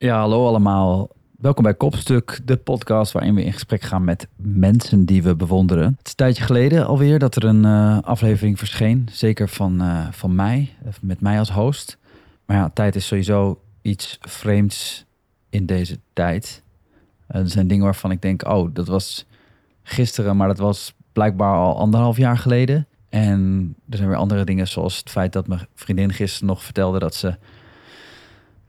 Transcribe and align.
Ja, 0.00 0.18
hallo 0.18 0.46
allemaal. 0.46 1.08
Welkom 1.38 1.62
bij 1.62 1.74
Kopstuk, 1.74 2.40
de 2.44 2.56
podcast 2.56 3.12
waarin 3.12 3.34
we 3.34 3.44
in 3.44 3.52
gesprek 3.52 3.82
gaan 3.82 4.04
met 4.04 4.28
mensen 4.36 5.04
die 5.04 5.22
we 5.22 5.36
bewonderen. 5.36 5.84
Het 5.84 6.06
is 6.06 6.10
een 6.10 6.16
tijdje 6.16 6.42
geleden 6.44 6.86
alweer 6.86 7.18
dat 7.18 7.36
er 7.36 7.44
een 7.44 7.64
uh, 7.64 7.98
aflevering 8.00 8.58
verscheen. 8.58 9.08
Zeker 9.12 9.48
van, 9.48 9.82
uh, 9.82 10.06
van 10.10 10.34
mij, 10.34 10.74
met 11.00 11.20
mij 11.20 11.38
als 11.38 11.50
host. 11.50 11.98
Maar 12.46 12.56
ja, 12.56 12.70
tijd 12.74 12.96
is 12.96 13.06
sowieso 13.06 13.60
iets 13.82 14.18
vreemds 14.20 15.04
in 15.50 15.66
deze 15.66 15.98
tijd. 16.12 16.62
Er 17.26 17.48
zijn 17.48 17.68
dingen 17.68 17.84
waarvan 17.84 18.10
ik 18.10 18.22
denk, 18.22 18.48
oh, 18.48 18.74
dat 18.74 18.86
was 18.86 19.26
gisteren, 19.82 20.36
maar 20.36 20.48
dat 20.48 20.58
was 20.58 20.94
blijkbaar 21.12 21.54
al 21.54 21.78
anderhalf 21.78 22.16
jaar 22.16 22.38
geleden. 22.38 22.86
En 23.08 23.74
er 23.88 23.96
zijn 23.96 24.08
weer 24.08 24.18
andere 24.18 24.44
dingen, 24.44 24.68
zoals 24.68 24.98
het 24.98 25.10
feit 25.10 25.32
dat 25.32 25.46
mijn 25.46 25.66
vriendin 25.74 26.12
gisteren 26.12 26.48
nog 26.48 26.62
vertelde 26.62 26.98
dat 26.98 27.14
ze 27.14 27.36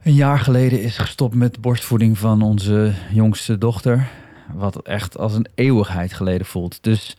een 0.02 0.14
jaar 0.14 0.38
geleden 0.38 0.82
is 0.82 0.98
gestopt 0.98 1.34
met 1.34 1.60
borstvoeding 1.60 2.18
van 2.18 2.42
onze 2.42 2.92
jongste 3.12 3.58
dochter. 3.58 4.08
Wat 4.54 4.82
echt 4.82 5.18
als 5.18 5.34
een 5.34 5.46
eeuwigheid 5.54 6.12
geleden 6.12 6.46
voelt. 6.46 6.82
Dus 6.82 7.16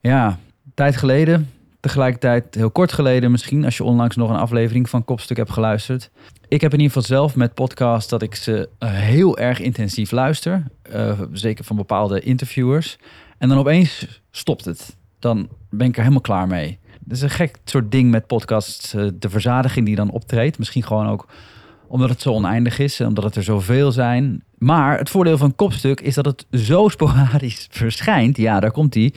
ja, 0.00 0.38
tijd 0.74 0.96
geleden. 0.96 1.50
Tegelijkertijd 1.80 2.54
heel 2.54 2.70
kort 2.70 2.92
geleden 2.92 3.30
misschien, 3.30 3.64
als 3.64 3.76
je 3.76 3.84
onlangs 3.84 4.16
nog 4.16 4.30
een 4.30 4.36
aflevering 4.36 4.88
van 4.88 5.04
Kopstuk 5.04 5.36
hebt 5.36 5.50
geluisterd. 5.50 6.10
Ik 6.48 6.60
heb 6.60 6.72
in 6.72 6.80
ieder 6.80 6.92
geval 6.92 7.16
zelf 7.16 7.36
met 7.36 7.54
podcast 7.54 8.10
dat 8.10 8.22
ik 8.22 8.34
ze 8.34 8.68
eh, 8.78 8.90
heel 8.90 9.38
erg 9.38 9.60
intensief 9.60 10.10
luister. 10.10 10.62
Uh, 10.94 11.20
zeker 11.32 11.64
van 11.64 11.76
bepaalde 11.76 12.20
interviewers. 12.20 12.98
En 13.38 13.48
dan 13.48 13.58
opeens 13.58 14.20
stopt 14.30 14.64
het. 14.64 14.96
Dan 15.18 15.48
ben 15.70 15.86
ik 15.86 15.94
er 15.94 16.00
helemaal 16.00 16.20
klaar 16.20 16.46
mee. 16.46 16.78
Dat 17.00 17.16
is 17.16 17.22
een 17.22 17.30
gek 17.30 17.56
soort 17.64 17.90
ding 17.90 18.10
met 18.10 18.26
podcasts. 18.26 18.94
Uh, 18.94 19.08
de 19.14 19.30
verzadiging 19.30 19.86
die 19.86 19.96
dan 19.96 20.10
optreedt. 20.10 20.58
Misschien 20.58 20.82
gewoon 20.82 21.08
ook 21.08 21.26
omdat 21.94 22.08
het 22.08 22.20
zo 22.20 22.32
oneindig 22.32 22.78
is 22.78 23.00
omdat 23.00 23.24
het 23.24 23.36
er 23.36 23.42
zoveel 23.42 23.92
zijn. 23.92 24.42
Maar 24.58 24.98
het 24.98 25.10
voordeel 25.10 25.38
van 25.38 25.54
kopstuk 25.54 26.00
is 26.00 26.14
dat 26.14 26.24
het 26.24 26.46
zo 26.50 26.88
sporadisch 26.88 27.68
verschijnt. 27.70 28.36
Ja, 28.36 28.60
daar 28.60 28.70
komt 28.70 28.94
hij. 28.94 29.12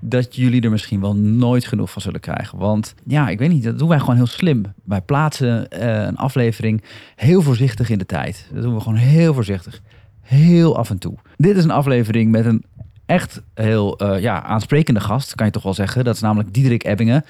Dat 0.00 0.36
jullie 0.36 0.60
er 0.60 0.70
misschien 0.70 1.00
wel 1.00 1.16
nooit 1.16 1.66
genoeg 1.66 1.90
van 1.90 2.02
zullen 2.02 2.20
krijgen. 2.20 2.58
Want 2.58 2.94
ja, 3.06 3.28
ik 3.28 3.38
weet 3.38 3.48
niet, 3.48 3.64
dat 3.64 3.78
doen 3.78 3.88
wij 3.88 3.98
gewoon 3.98 4.16
heel 4.16 4.26
slim. 4.26 4.62
Wij 4.84 5.00
plaatsen 5.00 5.66
uh, 5.72 6.02
een 6.02 6.16
aflevering 6.16 6.82
heel 7.16 7.42
voorzichtig 7.42 7.90
in 7.90 7.98
de 7.98 8.06
tijd. 8.06 8.48
Dat 8.52 8.62
doen 8.62 8.74
we 8.74 8.80
gewoon 8.80 8.98
heel 8.98 9.34
voorzichtig. 9.34 9.80
Heel 10.20 10.76
af 10.76 10.90
en 10.90 10.98
toe. 10.98 11.14
Dit 11.36 11.56
is 11.56 11.64
een 11.64 11.70
aflevering 11.70 12.30
met 12.30 12.44
een 12.44 12.64
echt 13.06 13.42
heel 13.54 14.02
uh, 14.02 14.20
ja, 14.20 14.42
aansprekende 14.42 15.00
gast, 15.00 15.34
kan 15.34 15.46
je 15.46 15.52
toch 15.52 15.62
wel 15.62 15.74
zeggen. 15.74 16.04
Dat 16.04 16.14
is 16.14 16.20
namelijk 16.20 16.54
Diederik 16.54 16.84
Ebbingen 16.84 17.24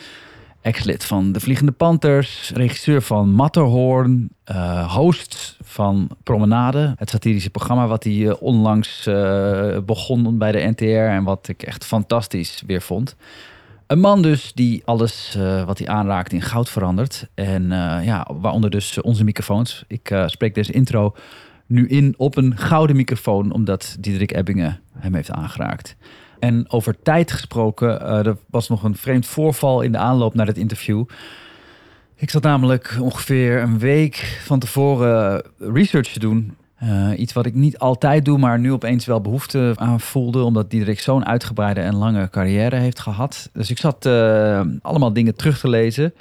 ex-lid 0.68 1.04
van 1.04 1.32
de 1.32 1.40
Vliegende 1.40 1.72
Panthers, 1.72 2.50
regisseur 2.54 3.02
van 3.02 3.30
Matterhorn, 3.30 4.30
uh, 4.50 4.94
host 4.94 5.56
van 5.62 6.10
Promenade, 6.22 6.94
het 6.96 7.10
satirische 7.10 7.50
programma 7.50 7.86
wat 7.86 8.04
hij 8.04 8.12
uh, 8.12 8.34
onlangs 8.40 9.06
uh, 9.06 9.78
begon 9.78 10.38
bij 10.38 10.52
de 10.52 10.58
NTR 10.58 10.84
en 10.84 11.24
wat 11.24 11.48
ik 11.48 11.62
echt 11.62 11.84
fantastisch 11.84 12.62
weer 12.66 12.82
vond. 12.82 13.16
Een 13.86 14.00
man 14.00 14.22
dus 14.22 14.52
die 14.54 14.82
alles 14.84 15.38
wat 15.66 15.78
hij 15.78 15.88
aanraakt 15.88 16.32
in 16.32 16.42
goud 16.42 16.68
verandert. 16.68 17.26
En 17.34 17.68
ja, 18.02 18.26
waaronder 18.40 18.70
dus 18.70 19.00
onze 19.00 19.24
microfoons. 19.24 19.84
Ik 19.86 20.22
spreek 20.26 20.54
deze 20.54 20.72
intro 20.72 21.14
nu 21.66 21.88
in 21.88 22.14
op 22.16 22.36
een 22.36 22.56
gouden 22.56 22.96
microfoon, 22.96 23.52
omdat 23.52 23.96
Diederik 24.00 24.32
Ebbingen 24.32 24.80
hem 24.98 25.14
heeft 25.14 25.30
aangeraakt. 25.30 25.96
En 26.40 26.70
over 26.70 27.02
tijd 27.02 27.32
gesproken, 27.32 28.02
uh, 28.02 28.26
er 28.26 28.36
was 28.50 28.68
nog 28.68 28.82
een 28.82 28.96
vreemd 28.96 29.26
voorval 29.26 29.80
in 29.80 29.92
de 29.92 29.98
aanloop 29.98 30.34
naar 30.34 30.46
het 30.46 30.58
interview. 30.58 31.04
Ik 32.16 32.30
zat 32.30 32.42
namelijk 32.42 32.96
ongeveer 33.00 33.62
een 33.62 33.78
week 33.78 34.40
van 34.44 34.58
tevoren 34.58 35.42
research 35.58 36.08
te 36.08 36.18
doen. 36.18 36.56
Uh, 36.82 37.10
iets 37.16 37.32
wat 37.32 37.46
ik 37.46 37.54
niet 37.54 37.78
altijd 37.78 38.24
doe, 38.24 38.38
maar 38.38 38.58
nu 38.58 38.72
opeens 38.72 39.06
wel 39.06 39.20
behoefte 39.20 39.72
aan 39.76 40.00
voelde, 40.00 40.42
omdat 40.42 40.70
Diederik 40.70 41.00
zo'n 41.00 41.26
uitgebreide 41.26 41.80
en 41.80 41.96
lange 41.96 42.30
carrière 42.30 42.76
heeft 42.76 43.00
gehad. 43.00 43.50
Dus 43.52 43.70
ik 43.70 43.78
zat 43.78 44.06
allemaal 44.82 45.12
dingen 45.12 45.36
terug 45.36 45.58
te 45.58 45.68
lezen. 45.68 46.14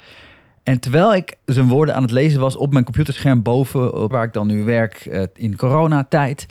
En 0.62 0.80
terwijl 0.80 1.14
ik 1.14 1.36
zijn 1.44 1.68
woorden 1.68 1.94
aan 1.94 2.02
het 2.02 2.10
lezen 2.10 2.40
was 2.40 2.56
op 2.56 2.72
mijn 2.72 2.84
computerscherm 2.84 3.42
boven, 3.42 4.08
waar 4.08 4.24
ik 4.24 4.32
dan 4.32 4.46
nu 4.46 4.64
werk 4.64 5.28
in 5.34 5.56
coronatijd, 5.56 6.46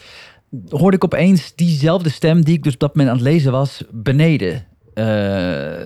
hoorde 0.69 0.95
ik 0.95 1.03
opeens 1.03 1.55
diezelfde 1.55 2.09
stem 2.09 2.43
die 2.43 2.55
ik 2.55 2.63
dus 2.63 2.73
op 2.73 2.79
dat 2.79 2.95
moment 2.95 3.09
aan 3.09 3.23
het 3.23 3.33
lezen 3.33 3.51
was, 3.51 3.83
beneden. 3.91 4.65
Uh, 4.93 5.03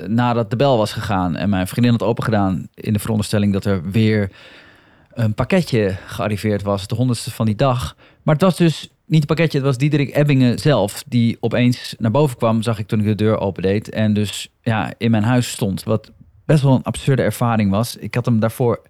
nadat 0.07 0.49
de 0.49 0.55
bel 0.55 0.77
was 0.77 0.93
gegaan 0.93 1.35
en 1.35 1.49
mijn 1.49 1.67
vriendin 1.67 1.91
had 1.91 2.03
opengedaan 2.03 2.67
in 2.73 2.93
de 2.93 2.99
veronderstelling 2.99 3.53
dat 3.53 3.65
er 3.65 3.91
weer 3.91 4.31
een 5.13 5.33
pakketje 5.33 5.97
gearriveerd 6.05 6.61
was, 6.61 6.87
de 6.87 6.95
honderdste 6.95 7.31
van 7.31 7.45
die 7.45 7.55
dag. 7.55 7.95
Maar 8.23 8.33
het 8.33 8.43
was 8.43 8.57
dus 8.57 8.89
niet 9.05 9.21
een 9.21 9.27
pakketje, 9.27 9.57
het 9.57 9.67
was 9.67 9.77
Diederik 9.77 10.15
Ebbingen 10.15 10.59
zelf 10.59 11.03
die 11.07 11.37
opeens 11.39 11.95
naar 11.97 12.11
boven 12.11 12.37
kwam, 12.37 12.61
zag 12.61 12.79
ik 12.79 12.87
toen 12.87 12.99
ik 12.99 13.05
de 13.05 13.15
deur 13.15 13.39
opendeed 13.39 13.89
en 13.89 14.13
dus 14.13 14.49
ja, 14.61 14.93
in 14.97 15.11
mijn 15.11 15.23
huis 15.23 15.51
stond. 15.51 15.83
Wat 15.83 16.11
best 16.45 16.63
wel 16.63 16.75
een 16.75 16.83
absurde 16.83 17.21
ervaring 17.21 17.71
was. 17.71 17.95
Ik 17.95 18.15
had 18.15 18.25
hem 18.25 18.39
daarvoor 18.39 18.81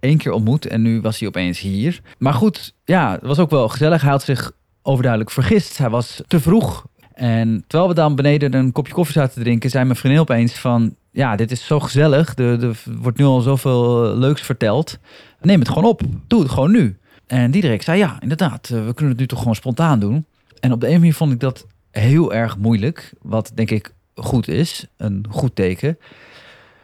één 0.00 0.18
keer 0.18 0.32
ontmoet 0.32 0.66
en 0.66 0.82
nu 0.82 1.00
was 1.00 1.18
hij 1.18 1.28
opeens 1.28 1.60
hier. 1.60 2.00
Maar 2.18 2.34
goed, 2.34 2.74
ja, 2.84 3.12
het 3.12 3.22
was 3.22 3.38
ook 3.38 3.50
wel 3.50 3.68
gezellig. 3.68 4.02
Hij 4.02 4.10
had 4.10 4.22
zich 4.22 4.52
overduidelijk 4.88 5.30
vergist. 5.30 5.78
Hij 5.78 5.90
was 5.90 6.22
te 6.26 6.40
vroeg. 6.40 6.86
En 7.14 7.64
terwijl 7.66 7.88
we 7.88 7.94
dan 7.94 8.14
beneden 8.14 8.54
een 8.54 8.72
kopje 8.72 8.92
koffie 8.92 9.14
zaten 9.14 9.34
te 9.34 9.40
drinken, 9.40 9.70
zei 9.70 9.84
mijn 9.84 9.96
vriendin 9.96 10.20
opeens 10.20 10.52
van... 10.52 10.94
Ja, 11.10 11.36
dit 11.36 11.50
is 11.50 11.66
zo 11.66 11.80
gezellig. 11.80 12.38
Er, 12.38 12.76
wordt 13.00 13.18
nu 13.18 13.24
al 13.24 13.40
zoveel 13.40 14.16
leuks 14.16 14.42
verteld. 14.42 14.98
Neem 15.40 15.58
het 15.58 15.68
gewoon 15.68 15.84
op. 15.84 16.00
Doe 16.26 16.40
het 16.42 16.50
gewoon 16.50 16.70
nu. 16.70 16.98
En 17.26 17.50
Diederik 17.50 17.82
zei, 17.82 17.98
ja, 17.98 18.16
inderdaad. 18.20 18.68
We 18.68 18.92
kunnen 18.94 19.08
het 19.08 19.18
nu 19.18 19.26
toch 19.26 19.38
gewoon 19.38 19.54
spontaan 19.54 20.00
doen. 20.00 20.26
En 20.60 20.72
op 20.72 20.80
de 20.80 20.86
een 20.86 20.98
manier 20.98 21.14
vond 21.14 21.32
ik 21.32 21.40
dat 21.40 21.66
heel 21.90 22.32
erg 22.32 22.56
moeilijk. 22.56 23.12
Wat 23.22 23.52
denk 23.54 23.70
ik 23.70 23.94
goed 24.14 24.48
is. 24.48 24.86
Een 24.96 25.26
goed 25.30 25.54
teken. 25.54 25.90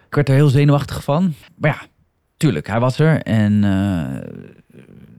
Ik 0.07 0.15
werd 0.15 0.29
er 0.29 0.35
heel 0.35 0.49
zenuwachtig 0.49 1.05
van. 1.05 1.35
Maar 1.57 1.71
ja, 1.71 1.87
tuurlijk, 2.37 2.67
hij 2.67 2.81
was 2.81 2.99
er. 2.99 3.23
En 3.23 3.63
uh, 3.63 4.55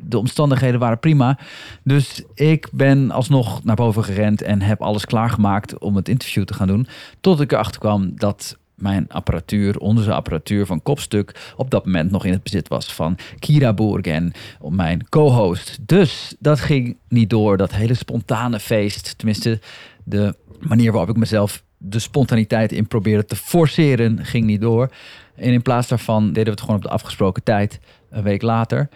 de 0.08 0.18
omstandigheden 0.18 0.80
waren 0.80 1.00
prima. 1.00 1.38
Dus 1.84 2.24
ik 2.34 2.70
ben 2.72 3.12
alsnog 3.12 3.64
naar 3.64 3.76
boven 3.76 4.04
gerend 4.04 4.42
en 4.42 4.62
heb 4.62 4.82
alles 4.82 5.06
klaargemaakt 5.06 5.78
om 5.78 5.96
het 5.96 6.10
interview 6.10 6.44
te 6.44 6.54
gaan 6.54 6.68
doen. 6.68 6.88
Tot 7.22 7.42
ik 7.42 7.52
erachter 7.52 7.80
kwam 7.80 8.12
dat 8.16 8.58
mijn 8.76 9.10
apparatuur, 9.10 9.78
onze 9.78 10.14
apparatuur 10.14 10.66
van 10.66 10.84
Kopstuk, 10.84 11.54
op 11.56 11.72
dat 11.72 11.86
moment 11.86 12.12
nog 12.12 12.26
in 12.26 12.32
het 12.32 12.44
bezit 12.44 12.68
was 12.68 12.94
van 12.94 13.18
Kira 13.40 13.74
Boergen, 13.74 14.34
mijn 14.70 15.10
co-host. 15.10 15.78
Dus 15.82 16.36
dat 16.40 16.60
ging 16.60 16.98
niet 17.08 17.30
door, 17.30 17.58
dat 17.58 17.72
hele 17.72 17.94
spontane 17.94 18.60
feest. 18.60 19.18
Tenminste, 19.18 19.60
de 20.04 20.36
manier 20.60 20.92
waarop 20.92 21.10
ik 21.10 21.18
mezelf 21.18 21.64
de 21.78 22.00
spontaniteit 22.00 22.72
in 22.72 22.88
probeerde 22.88 23.26
te 23.26 23.36
forceren, 23.36 24.26
ging 24.26 24.46
niet 24.46 24.62
door. 24.62 24.90
En 25.36 25.54
in 25.54 25.62
plaats 25.62 25.88
daarvan 25.88 26.28
deden 26.28 26.44
we 26.44 26.50
het 26.50 26.62
gewoon 26.62 26.76
op 26.76 26.82
de 26.82 26.90
afgesproken 26.90 27.44
tijd, 27.44 27.80
een 28.10 28.24
week 28.24 28.42
later. 28.42 28.90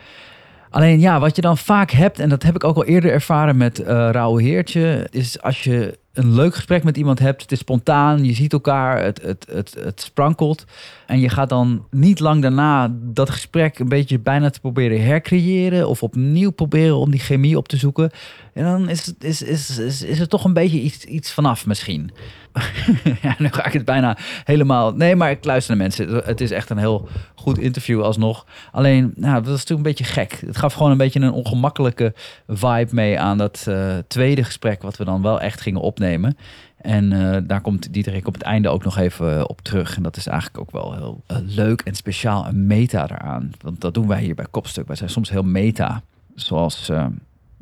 Alleen 0.69 0.99
ja, 0.99 1.19
wat 1.19 1.35
je 1.35 1.41
dan 1.41 1.57
vaak 1.57 1.91
hebt, 1.91 2.19
en 2.19 2.29
dat 2.29 2.43
heb 2.43 2.55
ik 2.55 2.63
ook 2.63 2.75
al 2.75 2.85
eerder 2.85 3.11
ervaren 3.11 3.57
met 3.57 3.79
uh, 3.79 3.87
Raoul 3.87 4.37
Heertje, 4.37 5.07
is 5.11 5.41
als 5.41 5.63
je 5.63 5.97
een 6.13 6.33
leuk 6.33 6.55
gesprek 6.55 6.83
met 6.83 6.97
iemand 6.97 7.19
hebt, 7.19 7.41
het 7.41 7.51
is 7.51 7.59
spontaan, 7.59 8.25
je 8.25 8.33
ziet 8.33 8.53
elkaar, 8.53 9.03
het, 9.03 9.21
het, 9.21 9.45
het, 9.51 9.75
het 9.79 10.01
sprankelt. 10.01 10.65
En 11.05 11.19
je 11.19 11.29
gaat 11.29 11.49
dan 11.49 11.85
niet 11.91 12.19
lang 12.19 12.41
daarna 12.41 12.95
dat 13.01 13.29
gesprek 13.29 13.79
een 13.79 13.89
beetje 13.89 14.19
bijna 14.19 14.49
te 14.49 14.59
proberen 14.59 15.05
hercreëren 15.05 15.89
of 15.89 16.03
opnieuw 16.03 16.51
proberen 16.51 16.97
om 16.97 17.11
die 17.11 17.19
chemie 17.19 17.57
op 17.57 17.67
te 17.67 17.77
zoeken. 17.77 18.11
En 18.53 18.63
dan 18.63 18.89
is, 18.89 19.13
is, 19.19 19.41
is, 19.41 19.79
is, 19.79 20.01
is 20.01 20.19
er 20.19 20.27
toch 20.27 20.43
een 20.43 20.53
beetje 20.53 20.81
iets, 20.81 21.05
iets 21.05 21.33
vanaf 21.33 21.65
misschien. 21.65 22.11
ja, 23.21 23.35
nu 23.37 23.47
ga 23.47 23.65
ik 23.65 23.73
het 23.73 23.85
bijna 23.85 24.17
helemaal. 24.43 24.93
Nee, 24.93 25.15
maar 25.15 25.31
ik 25.31 25.45
luister 25.45 25.75
naar 25.75 25.83
mensen. 25.83 26.25
Het 26.25 26.41
is 26.41 26.51
echt 26.51 26.69
een 26.69 26.77
heel 26.77 27.07
goed 27.35 27.57
interview 27.57 28.01
alsnog. 28.01 28.45
Alleen, 28.71 29.13
nou, 29.15 29.33
dat 29.33 29.53
is 29.53 29.59
natuurlijk 29.59 29.87
een 29.87 29.95
beetje 29.95 30.13
gek. 30.13 30.43
Het 30.45 30.57
gaf 30.57 30.73
gewoon 30.73 30.91
een 30.91 30.97
beetje 30.97 31.19
een 31.19 31.31
ongemakkelijke 31.31 32.13
vibe 32.47 32.95
mee 32.95 33.19
aan 33.19 33.37
dat 33.37 33.65
uh, 33.69 33.97
tweede 34.07 34.43
gesprek, 34.43 34.81
wat 34.81 34.97
we 34.97 35.05
dan 35.05 35.21
wel 35.21 35.41
echt 35.41 35.61
gingen 35.61 35.81
opnemen. 35.99 36.37
En 36.77 37.11
uh, 37.11 37.37
daar 37.43 37.61
komt 37.61 37.93
Dietrich 37.93 38.25
op 38.25 38.33
het 38.33 38.43
einde 38.43 38.69
ook 38.69 38.83
nog 38.83 38.97
even 38.97 39.37
uh, 39.37 39.43
op 39.47 39.61
terug. 39.61 39.95
En 39.95 40.03
dat 40.03 40.17
is 40.17 40.27
eigenlijk 40.27 40.59
ook 40.59 40.71
wel 40.71 40.93
heel 40.93 41.23
leuk 41.45 41.81
en 41.81 41.95
speciaal 41.95 42.47
een 42.47 42.67
meta 42.67 43.03
eraan. 43.03 43.51
Want 43.61 43.81
dat 43.81 43.93
doen 43.93 44.07
wij 44.07 44.21
hier 44.21 44.35
bij 44.35 44.45
Kopstuk. 44.51 44.87
Wij 44.87 44.95
zijn 44.95 45.09
soms 45.09 45.29
heel 45.29 45.43
meta. 45.43 46.01
Zoals 46.35 46.91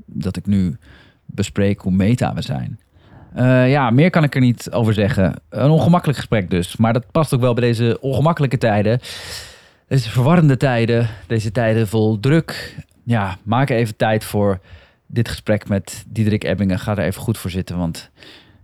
dat 0.06 0.38
ik 0.38 0.45
nu 0.45 0.78
bespreek 1.25 1.81
hoe 1.81 1.92
meta 1.92 2.34
we 2.34 2.42
zijn. 2.42 2.80
Ja, 3.69 3.89
meer 3.89 4.10
kan 4.10 4.24
ik 4.24 4.36
er 4.36 4.42
niet 4.42 4.72
over 4.72 4.94
zeggen. 4.94 5.34
Een 5.50 5.69
ongemakkelijk 5.69 6.18
gesprek 6.18 6.50
dus. 6.50 6.75
Maar 6.75 6.94
dat 6.94 7.12
past 7.12 7.34
ook 7.34 7.42
wel 7.42 7.54
bij 7.54 7.63
deze 7.63 7.98
ongemakkelijke 8.01 8.57
tijden. 8.57 9.00
Deze 9.88 10.10
verwarrende 10.10 10.57
tijden. 10.57 11.07
Deze 11.28 11.51
tijden 11.51 11.88
vol 11.88 12.19
druk. 12.19 12.78
Ja, 13.04 13.38
maak 13.44 13.69
even 13.69 13.95
tijd 13.95 14.24
voor 14.24 14.60
dit 15.07 15.30
gesprek 15.30 15.68
met 15.68 16.06
Diederik 16.07 16.44
Ebbingen. 16.44 16.80
Ga 16.80 16.92
er 16.92 17.06
even 17.06 17.21
goed 17.21 17.38
voor 17.38 17.50
zitten. 17.50 17.77
Want 17.77 18.09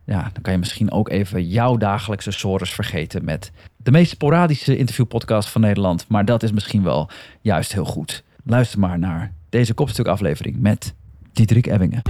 ja, 0.05 0.29
dan 0.33 0.41
kan 0.41 0.53
je 0.53 0.59
misschien 0.59 0.91
ook 0.91 1.09
even 1.09 1.47
jouw 1.47 1.77
dagelijkse 1.77 2.31
sores 2.31 2.71
vergeten 2.71 3.25
met 3.25 3.51
de 3.77 3.91
meest 3.91 4.11
sporadische 4.11 4.77
interviewpodcast 4.77 5.49
van 5.49 5.61
Nederland. 5.61 6.05
Maar 6.07 6.25
dat 6.25 6.43
is 6.43 6.51
misschien 6.51 6.83
wel 6.83 7.09
juist 7.41 7.73
heel 7.73 7.85
goed. 7.85 8.23
Luister 8.43 8.79
maar 8.79 8.99
naar 8.99 9.33
deze 9.49 9.73
kopstuk 9.73 10.07
aflevering 10.07 10.59
met 10.59 10.93
Diederik 11.33 11.67
Ebbingen. 11.67 12.01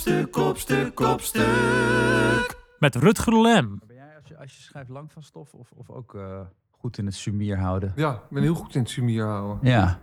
Kopstuk, 0.00 0.30
kopstuk, 0.32 0.94
kopstuk. 0.94 2.56
Met 2.78 2.94
Rutger 2.94 3.40
Lem. 3.40 3.80
Ben 3.86 3.96
jij 3.96 4.16
als 4.16 4.28
je, 4.28 4.38
als 4.38 4.56
je 4.56 4.62
schrijft 4.62 4.88
lang 4.88 5.12
van 5.12 5.22
stof 5.22 5.52
of, 5.52 5.70
of 5.76 5.90
ook 5.90 6.14
eh, 6.14 6.40
goed 6.70 6.98
in 6.98 7.06
het 7.06 7.14
sumier 7.14 7.58
houden? 7.58 7.92
Ja, 7.96 8.12
ik 8.12 8.20
ben 8.30 8.42
heel 8.42 8.54
goed 8.54 8.74
in 8.74 8.80
het 8.80 8.90
sumier 8.90 9.24
houden. 9.24 9.58
Ja, 9.70 9.98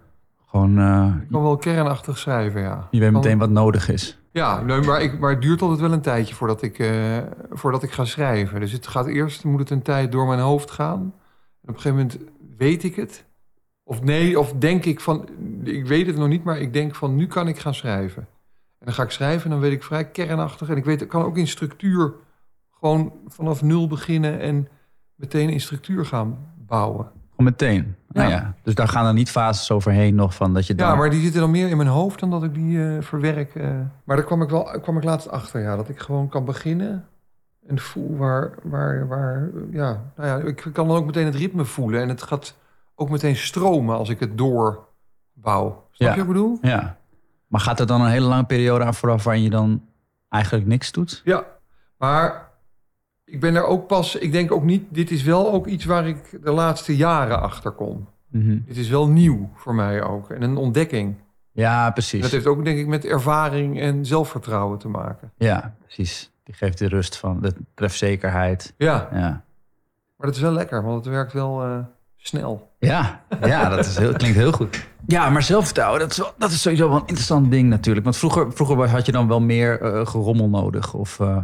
gewoon 0.45 0.77
eh, 0.79 1.13
Ik 1.21 1.27
kan 1.31 1.41
wel 1.41 1.57
kernachtig 1.57 2.17
schrijven, 2.17 2.61
ja. 2.61 2.87
je 2.91 2.99
weet 2.99 3.11
Kan- 3.11 3.21
meteen 3.21 3.37
wat 3.37 3.49
nodig 3.49 3.89
is. 3.89 4.19
Ja, 4.31 4.61
nee, 4.61 4.81
maar, 4.81 5.01
ik, 5.01 5.19
maar 5.19 5.31
het 5.31 5.41
duurt 5.41 5.61
altijd 5.61 5.79
wel 5.79 5.91
een 5.91 6.01
tijdje 6.01 6.35
voordat 6.35 6.61
ik, 6.61 6.79
eh, 6.79 7.17
voordat 7.51 7.83
ik 7.83 7.91
ga 7.91 8.05
schrijven. 8.05 8.59
Dus 8.59 8.71
het 8.71 8.87
gaat 8.87 9.05
eerst, 9.07 9.43
moet 9.43 9.59
het 9.59 9.69
een 9.69 9.81
tijd 9.81 10.11
door 10.11 10.27
mijn 10.27 10.39
hoofd 10.39 10.71
gaan. 10.71 10.99
En 11.61 11.69
op 11.69 11.75
een 11.75 11.81
gegeven 11.81 11.97
moment 11.97 12.17
weet 12.57 12.83
ik 12.83 12.95
het. 12.95 13.25
Of 13.83 14.01
nee, 14.01 14.39
of 14.39 14.53
denk 14.53 14.85
ik 14.85 14.99
van, 14.99 15.29
ik 15.63 15.85
weet 15.87 16.07
het 16.07 16.17
nog 16.17 16.27
niet, 16.27 16.43
maar 16.43 16.57
ik 16.59 16.73
denk 16.73 16.95
van, 16.95 17.15
nu 17.15 17.27
kan 17.27 17.47
ik 17.47 17.59
gaan 17.59 17.73
schrijven. 17.75 18.27
Dan 18.87 18.95
ga 18.95 19.03
ik 19.03 19.09
schrijven 19.11 19.43
en 19.43 19.49
dan 19.49 19.59
weet 19.59 19.71
ik 19.71 19.83
vrij 19.83 20.05
kernachtig. 20.11 20.69
En 20.69 20.77
ik 20.77 20.85
weet, 20.85 21.01
ik 21.01 21.07
kan 21.07 21.23
ook 21.23 21.37
in 21.37 21.47
structuur 21.47 22.13
gewoon 22.79 23.13
vanaf 23.27 23.61
nul 23.61 23.87
beginnen 23.87 24.39
en 24.39 24.67
meteen 25.15 25.49
in 25.49 25.61
structuur 25.61 26.05
gaan 26.05 26.37
bouwen. 26.57 27.05
Gewoon 27.29 27.51
meteen. 27.51 27.95
Ja. 28.09 28.21
Ja. 28.23 28.29
ja. 28.29 28.53
Dus 28.63 28.75
daar 28.75 28.87
gaan 28.87 29.05
er 29.05 29.13
niet 29.13 29.29
fases 29.31 29.71
overheen 29.71 30.15
nog 30.15 30.35
van 30.35 30.53
dat 30.53 30.67
je. 30.67 30.73
Ja, 30.77 30.95
maar 30.95 31.09
die 31.09 31.21
zitten 31.21 31.41
dan 31.41 31.51
meer 31.51 31.69
in 31.69 31.77
mijn 31.77 31.89
hoofd 31.89 32.19
dan 32.19 32.29
dat 32.29 32.43
ik 32.43 32.53
die 32.53 32.83
eh, 32.95 33.01
verwerk. 33.01 33.55
eh. 33.55 33.69
Maar 34.03 34.15
daar 34.15 34.25
kwam 34.25 34.41
ik, 34.41 34.49
wel, 34.49 34.79
kwam 34.81 34.97
ik 34.97 35.03
laatst 35.03 35.29
achter, 35.29 35.61
ja. 35.61 35.75
Dat 35.75 35.89
ik 35.89 35.99
gewoon 35.99 36.29
kan 36.29 36.45
beginnen 36.45 37.05
en 37.67 37.79
voel 37.79 38.17
waar... 38.17 38.53
waar, 38.63 39.07
waar 39.07 39.49
ja, 39.71 40.03
nou 40.15 40.27
ja, 40.29 40.47
ik 40.47 40.69
kan 40.73 40.87
dan 40.87 40.97
ook 40.97 41.05
meteen 41.05 41.25
het 41.25 41.35
ritme 41.35 41.65
voelen. 41.65 42.01
En 42.01 42.09
het 42.09 42.21
gaat 42.21 42.55
ook 42.95 43.09
meteen 43.09 43.35
stromen 43.35 43.95
als 43.97 44.09
ik 44.09 44.19
het 44.19 44.37
doorbouw. 44.37 45.85
Snap 45.91 46.09
Ja. 46.09 46.09
je 46.09 46.09
wat 46.09 46.17
ik 46.19 46.27
bedoel? 46.27 46.57
Ja. 46.61 46.97
Maar 47.47 47.61
gaat 47.61 47.79
er 47.79 47.87
dan 47.87 48.01
een 48.01 48.11
hele 48.11 48.25
lange 48.25 48.45
periode 48.45 48.83
aan 48.83 48.93
vooraf 48.93 49.23
waarin 49.23 49.43
je 49.43 49.49
dan 49.49 49.81
eigenlijk 50.29 50.65
niks 50.65 50.91
doet? 50.91 51.21
Ja, 51.25 51.45
maar 51.97 52.49
ik 53.25 53.39
ben 53.39 53.55
er 53.55 53.63
ook 53.63 53.87
pas... 53.87 54.15
Ik 54.15 54.31
denk 54.31 54.51
ook 54.51 54.63
niet... 54.63 54.85
Dit 54.89 55.11
is 55.11 55.23
wel 55.23 55.51
ook 55.51 55.67
iets 55.67 55.85
waar 55.85 56.07
ik 56.07 56.39
de 56.43 56.51
laatste 56.51 56.95
jaren 56.95 57.41
achter 57.41 57.71
kom. 57.71 58.07
Mhm. 58.27 58.59
Dit 58.65 58.77
is 58.77 58.89
wel 58.89 59.07
nieuw 59.07 59.49
voor 59.55 59.75
mij 59.75 60.03
ook. 60.03 60.29
En 60.29 60.41
een 60.41 60.57
ontdekking. 60.57 61.15
Ja, 61.51 61.91
precies. 61.91 62.21
Dat 62.21 62.31
heeft 62.31 62.45
ook 62.45 62.63
denk 62.63 62.77
ik 62.77 62.87
met 62.87 63.05
ervaring 63.05 63.79
en 63.79 64.05
zelfvertrouwen 64.05 64.79
te 64.79 64.87
maken. 64.87 65.31
Ja, 65.37 65.75
precies. 65.81 66.31
Die 66.43 66.55
geeft 66.55 66.77
de 66.77 66.87
rust 66.87 67.17
van, 67.17 67.41
de 67.41 67.53
trefzekerheid. 67.73 68.73
Ja. 68.77 69.09
Ja. 69.11 69.45
Maar 70.17 70.27
dat 70.27 70.35
is 70.35 70.41
wel 70.41 70.51
lekker, 70.51 70.83
want 70.83 71.05
het 71.05 71.13
werkt 71.13 71.33
wel 71.33 71.63
eh, 71.63 71.79
snel. 72.17 72.71
Ja, 72.79 73.23
ja 73.41 73.69
dat 73.69 73.85
is 73.85 73.97
heel, 73.97 74.13
klinkt 74.13 74.37
heel 74.37 74.51
goed. 74.51 74.87
Ja, 75.07 75.29
maar 75.29 75.43
zelfvertrouwen, 75.43 75.99
dat 75.99 76.11
is, 76.11 76.17
wel, 76.17 76.33
dat 76.37 76.51
is 76.51 76.61
sowieso 76.61 76.87
wel 76.87 76.97
een 76.97 77.07
interessant 77.07 77.51
ding 77.51 77.69
natuurlijk. 77.69 78.05
Want 78.05 78.17
vroeger, 78.17 78.53
vroeger 78.53 78.89
had 78.89 79.05
je 79.05 79.11
dan 79.11 79.27
wel 79.27 79.41
meer 79.41 79.81
eh, 79.81 80.05
gerommel 80.05 80.49
nodig. 80.49 80.93
Of, 80.93 81.19
eh, 81.19 81.37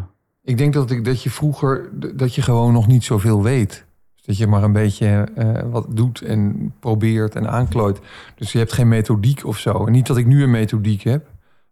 Ik 0.43 0.57
denk 0.57 0.73
dat, 0.73 0.91
ik, 0.91 1.05
dat 1.05 1.23
je 1.23 1.29
vroeger 1.29 1.89
dat 2.15 2.35
je 2.35 2.41
gewoon 2.41 2.73
nog 2.73 2.87
niet 2.87 3.03
zoveel 3.03 3.43
weet. 3.43 3.85
Dus 4.15 4.25
dat 4.25 4.37
je 4.37 4.47
maar 4.47 4.63
een 4.63 4.71
beetje 4.73 5.27
eh, 5.35 5.61
wat 5.71 5.85
doet 5.89 6.21
en 6.21 6.73
probeert 6.79 7.35
en 7.35 7.49
aanklooit. 7.49 7.99
Dus 8.35 8.51
je 8.51 8.57
hebt 8.57 8.73
geen 8.73 8.87
methodiek 8.87 9.45
of 9.45 9.57
zo. 9.57 9.85
En 9.85 9.91
niet 9.91 10.07
dat 10.07 10.17
ik 10.17 10.25
nu 10.25 10.43
een 10.43 10.51
methodiek 10.51 11.01
heb. 11.01 11.27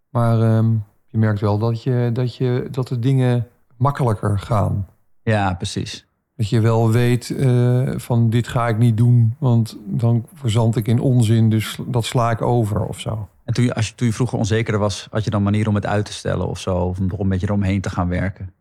Maar 0.10 0.42
ehm, 0.42 0.72
je 1.08 1.18
merkt 1.18 1.40
wel 1.40 1.58
dat, 1.58 1.84
je, 1.84 2.10
dat, 2.14 2.36
je, 2.36 2.68
dat 2.72 2.88
de 2.88 3.00
dingen 3.00 3.48
makkelijker 3.78 4.40
gaan. 4.40 4.88
ja, 5.24 5.54
precies. 5.54 6.06
Dat 6.42 6.50
je 6.50 6.60
wel 6.60 6.92
weet 6.92 7.30
eh, 7.30 7.90
van 7.96 8.30
dit 8.30 8.48
ga 8.48 8.68
ik 8.68 8.78
niet 8.78 8.98
doen. 8.98 9.36
Want 9.38 9.78
dan 9.86 10.26
verzand 10.34 10.76
ik 10.76 10.88
in 10.88 11.00
onzin. 11.00 11.50
Dus 11.50 11.80
dat 11.88 12.06
sla 12.06 12.32
ik 12.32 12.42
over 12.42 12.86
of 12.86 13.00
zo. 13.00 13.28
En 13.44 13.54
toen 13.54 13.64
je, 13.64 13.74
als 13.74 13.88
je, 13.88 13.96
toen 13.96 14.08
je 14.08 14.14
vroeger 14.14 14.38
onzekerder 14.38 14.82
was, 14.82 15.08
had 15.12 15.24
je 15.24 15.30
dan 15.30 15.44
manieren 15.44 15.70
om 15.70 15.76
het 15.76 15.86
uit 15.86 16.06
te 16.06 16.14
stellen 16.14 16.48
of 16.48 16.60
zo? 16.60 16.78
Of 16.78 17.00
om 17.00 17.10
er 17.10 17.20
een 17.20 17.30
beetje 17.30 17.48
eromheen 17.48 17.82
te 17.82 17.90
gaan 17.90 18.08
werken? 18.08 18.54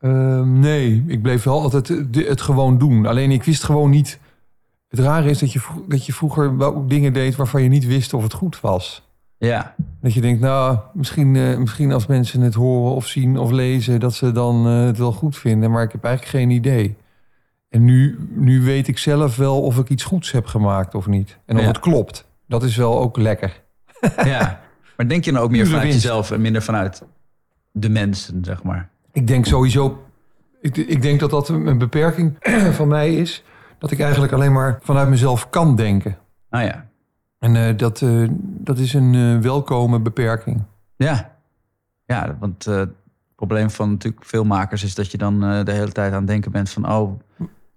Ehm, 0.00 0.58
nee, 0.58 1.04
ik 1.06 1.22
bleef 1.22 1.42
wel 1.42 1.60
altijd 1.60 1.88
het, 1.88 2.14
het 2.14 2.40
gewoon 2.40 2.78
doen. 2.78 3.06
Alleen 3.06 3.30
ik 3.30 3.44
wist 3.44 3.64
gewoon 3.64 3.90
niet. 3.90 4.18
Het 4.88 4.98
rare 4.98 5.30
is 5.30 5.38
dat 5.38 5.52
je, 5.52 5.60
dat 5.88 6.06
je 6.06 6.12
vroeger 6.12 6.56
wel 6.56 6.86
dingen 6.86 7.12
deed 7.12 7.36
waarvan 7.36 7.62
je 7.62 7.68
niet 7.68 7.86
wist 7.86 8.14
of 8.14 8.22
het 8.22 8.32
goed 8.32 8.60
was. 8.60 9.05
Ja, 9.38 9.74
Dat 10.00 10.14
je 10.14 10.20
denkt, 10.20 10.40
nou, 10.40 10.78
misschien, 10.92 11.36
eh, 11.36 11.56
misschien 11.56 11.92
als 11.92 12.06
mensen 12.06 12.40
het 12.40 12.54
horen 12.54 12.94
of 12.94 13.06
zien 13.06 13.38
of 13.38 13.50
lezen, 13.50 14.00
dat 14.00 14.14
ze 14.14 14.32
dan 14.32 14.66
eh, 14.66 14.84
het 14.84 14.98
wel 14.98 15.12
goed 15.12 15.36
vinden. 15.36 15.70
Maar 15.70 15.82
ik 15.82 15.92
heb 15.92 16.04
eigenlijk 16.04 16.36
geen 16.36 16.50
idee. 16.50 16.96
En 17.68 17.84
nu, 17.84 18.18
nu 18.30 18.62
weet 18.62 18.88
ik 18.88 18.98
zelf 18.98 19.36
wel 19.36 19.62
of 19.62 19.78
ik 19.78 19.88
iets 19.88 20.04
goeds 20.04 20.32
heb 20.32 20.46
gemaakt 20.46 20.94
of 20.94 21.06
niet. 21.06 21.38
En 21.46 21.56
of 21.56 21.62
Ja. 21.62 21.66
het 21.68 21.78
klopt. 21.78 22.28
Dat 22.48 22.62
is 22.62 22.76
wel 22.76 22.98
ook 23.00 23.16
lekker. 23.16 23.62
ja. 24.24 24.60
Maar 24.96 25.08
denk 25.08 25.24
je 25.24 25.32
dan 25.32 25.42
ook 25.42 25.50
meer 25.50 25.66
vanuit 25.66 25.92
jezelf 25.92 26.30
en 26.30 26.40
minder 26.40 26.62
vanuit 26.62 27.02
de 27.72 27.88
mensen, 27.88 28.44
zeg 28.44 28.62
maar? 28.62 28.88
Ik 29.12 29.26
denk 29.26 29.46
sowieso. 29.46 30.04
Ik, 30.60 30.76
ik 30.76 31.02
denk 31.02 31.20
dat 31.20 31.30
dat 31.30 31.48
een 31.48 31.78
beperking 31.78 32.36
van 32.78 32.88
mij 32.88 33.14
is. 33.14 33.44
Dat 33.78 33.90
ik 33.90 34.00
eigenlijk 34.00 34.32
alleen 34.32 34.52
maar 34.52 34.78
vanuit 34.82 35.08
mezelf 35.08 35.50
kan 35.50 35.76
denken. 35.76 36.16
Nou 36.50 36.64
ja, 36.64 36.85
En 37.38 37.56
eh, 37.56 37.76
dat, 37.76 38.02
eh, 38.02 38.24
dat 38.40 38.78
is 38.78 38.94
een 38.94 39.14
eh, 39.14 39.38
welkome 39.38 40.00
beperking. 40.00 40.62
Ja, 40.96 41.36
ja 42.04 42.36
want 42.40 42.64
het 42.64 42.90
probleem 43.34 43.70
van 43.70 43.90
natuurlijk 43.90 44.24
veel 44.24 44.44
makers 44.44 44.82
is 44.82 44.94
dat 44.94 45.10
je 45.10 45.18
dan 45.18 45.40
de 45.40 45.72
hele 45.72 45.92
tijd 45.92 46.12
aan 46.12 46.18
het 46.18 46.26
denken 46.26 46.52
bent 46.52 46.70
van... 46.70 46.90
oh, 46.90 47.20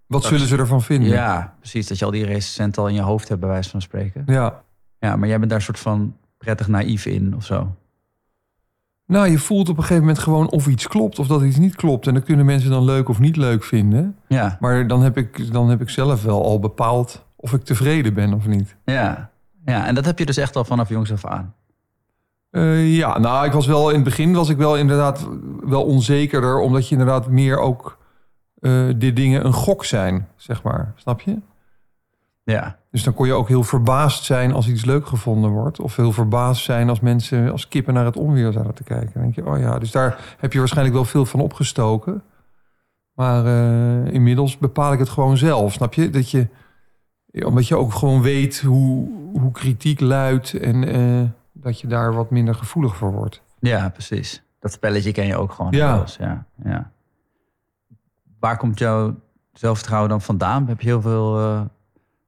Wat 0.08 0.24
zullen 0.24 0.48
ze 0.48 0.58
ervan 0.58 0.82
vinden? 0.82 1.10
ja, 1.10 1.56
precies, 1.60 1.88
dat 1.88 2.00
je 2.00 2.06
al 2.06 2.12
die 2.12 2.26
recensenten 2.26 2.82
al 2.82 2.88
in 2.88 2.96
je 2.96 3.02
hoofd 3.02 3.28
hebt, 3.28 3.40
bij 3.40 3.50
wijze 3.50 3.70
van 3.70 3.82
spreken. 3.82 4.24
Ja. 4.26 4.62
Ja, 5.00 5.16
maar 5.16 5.28
jij 5.28 5.38
bent 5.38 5.50
daar 5.50 5.60
een 5.60 5.66
soort 5.66 5.80
van 5.80 6.16
prettig 6.38 6.68
naïef 6.68 7.06
in 7.06 7.36
of 7.36 7.46
zo. 7.46 7.76
Nou, 9.06 9.28
je 9.28 9.38
voelt 9.40 9.70
op 9.70 9.76
een 9.78 9.82
gegeven 9.82 10.04
moment 10.04 10.20
gewoon 10.20 10.50
of 10.50 10.68
iets 10.68 10.88
klopt 10.88 11.20
of 11.20 11.28
dat 11.28 11.42
iets 11.42 11.58
niet 11.58 11.76
klopt. 11.76 12.08
En 12.08 12.14
dat 12.14 12.24
kunnen 12.24 12.46
mensen 12.46 12.70
dan 12.70 12.84
leuk 12.84 13.10
of 13.10 13.20
niet 13.20 13.36
leuk 13.36 13.64
vinden. 13.64 14.16
Ja, 14.28 14.58
Maar 14.60 14.88
dan 14.88 15.02
heb 15.02 15.18
ik, 15.18 15.52
dan 15.52 15.70
heb 15.70 15.82
ik 15.82 15.90
zelf 15.90 16.24
wel 16.24 16.44
al 16.44 16.60
bepaald 16.60 17.26
of 17.36 17.54
ik 17.54 17.64
tevreden 17.64 18.14
ben 18.14 18.34
of 18.34 18.48
niet. 18.48 18.76
ja, 18.86 19.32
ja. 19.66 19.86
En 19.86 19.96
dat 19.96 20.06
heb 20.06 20.20
je 20.20 20.26
dus 20.26 20.38
echt 20.38 20.56
al 20.56 20.66
vanaf 20.66 20.90
jongs 20.90 21.12
af 21.12 21.26
aan. 21.26 21.54
Eh, 22.50 22.96
ja, 22.96 23.20
nou, 23.20 23.46
ik 23.46 23.52
was 23.52 23.68
wel 23.68 23.90
in 23.90 23.96
het 23.96 24.04
begin 24.04 24.34
was 24.34 24.50
ik 24.50 24.58
wel 24.58 24.78
inderdaad 24.78 25.28
wel 25.64 25.84
onzekerder, 25.84 26.60
omdat 26.60 26.86
je 26.88 26.92
inderdaad 26.92 27.28
meer 27.28 27.58
ook 27.58 27.98
eh 28.60 28.88
dit 28.96 29.16
dingen 29.16 29.46
een 29.46 29.54
gok 29.54 29.86
zijn, 29.86 30.28
zeg 30.36 30.64
maar. 30.64 30.94
Snap 30.96 31.22
je? 31.22 31.38
Ja, 32.44 32.78
Dus 32.92 33.04
dan 33.04 33.14
kon 33.14 33.28
je 33.28 33.34
ook 33.34 33.48
heel 33.48 33.64
verbaasd 33.64 34.24
zijn 34.24 34.54
als 34.54 34.68
iets 34.68 34.86
leuk 34.86 35.08
gevonden 35.08 35.52
wordt. 35.52 35.80
Of 35.80 35.96
heel 35.96 36.12
verbaasd 36.12 36.64
zijn 36.64 36.90
als 36.90 37.00
mensen 37.00 37.52
als 37.52 37.68
kippen 37.68 37.94
naar 37.94 38.06
het 38.06 38.18
onweer 38.18 38.52
zouden 38.52 38.74
te 38.74 38.84
kijken. 38.84 39.12
Dan 39.14 39.22
denk 39.22 39.36
je, 39.36 39.46
oh 39.46 39.60
ja, 39.60 39.80
dus 39.80 39.92
daar 39.92 40.36
heb 40.38 40.54
je 40.54 40.60
waarschijnlijk 40.60 40.96
wel 40.96 41.06
veel 41.06 41.26
van 41.26 41.40
opgestoken. 41.40 42.24
Maar 43.14 43.46
eh, 43.46 44.14
inmiddels 44.14 44.58
bepaal 44.58 44.94
ik 44.94 45.00
het 45.00 45.10
gewoon 45.10 45.38
zelf. 45.38 45.74
Snap 45.74 45.94
je? 45.94 46.10
Dat 46.10 46.32
je, 46.32 46.48
omdat 47.46 47.68
je 47.68 47.76
ook 47.76 47.94
gewoon 47.94 48.22
weet 48.22 48.62
hoe, 48.62 49.10
hoe 49.34 49.52
kritiek 49.52 50.00
luidt 50.00 50.54
en 50.54 50.84
eh, 50.94 51.30
dat 51.54 51.80
je 51.80 51.88
daar 51.88 52.14
wat 52.14 52.30
minder 52.32 52.56
gevoelig 52.56 52.96
voor 52.96 53.12
wordt. 53.12 53.42
ja, 53.60 53.90
precies. 53.90 54.44
Dat 54.60 54.72
spelletje 54.72 55.12
ken 55.12 55.26
je 55.26 55.38
ook 55.38 55.52
gewoon. 55.52 55.72
Ja. 55.72 56.04
ja, 56.20 56.46
ja. 56.64 56.92
Waar 58.40 58.58
komt 58.58 58.80
jouw 58.80 59.16
zelfvertrouwen 59.54 60.10
dan 60.10 60.22
vandaan? 60.22 60.68
Heb 60.68 60.82
je 60.82 60.88
heel 60.88 61.02
veel 61.02 61.40
eh, 61.40 61.62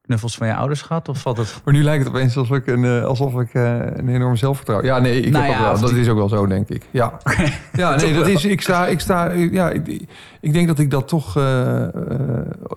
knuffels 0.01 0.35
van 0.37 0.47
je 0.47 0.55
ouders 0.55 0.81
gehad? 0.81 1.09
Of 1.09 1.21
valt 1.21 1.37
het... 1.37 1.61
Maar 1.65 1.73
nu 1.73 1.83
lijkt 1.83 2.03
het 2.05 2.13
opeens 2.13 2.37
alsof 2.37 2.57
ik 2.57 2.67
een, 2.67 2.85
eh, 2.85 3.03
alsof 3.03 3.39
ik 3.39 3.53
een 3.53 4.07
enorm 4.09 4.35
zelfvertrouwen. 4.35 4.87
Ja, 4.89 4.99
nee, 4.99 5.21
ik 5.21 5.31
Nou 5.31 5.45
heb 5.45 5.53
ja, 5.53 5.61
wel. 5.71 5.79
Dat 5.79 5.89
die- 5.89 5.99
is 5.99 6.09
ook 6.09 6.17
wel 6.17 6.29
zo, 6.29 6.45
denk 6.47 6.69
ik. 6.69 6.87
Ja, 6.91 7.17
ja 7.73 7.95
nee, 7.95 8.13
dat 8.13 8.27
is. 8.27 8.45
Ik 8.45 8.61
sta, 8.61 8.87
ik 8.87 8.99
sta. 8.99 9.31
Ja, 9.31 9.69
ik, 9.69 10.05
ik 10.41 10.53
denk 10.53 10.67
dat 10.67 10.79
ik 10.79 10.89
dat 10.91 11.07
toch. 11.07 11.35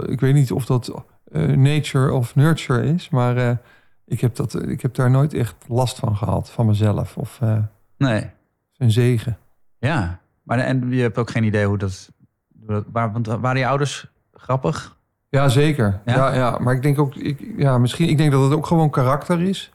ik 0.07 0.21
weet 0.21 0.35
niet 0.35 0.53
of 0.53 0.65
dat 0.67 0.93
nature 1.41 2.13
of 2.13 2.35
nurture 2.35 2.83
is, 2.95 3.09
maar 3.09 3.37
eh, 3.37 3.51
ik 4.07 4.21
heb 4.21 4.37
dat. 4.37 4.63
Ik 4.69 4.81
heb 4.83 4.95
daar 4.95 5.11
nooit 5.11 5.35
echt 5.35 5.55
last 5.69 5.99
van 5.99 6.17
gehad 6.17 6.51
van 6.51 6.67
mezelf 6.67 7.17
of 7.17 7.39
eh, 7.41 7.59
Nee. 7.99 8.31
een 8.77 8.91
zegen. 8.91 9.39
Ja, 9.79 10.21
maar 10.43 10.59
en 10.59 10.91
je 10.91 11.03
hebt 11.03 11.19
ook 11.19 11.31
geen 11.31 11.45
idee 11.45 11.67
hoe 11.67 11.79
dat... 11.79 12.13
Waar, 12.93 13.13
want 13.13 13.27
waren 13.27 13.59
je 13.59 13.67
ouders 13.67 14.07
grappig? 14.33 14.97
Ja, 15.29 15.49
zeker. 15.49 16.01
Ja? 16.05 16.15
Ja? 16.15 16.35
Ja, 16.35 16.59
maar 16.59 16.75
ik 16.75 16.83
denk 16.83 16.99
ook. 16.99 17.15
Ik, 17.15 17.55
ja, 17.57 17.79
misschien. 17.79 18.09
Ik 18.09 18.17
denk 18.17 18.33
dat 18.33 18.43
het 18.43 18.53
ook 18.53 18.67
gewoon 18.67 18.91
karakter 18.91 19.43
is. 19.43 19.73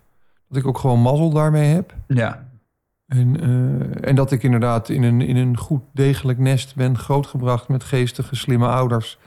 Dat 0.50 0.58
ik 0.58 0.68
ook 0.68 0.78
gewoon 0.78 1.00
mazzel 1.00 1.30
daarmee 1.30 1.74
heb. 1.74 1.94
Ja. 2.08 2.48
En, 3.08 3.40
eh, 3.42 4.10
en 4.10 4.16
dat 4.16 4.32
ik 4.32 4.44
inderdaad 4.44 4.90
in 4.90 5.04
een, 5.04 5.22
in 5.22 5.36
een 5.36 5.58
goed 5.58 5.82
degelijk 5.94 6.40
nest 6.40 6.76
ben 6.76 6.98
grootgebracht 6.98 7.68
met 7.68 7.84
geestige, 7.84 8.36
slimme 8.36 8.68
ouders. 8.68 9.18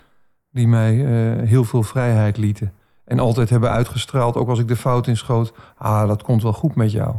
Die 0.52 0.68
mij 0.68 1.04
eh, 1.04 1.48
heel 1.48 1.64
veel 1.64 1.82
vrijheid 1.82 2.36
lieten. 2.36 2.72
En 3.04 3.18
altijd 3.18 3.50
hebben 3.50 3.70
uitgestraald, 3.70 4.36
ook 4.36 4.48
als 4.48 4.58
ik 4.58 4.68
de 4.68 4.76
fout 4.76 5.06
inschoot. 5.06 5.52
Ah, 5.76 6.08
dat 6.08 6.22
komt 6.22 6.42
wel 6.42 6.52
goed 6.52 6.74
met 6.74 6.92
jou. 6.92 7.14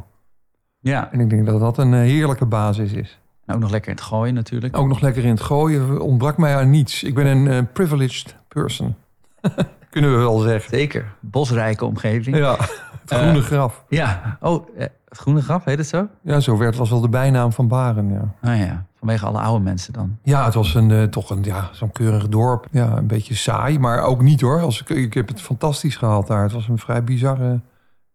Ja. 0.79 1.11
En 1.11 1.19
ik 1.19 1.29
denk 1.29 1.45
dat 1.45 1.59
dat 1.59 1.77
een 1.77 1.93
eh, 1.93 1.99
heerlijke 1.99 2.45
basis 2.45 2.93
is. 2.93 3.19
Ook 3.47 3.59
nog 3.59 3.71
lekker 3.71 3.89
in 3.89 3.95
het 3.95 4.05
gooien 4.05 4.33
natuurlijk. 4.33 4.77
Ook 4.77 4.87
nog 4.87 4.99
lekker 4.99 5.23
in 5.23 5.29
het 5.29 5.41
gooien. 5.41 6.01
Ontbrak 6.01 6.37
mij 6.37 6.55
aan 6.55 6.69
niets. 6.69 7.03
Ik 7.03 7.13
ben 7.13 7.25
een 7.25 7.47
eh, 7.47 7.73
privileged 7.73 8.35
person. 8.47 8.95
Kunnen 9.89 10.11
we 10.11 10.17
wel 10.17 10.39
zeggen. 10.39 10.69
Zeker. 10.69 11.13
Bosrijke 11.19 11.85
omgeving. 11.85 12.37
Ja, 12.37 12.57
het 13.01 13.13
groene 13.13 13.41
graf. 13.41 13.83
Ja. 13.89 14.37
Oh, 14.41 14.67
het 14.77 14.91
groene 15.09 15.41
graf, 15.41 15.63
heet 15.63 15.77
het 15.77 15.87
zo? 15.87 16.07
Ja, 16.21 16.39
zo 16.39 16.57
werd 16.57 16.75
was 16.75 16.89
wel 16.89 17.01
de 17.01 17.09
bijnaam 17.09 17.51
van 17.51 17.67
Baren, 17.67 18.09
ja. 18.09 18.33
Nou 18.41 18.57
ja, 18.57 18.85
vanwege 19.03 19.25
alle 19.25 19.39
oude 19.39 19.63
mensen 19.63 19.93
dan. 19.93 20.17
Ja, 20.23 20.45
het 20.45 20.53
was 20.53 20.75
een, 20.75 20.91
eh, 20.91 21.03
toch 21.03 21.29
een, 21.29 21.43
ja, 21.43 21.69
zo'n 21.71 21.91
keurig 21.91 22.29
dorp. 22.29 22.67
Ja, 22.71 22.97
een 22.97 23.07
beetje 23.07 23.35
saai, 23.35 23.79
maar 23.79 24.03
ook 24.03 24.21
niet 24.21 24.41
hoor. 24.41 24.61
Als 24.61 24.81
ik, 24.81 24.89
ik 24.89 25.13
heb 25.13 25.27
het 25.27 25.41
fantastisch 25.41 25.95
gehad 25.95 26.27
daar. 26.27 26.43
Het 26.43 26.51
was 26.51 26.67
een 26.67 26.77
vrij 26.77 27.03
bizarre, 27.03 27.59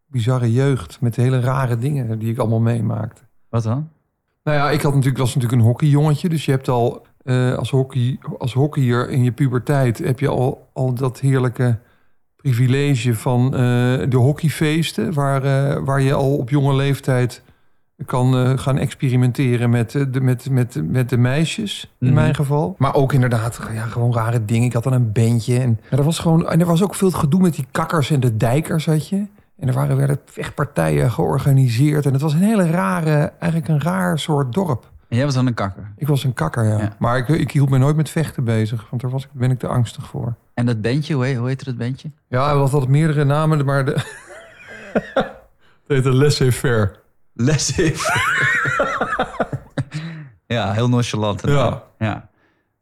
bizarre 0.06 0.52
jeugd 0.52 1.00
met 1.00 1.16
hele 1.16 1.40
rare 1.40 1.78
dingen 1.78 2.18
die 2.18 2.30
ik 2.30 2.38
allemaal 2.38 2.60
meemaakte. 2.60 3.22
Wat 3.48 3.62
dan? 3.62 3.88
Nou 4.44 4.56
ja, 4.56 4.70
ik 4.70 4.82
had 4.82 4.94
natuurlijk, 4.94 5.18
was 5.18 5.34
natuurlijk 5.34 5.60
een 5.60 5.66
hockeyjongetje. 5.66 6.28
Dus 6.28 6.44
je 6.44 6.50
hebt 6.50 6.68
al 6.68 7.06
eh, 7.24 7.54
als, 7.54 7.70
hockey, 7.70 8.18
als 8.38 8.52
hockeyer 8.52 9.10
in 9.10 9.24
je 9.24 9.32
puberteit... 9.32 9.98
heb 9.98 10.20
je 10.20 10.28
al, 10.28 10.68
al 10.72 10.94
dat 10.94 11.20
heerlijke 11.20 11.78
privilege 12.36 13.14
van 13.14 13.44
eh, 13.44 13.60
de 14.08 14.16
hockeyfeesten... 14.16 15.12
Waar, 15.12 15.84
waar 15.84 16.00
je 16.00 16.12
al 16.12 16.36
op 16.36 16.50
jonge 16.50 16.74
leeftijd 16.74 17.42
kan 18.06 18.36
eh, 18.36 18.58
gaan 18.58 18.78
experimenteren 18.78 19.70
met, 19.70 19.94
eh, 19.94 20.02
de, 20.10 20.20
met, 20.20 20.50
met, 20.50 20.80
met 20.90 21.08
de 21.08 21.16
meisjes, 21.16 21.90
in 21.98 22.06
Mhm. 22.06 22.14
mijn 22.14 22.34
geval. 22.34 22.74
Maar 22.78 22.94
ook 22.94 23.12
inderdaad, 23.12 23.60
ja, 23.72 23.84
gewoon 23.84 24.12
rare 24.14 24.44
dingen. 24.44 24.66
Ik 24.66 24.72
had 24.72 24.82
dan 24.82 24.92
een 24.92 25.12
bandje. 25.12 25.58
En, 25.58 25.80
er 25.90 26.02
was 26.02 26.18
gewoon, 26.18 26.48
en 26.48 26.60
er 26.60 26.66
was 26.66 26.82
ook 26.82 26.94
veel 26.94 27.10
gedoe 27.10 27.40
met 27.40 27.54
die 27.54 27.66
kakkers 27.70 28.10
en 28.10 28.20
de 28.20 28.36
dijkers, 28.36 28.86
had 28.86 29.08
je. 29.08 29.26
En 29.58 29.68
er 29.68 29.74
waren, 29.74 29.96
werden 29.96 30.18
vechtpartijen 30.24 31.10
georganiseerd. 31.10 32.06
En 32.06 32.12
het 32.12 32.22
was 32.22 32.32
een 32.32 32.42
hele 32.42 32.70
rare, 32.70 33.32
eigenlijk 33.38 33.68
een 33.72 33.80
raar 33.82 34.18
soort 34.18 34.52
dorp. 34.52 34.90
En 35.08 35.16
jij 35.16 35.24
was 35.24 35.34
dan 35.34 35.46
een 35.46 35.54
kakker. 35.54 35.92
Ik 35.96 36.06
was 36.06 36.24
een 36.24 36.34
kakker, 36.34 36.64
ja. 36.64 36.78
Ja. 36.78 36.92
Maar 36.98 37.16
ik, 37.18 37.28
ik 37.28 37.50
hield 37.50 37.68
me 37.70 37.78
nooit 37.78 37.96
met 37.96 38.10
vechten 38.10 38.44
bezig, 38.44 38.86
want 38.90 39.02
daar 39.02 39.10
was, 39.10 39.26
ben 39.32 39.50
ik 39.50 39.58
te 39.58 39.66
angstig 39.66 40.06
voor. 40.06 40.34
En 40.54 40.66
dat 40.66 40.80
bandje, 40.80 41.14
hoe 41.14 41.24
heet, 41.24 41.36
hoe 41.36 41.46
heette 41.48 41.64
dat 41.64 41.76
bandje? 41.78 42.10
Ja, 42.28 42.62
we 42.62 42.68
hadden 42.68 42.90
meerdere 42.90 43.24
namen, 43.24 43.64
maar 43.64 43.84
de... 43.84 43.92
het 45.14 45.26
heette 45.86 46.12
laissez-faire. 46.12 46.90
Laissez. 47.40 48.02
ja, 50.46 50.72
heel 50.72 50.88
nonchalant. 50.88 51.42
en 51.44 51.52
Ja. 51.52 51.82
ja. 51.98 52.28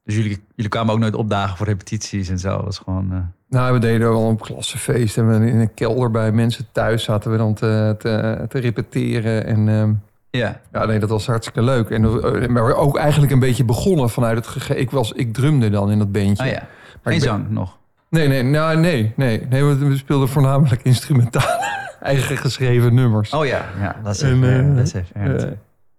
Dus 0.04 0.14
jullie, 0.14 0.44
jullie 0.54 0.70
kwamen 0.70 0.92
ook 0.94 1.00
nooit 1.00 1.14
opdagen 1.14 1.56
voor 1.56 1.66
repetities 1.66 2.28
en 2.28 2.38
zo. 2.38 2.56
Dat 2.56 2.64
was 2.64 2.78
gewoon... 2.78 3.12
eh, 3.12 3.18
Nou, 3.48 3.72
we 3.72 3.78
deden 3.78 4.08
wel 4.08 4.28
een 4.28 4.36
klassenfeest 4.38 5.16
en 5.18 5.28
we 5.40 5.46
in 5.50 5.56
een 5.60 5.74
kelder 5.74 6.10
bij 6.10 6.32
mensen 6.32 6.66
thuis 6.72 7.04
zaten 7.04 7.30
we 7.30 7.36
dan 7.36 7.54
te, 7.54 7.94
te, 7.98 8.44
te 8.48 8.58
repeteren. 8.58 9.46
En 9.46 9.68
ehm, 9.68 9.92
ja. 10.30 10.60
ja, 10.72 10.84
nee, 10.84 10.98
dat 10.98 11.08
was 11.08 11.26
hartstikke 11.26 11.62
leuk. 11.62 11.90
En 11.90 12.04
eh, 12.04 12.48
maar 12.48 12.74
ook 12.74 12.96
eigenlijk 12.96 13.32
een 13.32 13.38
beetje 13.38 13.64
begonnen 13.64 14.10
vanuit 14.10 14.36
het 14.36 14.46
gege... 14.46 14.76
Ik, 14.76 14.90
was, 14.90 15.12
ik 15.12 15.32
drumde 15.32 15.70
dan 15.70 15.90
in 15.90 15.98
dat 15.98 16.12
bandje. 16.12 16.44
Oh 16.44 16.50
ja. 16.50 16.58
Maar 17.02 17.12
Geen 17.12 17.12
ik 17.12 17.18
ben- 17.20 17.28
zang 17.28 17.50
nog. 17.50 17.76
Nee, 18.10 18.28
nee, 18.28 18.42
nou, 18.42 18.76
nee, 18.78 19.12
nee, 19.16 19.46
nee. 19.48 19.64
We, 19.64 19.76
we 19.76 19.96
speelden 19.96 20.28
voornamelijk 20.28 20.82
instrumentale, 20.92 21.85
eigen 22.00 22.36
geschreven 22.36 22.94
nummers. 22.94 23.32
Oh 23.32 23.46
ja, 23.46 23.64
ja 23.80 23.96
eh, 23.96 24.04
dat 24.04 24.14
is 24.14 24.22
even 24.22 24.78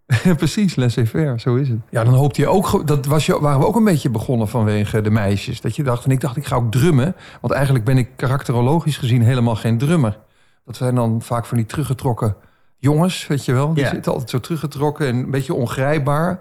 Eh, 0.07 0.35
precies, 0.35 0.75
laissez-faire, 0.75 1.39
zo 1.39 1.55
is 1.55 1.69
het. 1.69 1.77
Ja, 1.89 2.03
dan 2.03 2.13
hoopte 2.13 2.41
je 2.41 2.47
ook... 2.47 2.87
Dat 2.87 3.05
was 3.05 3.25
je, 3.25 3.39
waren 3.39 3.59
we 3.59 3.65
ook 3.65 3.75
een 3.75 3.83
beetje 3.83 4.09
begonnen 4.09 4.47
vanwege 4.47 5.01
de 5.01 5.09
meisjes. 5.09 5.61
Dat 5.61 5.75
je 5.75 5.83
dacht, 5.83 6.05
en 6.05 6.11
ik 6.11 6.19
dacht, 6.21 6.37
ik 6.37 6.45
ga 6.45 6.55
ook 6.55 6.71
drummen. 6.71 7.15
Want 7.41 7.53
eigenlijk 7.53 7.85
ben 7.85 7.97
ik 7.97 8.09
karakterologisch 8.15 8.97
gezien 8.97 9.21
helemaal 9.21 9.55
geen 9.55 9.77
drummer. 9.77 10.17
Dat 10.65 10.75
zijn 10.75 10.95
dan 10.95 11.21
vaak 11.21 11.45
van 11.45 11.57
die 11.57 11.65
teruggetrokken 11.65 12.35
jongens, 12.77 13.27
weet 13.27 13.45
je 13.45 13.53
wel. 13.53 13.73
Die 13.73 13.83
Ja. 13.83 13.89
zitten 13.89 14.11
altijd 14.11 14.29
zo 14.29 14.39
teruggetrokken 14.39 15.07
en 15.07 15.15
een 15.15 15.31
beetje 15.31 15.53
ongrijpbaar. 15.53 16.39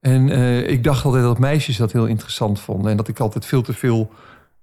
En 0.00 0.30
eh, 0.30 0.68
ik 0.68 0.84
dacht 0.84 1.04
altijd 1.04 1.22
dat 1.22 1.38
meisjes 1.38 1.76
dat 1.76 1.92
heel 1.92 2.06
interessant 2.06 2.60
vonden. 2.60 2.90
En 2.90 2.96
dat 2.96 3.08
ik 3.08 3.18
altijd 3.20 3.46
veel 3.46 3.62
te 3.62 3.72
veel 3.72 4.10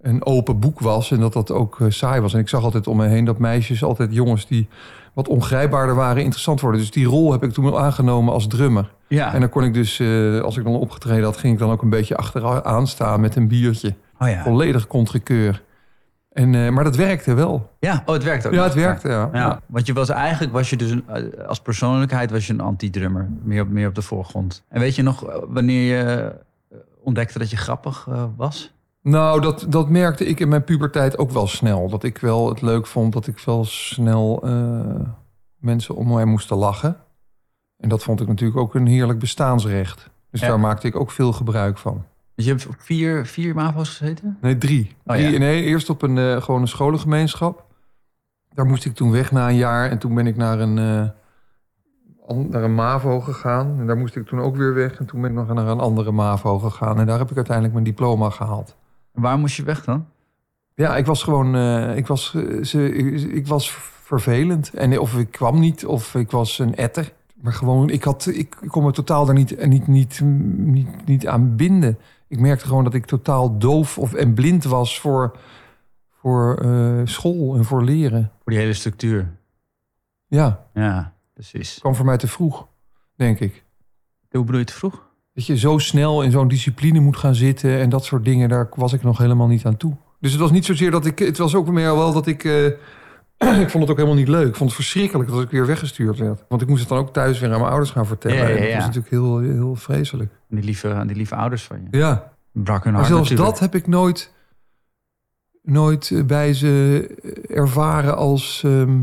een 0.02 0.26
open 0.26 0.60
boek 0.60 0.80
was. 0.80 1.12
En 1.12 1.20
dat 1.20 1.34
dat 1.34 1.52
ook 1.52 1.82
eh, 1.82 1.88
saai 1.90 2.22
was. 2.22 2.34
En 2.34 2.40
ik 2.40 2.50
zag 2.50 2.64
altijd 2.64 2.88
om 2.88 2.98
me 2.98 3.08
heen 3.08 3.26
dat 3.26 3.38
meisjes 3.38 3.84
altijd 3.84 4.14
jongens 4.14 4.48
die 4.48 4.68
wat 5.14 5.28
ongrijpbaarder 5.28 5.96
waren 5.96 6.24
interessant 6.24 6.62
worden. 6.62 6.82
Dus 6.82 6.92
die 6.92 7.06
rol 7.06 7.32
heb 7.32 7.44
ik 7.44 7.52
toen 7.52 7.64
wel 7.64 7.80
aangenomen 7.80 8.34
als 8.34 8.48
drummer. 8.48 8.94
Ja. 9.08 9.34
En 9.34 9.40
dan 9.40 9.50
kon 9.50 9.64
ik 9.64 9.74
dus, 9.74 10.00
eh, 10.00 10.40
als 10.40 10.58
ik 10.58 10.64
dan 10.64 10.76
opgetreden 10.76 11.24
had, 11.24 11.38
ging 11.38 11.54
ik 11.54 11.60
dan 11.60 11.72
ook 11.72 11.82
een 11.82 11.90
beetje 11.90 12.16
achteraan 12.16 12.88
staan 12.88 13.22
met 13.22 13.36
een 13.36 13.48
biertje. 13.48 13.96
oh 14.20 14.30
ja. 14.30 14.44
Volledig 14.44 14.88
contrikeur. 14.88 15.64
En, 16.32 16.56
eh, 16.56 16.70
maar 16.70 16.84
dat 16.84 16.96
werkte 16.96 17.34
wel. 17.34 17.72
Ja, 17.80 18.04
oh, 18.06 18.14
het 18.14 18.24
werkt 18.24 18.48
ook. 18.48 18.54
Ja, 18.54 18.64
het 18.64 18.74
werkte, 18.74 19.10
ja. 19.10 19.30
Ja, 19.34 19.62
want 19.66 19.86
je 19.86 19.94
was 19.94 20.10
eigenlijk, 20.10 20.54
was 20.54 20.70
je 20.70 20.78
dus 20.78 20.92
een, 20.92 21.06
als 21.48 21.60
persoonlijkheid 21.60 22.32
was 22.32 22.48
je 22.48 22.54
een 22.54 22.62
anti-drummer. 22.62 23.30
Meer 23.44 23.62
op, 23.62 23.70
meer 23.70 23.88
op 23.88 23.96
de 23.96 24.02
voorgrond. 24.02 24.64
En 24.70 24.80
weet 24.80 24.96
je 24.96 25.04
nog 25.04 25.42
wanneer 25.48 25.98
je 25.98 26.36
ontdekte 27.04 27.40
dat 27.40 27.50
je 27.50 27.58
grappig 27.58 28.08
was? 28.36 28.77
Nou, 29.10 29.42
dat, 29.42 29.66
dat 29.70 29.90
merkte 29.90 30.26
ik 30.26 30.40
in 30.40 30.48
mijn 30.48 30.64
puberteit 30.64 31.18
ook 31.18 31.32
wel 31.32 31.48
snel. 31.48 31.90
Dat 31.90 32.04
ik 32.04 32.18
wel 32.18 32.50
het 32.50 32.62
leuk 32.62 32.88
vond 32.88 33.14
dat 33.14 33.28
ik 33.28 33.40
wel 33.40 33.66
snel 33.66 34.42
eh, 34.44 35.00
mensen 35.58 35.96
om 35.96 36.14
mij 36.14 36.26
moesten 36.26 36.58
lachen. 36.58 36.98
En 37.78 37.90
dat 37.90 38.04
vond 38.04 38.22
ik 38.22 38.28
natuurlijk 38.28 38.60
ook 38.60 38.76
een 38.76 38.88
heerlijk 38.88 39.20
bestaansrecht. 39.20 40.10
Dus 40.32 40.42
Ja. 40.42 40.48
daar 40.48 40.60
maakte 40.60 40.88
ik 40.88 40.96
ook 40.96 41.12
veel 41.12 41.34
gebruik 41.34 41.78
van. 41.78 42.04
Dus 42.36 42.46
je 42.46 42.52
hebt 42.52 42.68
op 42.68 42.76
vier, 42.78 43.26
vier 43.26 43.56
MAVO's 43.56 43.90
gezeten? 43.98 44.38
Nee, 44.42 44.58
drie. 44.58 44.96
Oh, 45.06 45.16
drie 45.16 45.32
ja. 45.32 45.38
Nee, 45.40 45.64
eerst 45.64 45.90
op 45.90 46.02
een 46.02 46.18
eh, 46.18 46.42
gewoon 46.42 46.62
een 46.62 46.68
scholengemeenschap. 46.68 47.66
Daar 48.54 48.66
moest 48.66 48.86
ik 48.86 48.96
toen 48.96 49.12
weg 49.12 49.32
na 49.32 49.50
een 49.50 49.56
jaar. 49.56 49.90
En 49.90 49.98
toen 49.98 50.16
ben 50.16 50.28
ik 50.28 50.36
naar 50.38 50.60
een, 50.60 50.78
eh, 50.78 52.36
naar 52.50 52.64
een 52.64 52.76
MAVO 52.76 53.20
gegaan. 53.20 53.76
En 53.80 53.88
daar 53.88 53.98
moest 53.98 54.16
ik 54.16 54.28
toen 54.28 54.40
ook 54.40 54.56
weer 54.56 54.74
weg. 54.74 55.00
En 55.00 55.06
toen 55.06 55.22
ben 55.22 55.30
ik 55.30 55.36
nog 55.36 55.54
naar 55.54 55.68
een 55.68 55.80
andere 55.80 56.12
MAVO 56.12 56.60
gegaan. 56.60 57.00
En 57.00 57.06
daar 57.06 57.20
heb 57.20 57.30
ik 57.30 57.36
uiteindelijk 57.36 57.74
mijn 57.74 57.86
diploma 57.86 58.30
gehaald. 58.30 58.77
Waar 59.18 59.38
moest 59.40 59.56
je 59.56 59.64
weg 59.64 59.84
dan? 59.84 60.08
Ja, 60.74 60.98
ik 60.98 61.06
was 61.06 61.24
gewoon... 61.24 61.56
eh, 61.56 61.96
ik, 61.98 62.08
was, 62.08 62.34
eh, 62.36 62.64
ze, 62.64 62.94
ik 63.34 63.48
was 63.48 63.72
vervelend. 64.04 64.74
En 64.74 65.00
of 65.00 65.18
ik 65.18 65.32
kwam 65.32 65.60
niet, 65.60 65.86
of 65.86 66.16
ik 66.16 66.32
was 66.32 66.60
een 66.60 66.76
etter. 66.76 67.14
Maar 67.42 67.54
gewoon, 67.54 67.90
ik, 67.90 68.04
had, 68.04 68.26
ik 68.28 68.58
kon 68.68 68.84
me 68.84 68.92
totaal 68.92 69.26
daar 69.26 69.36
niet, 69.36 69.66
niet, 69.66 69.88
niet, 69.88 70.20
niet, 70.56 71.06
niet 71.06 71.28
aan 71.28 71.56
binden. 71.56 71.98
Ik 72.28 72.40
merkte 72.40 72.66
gewoon 72.66 72.84
dat 72.84 72.94
ik 72.94 73.06
totaal 73.06 73.58
doof 73.58 73.98
of, 73.98 74.14
en 74.14 74.34
blind 74.34 74.64
was 74.64 75.00
voor, 75.00 75.38
voor 76.12 76.58
eh, 76.58 77.02
school 77.04 77.56
en 77.56 77.66
voor 77.66 77.84
leren. 77.84 78.32
Voor 78.44 78.52
die 78.52 78.62
hele 78.62 78.74
structuur. 78.74 79.36
Ja, 80.28 80.66
Ja, 80.74 81.14
precies. 81.34 81.70
het 81.72 81.80
kwam 81.80 81.96
voor 81.96 82.06
mij 82.06 82.18
te 82.18 82.28
vroeg, 82.28 82.68
denk 83.16 83.40
ik. 83.40 83.64
Hoe 84.30 84.44
bedoel 84.44 84.60
je 84.60 84.66
te 84.66 84.74
vroeg? 84.74 85.07
Dat 85.38 85.46
je 85.46 85.58
zo 85.58 85.78
snel 85.78 86.22
in 86.22 86.32
zo'n 86.32 86.48
discipline 86.48 87.00
moet 87.00 87.18
gaan 87.18 87.36
zitten 87.36 87.80
en 87.80 87.90
dat 87.90 88.06
soort 88.06 88.26
dingen, 88.26 88.50
daar 88.50 88.70
was 88.76 88.94
ik 88.94 89.04
nog 89.04 89.18
helemaal 89.18 89.48
niet 89.48 89.66
aan 89.66 89.78
toe. 89.78 89.96
Dus 90.20 90.32
het 90.32 90.42
was 90.42 90.52
niet 90.52 90.66
zozeer 90.66 90.92
dat 90.92 91.06
ik, 91.06 91.20
het 91.20 91.38
was 91.38 91.56
ook 91.56 91.68
meer 91.68 91.96
wel 91.96 92.14
dat 92.14 92.28
ik, 92.28 92.44
eh, 92.44 92.66
ik 93.64 93.70
vond 93.70 93.84
het 93.84 93.90
ook 93.90 93.98
helemaal 93.98 94.16
niet 94.16 94.28
leuk. 94.28 94.48
Ik 94.48 94.56
vond 94.56 94.70
het 94.70 94.80
verschrikkelijk 94.80 95.30
dat 95.30 95.42
ik 95.42 95.50
weer 95.50 95.66
weggestuurd 95.66 96.18
werd. 96.18 96.44
Want 96.48 96.62
ik 96.62 96.68
moest 96.68 96.80
het 96.80 96.90
dan 96.90 96.98
ook 96.98 97.14
thuis 97.14 97.40
weer 97.40 97.52
aan 97.52 97.60
mijn 97.60 97.72
ouders 97.72 97.92
gaan 97.92 98.06
vertellen. 98.06 98.38
Ja, 98.38 98.44
ja, 98.44 98.50
En 98.50 98.60
dat 98.60 98.68
ja. 98.68 98.76
was 98.76 98.86
natuurlijk 98.86 99.12
heel, 99.12 99.40
heel 99.40 99.76
vreselijk. 99.76 100.32
Die 100.50 100.64
lieve, 100.64 101.04
die 101.08 101.16
lieve 101.16 101.36
ouders 101.36 101.64
van 101.64 101.82
je. 101.82 101.98
Ja, 101.98 102.32
Brak 102.52 102.84
hun 102.84 102.94
maar 102.94 103.02
hart 103.02 103.14
zelfs 103.14 103.30
natuurlijk. 103.30 103.60
dat 103.60 103.72
heb 103.72 103.76
ik 103.82 103.88
nooit, 103.88 104.34
nooit 105.62 106.12
eh, 106.12 106.24
bij 106.24 106.54
ze 106.54 107.08
ervaren 107.48 108.18
als... 108.18 108.62
ehm, 108.66 109.02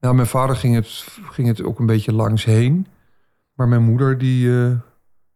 nou, 0.00 0.14
mijn 0.14 0.26
vader 0.26 0.56
ging 0.56 0.74
het, 0.74 1.06
ging 1.30 1.48
het 1.48 1.62
ook 1.62 1.78
een 1.78 1.86
beetje 1.86 2.12
langs 2.12 2.44
heen. 2.44 2.86
Maar 3.54 3.68
mijn 3.68 3.82
moeder, 3.82 4.18
die, 4.18 4.64
eh, 4.64 4.72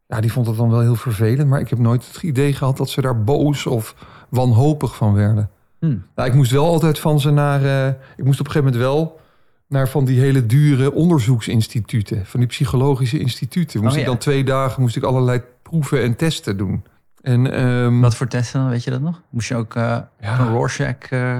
ja, 0.06 0.20
die 0.20 0.32
vond 0.32 0.46
het 0.46 0.56
dan 0.56 0.70
wel 0.70 0.80
heel 0.80 0.96
vervelend. 0.96 1.48
Maar 1.48 1.60
ik 1.60 1.70
heb 1.70 1.78
nooit 1.78 2.06
het 2.06 2.22
idee 2.22 2.52
gehad 2.52 2.76
dat 2.76 2.90
ze 2.90 3.00
daar 3.00 3.22
boos 3.24 3.66
of 3.66 3.94
wanhopig 4.28 4.96
van 4.96 5.14
werden. 5.14 5.50
Hm. 5.78 5.96
Nou, 6.14 6.28
ik 6.28 6.34
moest 6.34 6.50
wel 6.50 6.66
altijd 6.66 6.98
van 6.98 7.20
ze 7.20 7.30
naar... 7.30 7.64
eh, 7.64 7.86
ik 8.16 8.24
moest 8.24 8.40
op 8.40 8.46
een 8.46 8.52
gegeven 8.52 8.64
moment 8.72 8.76
wel 8.82 9.20
naar 9.68 9.88
van 9.88 10.04
die 10.04 10.20
hele 10.20 10.46
dure 10.46 10.92
onderzoeksinstituten. 10.92 12.26
Van 12.26 12.40
die 12.40 12.48
psychologische 12.48 13.18
instituten. 13.18 13.80
Moest 13.82 13.94
Oh, 13.94 14.00
ik 14.00 14.06
dan 14.06 14.18
twee 14.18 14.44
dagen 14.44 14.82
moest 14.82 14.96
ik 14.96 15.02
allerlei 15.02 15.42
proeven 15.62 16.02
en 16.02 16.16
testen 16.16 16.56
doen. 16.56 16.84
En 17.22 17.52
ehm, 17.52 18.00
Wat 18.00 18.14
voor 18.16 18.26
testen 18.26 18.60
dan, 18.60 18.68
weet 18.70 18.84
je 18.84 18.90
dat 18.90 19.00
nog? 19.00 19.20
Moest 19.30 19.48
je 19.48 19.54
ook 19.56 19.74
Ja. 19.74 20.10
een 20.20 20.48
Rorschach... 20.48 20.98
eh, 21.10 21.38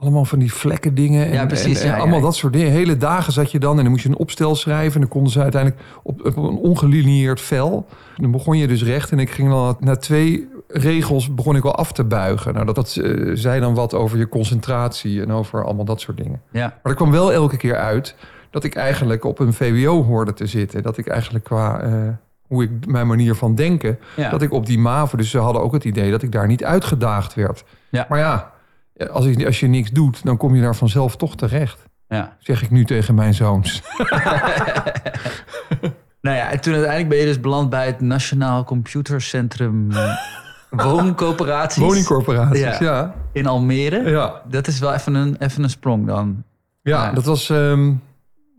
allemaal 0.00 0.24
van 0.24 0.38
die 0.38 0.52
vlekken 0.54 0.94
dingen. 0.94 1.26
En, 1.26 1.32
Ja, 1.32 1.46
precies, 1.46 1.76
en- 1.78 1.80
en 1.82 1.86
ja, 1.88 1.92
ja, 1.94 2.00
allemaal 2.00 2.18
ja. 2.18 2.24
dat 2.24 2.34
soort 2.36 2.52
dingen. 2.52 2.70
Hele 2.72 2.96
dagen 2.96 3.32
zat 3.32 3.50
je 3.50 3.58
dan 3.58 3.76
en 3.76 3.82
dan 3.82 3.90
moest 3.90 4.02
je 4.02 4.08
een 4.08 4.16
opstel 4.16 4.54
schrijven. 4.54 4.94
En 4.94 5.00
dan 5.00 5.08
konden 5.08 5.32
ze 5.32 5.40
uiteindelijk 5.42 5.82
op, 6.02 6.20
op 6.26 6.36
een 6.36 6.56
ongelineerd 6.56 7.40
vel. 7.40 7.86
Dan 8.16 8.30
begon 8.30 8.58
je 8.58 8.66
dus 8.66 8.82
recht. 8.84 9.10
En 9.12 9.18
ik 9.18 9.30
ging 9.30 9.48
dan 9.48 9.76
na 9.80 9.96
twee 9.96 10.48
regels 10.68 11.34
begon 11.34 11.56
ik 11.56 11.64
al 11.64 11.74
af 11.74 11.92
te 11.92 12.04
buigen. 12.04 12.54
Nou, 12.54 12.66
dat, 12.66 12.74
dat 12.74 12.96
eh, 12.96 13.30
zei 13.34 13.60
dan 13.60 13.74
wat 13.74 13.94
over 13.94 14.18
je 14.18 14.28
concentratie 14.28 15.22
en 15.22 15.32
over 15.32 15.64
allemaal 15.64 15.84
dat 15.84 16.00
soort 16.00 16.16
dingen. 16.16 16.42
ja, 16.50 16.66
Maar 16.66 16.92
er 16.92 16.94
kwam 16.94 17.10
wel 17.10 17.32
elke 17.32 17.56
keer 17.56 17.76
uit 17.76 18.14
dat 18.50 18.64
ik 18.64 18.74
eigenlijk 18.74 19.24
op 19.24 19.38
een 19.38 19.52
VWO 19.52 20.04
hoorde 20.04 20.32
te 20.32 20.46
zitten. 20.46 20.82
Dat 20.82 20.96
ik 20.98 21.06
eigenlijk 21.06 21.44
qua 21.44 21.80
eh, 21.80 21.92
hoe 22.46 22.62
ik 22.62 22.70
mijn 22.86 23.06
manier 23.06 23.34
van 23.34 23.54
denken, 23.54 23.98
ja. 24.16 24.30
dat 24.30 24.42
ik 24.42 24.52
op 24.52 24.66
die 24.66 24.78
MAVO, 24.78 25.16
dus 25.16 25.30
ze 25.30 25.38
hadden 25.38 25.62
ook 25.62 25.72
het 25.72 25.84
idee 25.84 26.10
dat 26.10 26.22
ik 26.22 26.32
daar 26.32 26.46
niet 26.46 26.64
uitgedaagd 26.64 27.34
werd. 27.34 27.64
Ja. 27.90 28.06
Maar 28.08 28.18
ja, 28.18 28.50
als, 29.12 29.24
je, 29.24 29.46
als 29.46 29.60
je 29.60 29.66
niks 29.66 29.90
doet, 29.90 30.24
dan 30.24 30.36
kom 30.36 30.54
je 30.54 30.62
daar 30.62 30.76
vanzelf 30.76 31.16
toch 31.16 31.36
terecht. 31.36 31.84
ja. 32.08 32.36
Zeg 32.38 32.62
ik 32.62 32.70
nu 32.70 32.84
tegen 32.84 33.14
mijn 33.14 33.34
zoons. 33.34 33.82
Nou 36.20 36.36
ja, 36.36 36.50
en 36.50 36.60
toen 36.60 36.72
uiteindelijk 36.72 37.08
ben 37.10 37.18
je 37.18 37.24
dus 37.24 37.40
beland 37.40 37.70
bij 37.70 37.86
het 37.86 38.00
Nationaal 38.00 38.64
Computercentrum 38.64 39.90
eh, 39.92 40.14
Wooncoöperaties 40.70 41.82
Woningcorporaties, 41.82 42.60
Ja. 42.60 42.76
ja. 42.80 43.14
in 43.32 43.46
Almere. 43.46 44.10
Ja, 44.10 44.42
Dat 44.48 44.66
is 44.66 44.78
wel 44.78 44.94
even 44.94 45.14
een, 45.14 45.36
even 45.38 45.62
een 45.62 45.70
sprong 45.70 46.06
dan. 46.06 46.42
ja, 46.82 47.04
Ja. 47.04 47.12
Dat, 47.12 47.24
was, 47.24 47.50
ehm, 47.50 47.92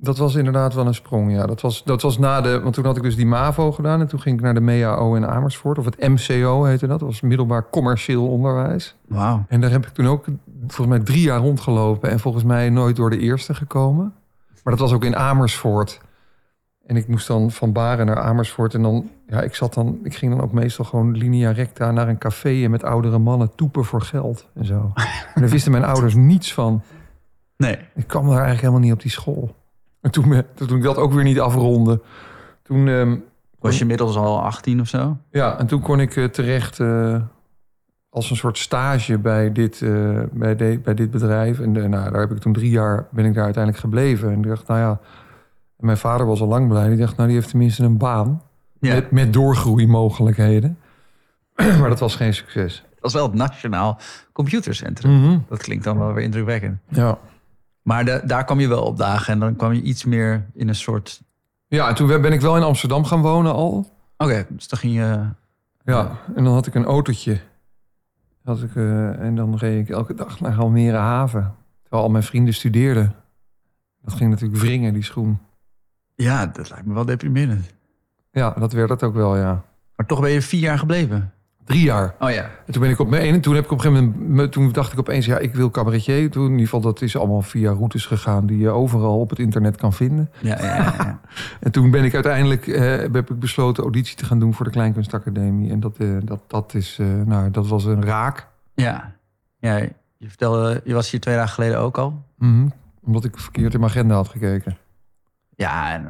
dat 0.04 0.18
was 0.18 0.36
inderdaad 0.36 0.74
wel 0.74 0.88
een 0.88 0.94
sprong. 0.94 1.32
Ja. 1.32 1.46
Dat, 1.46 1.62
was, 1.62 1.84
dat 1.84 2.02
was 2.02 2.18
na 2.18 2.42
de... 2.42 2.60
Want 2.62 2.74
toen 2.74 2.86
had 2.86 2.98
ik 2.98 3.04
dus 3.04 3.16
die 3.16 3.26
MAVO 3.26 3.72
gedaan. 3.72 4.00
En 4.00 4.08
toen 4.08 4.22
ging 4.22 4.36
ik 4.38 4.44
naar 4.44 4.54
de 4.54 4.62
MEAO 4.62 5.16
in 5.16 5.28
Amersfoort. 5.28 5.78
Of 5.78 5.86
het 5.86 6.00
MCO 6.00 6.64
heette 6.64 6.88
dat. 6.88 7.00
Dat 7.00 7.08
was 7.08 7.22
middelbaar 7.22 7.70
commercieel 7.70 8.28
onderwijs. 8.28 8.96
Wauw. 9.08 9.46
En 9.48 9.62
daar 9.62 9.72
heb 9.72 9.86
ik 9.86 9.94
toen 9.94 10.08
ook 10.08 10.26
volgens 10.68 10.98
mij 10.98 11.00
drie 11.00 11.22
jaar 11.22 11.40
rondgelopen. 11.40 12.10
En 12.10 12.20
volgens 12.20 12.44
mij 12.44 12.70
nooit 12.70 12.96
door 12.96 13.10
de 13.10 13.20
eerste 13.20 13.54
gekomen. 13.54 14.14
Maar 14.64 14.74
dat 14.74 14.80
was 14.80 14.94
ook 14.94 15.06
in 15.06 15.16
Amersfoort. 15.16 16.02
En 16.86 16.96
ik 16.96 17.08
moest 17.08 17.28
dan 17.28 17.52
van 17.52 17.72
Baren 17.72 18.06
naar 18.06 18.20
Amersfoort. 18.20 18.74
En 18.74 18.82
dan, 18.82 19.10
ja, 19.28 19.42
ik 19.42 19.56
zat 19.56 19.74
dan, 19.74 20.00
ik 20.04 20.16
ging 20.16 20.32
dan 20.32 20.42
ook 20.42 20.52
meestal 20.52 20.86
gewoon 20.86 21.18
linea 21.18 21.52
recta 21.52 21.92
naar 21.92 22.08
een 22.08 22.18
café. 22.18 22.64
En 22.64 22.72
met 22.72 22.84
oudere 22.84 23.18
mannen 23.18 23.56
toepen 23.56 23.86
voor 23.86 24.02
geld 24.02 24.48
en 24.54 24.66
zo. 24.66 24.92
En 25.36 25.42
daar 25.42 25.50
wisten 25.50 25.72
mijn 25.72 25.84
ouders 25.94 26.16
niets 26.16 26.54
van. 26.54 26.82
Nee. 27.58 27.78
Ik 27.96 28.08
kwam 28.08 28.22
daar 28.22 28.32
eigenlijk 28.32 28.62
helemaal 28.62 28.82
niet 28.82 28.94
op 28.94 29.02
die 29.02 29.12
school. 29.12 29.60
En 30.06 30.12
toen, 30.12 30.44
toen 30.56 30.78
ik 30.78 30.84
dat 30.84 30.98
ook 30.98 31.14
weer 31.14 31.24
niet 31.24 31.40
afronde. 31.40 32.02
Toen, 32.64 32.88
ehm, 32.88 33.16
Was 33.60 33.76
je 33.76 33.82
inmiddels 33.82 34.16
al 34.16 34.42
18 34.44 34.80
of 34.82 34.88
zo? 34.88 35.18
ja, 35.32 35.60
en 35.60 35.68
toen 35.68 35.82
kon 35.82 36.00
ik 36.00 36.16
eh, 36.16 36.26
terecht 36.26 36.80
eh, 36.80 37.22
als 38.10 38.30
een 38.30 38.36
soort 38.36 38.58
stage 38.58 39.18
bij 39.18 39.52
dit, 39.52 39.82
eh, 39.82 40.20
bij, 40.32 40.56
de, 40.56 40.80
bij 40.84 40.94
dit 40.94 41.12
bedrijf. 41.12 41.60
En 41.60 41.72
nou, 41.72 41.90
daar 41.90 42.20
heb 42.20 42.32
ik 42.32 42.38
toen 42.38 42.54
drie 42.54 42.70
jaar 42.72 43.08
ben 43.12 43.26
ik 43.26 43.34
daar 43.34 43.44
uiteindelijk 43.44 43.84
gebleven. 43.84 44.32
En 44.32 44.38
ik 44.38 44.48
dacht, 44.48 44.68
nou 44.68 44.80
ja, 44.80 45.00
mijn 45.78 45.98
vader 45.98 46.26
was 46.26 46.42
al 46.42 46.48
lang 46.48 46.68
blij. 46.68 46.88
Die 46.88 46.98
dacht, 46.98 47.16
nou, 47.16 47.28
die 47.28 47.38
heeft 47.38 47.50
tenminste 47.50 47.84
een 47.84 47.98
baan 47.98 48.42
Ja. 48.80 48.94
met, 48.94 49.12
met 49.12 49.34
doorgroeimogelijkheden. 49.34 50.78
maar 51.80 51.90
dat 51.90 52.00
was 52.00 52.16
geen 52.16 52.34
succes. 52.34 52.84
Dat 52.90 53.00
was 53.02 53.14
wel 53.14 53.24
het 53.26 53.34
Nationaal 53.34 53.98
Computercentrum. 54.34 55.20
Mhm. 55.22 55.38
Dat 55.50 55.62
klinkt 55.62 55.84
dan 55.84 55.98
wel 55.98 56.14
weer 56.14 56.24
indrukwekkend. 56.24 56.78
Ja. 56.88 57.18
Maar 57.82 58.06
de- 58.06 58.22
daar 58.26 58.46
kwam 58.46 58.60
je 58.60 58.68
wel 58.68 58.84
op 58.84 58.98
dagen 58.98 59.34
en 59.34 59.40
dan 59.40 59.56
kwam 59.56 59.74
je 59.74 59.82
iets 59.82 60.06
meer 60.06 60.46
in 60.54 60.68
een 60.68 60.76
soort... 60.76 61.22
ja, 61.68 61.88
en 61.90 61.96
toen 61.96 62.08
ben 62.08 62.34
ik 62.34 62.42
wel 62.42 62.58
in 62.58 62.64
Amsterdam 62.64 63.06
gaan 63.06 63.22
wonen 63.22 63.54
al. 63.54 63.90
Oké, 64.18 64.46
dus 64.50 64.68
dan 64.68 64.80
ging 64.80 64.94
je... 64.94 65.26
Ja, 65.84 66.18
en 66.36 66.44
dan 66.44 66.54
had 66.54 66.68
ik 66.68 66.76
een 66.76 66.86
autootje. 66.86 67.40
Had 68.44 68.62
ik, 68.62 68.76
eh, 68.76 69.20
en 69.20 69.36
dan 69.36 69.56
reed 69.56 69.80
ik 69.88 69.90
elke 69.96 70.14
dag 70.14 70.40
naar 70.40 70.58
Almere 70.58 70.98
Haven. 70.98 71.56
Terwijl 71.82 72.04
al 72.04 72.10
mijn 72.10 72.24
vrienden 72.24 72.54
studeerden. 72.54 73.16
Dat 74.02 74.14
ging 74.14 74.30
natuurlijk 74.30 74.62
wringen, 74.62 74.94
die 74.94 75.04
schoen. 75.04 75.40
Ja, 76.16 76.46
dat 76.46 76.70
lijkt 76.70 76.86
me 76.86 76.94
wel 76.94 77.06
deprimerend. 77.06 77.74
Ja, 78.32 78.50
dat 78.60 78.74
werd 78.74 78.90
het 78.90 79.04
ook 79.04 79.14
wel, 79.14 79.38
ja. 79.38 79.64
Maar 79.96 80.06
toch 80.06 80.20
ben 80.22 80.30
je 80.32 80.42
vier 80.42 80.60
jaar 80.60 80.80
gebleven. 80.80 81.34
Drie 81.72 81.84
jaar. 81.84 82.16
Oh 82.20 82.30
ja. 82.32 82.50
En 82.66 82.74
toen 82.74 82.82
ben 82.82 82.92
ik 82.92 83.00
op 83.00 83.10
mijn 83.10 83.22
ene, 83.22 83.40
toen 83.40 83.56
heb 83.56 83.64
ik 83.66 83.72
op 83.72 83.78
een 83.78 83.84
gegeven 83.84 84.06
moment, 84.12 84.30
me- 84.30 84.50
toen 84.50 84.72
dacht 84.72 84.94
ik 84.94 85.00
opeens, 85.00 85.26
ja, 85.26 85.38
ik 85.38 85.56
wil 85.56 85.72
cabaretier. 85.72 86.30
Toen 86.32 86.44
in 86.46 86.50
ieder 86.52 86.64
geval, 86.66 86.82
dat 86.82 87.02
is 87.02 87.18
allemaal 87.18 87.42
via 87.42 87.72
routes 87.72 88.06
gegaan 88.06 88.46
die 88.46 88.58
je 88.58 88.70
overal 88.70 89.20
op 89.20 89.30
het 89.30 89.40
internet 89.40 89.78
kan 89.78 89.94
vinden. 89.94 90.32
Ja, 90.40 90.58
ja, 90.62 90.76
ja. 90.76 91.20
En 91.60 91.72
toen 91.72 91.92
ben 91.92 92.04
ik 92.04 92.14
uiteindelijk, 92.14 92.68
eh, 92.68 92.82
heb 92.98 93.18
ik 93.32 93.40
besloten 93.40 93.84
auditie 93.84 94.16
te 94.16 94.26
gaan 94.26 94.40
doen 94.40 94.54
voor 94.54 94.66
de 94.66 94.72
Kleinkunstacademie. 94.72 95.72
En 95.72 95.80
dat, 95.80 95.98
eh, 95.98 96.08
dat, 96.24 96.40
dat 96.48 96.74
is, 96.74 96.98
eh, 97.00 97.08
nou, 97.26 97.52
dat 97.52 97.68
was 97.68 97.86
een 97.86 98.04
raak. 98.06 98.48
ja. 98.74 99.14
ja. 99.60 99.76
Je 100.18 100.28
vertelde, 100.28 100.82
je 100.84 100.94
was 100.94 101.12
hier 101.12 101.20
twee 101.20 101.36
dagen 101.36 101.54
geleden 101.54 101.80
ook 101.80 101.98
al. 101.98 102.24
Mhm. 102.38 102.68
Omdat 103.04 103.24
ik 103.24 103.38
verkeerd 103.38 103.74
in 103.74 103.80
mijn 103.80 103.92
agenda 103.92 104.16
had 104.16 104.28
gekeken. 104.28 104.78
Ja, 105.56 105.94
en 105.94 106.08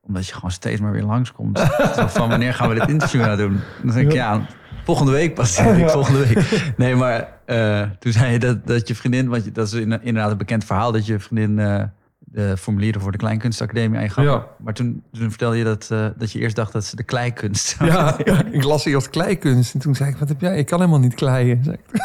omdat 0.00 0.26
je 0.26 0.34
gewoon 0.34 0.50
steeds 0.50 0.80
maar 0.80 0.92
weer 0.92 1.02
langskomt. 1.02 1.58
Van 2.16 2.28
wanneer 2.28 2.54
gaan 2.54 2.68
we 2.68 2.74
dit 2.74 2.88
interview 2.88 3.20
nou 3.20 3.36
doen? 3.36 3.60
Dan 3.82 3.94
denk 3.94 4.06
ik, 4.06 4.12
ja, 4.12 4.40
volgende 4.84 5.12
week 5.12 5.34
pas. 5.34 5.56
volgende 5.86 6.26
week. 6.26 6.62
Nee, 6.76 6.94
maar 6.96 7.32
eh, 7.44 7.82
toen 7.98 8.12
zei 8.12 8.32
je 8.32 8.38
dat, 8.38 8.66
dat 8.66 8.88
je 8.88 8.94
vriendin, 8.94 9.28
want 9.28 9.44
je- 9.44 9.52
dat 9.52 9.66
is 9.66 9.72
in- 9.72 10.02
inderdaad 10.02 10.30
een 10.30 10.36
bekend 10.36 10.64
verhaal, 10.64 10.92
dat 10.92 11.06
je 11.06 11.20
vriendin 11.20 11.58
eh, 11.58 11.82
de 12.18 12.56
formulieren 12.56 13.00
voor 13.00 13.12
de 13.12 13.18
Kleinkunstacademie 13.18 14.08
gaf. 14.08 14.24
Ja. 14.24 14.46
Maar 14.58 14.74
toen, 14.74 15.02
toen 15.12 15.28
vertelde 15.28 15.56
je 15.56 15.64
dat, 15.64 15.88
eh, 15.90 16.06
dat 16.16 16.32
je 16.32 16.38
eerst 16.38 16.56
dacht 16.56 16.72
dat 16.72 16.84
ze 16.84 16.96
de 16.96 17.02
kleikunst 17.02 17.66
zou 17.78 17.90
Ja, 17.92 18.18
ik 18.50 18.64
las 18.64 18.84
eerst 18.84 19.10
kleikunst. 19.10 19.74
En 19.74 19.80
toen 19.80 19.94
zei 19.94 20.10
ik, 20.10 20.16
wat 20.16 20.28
heb 20.28 20.40
jij? 20.40 20.58
Ik 20.58 20.66
kan 20.66 20.78
helemaal 20.78 21.00
niet 21.00 21.14
kleien. 21.14 21.64
Zei 21.64 21.76
ik. 21.76 22.00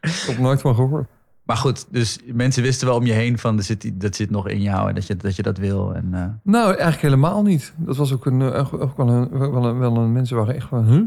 ik 0.10 0.24
heb 0.26 0.38
nooit 0.38 0.60
van 0.60 0.74
gehoord. 0.74 1.08
Maar 1.42 1.56
goed, 1.56 1.86
dus 1.90 2.18
mensen 2.32 2.62
wisten 2.62 2.86
wel 2.86 2.96
om 2.96 3.04
je 3.06 3.12
heen 3.12 3.38
van, 3.38 3.62
zit, 3.62 3.90
dat 4.00 4.16
zit 4.16 4.30
nog 4.30 4.48
in 4.48 4.62
jou 4.62 4.88
en 4.88 4.94
dat 4.94 5.06
je 5.06 5.16
dat, 5.16 5.36
je 5.36 5.42
dat 5.42 5.58
wil. 5.58 5.94
En, 5.94 6.40
Nou, 6.42 6.66
eigenlijk 6.68 7.00
helemaal 7.00 7.42
niet. 7.42 7.72
Dat 7.76 7.96
was 7.96 8.12
ook, 8.12 8.26
een, 8.26 8.42
ook 8.42 8.96
wel, 8.96 9.08
een, 9.08 9.38
wel, 9.38 9.64
een, 9.64 9.78
wel 9.78 9.96
een... 9.96 10.12
Mensen 10.12 10.36
waren 10.36 10.54
echt 10.54 10.68
van, 10.68 10.84
huh? 10.84 11.02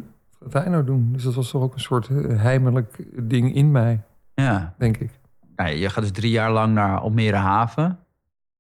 Hij 0.50 0.70
nou 0.70 0.84
doen? 0.84 1.10
Dus 1.12 1.24
dat 1.24 1.34
was 1.34 1.50
toch 1.50 1.62
ook 1.62 1.74
een 1.74 1.80
soort 1.80 2.08
eh, 2.08 2.42
heimelijk 2.42 3.06
ding 3.30 3.56
in 3.56 3.72
mij, 3.72 4.02
ja, 4.34 4.74
denk 4.78 4.98
ik. 4.98 5.20
nou, 5.56 5.70
je 5.70 5.90
gaat 5.90 6.04
dus 6.04 6.12
drie 6.12 6.32
jaar 6.32 6.52
lang 6.52 6.74
naar 6.74 7.00
Almere 7.00 7.36
Haven. 7.36 8.00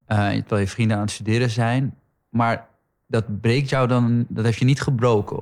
eh, 0.06 0.18
terwijl 0.30 0.62
je 0.62 0.68
vrienden 0.68 0.96
aan 0.98 1.04
het 1.04 1.12
studeren 1.12 1.50
zijn. 1.50 1.96
Maar 2.30 2.68
dat 3.08 3.42
breekt 3.42 3.70
jou 3.70 3.88
dan, 3.88 4.26
dat 4.30 4.46
heeft 4.46 4.60
je 4.60 4.65
niet 4.65 4.82
gebroken. 4.82 5.39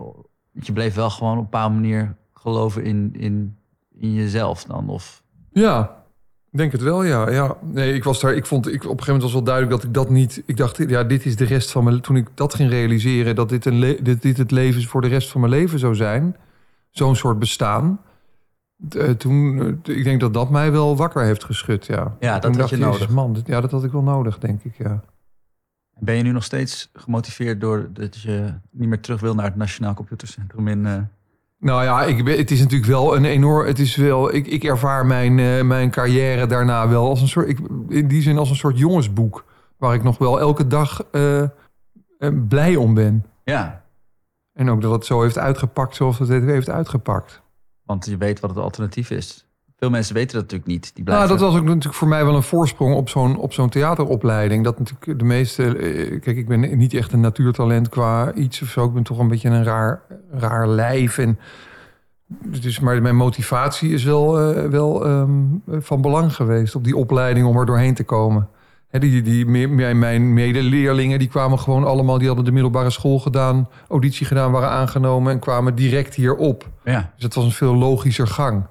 Want 0.52 0.65
je 0.65 0.73
bleef 0.73 0.95
wel 0.95 1.10
gewoon 1.10 1.32
op 1.32 1.38
een 1.38 1.43
bepaalde 1.43 1.76
manier 1.76 2.15
geloven 2.34 2.84
in, 2.84 3.13
in, 3.13 3.58
in 3.93 4.13
jezelf 4.13 4.63
dan. 4.63 4.89
Of, 4.89 5.23
Ja, 5.52 6.04
ik 6.51 6.57
denk 6.57 6.71
het 6.71 6.81
wel, 6.81 7.03
ja. 7.03 7.29
ja. 7.29 7.57
Nee, 7.62 7.93
ik 7.93 8.03
was 8.03 8.19
daar, 8.19 8.33
ik 8.33 8.45
vond, 8.45 8.67
ik, 8.67 8.73
op 8.73 8.81
een 8.81 8.89
gegeven 8.89 9.05
moment 9.05 9.23
was 9.23 9.33
wel 9.33 9.43
duidelijk 9.43 9.75
dat 9.75 9.83
ik 9.83 9.93
dat 9.93 10.10
niet... 10.10 10.43
Ik 10.45 10.57
dacht, 10.57 10.77
ja, 10.89 11.03
dit 11.03 11.25
is 11.25 11.36
de 11.36 11.45
rest 11.45 11.71
van 11.71 11.83
mijn... 11.83 12.01
Toen 12.01 12.15
ik 12.15 12.27
dat 12.33 12.53
ging 12.53 12.69
realiseren, 12.69 13.36
dat 13.36 13.49
dit, 13.49 13.65
een 13.65 13.79
le- 13.79 13.97
dit, 14.01 14.21
dit 14.21 14.38
het 14.38 14.51
leven 14.51 14.83
voor 14.83 15.01
de 15.01 15.07
rest 15.07 15.31
van 15.31 15.41
mijn 15.41 15.53
leven 15.53 15.79
zou 15.79 15.95
zijn. 15.95 16.36
Zo'n 16.89 17.15
soort 17.15 17.39
bestaan. 17.39 17.99
Eh, 18.89 19.10
toen, 19.10 19.60
eh, 19.86 19.95
ik 19.95 20.03
denk 20.03 20.19
dat 20.19 20.33
dat 20.33 20.49
mij 20.49 20.71
wel 20.71 20.95
wakker 20.95 21.23
heeft 21.23 21.43
geschud, 21.43 21.86
ja. 21.86 22.15
Ja, 22.19 22.33
dat 22.33 22.41
Toen 22.41 22.51
had 22.51 22.60
dacht 22.60 22.69
je 22.69 22.77
nodig. 22.77 23.10
Man, 23.10 23.33
dit- 23.33 23.47
ja, 23.47 23.62
dat 23.62 23.71
had 23.71 23.83
ik 23.83 23.91
wel 23.91 24.03
nodig, 24.03 24.38
denk 24.38 24.63
ik, 24.63 24.77
ja. 24.77 25.01
ben 25.99 26.15
je 26.15 26.23
nu 26.23 26.31
nog 26.31 26.43
steeds 26.43 26.89
gemotiveerd 26.93 27.62
door 27.62 27.89
dat 27.93 28.21
je 28.21 28.53
niet 28.71 28.88
meer 28.89 28.99
terug 29.01 29.19
wil 29.21 29.36
naar 29.36 29.45
het 29.45 29.55
Nationaal 29.55 29.93
Computercentrum 29.93 30.67
in... 30.67 30.86
eh, 30.86 30.93
Nou 31.60 31.84
ja, 31.84 32.04
ik, 32.04 32.28
het 32.28 32.52
is 32.52 32.60
natuurlijk 32.60 32.91
wel 32.91 33.15
een 33.15 33.26
enorm. 33.26 33.65
Het 33.65 33.80
is 33.80 33.96
wel. 33.96 34.34
Ik, 34.34 34.48
ik 34.48 34.63
ervaar 34.63 35.06
mijn, 35.06 35.39
eh, 35.39 35.62
mijn 35.62 35.91
carrière 35.91 36.46
daarna 36.46 36.88
wel 36.88 37.08
als 37.10 37.22
een 37.22 37.28
soort. 37.28 37.48
Ik, 37.48 37.60
in 37.88 38.08
die 38.08 38.22
zin 38.22 38.38
als 38.38 38.50
een 38.50 38.56
soort 38.56 38.78
jongensboek. 38.78 39.46
Waar 39.78 39.93
ik 39.93 40.04
nog 40.04 40.17
wel 40.17 40.39
elke 40.39 40.67
dag 40.67 41.04
eh, 41.12 41.41
eh, 41.41 41.50
blij 42.48 42.76
om 42.76 42.93
ben. 42.93 43.26
ja, 43.43 43.84
En 44.54 44.70
ook 44.70 44.82
dat 44.82 44.91
het 44.91 45.06
zo 45.06 45.22
heeft 45.22 45.38
uitgepakt 45.38 45.96
zoals 45.96 46.20
het 46.20 46.30
heeft 46.30 46.70
uitgepakt. 46.70 47.41
want 47.84 48.06
je 48.06 48.17
weet 48.17 48.39
wat 48.39 48.50
het 48.50 48.60
alternatief 48.60 49.10
is. 49.10 49.46
Veel 49.79 49.89
mensen 49.89 50.13
weten 50.13 50.33
dat 50.33 50.41
natuurlijk 50.41 50.69
niet. 50.69 50.91
Die 50.95 51.03
Nou, 51.03 51.27
dat 51.27 51.39
was 51.39 51.55
ook 51.55 51.63
natuurlijk 51.63 51.93
voor 51.95 52.07
mij 52.07 52.25
wel 52.25 52.35
een 52.35 52.43
voorsprong 52.43 52.95
op 52.95 53.09
zo'n, 53.09 53.37
op 53.37 53.53
zo'n 53.53 53.69
theateropleiding. 53.69 54.63
Dat 54.63 54.79
natuurlijk 54.79 55.19
de 55.19 55.25
meeste. 55.25 55.63
eh, 55.77 56.21
Kijk, 56.21 56.37
ik 56.37 56.47
ben 56.47 56.77
niet 56.77 56.93
echt 56.93 57.13
een 57.13 57.19
natuurtalent 57.19 57.89
qua 57.89 58.33
iets 58.33 58.61
of 58.61 58.67
zo. 58.67 58.85
Ik 58.85 58.93
ben 58.93 59.03
toch 59.03 59.19
een 59.19 59.27
beetje 59.27 59.49
een 59.49 59.63
raar, 59.63 60.01
raar 60.31 60.67
lijf. 60.67 61.17
En, 61.17 61.39
dus, 62.61 62.79
maar 62.79 63.01
mijn 63.01 63.15
motivatie 63.15 63.91
is 63.93 64.03
wel, 64.03 64.39
eh, 64.39 64.65
wel 64.69 65.05
ehm, 65.05 65.31
van 65.67 66.01
belang 66.01 66.35
geweest 66.35 66.75
op 66.75 66.83
die 66.83 66.95
opleiding 66.97 67.47
om 67.47 67.57
er 67.57 67.65
doorheen 67.65 67.93
te 67.95 68.03
komen. 68.03 68.49
Die, 68.91 69.21
die, 69.21 69.45
mijn, 69.45 69.99
mijn 69.99 70.33
medeleerlingen 70.33 71.19
die 71.19 71.27
kwamen 71.27 71.59
gewoon 71.59 71.83
allemaal, 71.83 72.17
die 72.17 72.27
hadden 72.27 72.45
de 72.45 72.51
middelbare 72.51 72.89
school 72.89 73.19
gedaan, 73.19 73.69
auditie 73.89 74.25
gedaan, 74.25 74.51
waren 74.51 74.69
aangenomen 74.69 75.31
en 75.33 75.39
kwamen 75.39 75.75
direct 75.75 76.15
hierop. 76.15 76.69
Ja, 76.83 77.11
Dus 77.15 77.23
het 77.23 77.33
was 77.33 77.43
een 77.45 77.51
veel 77.51 77.75
logischer 77.75 78.27
gang. 78.27 78.65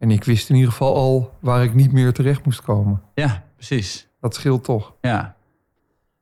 En 0.00 0.10
ik 0.10 0.24
wist 0.24 0.48
in 0.48 0.54
ieder 0.54 0.70
geval 0.70 0.94
al 0.94 1.34
waar 1.40 1.64
ik 1.64 1.74
niet 1.74 1.92
meer 1.92 2.12
terecht 2.12 2.44
moest 2.44 2.62
komen. 2.62 3.02
ja, 3.14 3.42
precies. 3.56 4.08
Dat 4.20 4.34
scheelt 4.34 4.64
toch. 4.64 4.92
Ja. 5.00 5.34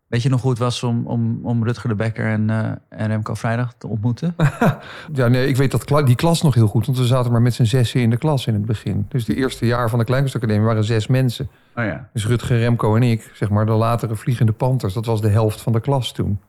Weet 0.07 0.23
je 0.23 0.29
nog 0.29 0.43
hoe 0.43 0.51
het 0.51 0.59
was 0.59 0.83
om, 0.83 1.07
om, 1.07 1.41
om 1.43 1.65
Rutger 1.65 1.89
de 1.89 1.95
Bekker 1.95 2.27
en, 2.27 2.51
eh 2.51 2.73
en 2.89 3.07
Remco 3.07 3.35
Vrijdag 3.35 3.75
te 3.79 3.87
ontmoeten? 3.87 4.35
Ja, 5.13 5.29
nee, 5.29 5.49
ik 5.49 5.57
weet 5.57 5.71
dat 5.71 6.07
die 6.07 6.15
klas 6.15 6.43
nog 6.43 6.55
heel 6.55 6.67
goed. 6.67 6.87
Want 6.87 6.99
we 6.99 7.07
zaten 7.07 7.33
maar 7.33 7.43
met 7.43 7.55
z'n 7.55 7.65
zessen 7.65 8.01
in 8.01 8.11
de 8.11 8.17
klas 8.17 8.47
in 8.47 8.55
het 8.55 8.65
begin. 8.65 9.07
Dus 9.09 9.25
de 9.25 9.35
eerste 9.35 9.67
jaar 9.67 9.91
van 9.91 9.99
de 9.99 10.05
Kleinkunstacademie 10.05 10.67
waren 10.67 10.85
zes 10.85 11.07
mensen. 11.07 11.49
Oh 11.77 11.85
ja. 11.85 12.09
Dus 12.13 12.27
Rutger, 12.27 12.59
Remco 12.59 12.97
en 12.97 13.03
ik, 13.03 13.31
zeg 13.35 13.51
maar 13.51 13.67
de 13.67 13.73
latere 13.73 14.17
Vliegende 14.17 14.53
Panthers. 14.53 14.95
Dat 14.95 15.07
was 15.07 15.21
de 15.21 15.29
helft 15.29 15.61
van 15.61 15.73
de 15.73 15.81
klas 15.81 16.13
toen. 16.13 16.41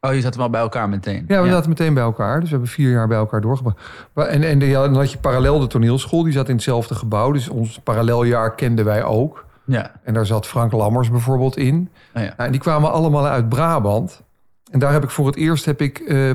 Oh, 0.00 0.14
je 0.14 0.20
zat 0.20 0.36
wel 0.36 0.50
bij 0.50 0.60
elkaar 0.60 0.88
meteen. 0.88 1.24
Ja, 1.28 1.42
we 1.42 1.48
zaten 1.48 1.68
meteen 1.68 1.94
bij 1.94 2.02
elkaar. 2.02 2.34
Dus 2.40 2.44
we 2.48 2.54
hebben 2.54 2.68
vier 2.72 2.90
jaar 2.90 3.08
bij 3.08 3.16
elkaar 3.16 3.40
doorgebracht. 3.40 3.76
En, 4.14 4.42
en 4.42 4.58
de- 4.58 4.70
dan 4.72 4.94
had 4.96 5.12
je 5.12 5.18
parallel 5.18 5.58
de 5.58 5.66
toneelschool. 5.66 6.22
Die 6.22 6.32
zat 6.32 6.48
in 6.48 6.54
hetzelfde 6.54 6.94
gebouw. 6.94 7.32
Dus 7.32 7.48
ons 7.48 7.78
paralleljaar 7.78 8.54
kenden 8.54 8.84
wij 8.84 9.04
ook. 9.04 9.44
Ja. 9.64 9.92
En 10.02 10.14
daar 10.14 10.26
zat 10.26 10.46
Frank 10.46 10.72
Lammers 10.72 11.10
bijvoorbeeld 11.10 11.56
in. 11.56 11.88
Oh 12.14 12.22
ja. 12.22 12.28
Nou, 12.28 12.34
en 12.36 12.50
die 12.50 12.60
kwamen 12.60 12.92
allemaal 12.92 13.26
uit 13.26 13.48
Brabant. 13.48 14.22
En 14.70 14.78
daar 14.78 14.92
heb 14.92 15.02
ik 15.04 15.10
voor 15.10 15.26
het 15.26 15.36
eerst 15.36 15.64
heb 15.64 15.80
ik, 15.80 15.98
eh, 15.98 16.30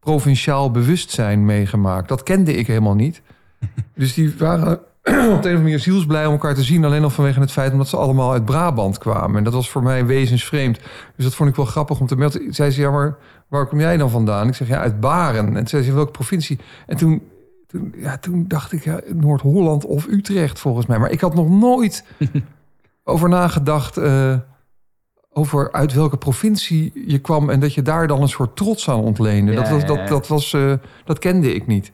provinciaal 0.00 0.70
bewustzijn 0.70 1.44
meegemaakt. 1.44 2.08
Dat 2.08 2.22
kende 2.22 2.54
ik 2.54 2.66
helemaal 2.66 2.94
niet. 2.94 3.22
Dus 3.94 4.14
die 4.14 4.34
waren 4.38 4.78
op 5.14 5.14
de 5.14 5.22
een 5.22 5.30
of 5.30 5.34
andere 5.36 5.58
manier 5.58 5.78
zielsblij 5.78 6.26
om 6.26 6.32
elkaar 6.32 6.54
te 6.54 6.62
zien. 6.62 6.84
Alleen 6.84 7.02
al 7.02 7.10
vanwege 7.10 7.40
het 7.40 7.52
feit 7.52 7.72
omdat 7.72 7.88
ze 7.88 7.96
allemaal 7.96 8.32
uit 8.32 8.44
Brabant 8.44 8.98
kwamen. 8.98 9.36
En 9.36 9.44
dat 9.44 9.52
was 9.52 9.70
voor 9.70 9.82
mij 9.82 10.06
wezensvreemd. 10.06 10.80
Dus 11.16 11.24
dat 11.24 11.34
vond 11.34 11.50
ik 11.50 11.56
wel 11.56 11.64
grappig 11.64 12.00
om 12.00 12.06
te 12.06 12.16
melden. 12.16 12.54
Zei 12.54 12.70
ze, 12.70 12.80
ja 12.80 12.90
maar 12.90 13.16
waar 13.48 13.66
kom 13.66 13.80
jij 13.80 13.96
dan 13.96 14.10
vandaan? 14.10 14.48
Ik 14.48 14.54
zeg, 14.54 14.68
ja, 14.68 14.78
uit 14.78 15.00
Baren. 15.00 15.46
En 15.46 15.54
toen 15.54 15.66
zei 15.66 15.82
ze, 15.82 15.92
welke 15.92 16.10
provincie? 16.10 16.58
En 16.86 16.96
toen, 16.96 17.22
toen, 17.66 17.94
ja, 17.96 18.18
toen 18.18 18.44
dacht 18.48 18.72
ik, 18.72 18.84
ja, 18.84 19.00
Noord-Holland 19.14 19.84
of 19.84 20.06
Utrecht 20.06 20.58
volgens 20.58 20.86
mij. 20.86 20.98
Maar 20.98 21.10
ik 21.10 21.20
had 21.20 21.34
nog 21.34 21.48
nooit 21.48 22.04
over 23.04 23.28
nagedacht... 23.28 23.96
eh, 23.96 24.34
over 25.32 25.72
uit 25.72 25.92
welke 25.92 26.16
provincie 26.16 26.92
je 27.06 27.18
kwam... 27.18 27.50
en 27.50 27.60
dat 27.60 27.74
je 27.74 27.82
daar 27.82 28.06
dan 28.06 28.22
een 28.22 28.28
soort 28.28 28.56
trots 28.56 28.90
aan 28.90 29.00
ontleende. 29.00 29.52
Ja, 29.52 29.60
dat, 29.60 29.70
was, 29.70 29.86
dat, 29.86 30.08
dat, 30.08 30.28
was, 30.28 30.52
eh, 30.52 30.72
dat 31.04 31.18
kende 31.18 31.54
ik 31.54 31.66
niet. 31.66 31.92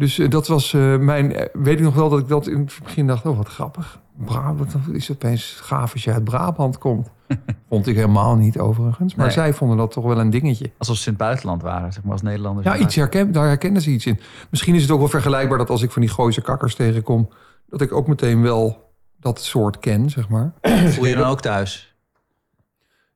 Dus 0.00 0.18
eh, 0.18 0.28
dat 0.30 0.46
was 0.46 0.72
eh, 0.74 0.96
mijn... 0.96 1.34
eh, 1.34 1.46
weet 1.52 1.78
ik 1.78 1.84
nog 1.84 1.94
wel 1.94 2.08
dat 2.08 2.18
ik 2.18 2.28
dat 2.28 2.46
in 2.46 2.58
het 2.58 2.78
begin 2.82 3.06
dacht... 3.06 3.26
oh, 3.26 3.36
wat 3.36 3.48
grappig. 3.48 4.00
Brabant, 4.24 4.72
dan 4.72 4.94
is 4.94 5.08
het 5.08 5.16
opeens 5.24 5.58
gaaf 5.62 5.92
als 5.92 6.04
je 6.04 6.12
uit 6.12 6.24
Brabant 6.24 6.78
komt. 6.78 7.10
Vond 7.68 7.86
ik 7.86 7.94
helemaal 7.94 8.36
niet 8.36 8.58
overigens. 8.58 9.14
Maar 9.14 9.26
Nee. 9.26 9.34
zij 9.34 9.52
vonden 9.54 9.76
dat 9.76 9.90
toch 9.92 10.04
wel 10.04 10.18
een 10.20 10.30
dingetje. 10.30 10.70
Alsof 10.78 10.96
ze 10.96 11.04
in 11.04 11.12
het 11.12 11.20
buitenland 11.22 11.62
waren, 11.62 11.92
zeg 11.92 12.02
maar, 12.02 12.12
als 12.12 12.22
Nederlanders. 12.22 12.66
Ja, 12.66 12.76
iets 12.76 12.94
herken, 12.94 13.32
daar 13.32 13.46
herkennen 13.46 13.82
ze 13.82 13.90
iets 13.90 14.06
in. 14.06 14.20
Misschien 14.50 14.74
is 14.74 14.82
het 14.82 14.90
ook 14.90 14.98
wel 14.98 15.08
vergelijkbaar 15.08 15.58
dat 15.58 15.70
als 15.70 15.82
ik 15.82 15.90
van 15.90 16.02
die 16.02 16.10
Gooise 16.10 16.40
kakkers 16.40 16.74
tegenkom... 16.74 17.28
dat 17.68 17.80
ik 17.80 17.92
ook 17.92 18.06
meteen 18.06 18.42
wel 18.42 18.92
dat 19.20 19.40
soort 19.40 19.78
ken, 19.78 20.10
zeg 20.10 20.28
maar. 20.28 20.52
Voel 20.62 21.06
je 21.06 21.16
dan 21.16 21.26
ook 21.28 21.40
thuis? 21.40 21.94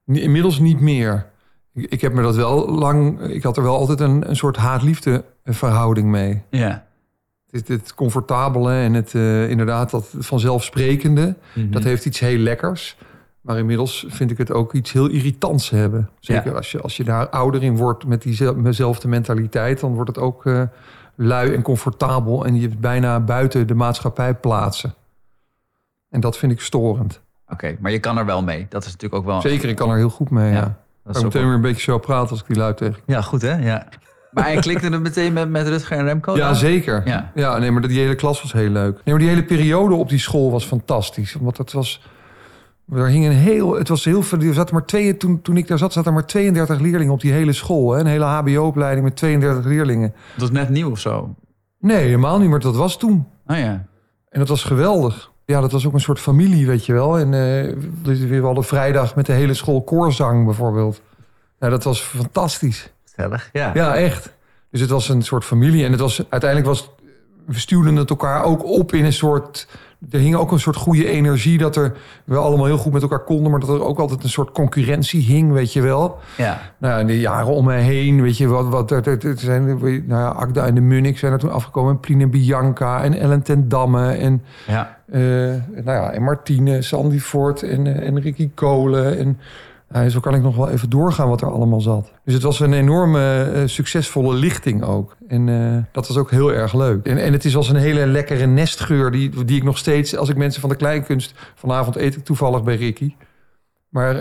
Inmiddels 0.07 0.59
niet 0.59 0.81
meer. 0.81 1.31
Ik, 1.75 1.91
ik 1.91 2.01
heb 2.01 2.13
me 2.13 2.23
dat 2.23 2.37
wel 2.37 2.69
lang... 2.69 3.21
Ik 3.21 3.43
had 3.43 3.57
er 3.57 3.63
wel 3.63 3.77
altijd 3.77 4.01
een, 4.01 4.29
een 4.29 4.37
soort 4.37 4.57
haat-liefde 4.57 5.25
verhouding 5.45 6.09
mee. 6.09 6.43
Ja. 6.51 6.87
Het, 7.51 7.69
het 7.69 7.95
comfortabele 7.95 8.73
en 8.73 8.95
het 8.95 9.15
eh, 9.15 9.51
inderdaad 9.51 9.91
dat 9.91 10.15
vanzelfsprekende... 10.19 11.35
Mhm. 11.55 11.71
dat 11.71 11.85
heeft 11.85 12.07
iets 12.07 12.19
heel 12.19 12.39
lekkers. 12.39 12.97
Maar 13.41 13.59
inmiddels 13.59 14.05
vind 14.09 14.31
ik 14.31 14.39
het 14.39 14.53
ook 14.53 14.73
iets 14.73 14.93
heel 14.93 15.09
irritants 15.09 15.71
hebben. 15.71 16.11
Zeker 16.19 16.51
Ja. 16.51 16.57
als, 16.57 16.73
je, 16.73 16.81
als 16.81 16.97
je 16.97 17.05
daar 17.05 17.29
ouder 17.29 17.63
in 17.63 17.77
wordt 17.77 18.07
met 18.07 18.23
diezelfde 18.23 19.09
mentaliteit... 19.09 19.81
dan 19.81 19.95
wordt 19.95 20.09
het 20.09 20.19
ook 20.19 20.47
eh, 20.47 20.63
lui 21.15 21.55
en 21.55 21.63
comfortabel... 21.63 22.47
en 22.47 22.61
je 22.61 22.69
bijna 22.69 23.21
buiten 23.21 23.67
de 23.67 23.75
maatschappij 23.75 24.35
plaatsen. 24.35 24.95
En 26.11 26.21
dat 26.21 26.37
vind 26.37 26.53
ik 26.53 26.61
storend. 26.61 27.21
Oké, 27.49 27.77
maar 27.81 27.93
je 27.93 27.99
kan 27.99 28.19
er 28.19 28.27
wel 28.27 28.43
mee. 28.43 28.67
Dat 28.69 28.85
is 28.85 28.93
natuurlijk 28.93 29.15
ook 29.15 29.27
wel... 29.27 29.41
Zeker, 29.41 29.69
ik 29.69 29.77
kan 29.77 29.91
er 29.91 29.97
heel 29.97 30.11
goed 30.11 30.31
mee. 30.31 30.53
Ja. 30.53 30.84
Dat 31.05 31.17
Ik 31.17 31.23
meteen 31.23 31.41
wel- 31.41 31.43
weer 31.51 31.55
een 31.55 31.61
beetje 31.61 31.83
zo 31.83 31.99
praten 31.99 32.31
als 32.31 32.41
ik 32.41 32.47
die 32.47 32.57
lui 32.57 32.75
tegen. 32.75 33.03
Ja, 33.07 33.21
goed 33.21 33.43
hè? 33.43 33.55
Ja. 33.57 33.89
Maar 34.31 34.45
hij 34.45 34.57
klikte 34.57 34.89
het 34.89 35.03
meteen 35.03 35.33
met, 35.33 35.51
met 35.51 35.69
Rutger 35.69 35.99
en 35.99 36.05
Remco? 36.05 36.37
Ja, 36.37 36.47
dan? 36.47 36.57
zeker. 36.57 37.03
Ja. 37.05 37.31
Ja. 37.35 37.59
nee, 37.59 37.71
maar 37.71 37.89
die 37.89 37.99
hele 37.99 38.15
klas 38.15 38.43
was 38.43 38.53
heel 38.53 38.69
leuk. 38.71 38.93
Nee, 38.95 39.03
maar 39.15 39.19
die 39.19 39.29
hele 39.29 39.45
periode 39.45 39.95
op 39.95 40.09
die 40.09 40.19
school 40.19 40.51
was 40.51 40.65
fantastisch. 40.65 41.37
Want 41.41 41.59
het 41.59 41.73
was... 41.73 42.03
Er 42.93 43.07
hing 43.07 43.25
een 43.25 43.33
heel... 43.33 43.75
Het 43.75 43.89
was 43.89 44.05
heel 44.05 44.23
veel... 44.23 44.41
Er 44.41 44.55
zaten 44.55 44.75
maar 44.75 44.85
twee, 44.85 45.17
toen, 45.17 45.43
toen 45.43 45.57
ik 45.57 45.69
daar 45.69 45.79
zat, 45.79 45.93
zaten 45.93 46.09
er 46.11 46.17
maar 46.17 46.27
32 46.27 46.81
leerlingen 46.81 47.13
op 47.13 47.21
die 47.21 47.33
hele 47.33 47.53
school. 47.53 47.93
Hè? 47.93 48.01
Een 48.01 48.07
hele 48.07 48.25
hbo-opleiding 48.25 49.05
met 49.05 49.17
32 49.17 49.65
leerlingen. 49.65 50.13
Het 50.33 50.41
was 50.41 50.51
net 50.51 50.69
nieuw 50.69 50.91
of 50.91 50.99
zo. 50.99 51.35
Nee, 51.81 52.05
helemaal 52.05 52.39
niet, 52.39 52.49
maar 52.51 52.61
dat 52.61 52.77
was 52.77 52.99
toen. 52.99 53.27
Oh 53.47 53.57
ja. 53.57 53.87
En 54.29 54.39
dat 54.39 54.49
was 54.49 54.65
geweldig. 54.65 55.31
Ja, 55.47 55.61
dat 55.61 55.73
was 55.73 55.87
ook 55.87 55.93
een 55.93 56.01
soort 56.01 56.21
familie, 56.21 56.67
weet 56.67 56.87
je 56.87 56.93
wel. 56.93 57.19
En 57.19 57.35
eh, 57.35 57.75
we 58.29 58.41
hadden 58.43 58.65
vrijdag 58.65 59.15
met 59.15 59.27
de 59.27 59.33
hele 59.33 59.55
school 59.55 59.83
koorzang 59.83 60.45
bijvoorbeeld. 60.45 61.01
Ja, 61.61 61.69
dat 61.69 61.85
was 61.85 62.01
fantastisch. 62.01 62.93
Gezellig. 63.05 63.51
Ja. 63.53 63.71
Ja, 63.75 63.95
echt. 63.95 64.33
Dus 64.71 64.81
het 64.81 64.91
was 64.91 65.09
een 65.09 65.23
soort 65.23 65.45
familie. 65.45 65.85
En 65.85 65.91
het 65.91 66.01
was 66.01 66.23
uiteindelijk 66.29 66.71
was. 66.71 66.91
We 67.47 67.59
stuurden 67.59 67.97
het 67.97 68.11
elkaar 68.11 68.45
ook 68.45 68.65
op 68.65 68.93
in 68.93 69.05
een 69.05 69.13
soort. 69.13 69.69
Er 70.11 70.19
hing 70.19 70.35
ook 70.35 70.53
een 70.53 70.61
soort 70.61 70.77
goede 70.77 71.09
energie 71.09 71.59
dat 71.59 71.77
er 71.77 71.93
we 72.25 72.37
allemaal 72.37 72.67
heel 72.67 72.77
goed 72.79 72.93
met 72.93 73.03
elkaar 73.03 73.25
konden, 73.25 73.51
maar 73.51 73.61
dat 73.61 73.69
er 73.69 73.85
ook 73.85 73.99
altijd 73.99 74.23
een 74.23 74.29
soort 74.29 74.51
concurrentie 74.53 75.23
hing, 75.23 75.53
weet 75.53 75.73
je 75.73 75.81
wel. 75.83 76.19
Ja. 76.37 76.61
Nou, 76.79 77.01
in 77.01 77.07
de 77.07 77.21
jaren 77.21 77.53
om 77.55 77.65
me 77.65 77.75
heen, 77.75 78.23
weet 78.23 78.37
je 78.37 78.47
wat, 78.49 78.69
wat 78.69 78.91
er, 78.91 79.09
er, 79.09 79.27
er 79.27 79.39
zijn, 79.39 79.65
nou 79.67 80.05
ja, 80.07 80.29
Agda 80.29 80.67
en 80.67 80.75
de 80.75 80.81
Munnik 80.81 81.19
zijn 81.19 81.33
er 81.33 81.39
toen 81.39 81.53
afgekomen, 81.53 81.93
en 81.93 82.01
Plien 82.01 82.21
en 82.21 82.31
Bianca 82.31 83.03
en 83.03 83.15
Ellen 83.19 83.43
ten 83.43 83.69
Damme 83.69 84.11
en 84.11 84.43
Ja. 84.67 84.99
eh, 85.11 85.21
nou 85.85 85.85
ja, 85.85 86.11
en 86.11 86.23
Martine, 86.23 86.83
Sandy 86.83 87.19
Ford 87.19 87.63
en, 87.63 87.87
eh, 87.87 88.07
en 88.07 88.21
Ricky 88.21 88.51
Kolen. 88.55 89.19
En 89.19 89.39
nou, 89.89 90.09
zo 90.11 90.21
kan 90.21 90.35
ik 90.35 90.43
nog 90.43 90.57
wel 90.57 90.69
even 90.71 90.91
doorgaan 90.91 91.29
wat 91.29 91.41
er 91.41 91.51
allemaal 91.51 91.81
zat. 91.81 92.13
Dus 92.25 92.35
het 92.35 92.43
was 92.43 92.61
een 92.61 92.73
enorme 92.73 93.43
eh, 93.43 93.63
succesvolle 93.67 94.35
lichting 94.35 94.83
ook. 94.85 95.17
En 95.29 95.49
eh, 95.49 95.83
dat 95.93 96.09
was 96.09 96.17
ook 96.17 96.31
heel 96.31 96.53
erg 96.53 96.75
leuk. 96.75 97.07
En, 97.07 97.19
en 97.19 97.33
het 97.33 97.45
is 97.45 97.57
als 97.57 97.69
een 97.69 97.77
hele 97.77 98.07
lekkere 98.07 98.47
nestgeur 98.47 99.11
die, 99.11 99.45
die 99.45 99.57
ik 99.57 99.63
nog 99.63 99.79
steeds... 99.79 100.17
als 100.17 100.29
ik 100.29 100.37
mensen 100.37 100.61
van 100.61 100.71
de 100.71 100.77
kleinkunst... 100.77 101.35
vanavond 101.55 101.97
eet 101.97 102.17
ik 102.17 102.25
toevallig 102.25 102.63
bij 102.63 102.77
Ricky... 102.77 103.15
Maar 103.89 104.15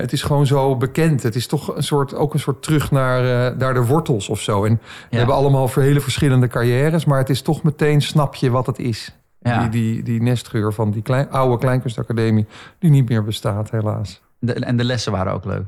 het 0.00 0.12
is 0.12 0.22
gewoon 0.22 0.46
zo 0.46 0.76
bekend. 0.76 1.22
Het 1.22 1.34
is 1.34 1.46
toch 1.46 1.76
een 1.76 1.82
soort, 1.82 2.14
ook 2.14 2.34
een 2.34 2.40
soort 2.40 2.62
terug 2.62 2.90
naar, 2.90 3.56
naar 3.56 3.74
de 3.74 3.84
wortels 3.86 4.28
of 4.28 4.40
zo. 4.40 4.64
En 4.64 4.72
we 4.72 4.78
Ja. 5.10 5.16
hebben 5.16 5.34
allemaal 5.34 5.68
voor 5.68 5.82
hele 5.82 6.00
verschillende 6.00 6.46
carrières... 6.46 7.04
maar 7.04 7.18
het 7.18 7.30
is 7.30 7.42
toch 7.42 7.62
meteen 7.62 8.02
snap 8.02 8.34
je 8.34 8.50
wat 8.50 8.66
het 8.66 8.78
is. 8.78 9.16
Ja. 9.40 9.60
Die, 9.60 9.68
die, 9.68 10.02
die 10.02 10.22
nestgeur 10.22 10.72
van 10.72 10.90
die 10.90 11.02
klein, 11.02 11.30
oude 11.30 11.58
kleinkunstacademie... 11.58 12.46
die 12.78 12.90
niet 12.90 13.08
meer 13.08 13.24
bestaat, 13.24 13.70
helaas. 13.70 14.20
De, 14.40 14.52
en 14.52 14.76
de 14.76 14.84
lessen 14.84 15.12
waren 15.12 15.32
ook 15.32 15.44
leuk. 15.44 15.66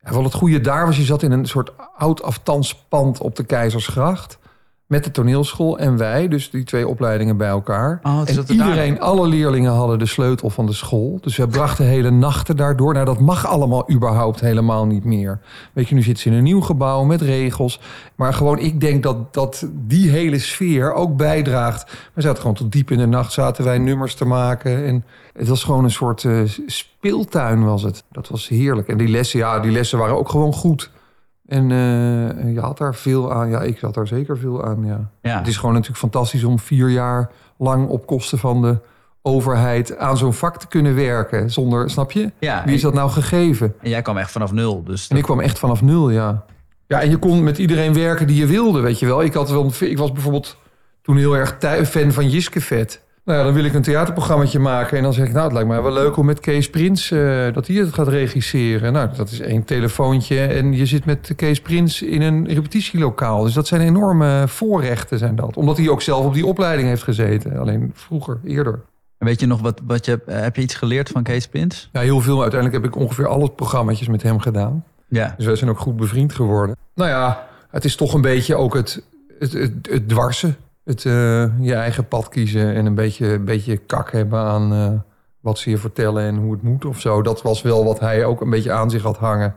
Wel 0.00 0.24
het 0.24 0.34
goede 0.34 0.60
daar 0.60 0.86
was, 0.86 0.96
je 0.96 1.02
zat 1.02 1.22
in 1.22 1.32
een 1.32 1.46
soort 1.46 1.72
oud 1.96 2.22
afstandspand 2.22 3.20
op 3.20 3.36
de 3.36 3.44
Keizersgracht... 3.44 4.38
met 4.90 5.04
de 5.04 5.10
toneelschool 5.10 5.78
en 5.78 5.96
wij, 5.96 6.28
dus 6.28 6.50
die 6.50 6.64
twee 6.64 6.88
opleidingen 6.88 7.36
bij 7.36 7.48
elkaar. 7.48 8.00
Oh, 8.02 8.20
dus 8.20 8.28
en 8.28 8.34
dat 8.34 8.48
het 8.48 8.58
daar- 8.58 8.68
iedereen, 8.68 9.00
alle 9.00 9.26
leerlingen 9.26 9.72
hadden 9.72 9.98
de 9.98 10.06
sleutel 10.06 10.50
van 10.50 10.66
de 10.66 10.72
school. 10.72 11.18
Dus 11.20 11.36
we 11.36 11.48
brachten 11.48 11.84
hele 11.84 12.10
nachten 12.10 12.56
daardoor. 12.56 12.92
Nou, 12.92 13.04
dat 13.04 13.20
mag 13.20 13.46
allemaal 13.46 13.90
überhaupt 13.90 14.40
helemaal 14.40 14.86
niet 14.86 15.04
meer. 15.04 15.40
Weet 15.72 15.88
je, 15.88 15.94
nu 15.94 16.02
zitten 16.02 16.22
ze 16.22 16.28
in 16.28 16.34
een 16.34 16.42
nieuw 16.42 16.60
gebouw 16.60 17.04
met 17.04 17.20
regels. 17.20 17.80
Maar 18.14 18.34
gewoon, 18.34 18.58
ik 18.58 18.80
denk 18.80 19.02
dat, 19.02 19.34
dat 19.34 19.66
die 19.72 20.10
hele 20.10 20.38
sfeer 20.38 20.92
ook 20.92 21.16
bijdraagt. 21.16 21.92
We 22.14 22.20
zaten 22.22 22.40
gewoon 22.40 22.56
tot 22.56 22.72
diep 22.72 22.90
in 22.90 22.98
de 22.98 23.06
nacht, 23.06 23.32
zaten 23.32 23.64
wij 23.64 23.78
nummers 23.78 24.14
te 24.14 24.24
maken. 24.24 24.84
En 24.86 25.04
het 25.32 25.48
was 25.48 25.64
gewoon 25.64 25.84
een 25.84 25.90
soort 25.90 26.24
eh, 26.24 26.40
speeltuin 26.66 27.64
was 27.64 27.82
het. 27.82 28.04
Dat 28.12 28.28
was 28.28 28.48
heerlijk. 28.48 28.88
En 28.88 28.96
die 28.98 29.08
lessen, 29.08 29.38
ja, 29.38 29.60
die 29.60 29.70
lessen 29.72 29.98
waren 29.98 30.16
ook 30.18 30.28
gewoon 30.28 30.52
goed. 30.52 30.90
En 31.50 31.70
eh, 31.70 32.52
je 32.54 32.60
had 32.60 32.78
daar 32.78 32.94
veel 32.94 33.32
aan. 33.32 33.50
Ja, 33.50 33.60
ik 33.60 33.78
had 33.80 33.94
daar 33.94 34.06
zeker 34.06 34.38
veel 34.38 34.64
aan, 34.64 34.84
ja. 34.84 35.10
Ja. 35.22 35.38
Het 35.38 35.46
is 35.46 35.56
gewoon 35.56 35.72
natuurlijk 35.74 36.00
fantastisch 36.00 36.44
om 36.44 36.58
vier 36.58 36.88
jaar 36.88 37.30
lang 37.58 37.88
op 37.88 38.06
kosten 38.06 38.38
van 38.38 38.62
de 38.62 38.78
overheid 39.22 39.96
aan 39.96 40.16
zo'n 40.16 40.34
vak 40.34 40.58
te 40.58 40.68
kunnen 40.68 40.94
werken. 40.94 41.50
Zonder, 41.50 41.90
snap 41.90 42.12
je? 42.12 42.32
ja. 42.38 42.62
Wie 42.64 42.74
is 42.74 42.82
dat 42.82 42.94
nou 42.94 43.10
gegeven? 43.10 43.74
En 43.80 43.90
jij 43.90 44.02
kwam 44.02 44.18
echt 44.18 44.30
vanaf 44.30 44.52
nul. 44.52 44.84
Dus 44.84 45.08
En 45.08 45.16
ik 45.16 45.22
kwam 45.22 45.40
echt 45.40 45.58
vanaf 45.58 45.82
nul, 45.82 46.10
ja. 46.10 46.44
Ja, 46.86 47.00
en 47.00 47.10
je 47.10 47.16
kon 47.16 47.42
met 47.42 47.58
iedereen 47.58 47.94
werken 47.94 48.26
die 48.26 48.36
je 48.36 48.46
wilde, 48.46 48.80
weet 48.80 48.98
je 48.98 49.06
wel. 49.06 49.22
Ik, 49.22 49.34
had 49.34 49.50
wel, 49.50 49.72
ik 49.78 49.98
was 49.98 50.12
bijvoorbeeld 50.12 50.56
toen 51.02 51.16
heel 51.16 51.36
erg 51.36 51.56
fan 51.88 52.12
van 52.12 52.28
Jiske 52.28 52.60
Vet. 52.60 53.02
Nou 53.30 53.42
ja, 53.42 53.48
dan 53.48 53.54
wil 53.58 53.64
ik 53.64 53.74
een 53.74 53.82
theaterprogrammaatje 53.82 54.58
maken. 54.58 54.96
En 54.96 55.02
dan 55.02 55.12
zeg 55.12 55.26
ik, 55.26 55.32
nou, 55.32 55.44
het 55.44 55.52
lijkt 55.52 55.68
mij 55.68 55.82
wel 55.82 55.92
leuk 55.92 56.16
om 56.16 56.26
met 56.26 56.40
Kees 56.40 56.70
Prins... 56.70 57.10
eh, 57.10 57.52
dat 57.52 57.66
hij 57.66 57.76
het 57.76 57.94
gaat 57.94 58.08
regisseren. 58.08 58.92
Nou, 58.92 59.08
dat 59.16 59.30
is 59.30 59.40
één 59.40 59.64
telefoontje. 59.64 60.40
En 60.40 60.72
je 60.72 60.86
zit 60.86 61.04
met 61.04 61.32
Kees 61.36 61.60
Prins 61.60 62.02
in 62.02 62.22
een 62.22 62.46
repetitielokaal. 62.48 63.42
Dus 63.42 63.52
dat 63.54 63.66
zijn 63.66 63.80
enorme 63.80 64.44
voorrechten, 64.48 65.18
zijn 65.18 65.36
dat. 65.36 65.56
Omdat 65.56 65.76
hij 65.76 65.88
ook 65.88 66.02
zelf 66.02 66.24
op 66.26 66.34
die 66.34 66.46
opleiding 66.46 66.88
heeft 66.88 67.02
gezeten. 67.02 67.58
Alleen 67.58 67.90
vroeger, 67.94 68.38
eerder. 68.44 68.80
En 69.18 69.26
weet 69.26 69.40
je 69.40 69.46
nog 69.46 69.60
wat, 69.60 69.80
wat 69.86 70.04
je... 70.04 70.20
eh, 70.26 70.40
Heb 70.40 70.56
je 70.56 70.62
iets 70.62 70.74
geleerd 70.74 71.08
van 71.08 71.22
Kees 71.22 71.46
Pins? 71.46 71.88
Ja, 71.92 72.00
heel 72.00 72.20
veel. 72.20 72.42
Uiteindelijk 72.42 72.82
heb 72.84 72.92
ik 72.94 73.00
ongeveer 73.00 73.26
alle 73.28 73.50
programmaatjes 73.50 74.08
met 74.08 74.22
hem 74.22 74.38
gedaan. 74.38 74.84
Ja. 75.08 75.34
Dus 75.36 75.46
wij 75.46 75.56
zijn 75.56 75.70
ook 75.70 75.78
goed 75.78 75.96
bevriend 75.96 76.32
geworden. 76.34 76.76
Nou 76.94 77.10
ja, 77.10 77.46
het 77.70 77.84
is 77.84 77.96
toch 77.96 78.14
een 78.14 78.20
beetje 78.20 78.54
ook 78.56 78.74
het, 78.74 79.02
het, 79.38 79.52
het, 79.52 79.72
het 79.90 80.08
dwarsen. 80.08 80.56
Het 80.84 81.04
eh, 81.04 81.58
je 81.60 81.74
eigen 81.74 82.08
pad 82.08 82.28
kiezen 82.28 82.74
en 82.74 82.86
een 82.86 82.94
beetje, 82.94 83.32
een 83.32 83.44
beetje 83.44 83.76
kak 83.76 84.12
hebben 84.12 84.38
aan 84.38 84.72
eh, 84.72 84.92
wat 85.40 85.58
ze 85.58 85.70
je 85.70 85.78
vertellen 85.78 86.22
en 86.24 86.36
hoe 86.36 86.52
het 86.52 86.62
moet 86.62 86.84
of 86.84 87.00
zo. 87.00 87.22
Dat 87.22 87.42
was 87.42 87.62
wel 87.62 87.84
wat 87.84 88.00
hij 88.00 88.24
ook 88.24 88.40
een 88.40 88.50
beetje 88.50 88.72
aan 88.72 88.90
zich 88.90 89.02
had 89.02 89.16
hangen. 89.16 89.54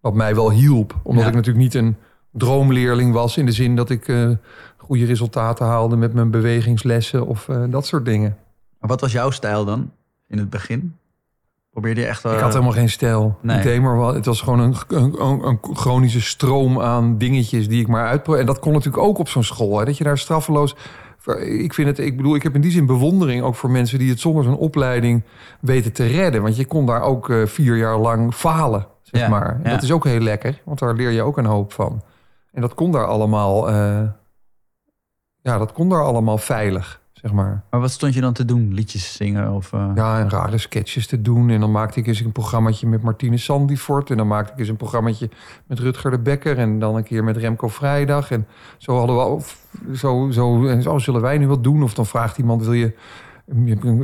Wat 0.00 0.14
mij 0.14 0.34
wel 0.34 0.50
hielp. 0.50 0.94
Omdat 1.02 1.22
Ja. 1.22 1.28
ik 1.28 1.34
natuurlijk 1.34 1.64
niet 1.64 1.74
een 1.74 1.96
droomleerling 2.30 3.12
was. 3.12 3.36
In 3.36 3.46
de 3.46 3.52
zin 3.52 3.76
dat 3.76 3.90
ik 3.90 4.08
eh, 4.08 4.30
goede 4.76 5.04
resultaten 5.04 5.66
haalde 5.66 5.96
met 5.96 6.12
mijn 6.14 6.30
bewegingslessen 6.30 7.26
of 7.26 7.48
dat 7.70 7.86
soort 7.86 8.04
dingen. 8.04 8.36
Maar 8.80 8.88
wat 8.90 9.00
was 9.00 9.12
jouw 9.12 9.30
stijl 9.30 9.64
dan 9.64 9.90
in 10.28 10.38
het 10.38 10.50
begin? 10.50 10.96
Probeerde 11.76 12.00
je 12.00 12.06
echt... 12.06 12.24
eh, 12.24 12.32
Ik 12.32 12.38
had 12.38 12.52
helemaal 12.52 12.72
geen 12.72 12.88
stijl. 12.88 13.38
nee. 13.42 13.56
Ik 13.56 13.62
deed 13.62 13.80
maar 13.82 13.96
wel. 13.98 14.14
Het 14.14 14.26
was 14.26 14.40
gewoon 14.40 14.58
een, 14.60 14.74
een, 14.88 15.46
een, 15.46 15.58
chronische 15.72 16.20
stroom 16.20 16.80
aan 16.80 17.18
dingetjes 17.18 17.68
die 17.68 17.80
ik 17.80 17.86
maar 17.88 18.06
uitprobeerde. 18.06 18.40
En 18.48 18.54
dat 18.54 18.62
kon 18.62 18.72
natuurlijk 18.72 19.02
ook 19.02 19.18
op 19.18 19.28
zo'n 19.28 19.42
school. 19.44 19.78
Hè, 19.78 19.84
dat 19.84 19.98
je 19.98 20.04
daar 20.04 20.18
straffeloos... 20.18 20.76
Ik 21.40 21.74
vind 21.74 21.88
het, 21.88 21.98
ik 21.98 22.16
bedoel, 22.16 22.34
ik 22.34 22.42
heb 22.42 22.54
in 22.54 22.60
die 22.60 22.70
zin 22.70 22.86
bewondering 22.86 23.42
ook 23.42 23.54
voor 23.54 23.70
mensen 23.70 23.98
die 23.98 24.10
het 24.10 24.20
zonder 24.20 24.44
zo'n 24.44 24.56
opleiding 24.56 25.22
weten 25.60 25.92
te 25.92 26.06
redden. 26.06 26.42
Want 26.42 26.56
je 26.56 26.66
kon 26.66 26.86
daar 26.86 27.02
ook 27.02 27.30
eh, 27.30 27.46
vier 27.46 27.76
jaar 27.76 27.96
lang 27.98 28.34
falen, 28.34 28.86
zeg 29.02 29.20
Ja, 29.20 29.28
maar. 29.28 29.48
En 29.54 29.60
ja. 29.64 29.70
Dat 29.70 29.82
is 29.82 29.92
ook 29.92 30.04
heel 30.04 30.20
lekker, 30.20 30.60
want 30.64 30.78
daar 30.78 30.94
leer 30.94 31.10
je 31.10 31.22
ook 31.22 31.38
een 31.38 31.44
hoop 31.46 31.72
van. 31.72 32.02
En 32.52 32.60
dat 32.60 32.74
kon 32.74 32.92
daar 32.92 33.06
allemaal, 33.06 33.68
eh, 33.68 34.02
ja, 35.42 35.58
dat 35.58 35.72
kon 35.72 35.88
daar 35.88 36.02
allemaal 36.04 36.38
veilig, 36.38 37.00
zeg 37.20 37.32
maar. 37.32 37.62
Maar 37.70 37.80
wat 37.80 37.90
stond 37.90 38.14
je 38.14 38.20
dan 38.20 38.32
te 38.32 38.44
doen? 38.44 38.74
Liedjes 38.74 39.16
zingen? 39.16 39.52
Of, 39.52 39.72
eh, 39.72 39.90
Ja, 39.94 40.18
en 40.18 40.30
rare 40.30 40.58
sketches 40.58 41.06
te 41.06 41.22
doen. 41.22 41.50
En 41.50 41.60
dan 41.60 41.70
maakte 41.70 42.00
ik 42.00 42.06
eens 42.06 42.20
een 42.20 42.32
programmaatje 42.32 42.86
met 42.86 43.02
Martine 43.02 43.36
Sandifort. 43.36 44.10
En 44.10 44.16
dan 44.16 44.26
maakte 44.26 44.52
ik 44.52 44.58
eens 44.58 44.68
een 44.68 44.76
programmaatje 44.76 45.28
met 45.66 45.78
Rutger 45.78 46.10
de 46.10 46.18
Bekker. 46.18 46.58
En 46.58 46.78
dan 46.78 46.96
een 46.96 47.02
keer 47.04 47.24
met 47.24 47.36
Remco 47.36 47.68
Vrijdag. 47.68 48.30
En 48.30 48.46
zo 48.78 48.96
hadden 48.98 49.16
we... 49.16 49.22
of 49.22 49.58
Zo, 49.94 50.28
zo, 50.30 50.66
en 50.66 50.82
zo 50.82 50.98
zullen 50.98 51.20
wij 51.20 51.38
nu 51.38 51.48
wat 51.48 51.64
doen. 51.64 51.82
Of 51.82 51.94
dan 51.94 52.06
vraagt 52.06 52.38
iemand, 52.38 52.62
wil 52.62 52.72
je... 52.72 52.94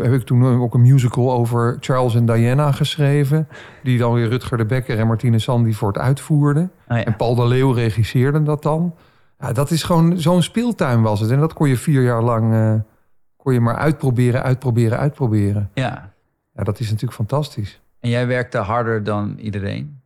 Heb 0.03 0.13
ik 0.13 0.23
toen 0.23 0.61
ook 0.61 0.75
een 0.75 0.81
musical 0.81 1.33
over 1.33 1.77
Charles 1.81 2.15
en 2.15 2.27
Diana 2.27 2.73
geschreven. 2.73 3.49
Die 3.83 3.99
dan 3.99 4.13
weer 4.13 4.29
Rutger 4.29 4.57
de 4.57 4.65
Bekker 4.65 4.99
en 4.99 5.07
Martine 5.07 5.39
Sandifort 5.39 5.99
uitvoerden. 5.99 6.71
Oh 6.89 6.97
ja. 6.97 7.05
En 7.05 7.17
Paul 7.17 7.35
de 7.35 7.47
Leeuw 7.47 7.71
regisseerde 7.73 8.43
dat 8.43 8.63
dan. 8.63 8.95
Ja, 9.41 9.53
dat 9.53 9.71
is 9.71 9.83
gewoon 9.83 10.19
zo'n 10.21 10.43
speeltuin 10.43 11.03
was 11.03 11.21
het. 11.21 11.31
En 11.31 11.39
dat 11.41 11.53
kon 11.53 11.69
je 11.69 11.77
vier 11.77 12.03
jaar 12.03 12.23
lang 12.23 12.53
eh, 12.53 12.75
kon 13.43 13.53
je 13.53 13.61
maar 13.61 13.77
uitproberen, 13.77 14.43
uitproberen, 14.43 14.99
uitproberen. 14.99 15.71
ja. 15.75 16.11
Ja, 16.55 16.63
dat 16.65 16.81
is 16.81 16.87
natuurlijk 16.87 17.13
fantastisch. 17.13 17.81
En 18.01 18.11
jij 18.11 18.27
werkte 18.27 18.59
harder 18.59 19.05
dan 19.05 19.37
iedereen? 19.39 20.01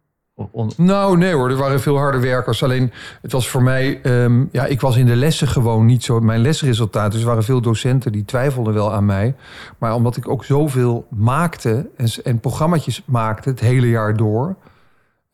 On- 0.51 0.71
Nou, 0.77 1.17
nee 1.19 1.33
hoor, 1.35 1.51
er 1.51 1.57
waren 1.57 1.81
veel 1.81 1.97
harde 1.97 2.19
werkers. 2.21 2.63
Alleen, 2.63 2.93
het 3.23 3.33
was 3.33 3.49
voor 3.49 3.63
mij... 3.63 4.01
ehm, 4.03 4.45
ja, 4.53 4.65
ik 4.67 4.81
was 4.81 4.97
in 4.97 5.07
de 5.07 5.17
lessen 5.17 5.49
gewoon 5.49 5.87
niet 5.87 6.05
zo... 6.05 6.21
Mijn 6.21 6.41
lesresultaten, 6.41 7.11
dus 7.11 7.21
er 7.21 7.27
waren 7.27 7.45
veel 7.45 7.61
docenten 7.61 8.13
die 8.13 8.25
twijfelden 8.25 8.75
wel 8.75 8.93
aan 8.93 9.05
mij. 9.05 9.35
Maar 9.79 9.95
omdat 9.95 10.17
ik 10.17 10.29
ook 10.29 10.45
zoveel 10.45 11.07
maakte 11.11 11.89
en, 11.97 12.09
en 12.25 12.41
programmaatjes 12.41 13.03
maakte 13.07 13.49
het 13.49 13.61
hele 13.61 13.89
jaar 13.89 14.17
door... 14.17 14.57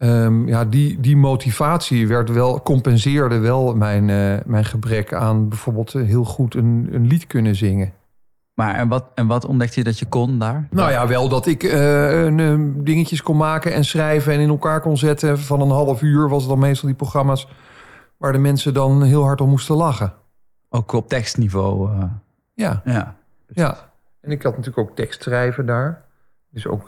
ehm, 0.09 0.49
ja, 0.49 0.65
die, 0.65 1.01
die 1.01 1.17
motivatie 1.17 2.09
werd 2.09 2.31
wel, 2.31 2.63
compenseerde 2.63 3.39
wel 3.39 3.75
mijn, 3.75 4.11
eh, 4.11 4.45
mijn 4.45 4.65
gebrek 4.65 5.15
aan 5.15 5.49
bijvoorbeeld 5.49 5.95
eh, 5.95 6.03
heel 6.03 6.25
goed 6.25 6.55
een, 6.55 6.89
een 6.93 7.07
lied 7.07 7.27
kunnen 7.27 7.57
zingen. 7.57 7.93
Maar 8.55 8.75
en 8.75 8.89
wat, 8.89 9.05
en 9.15 9.27
wat 9.27 9.45
ontdekte 9.45 9.79
je 9.79 9.85
dat 9.85 9.99
je 9.99 10.07
kon 10.07 10.39
daar? 10.39 10.69
Nou 10.71 10.91
ja, 10.91 11.07
wel 11.07 11.29
dat 11.29 11.47
ik 11.47 11.63
eh, 11.63 12.25
een, 12.25 12.85
dingetjes 12.85 13.23
kon 13.23 13.37
maken 13.37 13.73
en 13.73 13.85
schrijven 13.85 14.33
en 14.33 14.41
in 14.41 14.49
elkaar 14.49 14.81
kon 14.81 14.97
zetten. 14.97 15.39
Van 15.39 15.61
een 15.61 15.71
half 15.71 16.03
uur 16.03 16.29
was 16.29 16.41
het 16.41 16.51
dan 16.51 16.59
meestal 16.59 16.89
die 16.89 16.97
programma's 16.97 17.49
waar 18.17 18.33
de 18.33 18.39
mensen 18.39 18.75
dan 18.75 19.03
heel 19.03 19.25
hard 19.25 19.41
om 19.41 19.49
moesten 19.49 19.77
lachen. 19.77 20.13
Ook 20.69 20.93
op 20.93 21.09
tekstniveau. 21.09 21.91
Ja, 22.55 22.83
ja. 22.85 23.17
ja. 23.47 23.91
En 24.21 24.31
ik 24.31 24.43
had 24.43 24.57
natuurlijk 24.57 24.91
ook 24.91 24.97
tekstschrijven 24.97 25.67
daar. 25.67 26.05
Dus 26.51 26.67
ook, 26.67 26.87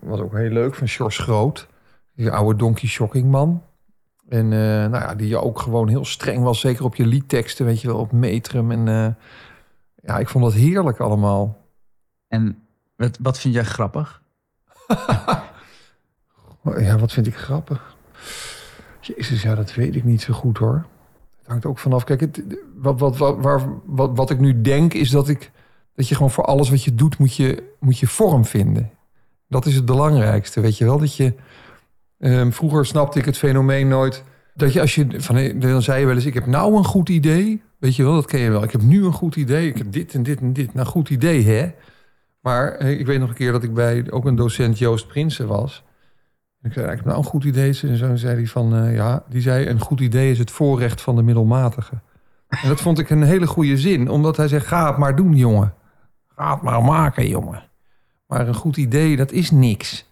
was 0.00 0.20
ook 0.20 0.36
heel 0.36 0.50
leuk 0.50 0.74
van 0.74 0.86
Sjors 0.86 1.18
Groot. 1.18 1.68
Die 2.18 2.30
oude 2.30 2.58
Donkey 2.58 2.88
Shocking 2.88 3.30
man. 3.30 3.62
En 4.28 4.52
eh, 4.52 4.58
nou 4.90 4.90
ja, 4.90 5.14
die 5.14 5.40
ook 5.40 5.58
gewoon 5.58 5.88
heel 5.88 6.04
streng 6.04 6.42
was. 6.42 6.60
Zeker 6.60 6.84
op 6.84 6.94
je 6.94 7.06
liedteksten, 7.06 7.66
weet 7.66 7.80
je 7.80 7.88
wel, 7.88 7.98
op 7.98 8.12
metrum. 8.12 8.70
En 8.70 8.88
eh, 8.88 9.14
ja, 10.02 10.18
ik 10.18 10.28
vond 10.28 10.44
dat 10.44 10.52
heerlijk 10.52 11.00
allemaal. 11.00 11.56
En 12.28 12.62
wat, 12.96 13.18
wat 13.22 13.38
vind 13.38 13.54
jij 13.54 13.64
grappig? 13.64 14.22
Oh, 16.64 16.80
Ja, 16.80 16.98
wat 16.98 17.12
vind 17.12 17.26
ik 17.26 17.36
grappig? 17.36 17.96
Jezus, 19.00 19.42
ja, 19.42 19.54
dat 19.54 19.74
weet 19.74 19.96
ik 19.96 20.04
niet 20.04 20.22
zo 20.22 20.34
goed 20.34 20.58
hoor. 20.58 20.86
Het 21.38 21.46
hangt 21.46 21.66
ook 21.66 21.78
vanaf. 21.78 22.04
Kijk, 22.04 22.20
het, 22.20 22.42
wat, 22.74 23.00
wat, 23.00 23.16
wat, 23.16 23.36
waar, 23.40 23.62
wat, 23.84 24.10
wat 24.16 24.30
ik 24.30 24.38
nu 24.38 24.60
denk 24.60 24.94
is 24.94 25.10
dat 25.10 25.28
ik 25.28 25.50
dat 25.94 26.08
je 26.08 26.14
gewoon 26.14 26.30
voor 26.30 26.44
alles 26.44 26.70
wat 26.70 26.84
je 26.84 26.94
doet 26.94 27.18
moet 27.18 27.36
je, 27.36 27.74
moet 27.80 27.98
je 27.98 28.06
vorm 28.06 28.44
vinden. 28.44 28.90
Dat 29.48 29.66
is 29.66 29.74
het 29.74 29.84
belangrijkste, 29.84 30.60
weet 30.60 30.78
je 30.78 30.84
wel. 30.84 30.98
Dat 30.98 31.16
je 31.16 31.34
ehm, 32.18 32.50
vroeger 32.50 32.86
snapte 32.86 33.18
ik 33.18 33.24
het 33.24 33.38
fenomeen 33.38 33.88
nooit. 33.88 34.24
Dat 34.54 34.72
je 34.72 34.80
als 34.80 34.94
je 34.94 35.06
van 35.20 35.58
dan 35.58 35.82
zei 35.82 36.00
je 36.00 36.06
wel 36.06 36.14
eens: 36.14 36.24
ik 36.24 36.34
heb 36.34 36.46
nou 36.46 36.76
een 36.76 36.84
goed 36.84 37.08
idee, 37.08 37.62
weet 37.78 37.96
je 37.96 38.02
wel, 38.02 38.14
dat 38.14 38.26
ken 38.26 38.40
je 38.40 38.50
wel. 38.50 38.62
Ik 38.62 38.72
heb 38.72 38.82
nu 38.82 39.04
een 39.04 39.12
goed 39.12 39.36
idee. 39.36 39.68
Ik 39.68 39.78
heb 39.78 39.92
dit 39.92 40.14
en 40.14 40.22
dit 40.22 40.40
en 40.40 40.52
dit. 40.52 40.74
Nou, 40.74 40.86
goed 40.86 41.10
idee, 41.10 41.44
hè? 41.44 41.72
Maar 42.40 42.72
eh, 42.72 42.98
ik 43.00 43.06
weet 43.06 43.20
nog 43.20 43.28
een 43.28 43.34
keer 43.34 43.52
dat 43.52 43.62
ik 43.62 43.74
bij 43.74 44.10
ook 44.10 44.24
een 44.24 44.36
docent 44.36 44.78
Joost 44.78 45.08
Prinsen 45.08 45.46
was. 45.46 45.84
Ik 46.62 46.72
zei, 46.72 46.86
ik 46.86 46.96
heb 46.96 47.04
nou 47.04 47.18
een 47.18 47.24
goed 47.24 47.44
idee. 47.44 47.78
En 47.82 47.96
zo 47.96 48.16
zei 48.16 48.34
hij 48.34 48.46
van, 48.46 48.74
eh, 48.74 48.94
ja, 48.94 49.24
die 49.28 49.40
zei, 49.40 49.66
een 49.66 49.80
goed 49.80 50.00
idee 50.00 50.30
is 50.30 50.38
het 50.38 50.50
voorrecht 50.50 51.00
van 51.00 51.16
de 51.16 51.22
middelmatige. 51.22 52.00
En 52.48 52.68
dat 52.68 52.80
vond 52.80 52.98
ik 52.98 53.10
een 53.10 53.22
hele 53.22 53.46
goede 53.46 53.76
zin, 53.76 54.08
omdat 54.08 54.36
hij 54.36 54.48
zegt, 54.48 54.66
ga 54.66 54.86
het 54.86 54.96
maar 54.96 55.16
doen, 55.16 55.36
jongen. 55.36 55.74
Ga 56.36 56.52
het 56.54 56.62
maar 56.62 56.82
maken, 56.82 57.28
jongen. 57.28 57.62
Maar 58.26 58.48
een 58.48 58.54
goed 58.54 58.76
idee, 58.76 59.16
dat 59.16 59.32
is 59.32 59.50
niks. 59.50 60.07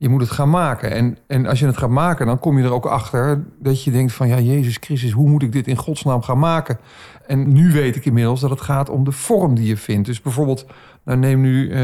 Je 0.00 0.08
moet 0.08 0.20
het 0.20 0.30
gaan 0.30 0.50
maken. 0.50 0.90
En, 0.90 1.18
en 1.26 1.46
als 1.46 1.58
je 1.58 1.66
het 1.66 1.76
gaat 1.76 1.90
maken, 1.90 2.26
dan 2.26 2.38
kom 2.38 2.58
je 2.58 2.64
er 2.64 2.72
ook 2.72 2.86
achter 2.86 3.44
dat 3.58 3.84
je 3.84 3.90
denkt 3.90 4.12
van, 4.12 4.28
ja, 4.28 4.38
Jezus 4.38 4.76
Christus, 4.80 5.10
hoe 5.10 5.28
moet 5.28 5.42
ik 5.42 5.52
dit 5.52 5.66
in 5.66 5.76
godsnaam 5.76 6.22
gaan 6.22 6.38
maken? 6.38 6.78
En 7.26 7.52
nu 7.52 7.72
weet 7.72 7.96
ik 7.96 8.04
inmiddels 8.04 8.40
dat 8.40 8.50
het 8.50 8.60
gaat 8.60 8.88
om 8.88 9.04
de 9.04 9.12
vorm 9.12 9.54
die 9.54 9.66
je 9.66 9.76
vindt. 9.76 10.06
Dus 10.06 10.22
bijvoorbeeld, 10.22 10.66
nou 11.04 11.18
neem 11.18 11.40
nu 11.40 11.70
eh, 11.70 11.78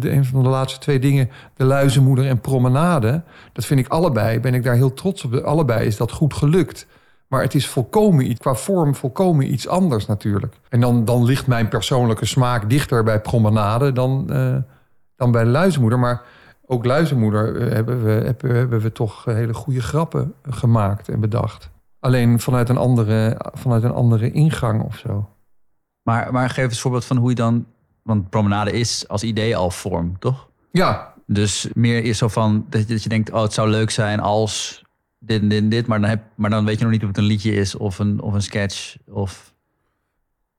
de, 0.00 0.10
een 0.10 0.24
van 0.24 0.42
de 0.42 0.48
laatste 0.48 0.80
twee 0.80 0.98
dingen, 0.98 1.30
de 1.54 1.64
luizenmoeder 1.64 2.26
en 2.26 2.40
promenade. 2.40 3.22
Dat 3.52 3.64
vind 3.64 3.80
ik 3.80 3.88
allebei, 3.88 4.40
ben 4.40 4.54
ik 4.54 4.62
daar 4.62 4.74
heel 4.74 4.94
trots 4.94 5.24
op. 5.24 5.34
Allebei 5.34 5.86
is 5.86 5.96
dat 5.96 6.12
goed 6.12 6.34
gelukt. 6.34 6.86
Maar 7.26 7.42
het 7.42 7.54
is 7.54 7.66
volkomen 7.66 8.30
iets, 8.30 8.40
qua 8.40 8.54
vorm 8.54 8.94
volkomen 8.94 9.52
iets 9.52 9.68
anders 9.68 10.06
natuurlijk. 10.06 10.54
En 10.68 10.80
dan, 10.80 11.04
dan 11.04 11.24
ligt 11.24 11.46
mijn 11.46 11.68
persoonlijke 11.68 12.26
smaak 12.26 12.70
dichter 12.70 13.02
bij 13.02 13.20
promenade 13.20 13.92
dan, 13.92 14.30
eh, 14.30 14.56
dan 15.16 15.30
bij 15.30 15.44
de 15.44 15.50
luizenmoeder. 15.50 15.98
Maar 15.98 16.22
ook 16.66 16.84
luizenmoeder 16.84 17.56
eh, 17.56 17.72
hebben 17.72 18.04
we, 18.04 18.10
hebben, 18.10 18.54
hebben 18.54 18.80
we 18.80 18.92
toch 18.92 19.24
hele 19.24 19.54
goede 19.54 19.82
grappen 19.82 20.34
gemaakt 20.42 21.08
en 21.08 21.20
bedacht. 21.20 21.70
Alleen 22.00 22.40
vanuit 22.40 22.68
een 22.68 22.76
andere, 22.76 23.40
vanuit 23.52 23.82
een 23.82 23.92
andere 23.92 24.30
ingang 24.30 24.82
of 24.82 24.96
zo. 24.96 25.28
Maar, 26.02 26.32
maar 26.32 26.50
geef 26.50 26.64
eens 26.64 26.74
een 26.74 26.80
voorbeeld 26.80 27.04
van 27.04 27.16
hoe 27.16 27.28
je 27.28 27.34
dan... 27.34 27.66
Want 28.02 28.30
promenade 28.30 28.72
is 28.72 29.08
als 29.08 29.22
idee 29.22 29.56
al 29.56 29.70
vorm, 29.70 30.18
toch? 30.18 30.48
Ja, 30.70 31.14
Dus 31.26 31.68
meer 31.74 32.04
is 32.04 32.18
zo 32.18 32.28
van 32.28 32.66
dat 32.68 32.80
je, 32.80 32.86
dat 32.86 33.02
je 33.02 33.08
denkt... 33.08 33.30
oh, 33.30 33.42
het 33.42 33.52
zou 33.52 33.68
leuk 33.68 33.90
zijn 33.90 34.20
als 34.20 34.84
dit 35.18 35.40
en 35.40 35.48
dit 35.48 35.62
en 35.62 35.68
dit... 35.68 35.86
Maar 35.86 36.00
dan, 36.00 36.08
heb, 36.08 36.22
maar 36.34 36.50
dan 36.50 36.64
weet 36.64 36.78
je 36.78 36.82
nog 36.82 36.92
niet 36.92 37.02
of 37.02 37.08
het 37.08 37.18
een 37.18 37.24
liedje 37.24 37.54
is 37.54 37.76
of 37.76 37.98
een, 37.98 38.20
of 38.20 38.32
een 38.32 38.42
sketch. 38.42 38.96
Of... 39.10 39.54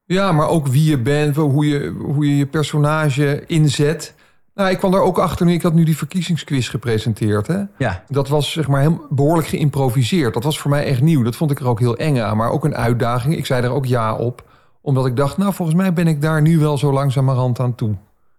Ja, 0.06 0.32
maar 0.32 0.48
ook 0.48 0.68
wie 0.68 0.90
je 0.90 1.02
bent, 1.02 1.36
hoe 1.36 1.68
je 1.68 1.90
hoe 1.90 2.30
je, 2.30 2.38
je 2.38 2.48
personage 2.48 3.44
inzet. 3.46 4.16
Nou, 4.58 4.70
ik 4.70 4.78
kwam 4.78 4.92
daar 4.92 5.02
ook 5.02 5.20
achter 5.20 5.46
nu. 5.46 5.54
Ik 5.54 5.62
had 5.62 5.74
nu 5.74 5.84
die 5.84 5.98
verkiezingsquiz 5.98 6.70
gepresenteerd. 6.70 7.48
Hè? 7.48 7.62
Ja, 7.78 8.04
Dat 8.08 8.28
was 8.28 8.52
zeg 8.52 8.68
maar 8.68 8.82
heel 8.82 9.06
behoorlijk 9.10 9.48
geïmproviseerd. 9.48 10.34
Dat 10.34 10.44
was 10.44 10.60
voor 10.60 10.72
mij 10.72 10.86
echt 10.86 11.02
nieuw. 11.02 11.24
Dat 11.24 11.36
vond 11.36 11.52
ik 11.52 11.60
er 11.60 11.68
ook 11.68 11.80
heel 11.80 11.98
eng 11.98 12.20
aan. 12.20 12.38
Maar 12.38 12.50
ook 12.50 12.66
een 12.66 12.76
uitdaging. 12.76 13.38
Ik 13.38 13.46
zei 13.46 13.64
er 13.64 13.72
ook 13.72 13.86
ja 13.86 14.16
op. 14.16 14.44
Omdat 14.82 15.06
ik 15.06 15.16
dacht, 15.16 15.38
nou, 15.38 15.54
volgens 15.54 15.78
mij 15.78 15.94
ben 15.94 16.08
ik 16.08 16.22
daar 16.22 16.42
nu 16.42 16.60
wel 16.60 16.78
zo 16.78 16.94
langzamerhand 16.94 17.60
aan 17.60 17.76
toe. 17.76 17.96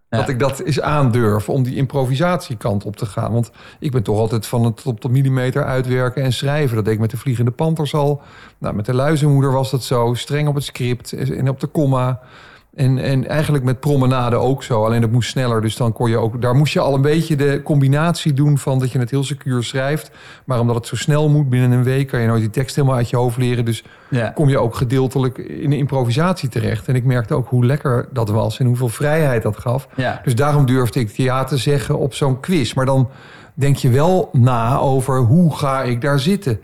Ja. 0.09 0.17
Dat 0.17 0.29
ik 0.29 0.39
dat 0.39 0.59
eens 0.59 0.81
aandurf 0.81 1.49
om 1.49 1.63
die 1.63 1.75
improvisatiekant 1.75 2.85
op 2.85 2.95
te 2.95 3.05
gaan. 3.05 3.31
Want 3.31 3.51
ik 3.79 3.91
ben 3.91 4.03
toch 4.03 4.17
altijd 4.17 4.45
van 4.45 4.63
het 4.63 4.85
op 4.85 5.01
de 5.01 5.09
millimeter 5.09 5.63
uitwerken 5.63 6.23
en 6.23 6.33
schrijven. 6.33 6.75
Dat 6.75 6.85
deed 6.85 6.93
ik 6.93 6.99
met 6.99 7.11
de 7.11 7.17
Vliegende 7.17 7.51
Panthers 7.51 7.93
al. 7.93 8.21
Nou, 8.57 8.75
met 8.75 8.85
de 8.85 8.93
Luizenmoeder 8.93 9.51
was 9.51 9.71
dat 9.71 9.83
zo. 9.83 10.13
Streng 10.13 10.47
op 10.47 10.55
het 10.55 10.63
script 10.63 11.13
en 11.13 11.49
op 11.49 11.59
de 11.59 11.67
komma. 11.67 12.19
En, 12.79 12.97
en 12.97 13.27
eigenlijk 13.27 13.63
met 13.63 13.79
promenade 13.79 14.35
ook 14.35 14.63
zo. 14.63 14.85
Alleen 14.85 15.01
dat 15.01 15.11
moest 15.11 15.29
sneller. 15.29 15.61
Dus 15.61 15.75
dan 15.75 15.93
kon 15.93 16.09
je 16.09 16.17
ook. 16.17 16.41
Daar 16.41 16.55
moest 16.55 16.73
je 16.73 16.79
al 16.79 16.93
een 16.93 17.01
beetje 17.01 17.35
de 17.35 17.61
combinatie 17.63 18.33
doen 18.33 18.57
van 18.57 18.79
dat 18.79 18.91
je 18.91 18.99
het 18.99 19.09
heel 19.09 19.23
secuur 19.23 19.63
schrijft. 19.63 20.11
Maar 20.45 20.59
omdat 20.59 20.75
het 20.75 20.87
zo 20.87 20.95
snel 20.95 21.29
moet 21.29 21.49
binnen 21.49 21.71
een 21.71 21.83
week, 21.83 22.07
kan 22.07 22.19
je 22.19 22.27
nooit 22.27 22.41
die 22.41 22.49
tekst 22.49 22.75
helemaal 22.75 22.97
uit 22.97 23.09
je 23.09 23.15
hoofd 23.15 23.37
leren. 23.37 23.65
Dus 23.65 23.83
ja. 24.09 24.29
kom 24.29 24.49
je 24.49 24.57
ook 24.57 24.75
gedeeltelijk 24.75 25.37
in 25.37 25.69
de 25.69 25.77
improvisatie 25.77 26.49
terecht. 26.49 26.87
En 26.87 26.95
ik 26.95 27.03
merkte 27.03 27.33
ook 27.33 27.47
hoe 27.47 27.65
lekker 27.65 28.07
dat 28.11 28.29
was 28.29 28.59
en 28.59 28.65
hoeveel 28.65 28.89
vrijheid 28.89 29.43
dat 29.43 29.57
gaf. 29.57 29.87
ja. 29.95 30.21
Dus 30.23 30.35
daarom 30.35 30.65
durfde 30.65 30.99
ik 30.99 31.09
te 31.47 31.57
zeggen 31.57 31.97
op 31.97 32.13
zo'n 32.13 32.39
quiz. 32.39 32.73
Maar 32.73 32.85
dan 32.85 33.09
denk 33.53 33.75
je 33.75 33.89
wel 33.89 34.29
na 34.33 34.77
over 34.77 35.19
hoe 35.19 35.55
ga 35.57 35.83
ik 35.83 36.01
daar 36.01 36.19
zitten. 36.19 36.59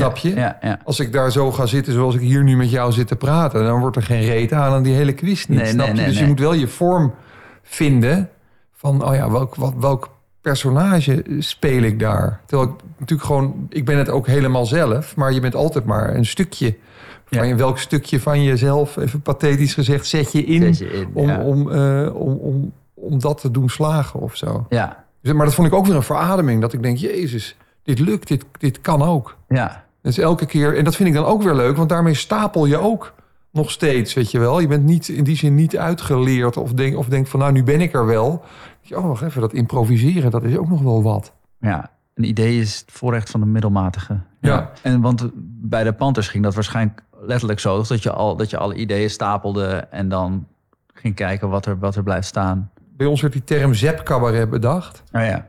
Snap 0.00 0.16
je? 0.16 0.34
Ja, 0.34 0.58
ja. 0.60 0.78
Als 0.84 1.00
ik 1.00 1.12
daar 1.12 1.32
zo 1.32 1.52
ga 1.52 1.66
zitten 1.66 1.92
zoals 1.92 2.14
ik 2.14 2.20
hier 2.20 2.42
nu 2.42 2.56
met 2.56 2.70
jou 2.70 2.92
zit 2.92 3.06
te 3.06 3.16
praten... 3.16 3.64
dan 3.64 3.80
wordt 3.80 3.96
er 3.96 4.02
geen 4.02 4.24
reet 4.24 4.52
aan 4.52 4.72
aan 4.72 4.82
die 4.82 4.94
hele 4.94 5.12
quiz 5.12 5.46
niet. 5.46 5.58
Nee, 5.58 5.66
snap 5.68 5.86
nee, 5.86 5.94
je? 5.94 6.00
nee, 6.00 6.10
dus 6.10 6.18
je 6.18 6.26
moet 6.26 6.38
wel 6.40 6.52
je 6.54 6.68
vorm 6.68 7.14
vinden 7.62 8.28
van... 8.72 9.04
oh 9.08 9.14
ja, 9.14 9.30
welk, 9.30 9.54
wat, 9.54 9.74
welk 9.78 10.08
personage 10.40 11.24
speel 11.38 11.82
ik 11.82 11.98
daar? 11.98 12.40
Terwijl 12.46 12.68
ik 12.70 12.74
natuurlijk 12.98 13.28
gewoon... 13.28 13.66
ik 13.68 13.84
ben 13.84 13.98
het 13.98 14.08
ook 14.08 14.26
helemaal 14.26 14.66
zelf... 14.66 15.16
maar 15.16 15.32
je 15.32 15.40
bent 15.40 15.54
altijd 15.54 15.84
maar 15.84 16.14
een 16.14 16.26
stukje... 16.26 16.76
Van 17.24 17.38
Ja. 17.38 17.44
je, 17.48 17.54
welk 17.54 17.78
stukje 17.78 18.20
van 18.20 18.42
jezelf, 18.42 18.96
even 18.96 19.20
pathetisch 19.22 19.74
gezegd, 19.74 20.06
zet 20.06 20.32
je 20.32 20.44
in, 20.44 20.74
Zet 20.74 20.78
je 20.78 20.92
in, 21.00 21.08
om, 21.12 21.26
ja. 21.28 21.40
om, 21.40 21.70
eh, 21.72 22.14
om, 22.14 22.32
om, 22.36 22.72
om 22.94 23.20
dat 23.20 23.40
te 23.40 23.50
doen 23.50 23.68
slagen 23.68 24.20
of 24.20 24.36
zo. 24.36 24.66
ja, 24.68 25.04
Dus- 25.22 25.32
Maar 25.32 25.44
dat 25.46 25.54
vond 25.54 25.68
ik 25.68 25.74
ook 25.74 25.86
weer 25.86 25.96
een 25.96 26.02
verademing. 26.02 26.60
Dat 26.60 26.72
ik 26.72 26.82
denk, 26.82 26.96
jezus, 26.98 27.56
dit 27.82 27.98
lukt, 27.98 28.28
dit, 28.28 28.44
dit 28.58 28.80
kan 28.80 29.02
ook. 29.02 29.36
ja. 29.48 29.83
Dus 30.04 30.18
elke 30.18 30.46
keer, 30.46 30.76
en 30.76 30.84
dat 30.84 30.96
vind 30.96 31.08
ik 31.08 31.14
dan 31.14 31.24
ook 31.24 31.42
weer 31.42 31.54
leuk, 31.54 31.76
want 31.76 31.88
daarmee 31.88 32.14
stapel 32.14 32.66
je 32.66 32.78
ook 32.78 33.14
nog 33.50 33.70
steeds, 33.70 34.14
weet 34.14 34.30
je 34.30 34.38
wel. 34.38 34.60
Je 34.60 34.66
bent 34.66 34.84
niet 34.84 35.08
in 35.08 35.24
die 35.24 35.36
zin 35.36 35.54
niet 35.54 35.76
uitgeleerd 35.76 36.56
of 36.56 36.72
denk, 36.72 36.96
of 36.96 37.06
denk 37.06 37.26
van, 37.26 37.40
nou, 37.40 37.52
nu 37.52 37.62
ben 37.62 37.80
ik 37.80 37.94
er 37.94 38.06
wel. 38.06 38.44
Oh, 38.90 39.06
wacht 39.06 39.22
even, 39.22 39.40
dat 39.40 39.52
improviseren, 39.52 40.30
dat 40.30 40.44
is 40.44 40.56
ook 40.56 40.68
nog 40.68 40.82
wel 40.82 41.02
wat. 41.02 41.32
Ja, 41.60 41.90
een 42.14 42.24
idee 42.24 42.60
is 42.60 42.78
het 42.78 42.90
voorrecht 42.92 43.30
van 43.30 43.40
de 43.40 43.46
middelmatige. 43.46 44.20
Ja. 44.40 44.70
En 44.82 45.00
want 45.00 45.30
bij 45.62 45.84
de 45.84 45.92
Panthers 45.92 46.28
ging 46.28 46.44
dat 46.44 46.54
waarschijnlijk 46.54 47.02
letterlijk 47.20 47.60
zo? 47.60 47.82
Dat 47.88 48.02
je 48.02 48.12
al 48.12 48.36
dat 48.36 48.50
je 48.50 48.58
alle 48.58 48.74
ideeën 48.74 49.10
stapelde 49.10 49.86
en 49.90 50.08
dan 50.08 50.46
ging 50.94 51.14
kijken 51.14 51.48
wat 51.48 51.66
er, 51.66 51.78
wat 51.78 51.96
er 51.96 52.02
blijft 52.02 52.26
staan. 52.26 52.70
Bij 52.96 53.06
ons 53.06 53.20
werd 53.20 53.32
die 53.32 53.44
term 53.44 53.74
zep-cabaret 53.74 54.50
bedacht. 54.50 55.02
Oh 55.12 55.20
ja. 55.20 55.48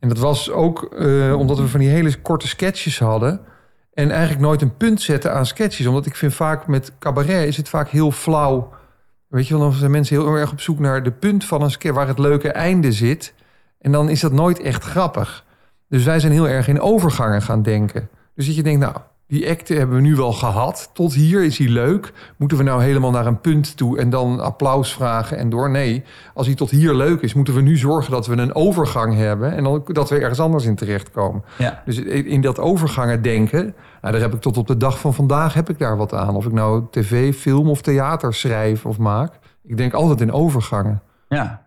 En 0.00 0.08
dat 0.08 0.18
was 0.18 0.50
ook 0.50 0.82
eh, 0.84 1.38
omdat 1.38 1.58
we 1.58 1.68
van 1.68 1.80
die 1.80 1.88
hele 1.88 2.20
korte 2.20 2.48
sketches 2.48 2.98
hadden. 2.98 3.40
En 3.94 4.10
eigenlijk 4.10 4.40
nooit 4.40 4.62
een 4.62 4.76
punt 4.76 5.02
zetten 5.02 5.32
aan 5.32 5.46
sketches. 5.46 5.86
Omdat 5.86 6.06
ik 6.06 6.16
vind 6.16 6.34
vaak 6.34 6.66
met 6.66 6.92
cabaret 6.98 7.46
is 7.46 7.56
het 7.56 7.68
vaak 7.68 7.88
heel 7.88 8.10
flauw. 8.10 8.72
Weet 9.28 9.46
je 9.46 9.54
wel, 9.54 9.62
dan 9.62 9.72
zijn 9.72 9.90
mensen 9.90 10.16
heel 10.16 10.34
erg 10.34 10.52
op 10.52 10.60
zoek 10.60 10.78
naar 10.78 11.02
de 11.02 11.12
punt 11.12 11.44
van 11.44 11.62
een 11.62 11.70
sketch... 11.70 11.94
waar 11.94 12.06
het 12.06 12.18
leuke 12.18 12.52
einde 12.52 12.92
zit. 12.92 13.34
En 13.78 13.92
dan 13.92 14.08
is 14.08 14.20
dat 14.20 14.32
nooit 14.32 14.60
echt 14.60 14.84
grappig. 14.84 15.44
Dus 15.88 16.04
wij 16.04 16.20
zijn 16.20 16.32
heel 16.32 16.48
erg 16.48 16.68
in 16.68 16.80
overgangen 16.80 17.42
gaan 17.42 17.62
denken. 17.62 18.08
Dus 18.34 18.46
dat 18.46 18.56
je 18.56 18.62
denkt, 18.62 18.80
nou, 18.80 18.96
die 19.26 19.50
act 19.50 19.68
hebben 19.68 19.96
we 19.96 20.02
nu 20.02 20.16
wel 20.16 20.32
gehad. 20.32 20.90
Tot 20.92 21.14
hier 21.14 21.44
is 21.44 21.58
hij 21.58 21.68
leuk. 21.68 22.12
Moeten 22.36 22.56
we 22.58 22.62
nou 22.64 22.82
helemaal 22.82 23.10
naar 23.10 23.26
een 23.26 23.40
punt 23.40 23.76
toe 23.76 23.98
en 23.98 24.10
dan 24.10 24.40
applaus 24.40 24.92
vragen 24.92 25.36
en 25.38 25.50
door? 25.50 25.70
Nee, 25.70 26.04
als 26.34 26.46
hij 26.46 26.54
tot 26.56 26.70
hier 26.70 26.94
leuk 26.94 27.20
is, 27.20 27.34
moeten 27.34 27.54
we 27.54 27.60
nu 27.60 27.76
zorgen 27.76 28.10
dat 28.12 28.26
we 28.26 28.36
een 28.36 28.54
overgang 28.54 29.14
hebben 29.16 29.52
en 29.52 29.64
dan 29.64 29.82
dat 29.86 30.10
we 30.10 30.18
ergens 30.18 30.40
anders 30.40 30.64
in 30.64 30.74
terechtkomen. 30.74 31.44
Ja. 31.58 31.82
Dus 31.84 31.98
in 32.02 32.40
dat 32.40 32.58
overgangen 32.58 33.22
denken, 33.22 33.74
nou, 34.00 34.12
daar 34.12 34.22
heb 34.22 34.34
ik 34.34 34.40
tot 34.40 34.56
op 34.56 34.66
de 34.66 34.76
dag 34.76 34.98
van 34.98 35.14
vandaag 35.14 35.54
heb 35.54 35.70
ik 35.70 35.78
daar 35.78 35.96
wat 35.96 36.12
aan. 36.14 36.36
Of 36.36 36.46
ik 36.46 36.52
nou 36.52 36.84
tv, 36.90 37.34
film 37.36 37.68
of 37.68 37.80
theater 37.82 38.34
schrijf 38.34 38.86
of 38.86 38.98
maak. 38.98 39.32
Ik 39.62 39.76
denk 39.76 39.92
altijd 39.92 40.20
in 40.20 40.32
overgangen. 40.32 41.02
ja. 41.28 41.62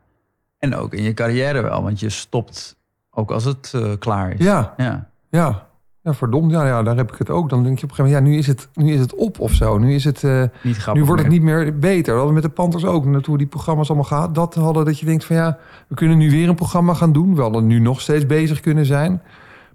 En 0.59 0.75
ook 0.75 0.93
in 0.93 1.03
je 1.03 1.13
carrière 1.13 1.61
wel, 1.61 1.83
want 1.83 1.99
je 1.99 2.09
stopt 2.09 2.75
ook 3.11 3.31
als 3.31 3.43
het 3.43 3.71
eh, 3.75 3.91
klaar 3.99 4.31
is. 4.31 4.45
Ja, 4.45 4.73
Ja. 4.77 5.09
ja. 5.29 5.66
Ja, 6.07 6.13
verdomd. 6.13 6.51
Ja, 6.51 6.65
ja, 6.67 6.83
daar 6.83 6.95
heb 6.97 7.11
ik 7.11 7.17
het 7.17 7.29
ook. 7.29 7.49
Dan 7.49 7.63
denk 7.63 7.77
je 7.79 7.83
op 7.83 7.89
een 7.89 7.95
gegeven 7.95 8.21
moment, 8.21 8.27
ja, 8.27 8.31
nu 8.33 8.37
is 8.39 8.47
het, 8.47 8.67
nu 8.73 8.93
is 8.93 8.99
het 8.99 9.15
op 9.15 9.39
of 9.39 9.51
zo. 9.51 9.77
Nu 9.77 9.93
is 9.93 10.03
het... 10.03 10.23
eh, 10.23 10.43
Niet 10.61 10.77
grappig 10.77 11.01
Nu 11.03 11.07
wordt 11.07 11.21
het 11.23 11.31
meer. 11.31 11.39
niet 11.57 11.65
meer 11.65 11.79
beter. 11.79 12.03
Dat 12.03 12.15
hadden 12.15 12.27
we 12.27 12.33
met 12.33 12.43
de 12.43 12.49
Panthers 12.49 12.85
ook. 12.85 13.03
Toen 13.03 13.21
we 13.31 13.37
die 13.37 13.47
programma's 13.47 13.87
allemaal 13.87 14.07
gehad, 14.07 14.35
dat 14.35 14.55
hadden 14.55 14.85
dat 14.85 14.99
je 14.99 15.05
denkt 15.05 15.25
van 15.25 15.35
ja, 15.35 15.57
we 15.87 15.95
kunnen 15.95 16.17
nu 16.17 16.31
weer 16.31 16.49
een 16.49 16.55
programma 16.55 16.93
gaan 16.93 17.11
doen. 17.11 17.35
We 17.35 17.41
hadden 17.41 17.67
nu 17.67 17.79
nog 17.79 18.01
steeds 18.01 18.25
bezig 18.25 18.59
kunnen 18.59 18.85
zijn. 18.85 19.21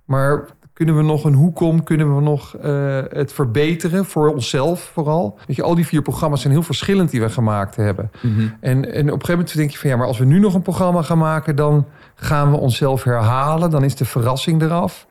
Maar 0.04 0.44
kunnen 0.72 0.96
we 0.96 1.02
nog 1.02 1.24
een 1.24 1.34
hoek 1.34 1.60
om? 1.60 1.82
Kunnen 1.82 2.16
we 2.16 2.22
nog 2.22 2.56
eh, 2.56 2.98
het 3.08 3.32
verbeteren 3.32 4.04
voor 4.04 4.28
onszelf 4.32 4.90
vooral? 4.92 5.38
Weet 5.46 5.56
je, 5.56 5.62
al 5.62 5.74
die 5.74 5.86
vier 5.86 6.02
programma's 6.02 6.40
zijn 6.40 6.52
heel 6.52 6.62
verschillend 6.62 7.10
die 7.10 7.20
we 7.20 7.28
gemaakt 7.30 7.76
hebben. 7.76 8.10
Mhm. 8.22 8.40
En, 8.60 8.76
en 8.76 8.82
op 8.84 8.94
een 8.96 9.04
gegeven 9.10 9.30
moment 9.34 9.56
denk 9.56 9.70
je 9.70 9.78
van 9.78 9.90
ja, 9.90 9.96
maar 9.96 10.06
als 10.06 10.18
we 10.18 10.24
nu 10.24 10.38
nog 10.38 10.54
een 10.54 10.62
programma 10.62 11.02
gaan 11.02 11.18
maken, 11.18 11.56
dan 11.56 11.86
gaan 12.14 12.50
we 12.50 12.56
onszelf 12.56 13.02
herhalen. 13.04 13.70
Dan 13.70 13.84
is 13.84 13.94
de 13.96 14.04
verrassing 14.04 14.62
eraf. 14.62 15.06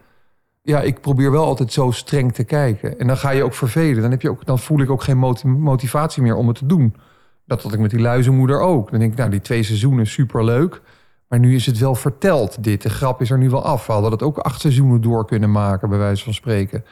Ja, 0.64 0.82
ik 0.82 1.02
probeer 1.02 1.32
wel 1.32 1.46
altijd 1.46 1.74
zo 1.74 1.92
streng 1.92 2.34
te 2.34 2.44
kijken. 2.44 3.00
En 3.00 3.08
dan 3.08 3.18
ga 3.18 3.30
je 3.30 3.44
ook 3.44 3.54
vervelen. 3.54 4.02
Dan, 4.02 4.12
heb 4.12 4.22
je 4.22 4.30
ook, 4.30 4.46
dan 4.46 4.60
voel 4.60 4.80
ik 4.80 4.90
ook 4.90 5.04
geen 5.04 5.18
moti- 5.18 5.48
motivatie 5.48 6.22
meer 6.24 6.36
om 6.36 6.48
het 6.48 6.58
te 6.58 6.66
doen. 6.66 6.96
Dat 7.46 7.64
had 7.64 7.74
ik 7.74 7.80
met 7.80 7.90
die 7.90 8.00
luizenmoeder 8.00 8.60
ook. 8.60 8.92
Dan 8.92 9.00
denk 9.00 9.12
ik, 9.12 9.18
nou, 9.18 9.30
die 9.30 9.42
twee 9.42 9.64
seizoenen 9.64 10.08
superleuk. 10.08 10.82
Maar 11.28 11.40
nu 11.40 11.56
is 11.56 11.66
het 11.66 11.78
wel 11.78 11.96
verteld, 11.96 12.64
dit. 12.64 12.82
De 12.82 12.90
grap 12.90 13.22
is 13.22 13.30
er 13.32 13.38
nu 13.38 13.50
wel 13.50 13.64
af. 13.64 13.86
We 13.86 13.92
hadden 13.94 14.12
het 14.12 14.24
ook 14.24 14.38
acht 14.38 14.62
seizoenen 14.62 15.02
door 15.02 15.26
kunnen 15.26 15.52
maken, 15.52 15.90
bij 15.90 15.98
wijze 15.98 16.24
van 16.24 16.34
spreken. 16.34 16.84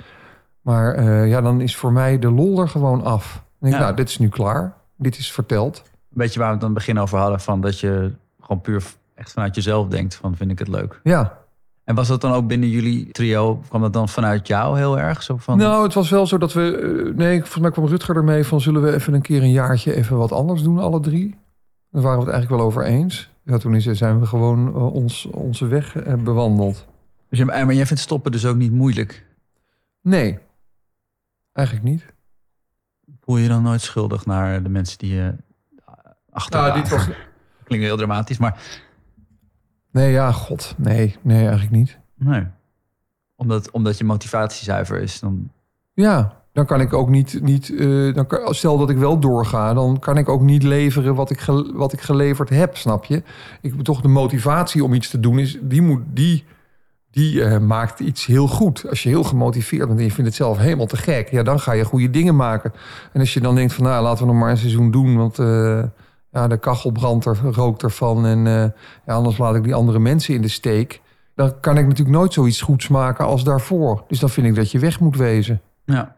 Maar 0.62 0.94
eh, 0.96 1.30
ja, 1.30 1.42
dan 1.42 1.62
is 1.62 1.76
voor 1.76 1.92
mij 1.92 2.20
de 2.20 2.32
lol 2.32 2.60
er 2.60 2.68
gewoon 2.70 3.04
af. 3.04 3.34
Dan 3.34 3.44
denk 3.60 3.74
ik, 3.74 3.80
Ja. 3.80 3.86
nou, 3.86 3.96
dit 3.96 4.10
is 4.10 4.18
nu 4.20 4.30
klaar. 4.30 4.74
Dit 4.98 5.18
is 5.18 5.32
verteld. 5.32 5.84
Een 5.86 5.92
beetje 6.10 6.40
waar 6.40 6.48
we 6.48 6.54
het 6.54 6.64
aan 6.64 6.70
het 6.70 6.78
begin 6.78 7.00
over 7.00 7.18
hadden, 7.18 7.40
van 7.40 7.62
dat 7.62 7.80
je 7.80 8.12
gewoon 8.42 8.62
puur 8.62 8.84
echt 9.16 9.32
vanuit 9.32 9.56
jezelf 9.56 9.88
denkt 9.88 10.16
van 10.16 10.36
vind 10.36 10.52
ik 10.52 10.60
het 10.60 10.68
leuk. 10.68 11.00
Ja, 11.04 11.38
En 11.90 11.96
was 11.96 12.08
dat 12.08 12.22
dan 12.22 12.32
ook 12.32 12.48
binnen 12.48 12.70
jullie 12.70 13.12
trio, 13.12 13.56
kwam 13.68 13.82
dat 13.82 13.94
dan 13.94 14.10
vanuit 14.10 14.48
jou 14.48 14.78
heel 14.78 15.00
erg? 15.00 15.24
Zo 15.24 15.38
van, 15.38 15.58
Nou, 15.58 15.84
het 15.84 15.94
was 15.94 16.10
wel 16.10 16.28
zo 16.28 16.38
dat 16.38 16.54
we... 16.54 16.78
eh, 16.78 17.16
nee, 17.16 17.40
volgens 17.40 17.60
mij 17.60 17.72
kwam 17.72 17.86
Rutger 17.86 18.16
ermee 18.16 18.44
van... 18.44 18.62
zullen 18.62 18.82
we 18.82 18.94
even 18.94 19.14
een 19.14 19.22
keer 19.22 19.42
een 19.42 19.52
jaartje 19.52 19.96
even 19.96 20.18
wat 20.18 20.32
anders 20.32 20.62
doen, 20.62 20.80
alle 20.80 21.00
drie? 21.00 21.36
Daar 21.92 22.02
waren 22.02 22.20
we 22.20 22.24
het 22.24 22.34
eigenlijk 22.34 22.62
wel 22.62 22.72
over 22.72 22.84
eens. 22.84 23.30
Ja, 23.44 23.58
toen 23.58 23.76
is, 23.76 23.86
zijn 23.86 24.20
we 24.20 24.26
gewoon 24.26 24.68
eh, 24.68 24.94
ons, 24.94 25.26
onze 25.26 25.68
weg 25.68 25.96
eh, 25.96 26.14
bewandeld. 26.14 26.86
Dus 27.30 27.44
maar 27.44 27.74
jij 27.74 27.86
vindt 27.86 28.02
stoppen 28.02 28.32
dus 28.32 28.46
ook 28.46 28.58
niet 28.58 28.72
moeilijk? 28.72 29.26
Nee, 30.02 30.40
eigenlijk 31.54 31.88
niet. 31.88 32.06
Voel 33.20 33.38
je 33.38 33.48
dan 33.48 33.64
nooit 33.64 33.82
schuldig 33.82 34.26
naar 34.26 34.64
de 34.64 34.70
mensen 34.70 34.98
die 34.98 35.14
je 35.14 35.34
achter 36.30 36.60
Nou, 36.60 36.82
dit 36.82 36.90
was... 36.90 37.08
Klinkt 37.64 37.86
heel 37.86 37.98
dramatisch, 37.98 38.38
maar 38.38 38.62
Nee, 39.92 40.12
ja, 40.12 40.32
god. 40.32 40.74
Nee, 40.78 41.16
nee, 41.22 41.42
eigenlijk 41.42 41.72
niet. 41.72 41.98
nee. 42.16 42.44
Omdat, 43.36 43.72
omdat 43.72 43.98
je 43.98 44.04
motivatie 44.04 44.64
zuiver 44.64 45.02
is, 45.02 45.20
dan... 45.20 45.52
Ja, 45.94 46.34
dan 46.54 46.66
kan 46.66 46.82
ik 46.82 46.94
ook 46.94 47.10
niet... 47.10 47.40
niet 47.42 47.76
eh, 47.76 48.14
dan 48.14 48.28
kan, 48.28 48.54
stel 48.56 48.78
dat 48.78 48.90
ik 48.90 48.98
wel 48.98 49.20
doorga, 49.20 49.74
dan 49.74 50.00
kan 50.00 50.18
ik 50.18 50.30
ook 50.30 50.42
niet 50.42 50.64
leveren 50.64 51.16
wat 51.16 51.30
ik, 51.30 51.40
ge- 51.40 51.72
wat 51.76 51.94
ik 51.94 52.02
geleverd 52.02 52.50
heb, 52.50 52.78
snap 52.78 53.06
je? 53.06 53.24
Ik 53.62 53.72
heb 53.72 53.80
toch 53.80 54.02
de 54.02 54.08
motivatie 54.08 54.84
om 54.84 54.94
iets 54.94 55.10
te 55.10 55.20
doen, 55.20 55.40
is, 55.40 55.58
die, 55.62 55.82
moet, 55.82 56.02
die, 56.14 56.44
die 57.12 57.44
eh, 57.44 57.60
maakt 57.60 58.00
iets 58.00 58.26
heel 58.26 58.48
goed. 58.48 58.90
Als 58.90 59.04
je 59.04 59.10
heel 59.10 59.24
gemotiveerd 59.24 59.88
bent 59.88 60.00
en 60.00 60.06
je 60.06 60.12
vindt 60.12 60.30
het 60.30 60.40
zelf 60.40 60.58
helemaal 60.58 60.86
te 60.86 60.98
gek, 60.98 61.30
ja, 61.30 61.44
dan 61.44 61.60
ga 61.60 61.72
je 61.72 61.86
goede 61.86 62.10
dingen 62.10 62.36
maken. 62.36 62.74
En 63.14 63.20
als 63.20 63.34
je 63.34 63.40
dan 63.42 63.56
denkt 63.56 63.74
van, 63.74 63.84
nou, 63.84 64.04
laten 64.04 64.26
we 64.26 64.32
nog 64.32 64.42
maar 64.42 64.52
een 64.52 64.58
seizoen 64.58 64.92
doen, 64.92 65.18
want 65.18 65.40
eh, 65.40 65.84
ja, 66.32 66.48
de 66.48 66.58
kachel 66.58 66.92
brandt 66.92 67.26
er, 67.26 67.38
rookt 67.44 67.84
ervan 67.84 68.26
en 68.26 68.48
eh, 68.48 68.54
ja, 69.06 69.14
anders 69.14 69.38
laat 69.38 69.56
ik 69.56 69.64
die 69.64 69.74
andere 69.76 70.00
mensen 70.00 70.34
in 70.34 70.42
de 70.42 70.48
steek. 70.48 71.02
Dan 71.36 71.60
kan 71.60 71.78
ik 71.78 71.88
natuurlijk 71.88 72.18
nooit 72.18 72.34
zoiets 72.34 72.62
goeds 72.62 72.88
maken 72.88 73.26
als 73.26 73.44
daarvoor. 73.44 74.04
Dus 74.08 74.20
dan 74.20 74.30
vind 74.30 74.48
ik 74.48 74.56
dat 74.56 74.72
je 74.72 74.80
weg 74.80 75.00
moet 75.00 75.18
wezen. 75.18 75.62
Ja, 75.86 76.16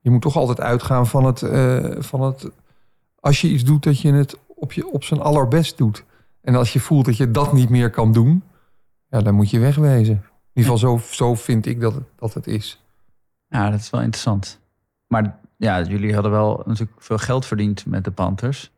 Je 0.00 0.10
moet 0.10 0.22
toch 0.22 0.36
altijd 0.36 0.60
uitgaan 0.60 1.06
van 1.06 1.24
het, 1.24 1.42
eh, 1.42 1.84
van 1.98 2.20
het... 2.22 2.50
Als 3.20 3.40
je 3.40 3.48
iets 3.48 3.64
doet, 3.64 3.82
dat 3.82 4.00
je 4.00 4.12
het 4.12 4.38
op, 4.46 4.72
je, 4.72 4.86
op 4.92 5.04
zijn 5.04 5.20
allerbest 5.20 5.76
doet. 5.78 6.04
En 6.40 6.54
als 6.54 6.72
je 6.72 6.80
voelt 6.80 7.04
dat 7.04 7.16
je 7.16 7.30
dat 7.30 7.52
niet 7.52 7.68
meer 7.68 7.90
kan 7.90 8.12
doen... 8.12 8.42
Ja, 9.10 9.20
dan 9.20 9.34
moet 9.34 9.50
je 9.50 9.58
wegwezen. 9.58 10.14
In 10.14 10.64
ieder 10.64 10.72
geval, 10.72 10.98
zo, 10.98 11.14
zo 11.14 11.34
vind 11.34 11.66
ik 11.66 11.80
dat, 11.80 11.94
het- 11.94 12.08
dat 12.16 12.34
het 12.34 12.46
is. 12.46 12.82
ja, 13.48 13.70
dat 13.70 13.80
is 13.80 13.90
wel 13.90 14.00
interessant. 14.00 14.60
Maar 15.06 15.38
ja, 15.56 15.82
jullie 15.82 16.14
hadden 16.14 16.30
wel 16.32 16.62
natuurlijk 16.66 17.02
veel 17.02 17.18
geld 17.18 17.46
verdiend 17.46 17.86
met 17.86 18.04
de 18.04 18.10
Panthers. 18.10 18.70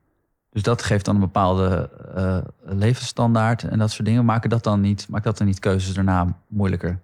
Dus 0.50 0.62
dat 0.62 0.82
geeft 0.82 1.04
dan 1.04 1.14
een 1.14 1.20
bepaalde 1.20 1.90
eh, 2.14 2.38
levensstandaard 2.62 3.62
en 3.62 3.78
dat 3.78 3.90
soort 3.90 4.08
dingen. 4.08 4.24
Maken 4.24 4.50
dat 4.50 4.64
dan 4.64 4.80
niet, 4.80 5.06
maakt 5.08 5.24
dat 5.24 5.38
dan 5.38 5.46
niet 5.46 5.58
keuzes 5.58 5.94
daarna 5.94 6.36
moeilijker? 6.48 6.98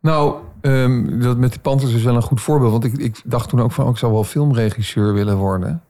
Nou, 0.00 0.36
ehm, 0.60 1.20
dat 1.20 1.36
met 1.36 1.52
de 1.52 1.60
Panthers 1.60 1.94
is 1.94 2.02
wel 2.02 2.16
een 2.16 2.22
goed 2.22 2.40
voorbeeld. 2.40 2.72
Want 2.72 2.84
ik, 2.84 2.92
ik 2.92 3.20
dacht 3.24 3.48
toen 3.48 3.60
ook 3.60 3.72
van, 3.72 3.84
oh, 3.84 3.90
ik 3.90 3.96
zou 3.96 4.12
wel 4.12 4.24
filmregisseur 4.24 5.14
willen 5.14 5.36
worden. 5.36 5.82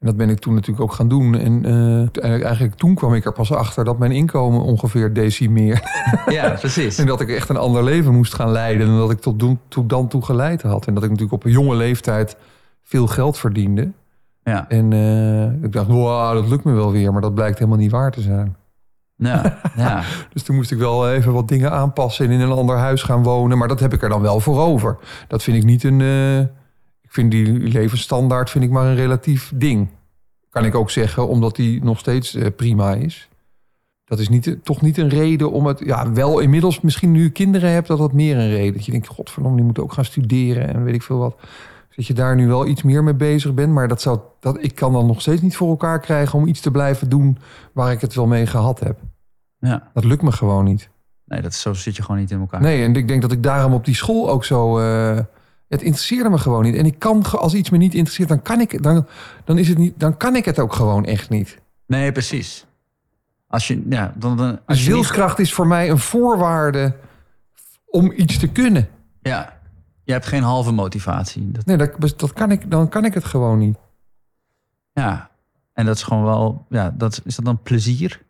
En 0.00 0.10
dat 0.10 0.16
ben 0.16 0.30
ik 0.30 0.38
toen 0.38 0.54
natuurlijk 0.54 0.82
ook 0.82 0.92
gaan 0.92 1.08
doen. 1.08 1.34
En 1.34 1.64
eh, 1.64 1.96
eigenlijk, 1.98 2.44
eigenlijk 2.44 2.74
toen 2.74 2.94
kwam 2.94 3.14
ik 3.14 3.24
er 3.24 3.32
pas 3.32 3.52
achter 3.52 3.84
dat 3.84 3.98
mijn 3.98 4.12
inkomen 4.12 4.60
ongeveer 4.60 5.12
decimeerde. 5.12 5.82
Ja, 6.26 6.50
precies. 6.50 6.98
En 7.00 7.06
dat 7.06 7.20
ik 7.20 7.28
echt 7.28 7.48
een 7.48 7.56
ander 7.56 7.84
leven 7.84 8.14
moest 8.14 8.34
gaan 8.34 8.50
leiden 8.50 8.86
dan 8.86 8.98
dat 8.98 9.10
ik 9.10 9.20
tot, 9.20 9.38
doen, 9.38 9.60
tot 9.68 9.88
dan 9.88 10.08
toe 10.08 10.24
geleid 10.24 10.62
had. 10.62 10.86
En 10.86 10.94
dat 10.94 11.02
ik 11.02 11.10
natuurlijk 11.10 11.36
op 11.36 11.44
een 11.44 11.50
jonge 11.50 11.76
leeftijd 11.76 12.36
veel 12.82 13.06
geld 13.06 13.38
verdiende. 13.38 13.90
Ja, 14.44 14.68
En 14.68 14.92
eh, 14.92 15.64
ik 15.64 15.72
dacht, 15.72 15.86
wow, 15.88 16.34
dat 16.34 16.48
lukt 16.48 16.64
me 16.64 16.72
wel 16.72 16.92
weer. 16.92 17.12
Maar 17.12 17.20
dat 17.22 17.34
blijkt 17.34 17.58
helemaal 17.58 17.78
niet 17.78 17.90
waar 17.90 18.10
te 18.10 18.20
zijn. 18.20 18.56
ja, 19.16 19.58
ja. 19.76 20.02
Dus 20.32 20.42
toen 20.42 20.56
moest 20.56 20.70
ik 20.70 20.78
wel 20.78 21.10
even 21.10 21.32
wat 21.32 21.48
dingen 21.48 21.70
aanpassen 21.72 22.26
en 22.26 22.30
in 22.32 22.40
een 22.40 22.50
ander 22.50 22.76
huis 22.76 23.02
gaan 23.02 23.22
wonen. 23.22 23.58
Maar 23.58 23.68
dat 23.68 23.80
heb 23.80 23.92
ik 23.92 24.02
er 24.02 24.08
dan 24.08 24.20
wel 24.22 24.40
voor 24.40 24.60
over. 24.60 24.96
Dat 25.28 25.42
vind 25.42 25.56
ik 25.56 25.64
niet 25.64 25.84
een... 25.84 26.00
eh, 26.00 26.40
ik 27.00 27.10
vind 27.12 27.30
die 27.30 27.52
levensstandaard 27.58 28.50
vind 28.50 28.64
ik 28.64 28.70
maar 28.70 28.86
een 28.86 28.94
relatief 28.94 29.52
ding. 29.54 29.88
Kan 30.50 30.64
ik 30.64 30.74
ook 30.74 30.90
zeggen, 30.90 31.28
omdat 31.28 31.56
die 31.56 31.84
nog 31.84 31.98
steeds 31.98 32.34
eh, 32.34 32.46
prima 32.56 32.94
is. 32.94 33.28
Dat 34.04 34.18
is 34.18 34.28
niet, 34.28 34.56
toch 34.62 34.80
niet 34.80 34.98
een 34.98 35.08
reden 35.08 35.52
om 35.52 35.66
het... 35.66 35.78
Ja, 35.84 36.12
wel 36.12 36.38
inmiddels, 36.38 36.80
misschien 36.80 37.10
nu 37.12 37.22
je 37.22 37.30
kinderen 37.30 37.70
hebt, 37.70 37.86
dat 37.88 37.98
dat 37.98 38.12
meer 38.12 38.36
een 38.36 38.50
reden. 38.50 38.72
Dat 38.72 38.84
je 38.84 38.92
denkt, 38.92 39.06
godverdomme, 39.06 39.56
die 39.56 39.64
moeten 39.64 39.82
ook 39.82 39.92
gaan 39.92 40.04
studeren 40.04 40.74
en 40.74 40.84
weet 40.84 40.94
ik 40.94 41.02
veel 41.02 41.18
wat. 41.18 41.36
Dat 41.96 42.06
je 42.06 42.14
daar 42.14 42.34
nu 42.34 42.46
wel 42.48 42.66
iets 42.66 42.82
meer 42.82 43.04
mee 43.04 43.14
bezig 43.14 43.54
bent. 43.54 43.72
Maar 43.72 43.88
dat 43.88 44.02
zou, 44.02 44.18
dat, 44.40 44.56
ik 44.64 44.74
kan 44.74 44.92
dan 44.92 45.06
nog 45.06 45.20
steeds 45.20 45.40
niet 45.42 45.56
voor 45.56 45.68
elkaar 45.68 46.00
krijgen 46.00 46.38
om 46.38 46.46
iets 46.46 46.60
te 46.60 46.70
blijven 46.70 47.08
doen 47.08 47.38
waar 47.72 47.92
ik 47.92 48.00
het 48.00 48.14
wel 48.14 48.26
mee 48.26 48.46
gehad 48.46 48.80
heb. 48.80 48.98
ja. 49.58 49.90
Dat 49.94 50.04
lukt 50.04 50.22
me 50.22 50.32
gewoon 50.32 50.64
niet. 50.64 50.88
Nee, 51.24 51.40
dat 51.42 51.50
is, 51.52 51.60
zo 51.60 51.72
zit 51.74 51.96
je 51.96 52.02
gewoon 52.02 52.20
niet 52.20 52.30
in 52.30 52.40
elkaar. 52.40 52.60
Nee, 52.60 52.82
en 52.84 52.94
ik 52.96 53.08
denk 53.08 53.22
dat 53.22 53.32
ik 53.32 53.42
daarom 53.42 53.72
op 53.72 53.84
die 53.84 53.94
school 53.94 54.30
ook 54.30 54.44
zo. 54.44 54.78
eh, 54.78 55.18
het 55.68 55.82
interesseerde 55.82 56.30
me 56.30 56.38
gewoon 56.38 56.62
niet. 56.62 56.74
En 56.76 56.86
ik 56.86 56.98
kan, 56.98 57.22
als 57.30 57.54
iets 57.54 57.70
me 57.70 57.76
niet 57.78 57.94
interesseert, 57.94 58.28
dan 58.28 58.42
kan 58.42 58.60
ik, 58.60 58.82
dan, 58.82 59.06
dan 59.44 59.58
is 59.58 59.68
het 59.68 59.78
niet, 59.78 60.00
dan 60.00 60.16
kan 60.16 60.36
ik 60.36 60.44
het 60.44 60.58
ook 60.58 60.72
gewoon 60.72 61.04
echt 61.04 61.28
niet. 61.30 61.58
Nee, 61.86 62.12
precies. 62.12 62.66
Als 63.48 63.66
je, 63.68 63.82
ja, 63.88 64.14
dan, 64.16 64.36
dan, 64.36 64.48
als 64.48 64.60
Dus 64.66 64.78
niet- 64.78 64.86
wilskracht 64.88 65.38
is 65.38 65.54
voor 65.54 65.66
mij 65.66 65.90
een 65.90 65.98
voorwaarde 65.98 66.94
om 67.86 68.12
iets 68.16 68.38
te 68.38 68.48
kunnen. 68.48 68.88
ja, 69.22 69.53
je 70.04 70.12
hebt 70.12 70.26
geen 70.26 70.42
halve 70.42 70.72
motivatie. 70.72 71.50
Dat, 71.50 71.64
Nee, 71.66 71.76
dat, 71.76 72.14
dat 72.16 72.32
kan 72.32 72.50
ik, 72.50 72.70
dan 72.70 72.88
kan 72.88 73.04
ik 73.04 73.14
het 73.14 73.24
gewoon 73.24 73.58
niet. 73.58 73.76
ja, 74.92 75.30
en 75.72 75.86
dat 75.86 75.96
is 75.96 76.02
gewoon 76.02 76.24
wel, 76.24 76.66
ja, 76.68 76.94
dat, 76.96 77.20
is 77.24 77.36
dat 77.36 77.44
dan 77.44 77.62
plezier? 77.62 78.22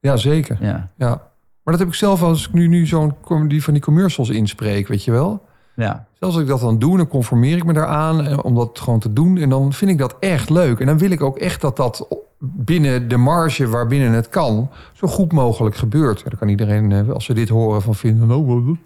Ja, 0.00 0.16
zeker. 0.16 0.58
Ja, 0.60 0.90
Ja. 0.96 1.26
Maar 1.62 1.76
dat 1.76 1.86
heb 1.86 1.88
ik 1.88 2.00
zelf 2.00 2.22
als 2.22 2.46
ik 2.48 2.52
nu, 2.52 2.66
nu 2.68 2.86
zo'n 2.86 3.14
die 3.48 3.62
van 3.62 3.72
die 3.72 3.82
commercials 3.82 4.28
inspreek, 4.28 4.88
weet 4.88 5.04
je 5.04 5.10
wel. 5.10 5.46
ja, 5.76 6.06
Zelfs 6.12 6.34
als 6.34 6.44
ik 6.44 6.50
dat 6.50 6.60
dan 6.60 6.78
doe, 6.78 6.96
dan 6.96 7.08
conformeer 7.08 7.56
ik 7.56 7.64
me 7.64 7.72
daaraan 7.72 8.26
eh, 8.26 8.38
om 8.42 8.54
dat 8.54 8.78
gewoon 8.78 8.98
te 8.98 9.12
doen. 9.12 9.38
En 9.38 9.48
dan 9.48 9.72
vind 9.72 9.90
ik 9.90 9.98
dat 9.98 10.16
echt 10.20 10.50
leuk. 10.50 10.80
En 10.80 10.86
dan 10.86 10.98
wil 10.98 11.10
ik 11.10 11.22
ook 11.22 11.38
echt 11.38 11.60
dat 11.60 11.76
dat 11.76 12.08
binnen 12.38 13.08
de 13.08 13.16
marge 13.16 13.68
waarbinnen 13.68 14.12
het 14.12 14.28
kan, 14.28 14.70
zo 14.92 15.06
goed 15.06 15.32
mogelijk 15.32 15.76
gebeurt. 15.76 16.22
Dan 16.24 16.38
kan 16.38 16.48
iedereen, 16.48 16.92
eh, 16.92 17.08
als 17.08 17.24
ze 17.24 17.34
dit 17.34 17.48
horen, 17.48 17.82
van 17.82 17.94
vinden, 17.94 18.30
oh, 18.30 18.76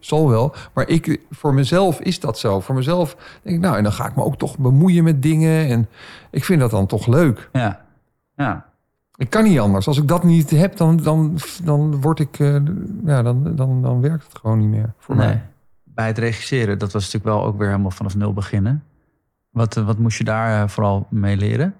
zal 0.00 0.28
wel. 0.28 0.54
Maar 0.72 0.88
ik, 0.88 1.20
voor 1.30 1.54
mezelf 1.54 2.00
is 2.00 2.20
dat 2.20 2.38
zo. 2.38 2.60
Voor 2.60 2.74
mezelf 2.74 3.16
denk 3.42 3.56
ik, 3.56 3.62
nou, 3.62 3.76
en 3.76 3.82
dan 3.82 3.92
ga 3.92 4.08
ik 4.08 4.16
me 4.16 4.24
ook 4.24 4.36
toch 4.36 4.58
bemoeien 4.58 5.04
met 5.04 5.22
dingen. 5.22 5.68
En 5.68 5.88
ik 6.30 6.44
vind 6.44 6.60
dat 6.60 6.70
dan 6.70 6.86
toch 6.86 7.06
leuk. 7.06 7.48
Ja. 7.52 7.84
Ja. 8.36 8.70
Ik 9.16 9.30
kan 9.30 9.44
niet 9.44 9.58
anders. 9.58 9.86
Als 9.86 9.98
ik 9.98 10.08
dat 10.08 10.24
niet 10.24 10.50
heb, 10.50 10.76
dan, 10.76 10.96
dan, 10.96 11.38
dan 11.64 12.00
word 12.00 12.18
ik, 12.18 12.38
eh, 12.38 12.56
ja, 13.04 13.22
dan, 13.22 13.56
dan, 13.56 13.82
dan 13.82 14.00
werkt 14.00 14.24
het 14.24 14.38
gewoon 14.38 14.58
niet 14.58 14.68
meer 14.70 14.92
voor 14.98 15.16
nee. 15.16 15.26
mij. 15.26 15.42
Bij 15.84 16.06
het 16.06 16.18
regisseren, 16.18 16.78
dat 16.78 16.92
was 16.92 17.04
natuurlijk 17.04 17.36
wel 17.36 17.44
ook 17.44 17.58
weer 17.58 17.68
helemaal 17.68 17.90
vanaf 17.90 18.16
nul 18.16 18.32
beginnen. 18.32 18.84
Wat, 19.50 19.76
eh, 19.76 19.86
wat 19.86 19.98
moest 19.98 20.18
je 20.18 20.24
daar 20.24 20.70
vooral 20.70 21.06
mee 21.10 21.36
leren? 21.36 21.74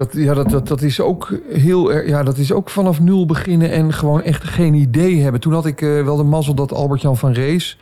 Dat, 0.00 0.12
ja, 0.12 0.34
dat, 0.34 0.50
dat, 0.50 0.68
dat 0.68 0.82
is 0.82 1.00
ook 1.00 1.32
heel 1.48 1.92
erg. 1.92 2.08
Ja, 2.08 2.22
dat 2.22 2.36
is 2.38 2.52
ook 2.52 2.70
vanaf 2.70 3.00
nul 3.00 3.26
beginnen 3.26 3.70
en 3.70 3.92
gewoon 3.92 4.22
echt 4.22 4.44
geen 4.44 4.74
idee 4.74 5.22
hebben. 5.22 5.40
Toen 5.40 5.52
had 5.52 5.66
ik 5.66 5.82
eh, 5.82 6.04
wel 6.04 6.16
de 6.16 6.22
mazzel 6.22 6.54
dat 6.54 6.72
Albert-Jan 6.72 7.16
van 7.16 7.32
Rees. 7.32 7.78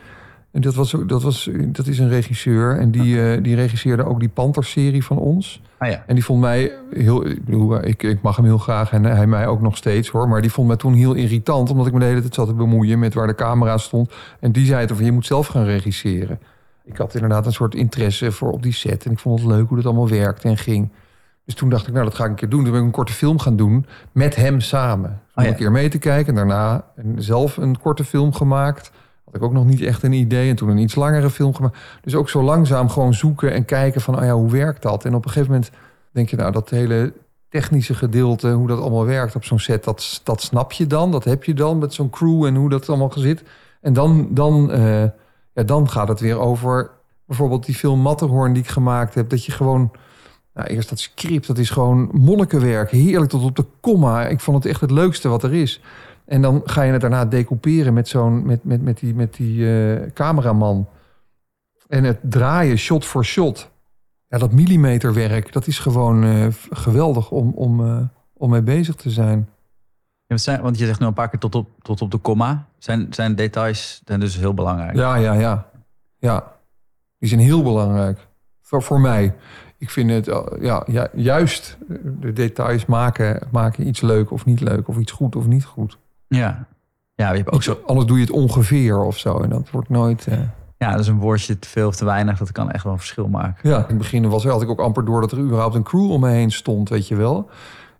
En 0.51 0.61
dat, 0.61 0.75
was, 0.75 0.95
dat, 1.05 1.23
was, 1.23 1.49
dat 1.65 1.87
is 1.87 1.99
een 1.99 2.09
regisseur. 2.09 2.77
En 2.77 2.91
die, 2.91 3.21
eh, 3.21 3.43
die 3.43 3.55
regisseerde 3.55 4.03
ook 4.03 4.19
die 4.19 4.29
Panther-serie 4.29 5.03
van 5.03 5.17
ons. 5.17 5.61
Ah 5.77 5.89
ja. 5.89 6.03
En 6.07 6.15
die 6.15 6.23
vond 6.23 6.41
mij 6.41 6.71
heel. 6.91 7.25
Ik, 7.25 7.45
bedoel, 7.45 7.85
ik, 7.85 8.03
ik 8.03 8.21
mag 8.21 8.35
hem 8.35 8.45
heel 8.45 8.57
graag 8.57 8.91
en 8.91 9.03
hij 9.03 9.27
mij 9.27 9.47
ook 9.47 9.61
nog 9.61 9.77
steeds 9.77 10.09
hoor. 10.09 10.27
Maar 10.27 10.41
die 10.41 10.51
vond 10.51 10.67
mij 10.67 10.77
toen 10.77 10.93
heel 10.93 11.13
irritant. 11.13 11.69
Omdat 11.69 11.87
ik 11.87 11.93
me 11.93 11.99
de 11.99 12.05
hele 12.05 12.21
tijd 12.21 12.33
zat 12.33 12.47
te 12.47 12.53
bemoeien 12.53 12.99
met 12.99 13.13
waar 13.13 13.27
de 13.27 13.35
camera 13.35 13.77
stond. 13.77 14.11
En 14.39 14.51
die 14.51 14.65
zei 14.65 14.81
het 14.81 14.91
van 14.91 15.05
je 15.05 15.11
moet 15.11 15.25
zelf 15.25 15.47
gaan 15.47 15.65
regisseren. 15.65 16.39
Ik 16.85 16.97
had 16.97 17.13
inderdaad 17.13 17.45
een 17.45 17.53
soort 17.53 17.75
interesse 17.75 18.31
voor 18.31 18.51
op 18.51 18.63
die 18.63 18.73
set. 18.73 19.05
En 19.05 19.11
ik 19.11 19.19
vond 19.19 19.39
het 19.39 19.49
leuk 19.49 19.67
hoe 19.67 19.77
dat 19.77 19.85
allemaal 19.85 20.09
werkte 20.09 20.47
en 20.47 20.57
ging. 20.57 20.89
Dus 21.49 21.57
toen 21.57 21.69
dacht 21.69 21.87
ik, 21.87 21.93
nou 21.93 22.05
dat 22.05 22.15
ga 22.15 22.23
ik 22.23 22.29
een 22.29 22.35
keer 22.35 22.49
doen. 22.49 22.63
Toen 22.63 22.71
ben 22.71 22.79
ik 22.79 22.85
een 22.85 22.93
korte 22.93 23.13
film 23.13 23.39
gaan 23.39 23.55
doen 23.55 23.85
met 24.11 24.35
hem 24.35 24.61
samen. 24.61 25.09
Om 25.09 25.15
Oh 25.35 25.43
ja. 25.43 25.49
een 25.49 25.55
keer 25.55 25.71
mee 25.71 25.89
te 25.89 25.97
kijken. 25.97 26.27
En 26.27 26.35
daarna 26.35 26.85
zelf 27.15 27.57
een 27.57 27.79
korte 27.79 28.03
film 28.03 28.33
gemaakt. 28.33 28.91
Had 29.25 29.35
ik 29.35 29.43
ook 29.43 29.53
nog 29.53 29.65
niet 29.65 29.81
echt 29.81 30.03
een 30.03 30.13
idee. 30.13 30.49
En 30.49 30.55
toen 30.55 30.69
een 30.69 30.77
iets 30.77 30.95
langere 30.95 31.29
film 31.29 31.53
gemaakt. 31.55 31.77
Dus 32.01 32.15
ook 32.15 32.29
zo 32.29 32.43
langzaam 32.43 32.89
gewoon 32.89 33.13
zoeken 33.13 33.53
en 33.53 33.65
kijken 33.65 34.01
van, 34.01 34.17
oh 34.17 34.23
ja, 34.23 34.33
hoe 34.33 34.51
werkt 34.51 34.81
dat? 34.81 35.05
En 35.05 35.15
op 35.15 35.25
een 35.25 35.31
gegeven 35.31 35.51
moment 35.51 35.71
denk 36.11 36.29
je, 36.29 36.35
nou, 36.35 36.51
dat 36.51 36.69
hele 36.69 37.13
technische 37.49 37.93
gedeelte, 37.93 38.51
hoe 38.51 38.67
dat 38.67 38.79
allemaal 38.79 39.05
werkt 39.05 39.35
op 39.35 39.43
zo'n 39.43 39.59
set, 39.59 39.83
dat, 39.83 40.21
dat 40.23 40.41
snap 40.41 40.71
je 40.71 40.87
dan. 40.87 41.11
Dat 41.11 41.23
heb 41.23 41.43
je 41.43 41.53
dan 41.53 41.77
met 41.77 41.93
zo'n 41.93 42.09
crew 42.09 42.45
en 42.45 42.55
hoe 42.55 42.69
dat 42.69 42.89
allemaal 42.89 43.11
zit. 43.15 43.43
En 43.81 43.93
dan, 43.93 44.27
dan, 44.31 44.71
eh, 44.71 45.03
ja, 45.53 45.63
dan 45.65 45.89
gaat 45.89 46.07
het 46.07 46.19
weer 46.19 46.39
over 46.39 46.91
bijvoorbeeld 47.25 47.65
die 47.65 47.75
film 47.75 47.99
Matterhorn 47.99 48.53
die 48.53 48.63
ik 48.63 48.69
gemaakt 48.69 49.15
heb. 49.15 49.29
Dat 49.29 49.45
je 49.45 49.51
gewoon, 49.51 49.91
nou, 50.59 50.71
eerst 50.71 50.89
dat 50.89 50.99
script, 50.99 51.47
dat 51.47 51.57
is 51.57 51.69
gewoon 51.69 52.09
monnikenwerk. 52.13 52.91
Heerlijk 52.91 53.31
tot 53.31 53.43
op 53.43 53.55
de 53.55 53.65
komma. 53.79 54.27
Ik 54.27 54.39
vond 54.39 54.57
het 54.63 54.71
echt 54.71 54.81
het 54.81 54.91
leukste 54.91 55.27
wat 55.29 55.43
er 55.43 55.53
is. 55.53 55.81
En 56.25 56.41
dan 56.41 56.61
ga 56.65 56.81
je 56.81 56.91
het 56.91 57.01
daarna 57.01 57.25
decouperen 57.25 57.93
met, 57.93 58.07
zo'n, 58.07 58.45
met, 58.45 58.63
met, 58.63 58.81
met 58.81 58.99
die, 58.99 59.15
met 59.15 59.33
die 59.33 59.71
eh, 59.71 60.11
cameraman. 60.13 60.87
En 61.87 62.03
het 62.03 62.17
draaien 62.21 62.77
shot 62.77 63.05
voor 63.05 63.25
shot. 63.25 63.69
Ja, 64.27 64.37
dat 64.37 64.51
millimeterwerk, 64.51 65.53
dat 65.53 65.67
is 65.67 65.79
gewoon 65.79 66.23
eh, 66.23 66.47
geweldig 66.69 67.31
om, 67.31 67.51
om, 67.55 67.85
eh, 67.85 68.01
om 68.33 68.49
mee 68.49 68.61
bezig 68.61 68.95
te 68.95 69.09
zijn. 69.09 69.49
Ja, 70.25 70.37
zijn- 70.37 70.61
want 70.61 70.77
je 70.77 70.85
zegt 70.85 70.99
nu 70.99 71.05
een 71.05 71.13
paar 71.13 71.29
keer 71.29 71.39
tot 71.39 71.55
op, 71.55 71.69
tot 71.81 72.01
op 72.01 72.11
de 72.11 72.17
komma. 72.17 72.67
Zijn, 72.77 73.07
zijn 73.09 73.35
details 73.35 74.01
zijn 74.05 74.19
dus 74.19 74.37
heel 74.37 74.53
belangrijk. 74.53 74.95
Ja, 74.95 75.15
ja, 75.15 75.33
ja. 75.33 75.69
Ja, 76.17 76.51
die 77.17 77.29
zijn 77.29 77.41
heel 77.41 77.63
belangrijk. 77.63 78.27
Voor, 78.61 78.83
voor 78.83 78.99
mij. 78.99 79.35
Ik 79.79 79.89
vind 79.89 80.09
het, 80.11 80.27
eh, 80.27 80.41
ja, 80.61 81.07
juist 81.13 81.77
eh, 81.89 81.95
de 82.19 82.33
details 82.33 82.85
maken, 82.85 83.47
maken 83.51 83.87
iets 83.87 84.01
leuk 84.01 84.31
of 84.31 84.45
niet 84.45 84.59
leuk. 84.61 84.87
Of 84.87 84.97
iets 84.97 85.11
goed 85.11 85.35
of 85.35 85.47
niet 85.47 85.65
goed. 85.65 85.97
Ja. 86.27 86.65
Ja, 87.15 87.29
je 87.31 87.37
hebt 87.37 87.51
ook 87.51 87.63
zo. 87.63 87.79
Anders 87.85 88.07
doe 88.07 88.17
je 88.17 88.23
het 88.23 88.33
ongeveer 88.33 88.97
of 89.03 89.17
zo. 89.17 89.37
En 89.37 89.49
dat 89.49 89.69
wordt 89.71 89.89
nooit... 89.89 90.27
eh, 90.27 90.37
Ja, 90.77 90.91
dat 90.91 90.99
is 90.99 91.07
een 91.07 91.19
woordje 91.19 91.59
te 91.59 91.67
veel 91.67 91.87
of 91.87 91.95
te 91.95 92.05
weinig. 92.05 92.37
Dat 92.37 92.51
kan 92.51 92.71
echt 92.71 92.83
wel 92.83 92.93
een 92.93 92.99
verschil 92.99 93.27
maken. 93.27 93.69
Ja, 93.69 93.77
in 93.77 93.83
het 93.87 93.97
begin 93.97 94.29
was, 94.29 94.45
had 94.45 94.61
ik 94.61 94.69
ook 94.69 94.79
amper 94.79 95.05
door 95.05 95.21
dat 95.21 95.31
er 95.31 95.37
überhaupt 95.37 95.75
een 95.75 95.83
crew 95.83 96.11
om 96.11 96.19
me 96.21 96.29
heen 96.29 96.51
stond, 96.51 96.89
weet 96.89 97.07
je 97.07 97.15
wel. 97.15 97.49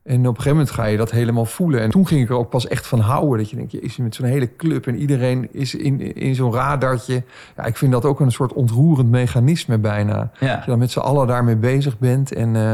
En 0.10 0.20
op 0.20 0.26
een 0.26 0.36
gegeven 0.36 0.51
moment 0.51 0.70
ga 0.72 0.86
je 0.86 0.97
dat 0.97 1.12
helemaal 1.12 1.45
voelen. 1.45 1.82
En 1.82 1.89
toen 1.89 2.07
ging 2.07 2.22
ik 2.22 2.30
er 2.30 2.36
ook 2.36 2.49
pas 2.49 2.68
echt 2.68 2.88
van 2.88 2.99
houden. 2.99 3.38
Dat 3.38 3.49
je 3.49 3.55
denkt, 3.55 3.72
je 3.72 3.80
is 3.80 3.97
met 3.97 4.16
zo'n 4.16 4.26
hele 4.26 4.55
club 4.55 4.88
en 4.88 4.95
iedereen 4.97 5.47
is 5.53 5.76
in, 5.76 6.16
in 6.16 6.36
zo'n 6.36 6.53
radartje. 6.53 7.24
Ja, 7.57 7.66
ik 7.66 7.78
vind 7.78 7.91
dat 7.91 8.05
ook 8.05 8.20
een 8.20 8.32
soort 8.32 8.53
ontroerend 8.53 9.10
mechanisme 9.10 9.78
bijna. 9.78 10.14
Dat 10.18 10.49
Ja. 10.49 10.55
je 10.60 10.70
dan 10.70 10.80
met 10.80 10.91
z'n 10.91 10.99
allen 10.99 11.28
daarmee 11.28 11.55
bezig 11.55 11.97
bent. 11.99 12.34
En 12.34 12.55
eh, 12.55 12.74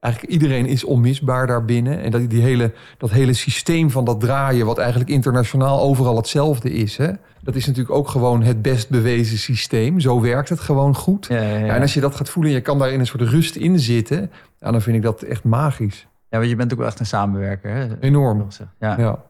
eigenlijk 0.00 0.32
iedereen 0.34 0.66
is 0.66 0.84
onmisbaar 0.84 1.46
daarbinnen. 1.46 2.00
En 2.02 2.10
dat, 2.10 2.30
die 2.30 2.42
hele, 2.42 2.72
dat 2.98 3.10
hele 3.10 3.32
systeem 3.32 3.90
van 3.90 4.04
dat 4.04 4.20
draaien, 4.20 4.66
wat 4.66 4.78
eigenlijk 4.78 5.10
internationaal 5.10 5.80
overal 5.80 6.16
hetzelfde 6.16 6.72
is. 6.72 6.96
Hè? 6.96 7.10
Dat 7.42 7.54
is 7.54 7.66
natuurlijk 7.66 7.94
ook 7.94 8.08
gewoon 8.08 8.42
het 8.42 8.62
best 8.62 8.88
bewezen 8.90 9.38
systeem. 9.38 10.00
Zo 10.00 10.20
werkt 10.20 10.48
het 10.48 10.60
gewoon 10.60 10.94
goed. 10.94 11.26
Ja, 11.28 11.36
en 11.74 11.80
als 11.80 11.94
je 11.94 12.00
dat 12.00 12.14
gaat 12.14 12.30
voelen 12.30 12.50
en 12.52 12.56
je 12.58 12.62
kan 12.64 12.78
daar 12.78 12.92
in 12.92 13.00
een 13.00 13.06
soort 13.06 13.22
rust 13.22 13.56
in 13.56 13.78
zitten, 13.78 14.30
ja, 14.60 14.70
dan 14.70 14.82
vind 14.82 14.96
ik 14.96 15.02
dat 15.02 15.22
echt 15.22 15.44
magisch. 15.44 16.06
Ja, 16.34 16.40
want 16.40 16.52
je 16.52 16.58
bent 16.58 16.72
ook 16.72 16.78
wel 16.78 16.88
echt 16.88 17.00
een 17.00 17.06
samenwerker. 17.06 17.70
Hè? 17.70 18.00
Enorm. 18.00 18.46
Ja. 18.78 18.98
Ja. 18.98 19.22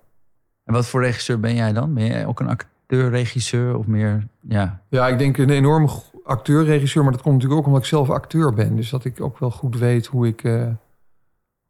En 0.65 0.75
wat 0.75 0.87
voor 0.87 1.03
regisseur 1.03 1.41
ben 1.41 1.55
jij 1.55 1.73
dan? 1.73 1.95
Ben 1.95 2.07
jij 2.07 2.27
ook 2.27 2.41
een 2.41 2.49
acteur, 2.49 3.11
regisseur 3.11 3.79
of 3.79 3.87
meer? 3.87 4.27
Ja. 4.41 4.81
ja, 4.89 5.09
ik 5.09 5.19
denk 5.19 5.37
een 5.37 5.51
enorme 5.51 5.89
acteur, 6.25 6.65
regisseur, 6.65 7.03
maar 7.03 7.13
dat 7.13 7.23
komt 7.23 7.35
natuurlijk 7.35 7.61
ook 7.61 7.67
omdat 7.67 7.83
ik 7.83 7.89
zelf 7.89 8.11
acteur 8.11 8.53
ben. 8.53 8.77
Dus 8.77 8.91
dat 8.91 9.05
ik 9.05 9.21
ook 9.21 9.39
wel 9.39 9.51
goed 9.51 9.79
weet 9.79 10.07
hoe 10.07 10.27
ik, 10.27 10.45
eh, 10.45 10.67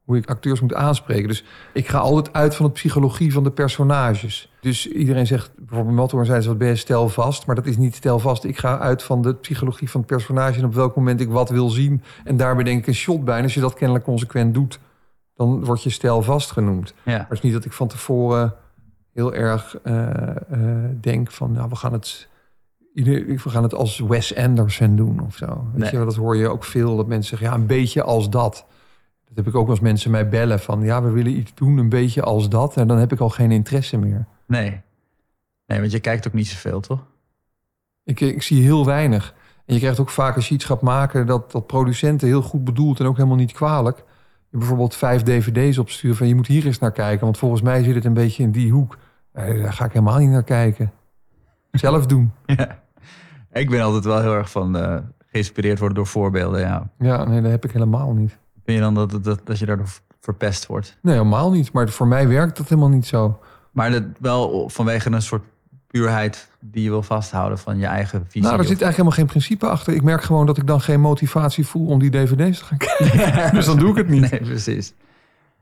hoe 0.04 0.16
ik 0.16 0.28
acteurs 0.28 0.60
moet 0.60 0.74
aanspreken. 0.74 1.28
Dus 1.28 1.44
ik 1.72 1.88
ga 1.88 1.98
altijd 1.98 2.34
uit 2.34 2.54
van 2.54 2.66
de 2.66 2.72
psychologie 2.72 3.32
van 3.32 3.44
de 3.44 3.50
personages. 3.50 4.52
Dus 4.60 4.88
iedereen 4.88 5.26
zegt, 5.26 5.50
bijvoorbeeld 5.56 5.96
Matterhorn 5.96 6.28
zei 6.28 6.40
ze 6.40 6.48
wat 6.48 6.58
ben 6.58 6.68
je 6.68 6.76
stelvast, 6.76 7.46
maar 7.46 7.54
dat 7.54 7.66
is 7.66 7.76
niet 7.76 7.94
stelvast. 7.94 8.44
Ik 8.44 8.58
ga 8.58 8.78
uit 8.78 9.02
van 9.02 9.22
de 9.22 9.34
psychologie 9.34 9.90
van 9.90 10.00
het 10.00 10.10
personage 10.10 10.58
en 10.58 10.64
op 10.64 10.74
welk 10.74 10.96
moment 10.96 11.20
ik 11.20 11.28
wat 11.28 11.50
wil 11.50 11.68
zien. 11.68 12.02
En 12.24 12.36
daar 12.36 12.56
bedenk 12.56 12.78
ik 12.78 12.86
een 12.86 12.94
shot 12.94 13.24
bij. 13.24 13.36
En 13.36 13.42
als 13.42 13.54
je 13.54 13.60
dat 13.60 13.74
kennelijk 13.74 14.04
consequent 14.04 14.54
doet, 14.54 14.78
dan 15.34 15.64
word 15.64 15.82
je 15.82 15.90
stelvast 15.90 16.50
genoemd. 16.50 16.94
ja. 17.04 17.12
Maar 17.12 17.20
het 17.28 17.32
is 17.32 17.40
niet 17.40 17.52
dat 17.52 17.64
ik 17.64 17.72
van 17.72 17.88
tevoren 17.88 18.54
heel 19.12 19.34
erg 19.34 19.76
eh, 19.82 20.26
eh, 20.26 20.90
denk 21.00 21.30
van, 21.30 21.52
nou, 21.52 21.68
we 21.68 21.76
gaan 21.76 21.92
het, 21.92 22.28
we 22.94 23.38
gaan 23.38 23.62
het 23.62 23.74
als 23.74 23.98
Wes 23.98 24.36
Anderson 24.36 24.96
doen 24.96 25.20
of 25.20 25.36
zo. 25.36 25.46
Weet 25.46 25.80
Nee. 25.80 25.90
je, 25.90 25.96
wel, 25.96 26.06
dat 26.06 26.14
hoor 26.16 26.36
je 26.36 26.48
ook 26.48 26.64
veel, 26.64 26.96
dat 26.96 27.06
mensen 27.06 27.28
zeggen, 27.38 27.48
ja, 27.56 27.62
een 27.62 27.66
beetje 27.66 28.02
als 28.02 28.30
dat. 28.30 28.66
Dat 29.24 29.36
heb 29.36 29.46
ik 29.46 29.54
ook 29.60 29.68
als 29.68 29.80
mensen 29.80 30.10
mij 30.10 30.28
bellen 30.28 30.60
van, 30.60 30.82
ja, 30.82 31.02
we 31.02 31.10
willen 31.10 31.36
iets 31.36 31.54
doen, 31.54 31.76
een 31.78 31.88
beetje 31.88 32.22
als 32.22 32.48
dat. 32.48 32.76
En 32.76 32.86
dan 32.88 32.98
heb 32.98 33.12
ik 33.12 33.20
al 33.20 33.28
geen 33.28 33.50
interesse 33.50 33.98
meer. 33.98 34.26
Nee. 34.46 34.80
Nee, 35.66 35.80
want 35.80 35.92
je 35.92 36.00
kijkt 36.00 36.26
ook 36.26 36.32
niet 36.32 36.46
zoveel, 36.48 36.80
toch? 36.80 37.04
Ik, 38.04 38.20
ik 38.20 38.42
zie 38.42 38.62
heel 38.62 38.86
weinig. 38.86 39.34
En 39.66 39.74
je 39.74 39.80
krijgt 39.80 40.00
ook 40.00 40.10
vaak 40.10 40.36
als 40.36 40.48
je 40.48 40.54
iets 40.54 40.64
gaat 40.64 40.80
maken 40.82 41.26
dat, 41.26 41.52
dat 41.52 41.66
producenten 41.66 42.26
heel 42.28 42.42
goed 42.42 42.64
bedoeld 42.64 43.00
en 43.00 43.06
ook 43.06 43.16
helemaal 43.16 43.36
niet 43.36 43.52
kwalijk. 43.52 44.04
Bijvoorbeeld 44.58 44.94
vijf 44.94 45.22
dvd's 45.22 45.78
opsturen 45.78 46.16
van 46.16 46.28
je 46.28 46.34
moet 46.34 46.46
hier 46.46 46.66
eens 46.66 46.78
naar 46.78 46.92
kijken. 46.92 47.24
Want 47.24 47.38
volgens 47.38 47.62
mij 47.62 47.82
zit 47.82 47.94
het 47.94 48.04
een 48.04 48.14
beetje 48.14 48.42
in 48.42 48.50
die 48.50 48.72
hoek. 48.72 48.98
Nee, 49.32 49.62
daar 49.62 49.72
ga 49.72 49.84
ik 49.84 49.92
helemaal 49.92 50.18
niet 50.18 50.30
naar 50.30 50.44
kijken. 50.44 50.92
Zelf 51.72 52.06
doen. 52.06 52.32
Ja. 52.56 52.82
Ik 53.52 53.70
ben 53.70 53.80
altijd 53.80 54.04
wel 54.04 54.20
heel 54.20 54.34
erg 54.34 54.50
van 54.50 54.76
eh, 54.76 54.96
geïnspireerd 55.26 55.78
worden 55.78 55.96
door 55.96 56.06
voorbeelden. 56.06 56.60
Ja. 56.60 56.90
Ja, 56.98 57.24
nee, 57.24 57.40
dat 57.40 57.50
heb 57.50 57.64
ik 57.64 57.70
helemaal 57.70 58.12
niet. 58.12 58.38
Vind 58.64 58.78
je 58.78 58.84
dan 58.84 58.94
dat, 58.94 59.24
dat, 59.24 59.40
dat 59.44 59.58
je 59.58 59.66
daardoor 59.66 59.88
verpest 60.20 60.66
wordt? 60.66 60.98
Nee, 61.02 61.14
helemaal 61.14 61.50
niet. 61.50 61.72
Maar 61.72 61.88
voor 61.88 62.06
mij 62.06 62.28
werkt 62.28 62.56
dat 62.56 62.68
helemaal 62.68 62.90
niet 62.90 63.06
zo. 63.06 63.38
Maar 63.70 63.90
dat 63.90 64.04
wel 64.18 64.68
vanwege 64.68 65.10
een 65.10 65.22
soort 65.22 65.44
puurheid 65.98 66.48
die 66.60 66.82
je 66.82 66.90
wil 66.90 67.02
vasthouden 67.02 67.58
van 67.58 67.78
je 67.78 67.86
eigen 67.86 68.24
visie. 68.24 68.40
Nou, 68.42 68.52
er 68.52 68.64
zit 68.64 68.82
eigenlijk 68.82 68.90
helemaal 68.96 69.16
geen 69.18 69.26
principe 69.26 69.66
achter. 69.66 69.94
Ik 69.94 70.02
merk 70.02 70.22
gewoon 70.22 70.46
dat 70.46 70.56
ik 70.56 70.66
dan 70.66 70.80
geen 70.80 71.00
motivatie 71.00 71.66
voel 71.66 71.86
om 71.86 71.98
die 71.98 72.10
dvd's 72.10 72.58
te 72.58 72.64
gaan 72.64 72.78
kijken. 72.78 73.54
dus 73.56 73.66
dan 73.66 73.78
doe 73.78 73.90
ik 73.90 73.96
het 73.96 74.08
niet. 74.08 74.30
Nee, 74.30 74.40
precies. 74.40 74.94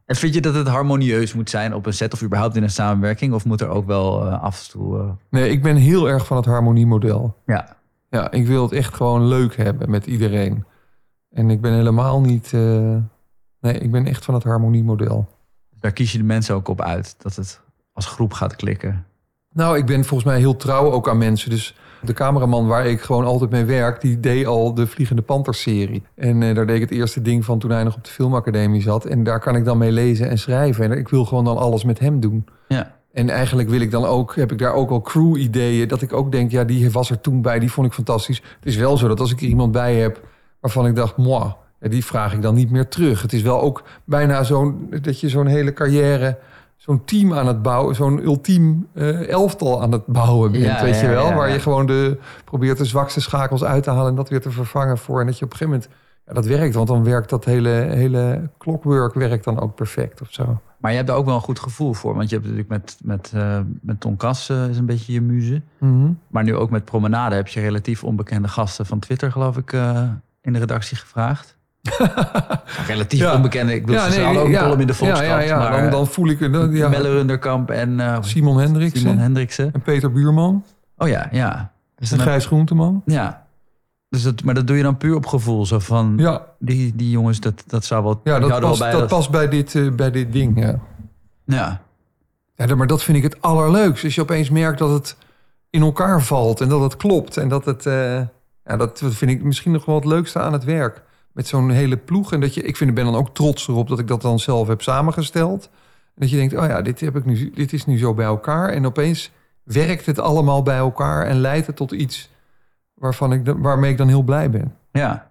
En 0.07 0.17
vind 0.17 0.35
je 0.35 0.41
dat 0.41 0.55
het 0.55 0.69
harmonieus 0.69 1.35
moet 1.35 1.51
zijn 1.51 1.75
op 1.75 1.87
een 1.87 1.93
set 1.93 2.13
of 2.13 2.23
überhaupt 2.23 2.57
in 2.57 2.63
een 2.63 2.71
samenwerking? 2.71 3.33
Of 3.35 3.45
moet 3.45 3.61
er 3.61 3.69
ook 3.69 3.87
wel 3.87 4.27
eh, 4.27 4.43
af 4.43 4.65
en 4.65 4.71
toe... 4.71 4.99
eh, 4.99 5.05
Nee, 5.31 5.51
ik 5.51 5.63
ben 5.63 5.77
heel 5.77 6.09
erg 6.09 6.27
van 6.27 6.37
het 6.37 6.47
harmoniemodel. 6.47 7.37
ja, 7.47 7.77
Ja, 8.11 8.31
ik 8.31 8.47
wil 8.47 8.63
het 8.63 8.73
echt 8.73 8.95
gewoon 8.95 9.27
leuk 9.27 9.57
hebben 9.57 9.91
met 9.91 10.07
iedereen. 10.07 10.65
En 11.31 11.51
ik 11.51 11.61
ben 11.61 11.73
helemaal 11.73 12.21
niet... 12.21 12.53
eh, 12.53 12.97
nee, 13.61 13.79
ik 13.79 13.91
ben 13.91 14.07
echt 14.07 14.25
van 14.25 14.35
het 14.35 14.43
harmoniemodel. 14.45 15.29
daar 15.81 15.93
kies 15.93 16.13
je 16.13 16.19
de 16.19 16.25
mensen 16.25 16.55
ook 16.55 16.69
op 16.69 16.81
uit. 16.81 17.15
Dat 17.19 17.37
het 17.37 17.61
als 17.93 18.07
groep 18.07 18.33
gaat 18.33 18.57
klikken. 18.57 19.07
Nou, 19.53 19.79
ik 19.79 19.87
ben 19.87 20.05
volgens 20.05 20.31
mij 20.31 20.39
heel 20.39 20.57
trouw 20.57 20.91
ook 20.91 21.09
aan 21.09 21.19
mensen. 21.19 21.51
Dus 21.51 21.75
de 22.03 22.13
cameraman 22.13 22.67
waar 22.67 22.87
ik 22.87 23.01
gewoon 23.01 23.25
altijd 23.25 23.51
mee 23.51 23.65
werk... 23.65 24.01
die 24.01 24.21
deed 24.21 24.47
al 24.47 24.75
de 24.75 24.87
Vliegende 24.87 25.23
Panthers-serie. 25.23 26.03
En 26.15 26.43
eh, 26.43 26.55
daar 26.55 26.67
deed 26.67 26.77
ik 26.77 26.83
het 26.83 26.91
eerste 26.91 27.23
ding 27.23 27.45
van 27.45 27.59
toen 27.59 27.71
hij 27.71 27.85
nog 27.85 27.95
op 27.95 28.05
de 28.05 28.11
filmacademie 28.11 28.83
zat. 28.83 29.05
En 29.05 29.25
daar 29.25 29.41
kan 29.41 29.57
ik 29.57 29.65
dan 29.65 29.79
mee 29.79 29.93
lezen 29.93 30.29
en 30.29 30.39
schrijven. 30.39 30.85
En 30.85 30.99
ik 30.99 31.09
wil 31.09 31.25
gewoon 31.25 31.45
dan 31.45 31.59
alles 31.59 31.85
met 31.85 31.99
hem 31.99 32.21
doen. 32.21 32.47
Ja, 32.69 32.97
En 33.13 33.29
eigenlijk 33.31 33.69
wil 33.69 33.81
ik 33.81 33.91
dan 33.91 34.05
ook, 34.05 34.37
heb 34.37 34.53
ik 34.53 34.59
daar 34.59 34.73
ook 34.75 34.91
al 34.91 35.01
crew-ideeën. 35.01 35.89
Dat 35.89 36.03
ik 36.03 36.13
ook 36.13 36.33
denk, 36.33 36.51
ja, 36.51 36.65
die 36.65 36.91
was 36.91 37.11
er 37.11 37.21
toen 37.21 37.43
bij, 37.43 37.59
die 37.59 37.73
vond 37.73 37.87
ik 37.87 37.93
fantastisch. 37.93 38.37
Het 38.37 38.67
is 38.67 38.77
wel 38.77 38.97
zo 38.97 39.09
dat 39.09 39.21
als 39.21 39.33
ik 39.33 39.41
er 39.41 39.47
iemand 39.47 39.73
bij 39.73 39.95
heb 39.95 40.21
waarvan 40.61 40.87
ik 40.87 40.97
dacht, 40.97 41.17
moi, 41.17 41.55
Ja, 41.81 41.89
die 41.89 42.05
vraag 42.05 42.33
ik 42.35 42.43
dan 42.43 42.55
niet 42.55 42.71
meer 42.71 42.89
terug. 42.89 43.23
Het 43.23 43.33
is 43.33 43.43
wel 43.43 43.61
ook 43.61 43.83
bijna 44.05 44.43
zo'n 44.43 44.89
dat 45.03 45.21
je 45.21 45.29
zo'n 45.29 45.47
hele 45.47 45.73
carrière, 45.73 46.39
zo'n 46.83 47.05
team 47.05 47.35
aan 47.35 47.47
het 47.47 47.63
bouwen, 47.63 47.95
zo'n 47.95 48.25
ultiem 48.25 48.89
eh, 48.95 49.29
elftal 49.29 49.83
aan 49.83 49.93
het 49.93 50.07
bouwen 50.07 50.53
bent, 50.53 50.65
Ja, 50.65 50.83
weet 50.83 50.95
ja, 50.95 51.01
je 51.01 51.09
wel, 51.09 51.27
ja, 51.27 51.35
waar 51.35 51.51
je 51.51 51.61
gewoon 51.61 51.87
de 51.87 52.19
probeert 52.45 52.79
de 52.79 52.85
zwakste 52.85 53.21
schakels 53.21 53.65
uit 53.65 53.83
te 53.83 53.91
halen 53.91 54.09
en 54.09 54.15
dat 54.15 54.29
weer 54.29 54.41
te 54.41 54.51
vervangen 54.51 54.99
voor 54.99 55.21
en 55.21 55.27
dat 55.27 55.39
je 55.39 55.45
op 55.45 55.53
een 55.53 55.57
gegeven 55.57 55.81
moment 55.81 56.01
ja, 56.27 56.33
dat 56.33 56.47
werkt, 56.47 56.75
want 56.75 56.89
dan 56.89 57.05
werkt 57.05 57.31
dat 57.31 57.45
hele 57.45 57.69
hele 57.69 58.51
clockwork 58.59 59.15
werkt 59.15 59.45
dan 59.45 59.61
ook 59.61 59.75
perfect 59.75 60.21
of 60.21 60.27
zo. 60.31 60.61
Maar 60.79 60.91
je 60.91 60.97
hebt 60.97 61.09
er 61.09 61.15
ook 61.15 61.25
wel 61.25 61.35
een 61.35 61.41
goed 61.41 61.59
gevoel 61.59 61.93
voor. 61.93 62.15
Want 62.15 62.29
je 62.29 62.35
hebt 62.35 62.49
natuurlijk 62.49 62.73
met, 62.73 62.99
met, 63.03 63.33
eh, 63.35 63.61
met 63.81 64.01
Ton 64.01 64.17
Kas 64.17 64.49
eh, 64.49 64.69
is 64.69 64.79
een 64.79 64.87
beetje 64.87 65.13
je 65.13 65.21
muze. 65.21 65.63
Maar 66.29 66.43
nu 66.45 66.57
ook 66.57 66.71
met 66.71 66.85
Promenade 66.85 67.35
heb 67.35 67.49
je 67.49 67.61
relatief 67.61 68.05
onbekende 68.05 68.49
gasten 68.49 68.87
van 68.87 68.99
Twitter, 68.99 69.33
geloof 69.33 69.57
ik, 69.57 69.73
in 70.41 70.53
de 70.53 70.59
redactie 70.59 70.97
gevraagd. 70.97 71.57
relatief 72.87 73.21
Ja. 73.21 73.35
onbekende. 73.35 73.75
Ik 73.75 73.87
bedoel, 73.87 74.01
ze 74.11 74.23
hadden 74.23 74.43
ook 74.43 74.49
een 74.49 74.59
column 74.59 74.81
in 74.81 74.87
de 74.87 74.95
Volkskrant. 74.95 75.31
Ja, 75.31 75.39
ja, 75.39 75.47
ja. 75.47 75.59
maar, 75.71 75.81
dan, 75.83 75.91
dan 75.91 76.07
voel 76.07 76.29
ik 76.29 76.53
dan- 76.53 76.73
Ja, 76.75 76.89
Melle 76.89 77.11
Runderkamp 77.11 77.71
en 77.71 78.01
eh, 78.01 78.17
Simon 78.21 78.59
Hendriksen 78.59 79.01
Simon 79.01 79.19
Hendriksen. 79.19 79.71
en 79.73 79.81
Peter 79.83 80.13
Buurman. 80.13 80.65
Oh 80.99 81.09
ja, 81.09 81.29
ja. 81.33 81.73
Dus 81.97 82.11
dan, 82.11 82.19
Gijs 82.21 82.47
Groenteman. 82.47 83.03
ja. 83.07 83.41
Dus 84.09 84.23
dat, 84.23 84.43
maar 84.45 84.55
dat 84.55 84.67
doe 84.67 84.77
je 84.77 84.83
dan 84.83 84.97
puur 84.97 85.15
op 85.17 85.27
gevoel. 85.27 85.67
Zo 85.67 85.79
van, 85.79 86.15
Ja, 86.17 86.43
die, 86.59 86.93
die 86.97 87.11
jongens, 87.11 87.41
dat, 87.41 87.65
dat 87.67 87.85
zou 87.85 88.03
wel... 88.03 88.21
ja 88.25 88.39
dat, 88.39 88.61
past, 88.61 88.79
bij 88.81 88.91
dat 88.93 89.09
past 89.09 89.31
bij 89.31 89.49
dit, 89.49 89.75
eh, 89.75 89.91
bij 89.91 90.11
dit 90.11 90.33
ding. 90.33 90.61
Ja. 90.65 90.79
Ja, 91.45 91.81
Ja, 92.55 92.75
maar 92.75 92.87
dat 92.87 93.03
vind 93.03 93.17
ik 93.17 93.23
het 93.23 93.37
allerleukst. 93.43 94.05
Als 94.05 94.15
je 94.15 94.21
opeens 94.21 94.51
merkt 94.51 94.79
dat 94.79 94.91
het 94.91 95.17
in 95.71 95.83
elkaar 95.83 96.23
valt 96.23 96.61
en 96.61 96.69
dat 96.69 96.81
het 96.81 96.97
klopt. 96.97 97.37
En 97.37 97.49
dat 97.49 97.65
het, 97.65 97.87
eh, 97.87 98.17
ja, 98.65 98.77
dat 98.77 99.03
vind 99.05 99.31
ik 99.31 99.43
misschien 99.43 99.73
nog 99.73 99.85
wel 99.85 99.95
het 99.95 100.05
leukste 100.05 100.39
aan 100.39 100.53
het 100.53 100.65
werk. 100.65 101.03
Met 101.33 101.47
zo'n 101.47 101.71
hele 101.71 101.97
ploeg. 101.97 102.33
En 102.33 102.41
dat 102.41 102.55
je, 102.55 102.63
ik 102.63 102.77
vind, 102.77 102.91
ik 102.91 102.97
ben 102.97 103.05
dan 103.05 103.15
ook 103.15 103.35
trots 103.35 103.69
erop 103.69 103.89
dat 103.89 103.99
ik 103.99 104.07
dat 104.09 104.23
dan 104.23 104.39
zelf 104.39 104.69
heb 104.69 104.83
samengesteld. 104.83 105.71
En 106.05 106.13
dat 106.15 106.31
je 106.31 106.37
denkt, 106.37 106.55
oh 106.57 106.67
ja, 106.67 106.83
dit, 106.83 107.01
heb 107.01 107.17
ik 107.17 107.25
nu, 107.25 107.51
dit 107.51 107.73
is 107.73 107.87
nu 107.87 107.99
zo 107.99 108.15
bij 108.15 108.25
elkaar. 108.27 108.69
En 108.69 108.87
opeens 108.87 109.31
werkt 109.63 110.07
het 110.07 110.19
allemaal 110.19 110.63
bij 110.63 110.77
elkaar 110.77 111.27
en 111.27 111.37
leidt 111.41 111.67
het 111.67 111.77
tot 111.77 111.93
iets 111.93 112.31
waarvan 112.95 113.33
ik, 113.33 113.53
waarmee 113.57 113.91
ik 113.91 113.99
dan 113.99 114.09
heel 114.09 114.23
blij 114.23 114.51
ben. 114.51 114.77
Ja. 114.93 115.31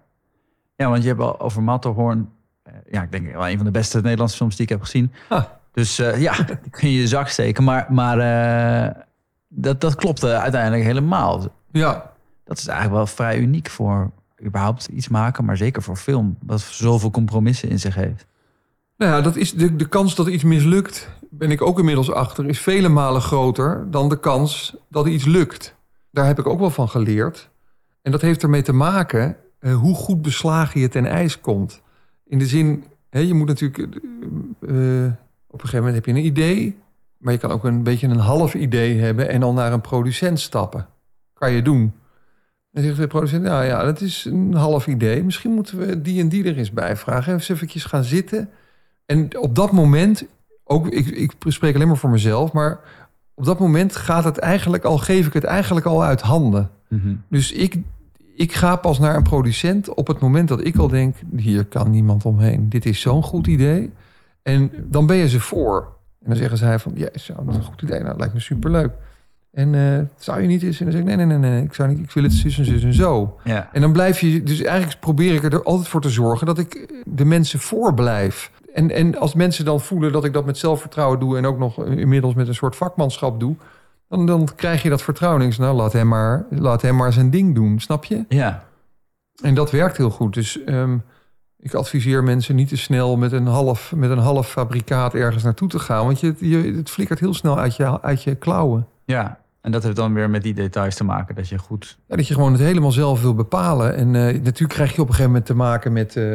ja, 0.76 0.88
want 0.88 1.02
je 1.02 1.08
hebt 1.08 1.20
al 1.20 1.40
over 1.40 1.62
Matterhorn... 1.62 2.28
eh, 2.62 2.72
Ja, 2.90 3.02
ik 3.02 3.12
denk 3.12 3.32
wel 3.32 3.48
een 3.48 3.56
van 3.56 3.64
de 3.66 3.70
beste 3.72 4.00
Nederlandse 4.00 4.36
films 4.36 4.56
die 4.56 4.64
ik 4.64 4.70
heb 4.70 4.80
gezien. 4.80 5.12
Ah. 5.28 5.42
Dus 5.72 5.98
eh, 5.98 6.20
ja, 6.20 6.32
die 6.62 6.70
kun 6.70 6.88
je 6.90 6.98
je 7.00 7.08
zak 7.08 7.28
steken. 7.28 7.64
Maar, 7.64 7.86
maar 7.88 8.18
eh, 8.18 9.02
dat, 9.48 9.80
dat 9.80 9.94
klopte 9.94 10.38
uiteindelijk 10.38 10.82
helemaal. 10.82 11.42
Ja, 11.72 12.10
Dat 12.44 12.58
is 12.58 12.66
eigenlijk 12.66 12.96
wel 12.96 13.06
vrij 13.06 13.38
uniek 13.38 13.68
voor 13.70 14.10
überhaupt 14.44 14.86
iets 14.86 15.08
maken. 15.08 15.44
Maar 15.44 15.56
zeker 15.56 15.82
voor 15.82 15.96
film. 15.96 16.36
Wat 16.46 16.60
zoveel 16.60 17.10
compromissen 17.10 17.68
in 17.68 17.78
zich 17.78 17.94
heeft. 17.94 18.26
Nou 18.96 19.12
ja, 19.12 19.20
dat 19.20 19.36
is 19.36 19.52
de, 19.52 19.76
de 19.76 19.88
kans 19.88 20.14
dat 20.14 20.26
iets 20.26 20.44
mislukt, 20.44 21.08
ben 21.30 21.50
ik 21.50 21.62
ook 21.62 21.78
inmiddels 21.78 22.10
achter, 22.10 22.48
is 22.48 22.58
vele 22.60 22.88
malen 22.88 23.20
groter 23.22 23.86
dan 23.90 24.08
de 24.08 24.20
kans 24.20 24.76
dat 24.88 25.06
iets 25.06 25.24
lukt. 25.24 25.74
Daar 26.10 26.26
heb 26.26 26.38
ik 26.38 26.46
ook 26.46 26.58
wel 26.58 26.70
van 26.70 26.88
geleerd. 26.88 27.50
En 28.02 28.12
dat 28.12 28.20
heeft 28.20 28.42
ermee 28.42 28.62
te 28.62 28.72
maken 28.72 29.36
eh, 29.58 29.74
hoe 29.74 29.94
goed 29.94 30.22
beslagen 30.22 30.80
je 30.80 30.88
ten 30.88 31.06
ijs 31.06 31.40
komt. 31.40 31.82
In 32.26 32.38
de 32.38 32.46
zin, 32.46 32.84
hè, 33.10 33.18
je 33.18 33.34
moet 33.34 33.48
natuurlijk. 33.48 33.78
eh, 33.78 33.86
eh, 35.04 35.12
op 35.46 35.62
een 35.62 35.68
gegeven 35.68 35.86
moment 35.86 35.94
heb 35.94 36.04
je 36.04 36.20
een 36.20 36.26
idee, 36.26 36.78
maar 37.18 37.32
je 37.32 37.38
kan 37.38 37.50
ook 37.50 37.64
een 37.64 37.82
beetje 37.82 38.08
een 38.08 38.18
half 38.18 38.54
idee 38.54 39.00
hebben 39.00 39.28
en 39.28 39.40
dan 39.40 39.54
naar 39.54 39.72
een 39.72 39.80
producent 39.80 40.40
stappen. 40.40 40.86
Kan 41.34 41.52
je 41.52 41.62
doen. 41.62 41.92
Dan 42.72 42.82
zegt 42.82 42.96
de 42.96 43.06
producent, 43.06 43.42
nou 43.42 43.64
ja, 43.64 43.84
dat 43.84 44.00
is 44.00 44.24
een 44.24 44.54
half 44.54 44.86
idee. 44.86 45.24
Misschien 45.24 45.50
moeten 45.50 45.78
we 45.78 46.02
die 46.02 46.20
en 46.20 46.28
die 46.28 46.44
er 46.44 46.56
eens 46.56 46.72
bij 46.72 46.96
vragen. 46.96 47.34
Even 47.34 47.54
eventjes 47.54 47.84
gaan 47.84 48.04
zitten. 48.04 48.50
En 49.06 49.38
op 49.38 49.54
dat 49.54 49.72
moment, 49.72 50.24
ook 50.64 50.88
ik, 50.88 51.06
ik 51.06 51.32
spreek 51.46 51.74
alleen 51.74 51.88
maar 51.88 51.96
voor 51.96 52.10
mezelf, 52.10 52.52
maar 52.52 52.80
op 53.34 53.44
dat 53.44 53.58
moment 53.58 53.96
gaat 53.96 54.24
het 54.24 54.38
eigenlijk 54.38 54.84
al, 54.84 54.98
geef 54.98 55.26
ik 55.26 55.32
het 55.32 55.44
eigenlijk 55.44 55.86
al 55.86 56.04
uit 56.04 56.20
handen. 56.20 56.70
Dus 57.28 57.52
ik, 57.52 57.78
ik 58.34 58.52
ga 58.52 58.76
pas 58.76 58.98
naar 58.98 59.16
een 59.16 59.22
producent 59.22 59.94
op 59.94 60.06
het 60.06 60.18
moment 60.18 60.48
dat 60.48 60.64
ik 60.64 60.76
al 60.76 60.88
denk, 60.88 61.16
hier 61.36 61.64
kan 61.64 61.90
niemand 61.90 62.24
omheen. 62.24 62.68
Dit 62.68 62.86
is 62.86 63.00
zo'n 63.00 63.22
goed 63.22 63.46
idee. 63.46 63.92
En 64.42 64.70
dan 64.88 65.06
ben 65.06 65.16
je 65.16 65.28
ze 65.28 65.40
voor. 65.40 65.96
En 66.20 66.28
dan 66.28 66.36
zeggen 66.36 66.58
zij 66.58 66.78
van, 66.78 66.92
ja, 66.94 67.08
is 67.12 67.30
een 67.36 67.62
goed 67.62 67.82
idee. 67.82 67.98
Nou, 67.98 68.10
dat 68.10 68.18
lijkt 68.18 68.34
me 68.34 68.40
superleuk. 68.40 68.92
En 69.52 69.74
eh, 69.74 70.06
zou 70.16 70.40
je 70.40 70.46
niet 70.46 70.62
eens? 70.62 70.78
En 70.78 70.84
dan 70.84 70.92
zeg 70.92 71.02
ik, 71.02 71.06
nee, 71.06 71.16
nee, 71.16 71.38
nee, 71.38 71.50
nee, 71.50 71.62
ik, 71.62 71.74
zou 71.74 71.88
niet, 71.88 71.98
ik 71.98 72.10
wil 72.10 72.22
het 72.22 72.32
zus 72.32 72.58
en 72.58 72.64
zus 72.64 72.82
en 72.82 72.94
zo. 72.94 73.38
Ja. 73.44 73.68
En 73.72 73.80
dan 73.80 73.92
blijf 73.92 74.20
je, 74.20 74.42
dus 74.42 74.62
eigenlijk 74.62 75.00
probeer 75.00 75.34
ik 75.34 75.42
er 75.42 75.62
altijd 75.62 75.88
voor 75.88 76.00
te 76.00 76.10
zorgen 76.10 76.46
dat 76.46 76.58
ik 76.58 76.88
de 77.04 77.24
mensen 77.24 77.58
voor 77.58 77.94
blijf. 77.94 78.50
En, 78.74 78.90
en 78.90 79.18
als 79.18 79.34
mensen 79.34 79.64
dan 79.64 79.80
voelen 79.80 80.12
dat 80.12 80.24
ik 80.24 80.32
dat 80.32 80.44
met 80.44 80.58
zelfvertrouwen 80.58 81.18
doe 81.18 81.36
en 81.36 81.46
ook 81.46 81.58
nog 81.58 81.84
inmiddels 81.84 82.34
met 82.34 82.48
een 82.48 82.54
soort 82.54 82.76
vakmanschap 82.76 83.40
doe, 83.40 83.56
dan, 84.08 84.26
dan 84.26 84.48
krijg 84.56 84.82
je 84.82 84.88
dat 84.88 85.02
vertrouwen. 85.02 85.52
Nou, 85.58 85.76
laat 85.76 85.92
hem, 85.92 86.08
maar, 86.08 86.46
laat 86.50 86.82
hem 86.82 86.96
maar 86.96 87.12
zijn 87.12 87.30
ding 87.30 87.54
doen, 87.54 87.80
snap 87.80 88.04
je? 88.04 88.24
Ja. 88.28 88.64
En 89.42 89.54
dat 89.54 89.70
werkt 89.70 89.96
heel 89.96 90.10
goed. 90.10 90.34
Dus 90.34 90.64
ehm, 90.64 90.96
ik 91.58 91.74
adviseer 91.74 92.24
mensen 92.24 92.54
niet 92.54 92.68
te 92.68 92.76
snel 92.76 93.16
met 93.16 93.32
een 93.32 93.46
half, 93.46 93.92
met 93.96 94.10
een 94.10 94.18
half 94.18 94.48
fabrikaat 94.48 95.14
ergens 95.14 95.42
naartoe 95.42 95.68
te 95.68 95.78
gaan. 95.78 96.04
Want 96.04 96.20
je, 96.20 96.34
je, 96.38 96.72
het 96.76 96.90
flikkert 96.90 97.20
heel 97.20 97.34
snel 97.34 97.58
uit 97.58 97.76
je, 97.76 98.02
uit 98.02 98.22
je 98.22 98.34
klauwen. 98.34 98.86
ja. 99.04 99.40
En 99.62 99.72
dat 99.72 99.82
heeft 99.82 99.96
dan 99.96 100.14
weer 100.14 100.30
met 100.30 100.42
die 100.42 100.54
details 100.54 100.94
te 100.94 101.04
maken. 101.04 101.34
Dat 101.34 101.48
je 101.48 101.58
goed... 101.58 101.98
Ja, 102.08 102.16
dat 102.16 102.28
je 102.28 102.34
gewoon 102.34 102.52
het 102.52 102.60
helemaal 102.60 102.92
zelf 102.92 103.22
wil 103.22 103.34
bepalen. 103.34 103.96
En 103.96 104.06
eh, 104.06 104.42
natuurlijk 104.42 104.72
krijg 104.72 104.94
je 104.94 105.00
op 105.00 105.08
een 105.08 105.14
gegeven 105.14 105.30
moment 105.30 105.46
te 105.46 105.54
maken 105.54 105.92
met... 105.92 106.16
eh, 106.16 106.34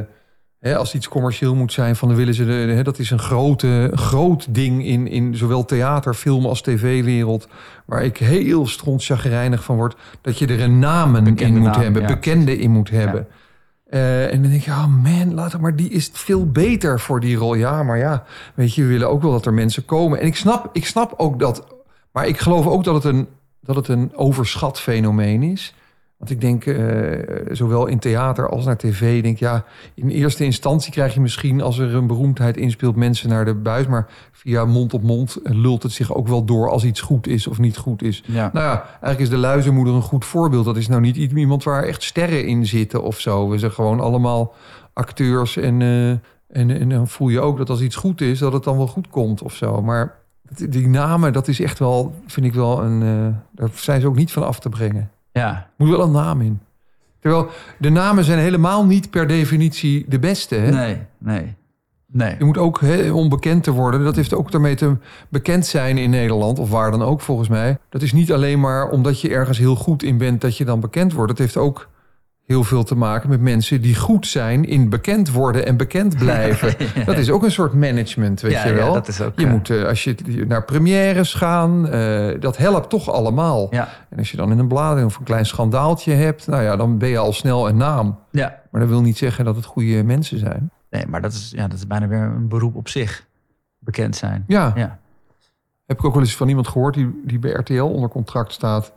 hè, 0.60 0.78
als 0.78 0.96
iets 0.96 1.08
commercieel 1.08 1.56
moet 1.56 1.74
zijn, 1.74 1.96
van 1.96 2.08
dan 2.08 2.18
willen 2.18 2.34
ze... 2.34 2.46
De, 2.46 2.52
hè, 2.52 2.84
dat 2.84 3.00
is 3.00 3.12
een 3.12 3.20
grote, 3.20 3.92
groot 3.94 4.54
ding 4.54 4.86
in, 4.86 5.08
in 5.08 5.36
zowel 5.36 5.66
theater, 5.66 6.14
film 6.14 6.46
als 6.46 6.62
tv-wereld... 6.62 7.48
waar 7.86 8.04
ik 8.04 8.18
heel 8.18 8.68
strontchagrijnig 8.68 9.64
van 9.64 9.76
word... 9.76 9.96
dat 10.22 10.38
je 10.38 10.48
er 10.48 10.62
een 10.62 10.80
namen 10.80 11.24
Bekende 11.24 11.56
in 11.56 11.62
moet 11.62 11.72
naam, 11.72 11.82
hebben, 11.82 12.02
ja. 12.02 12.08
bekende 12.08 12.58
in 12.58 12.72
moet 12.72 12.90
hebben. 12.90 13.28
Eh, 13.90 14.34
en 14.34 14.42
dan 14.42 14.52
denk 14.52 14.64
je, 14.64 14.72
oh 14.72 14.88
man, 15.04 15.34
laat 15.34 15.52
het 15.52 15.62
maar, 15.62 15.76
die 15.76 15.90
is 15.90 16.10
veel 16.14 16.52
beter 16.52 17.00
voor 17.00 17.20
die 17.20 17.36
rol. 17.36 17.54
Ja, 17.54 17.84
maar 17.84 17.98
ja, 17.98 18.24
weet 18.56 18.76
je, 18.76 18.82
we 18.82 18.88
willen 18.88 19.10
ook 19.10 19.22
wel 19.22 19.32
dat 19.32 19.46
er 19.46 19.54
mensen 19.54 19.86
komen. 19.86 20.20
En 20.20 20.26
ik 20.26 20.36
snap, 20.36 20.70
ik 20.74 20.86
snap 20.86 21.14
ook 21.18 21.40
dat, 21.40 21.77
maar 22.18 22.28
ik 22.28 22.40
geloof 22.40 22.68
ook 22.68 22.84
dat 22.84 22.96
het 22.96 23.04
een, 23.04 23.28
dat 23.62 23.76
het 23.76 23.88
een 23.88 24.12
overschat 24.16 24.80
fenomeen 24.80 25.44
is. 25.44 25.74
Want 26.18 26.32
ik 26.32 26.42
denk, 26.42 26.66
eh, 26.66 27.56
zowel 27.56 27.86
in 27.86 28.00
theater 28.00 28.50
als 28.50 28.66
naar 28.66 28.78
tv, 28.78 29.24
denk 29.24 29.38
ja, 29.38 29.66
in 29.94 30.10
eerste 30.10 30.44
instantie 30.44 30.92
krijg 30.92 31.14
je 31.14 31.22
misschien 31.22 31.62
als 31.62 31.78
er 31.78 31.96
een 31.96 32.08
beroemdheid 32.08 32.58
inspeelt 32.58 32.96
mensen 32.96 33.30
naar 33.30 33.46
de 33.46 33.54
buis, 33.56 33.88
maar 33.88 34.08
via 34.32 34.66
mond 34.66 34.94
op 34.94 35.04
mond 35.04 35.38
lult 35.44 35.84
het 35.84 35.92
zich 35.92 36.14
ook 36.14 36.28
wel 36.28 36.46
door 36.46 36.70
als 36.70 36.84
iets 36.84 37.02
goed 37.02 37.28
is 37.28 37.48
of 37.48 37.58
niet 37.58 37.78
goed 37.78 38.02
is. 38.02 38.24
Ja. 38.26 38.50
Nou 38.54 38.66
ja, 38.66 38.82
eigenlijk 38.84 39.20
is 39.20 39.30
de 39.30 39.38
luizenmoeder 39.38 39.94
een 39.94 40.02
goed 40.02 40.26
voorbeeld. 40.26 40.66
Dat 40.66 40.78
is 40.78 40.88
nou 40.88 41.02
niet 41.02 41.18
iemand 41.18 41.64
waar 41.64 41.84
echt 41.84 42.04
sterren 42.04 42.46
in 42.46 42.66
zitten 42.66 43.04
of 43.04 43.20
zo. 43.20 43.50
We 43.50 43.58
zijn 43.58 43.72
gewoon 43.72 44.00
allemaal 44.00 44.54
acteurs. 44.94 45.58
En, 45.58 45.82
eh, 45.82 46.10
en, 46.10 46.80
en 46.80 46.90
dan 46.90 47.08
voel 47.08 47.30
je 47.30 47.40
ook 47.40 47.58
dat 47.58 47.70
als 47.70 47.82
iets 47.82 47.96
goed 47.96 48.22
is, 48.22 48.40
dat 48.40 48.54
het 48.54 48.64
dan 48.64 48.78
wel 48.78 48.88
goed 48.88 49.10
komt 49.10 49.42
of 49.42 49.56
zo. 49.56 49.82
Maar 49.82 50.26
die 50.70 50.88
namen, 50.88 51.34
dat 51.34 51.48
is 51.48 51.62
echt 51.62 51.80
wel, 51.80 52.16
vind 52.28 52.46
ik 52.46 52.54
wel 52.54 52.84
een. 52.84 53.02
eh, 53.02 53.36
daar 53.52 53.70
zijn 53.74 54.02
ze 54.02 54.08
ook 54.08 54.16
niet 54.16 54.32
van 54.32 54.46
af 54.46 54.60
te 54.60 54.70
brengen. 54.70 55.12
Ja. 55.32 55.70
Moet 55.78 55.90
wel 55.90 56.02
een 56.02 56.12
naam 56.12 56.42
in. 56.42 56.60
Terwijl 57.20 57.50
de 57.80 57.90
namen 57.90 58.24
zijn 58.24 58.40
helemaal 58.40 58.86
niet 58.86 59.10
per 59.10 59.28
definitie 59.28 60.06
de 60.08 60.20
beste. 60.20 60.56
Hè? 60.56 60.72
Nee, 60.72 60.98
nee. 61.18 61.56
Nee. 62.12 62.36
Je 62.38 62.46
moet 62.46 62.58
ook 62.58 62.82
hè, 62.82 63.12
om 63.12 63.30
bekend 63.30 63.64
te 63.64 63.72
worden. 63.72 64.04
Dat 64.04 64.16
heeft 64.16 64.34
ook 64.34 64.52
daarmee 64.52 64.76
te 64.76 64.96
bekend 65.30 65.66
zijn 65.66 65.98
in 65.98 66.10
Nederland, 66.10 66.60
of 66.60 66.70
waar 66.70 66.92
dan 66.92 67.02
ook 67.02 67.22
volgens 67.22 67.50
mij. 67.50 67.78
Dat 67.90 68.02
is 68.02 68.14
niet 68.14 68.32
alleen 68.34 68.60
maar 68.60 68.90
omdat 68.90 69.22
je 69.22 69.30
ergens 69.30 69.58
heel 69.58 69.76
goed 69.76 70.04
in 70.04 70.18
bent 70.18 70.42
dat 70.42 70.58
je 70.58 70.66
dan 70.66 70.80
bekend 70.80 71.14
wordt. 71.14 71.32
Het 71.32 71.40
heeft 71.40 71.58
ook 71.58 71.90
heel 72.48 72.64
veel 72.64 72.84
te 72.84 72.96
maken 72.96 73.30
met 73.30 73.42
mensen 73.42 73.82
die 73.82 73.96
goed 73.96 74.28
zijn 74.28 74.66
in 74.66 74.90
bekend 74.90 75.32
worden 75.32 75.66
en 75.66 75.78
bekend 75.78 76.18
blijven. 76.24 76.76
Dat 77.06 77.18
is 77.18 77.30
ook 77.30 77.44
een 77.44 77.52
soort 77.52 77.74
management, 77.74 78.42
weet 78.42 78.52
Ja, 78.52 78.64
je 78.66 78.70
ja, 78.70 78.76
wel. 78.76 78.94
dat 78.94 79.08
is 79.08 79.22
ook, 79.22 79.40
je 79.40 79.46
eh, 79.46 79.52
moet, 79.52 79.70
eh, 79.70 79.84
als 79.84 80.04
je 80.04 80.16
naar 80.48 80.64
premières 80.66 81.34
gaan, 81.34 81.88
eh, 81.90 82.40
dat 82.40 82.58
helpt 82.58 82.90
toch 82.90 83.10
allemaal. 83.12 83.68
Ja. 83.70 83.88
En 84.10 84.18
als 84.18 84.32
je 84.32 84.38
dan 84.38 84.52
in 84.52 84.60
een 84.60 84.68
blading 84.68 85.06
of 85.06 85.18
een 85.18 85.24
klein 85.24 85.46
schandaaltje 85.46 86.14
hebt, 86.14 86.48
nou 86.48 86.64
ja, 86.64 86.76
dan 86.76 86.98
ben 86.98 87.10
je 87.10 87.18
al 87.18 87.34
snel 87.34 87.70
een 87.70 87.78
naam. 87.78 88.20
Ja. 88.32 88.60
Maar 88.72 88.82
dat 88.82 88.90
wil 88.90 89.02
niet 89.02 89.18
zeggen 89.18 89.46
dat 89.46 89.56
het 89.56 89.66
goede 89.66 90.04
mensen 90.04 90.40
zijn. 90.40 90.72
Nee, 90.90 91.06
maar 91.08 91.22
dat 91.22 91.32
is, 91.34 91.52
ja, 91.56 91.68
dat 91.68 91.78
is 91.78 91.88
bijna 91.88 92.08
weer 92.08 92.22
een 92.22 92.48
beroep 92.48 92.76
op 92.76 92.88
zich. 92.90 93.26
Bekend 93.80 94.16
zijn. 94.16 94.44
Ja, 94.48 94.72
Ja. 94.76 95.00
heb 95.86 95.98
ik 95.98 96.06
ook 96.06 96.14
wel 96.14 96.22
eens 96.24 96.36
van 96.36 96.48
iemand 96.48 96.68
gehoord 96.68 96.94
die, 96.94 97.22
die 97.26 97.40
bij 97.40 97.52
RTL 97.52 97.82
onder 97.82 98.10
contract 98.10 98.54
staat. 98.54 98.94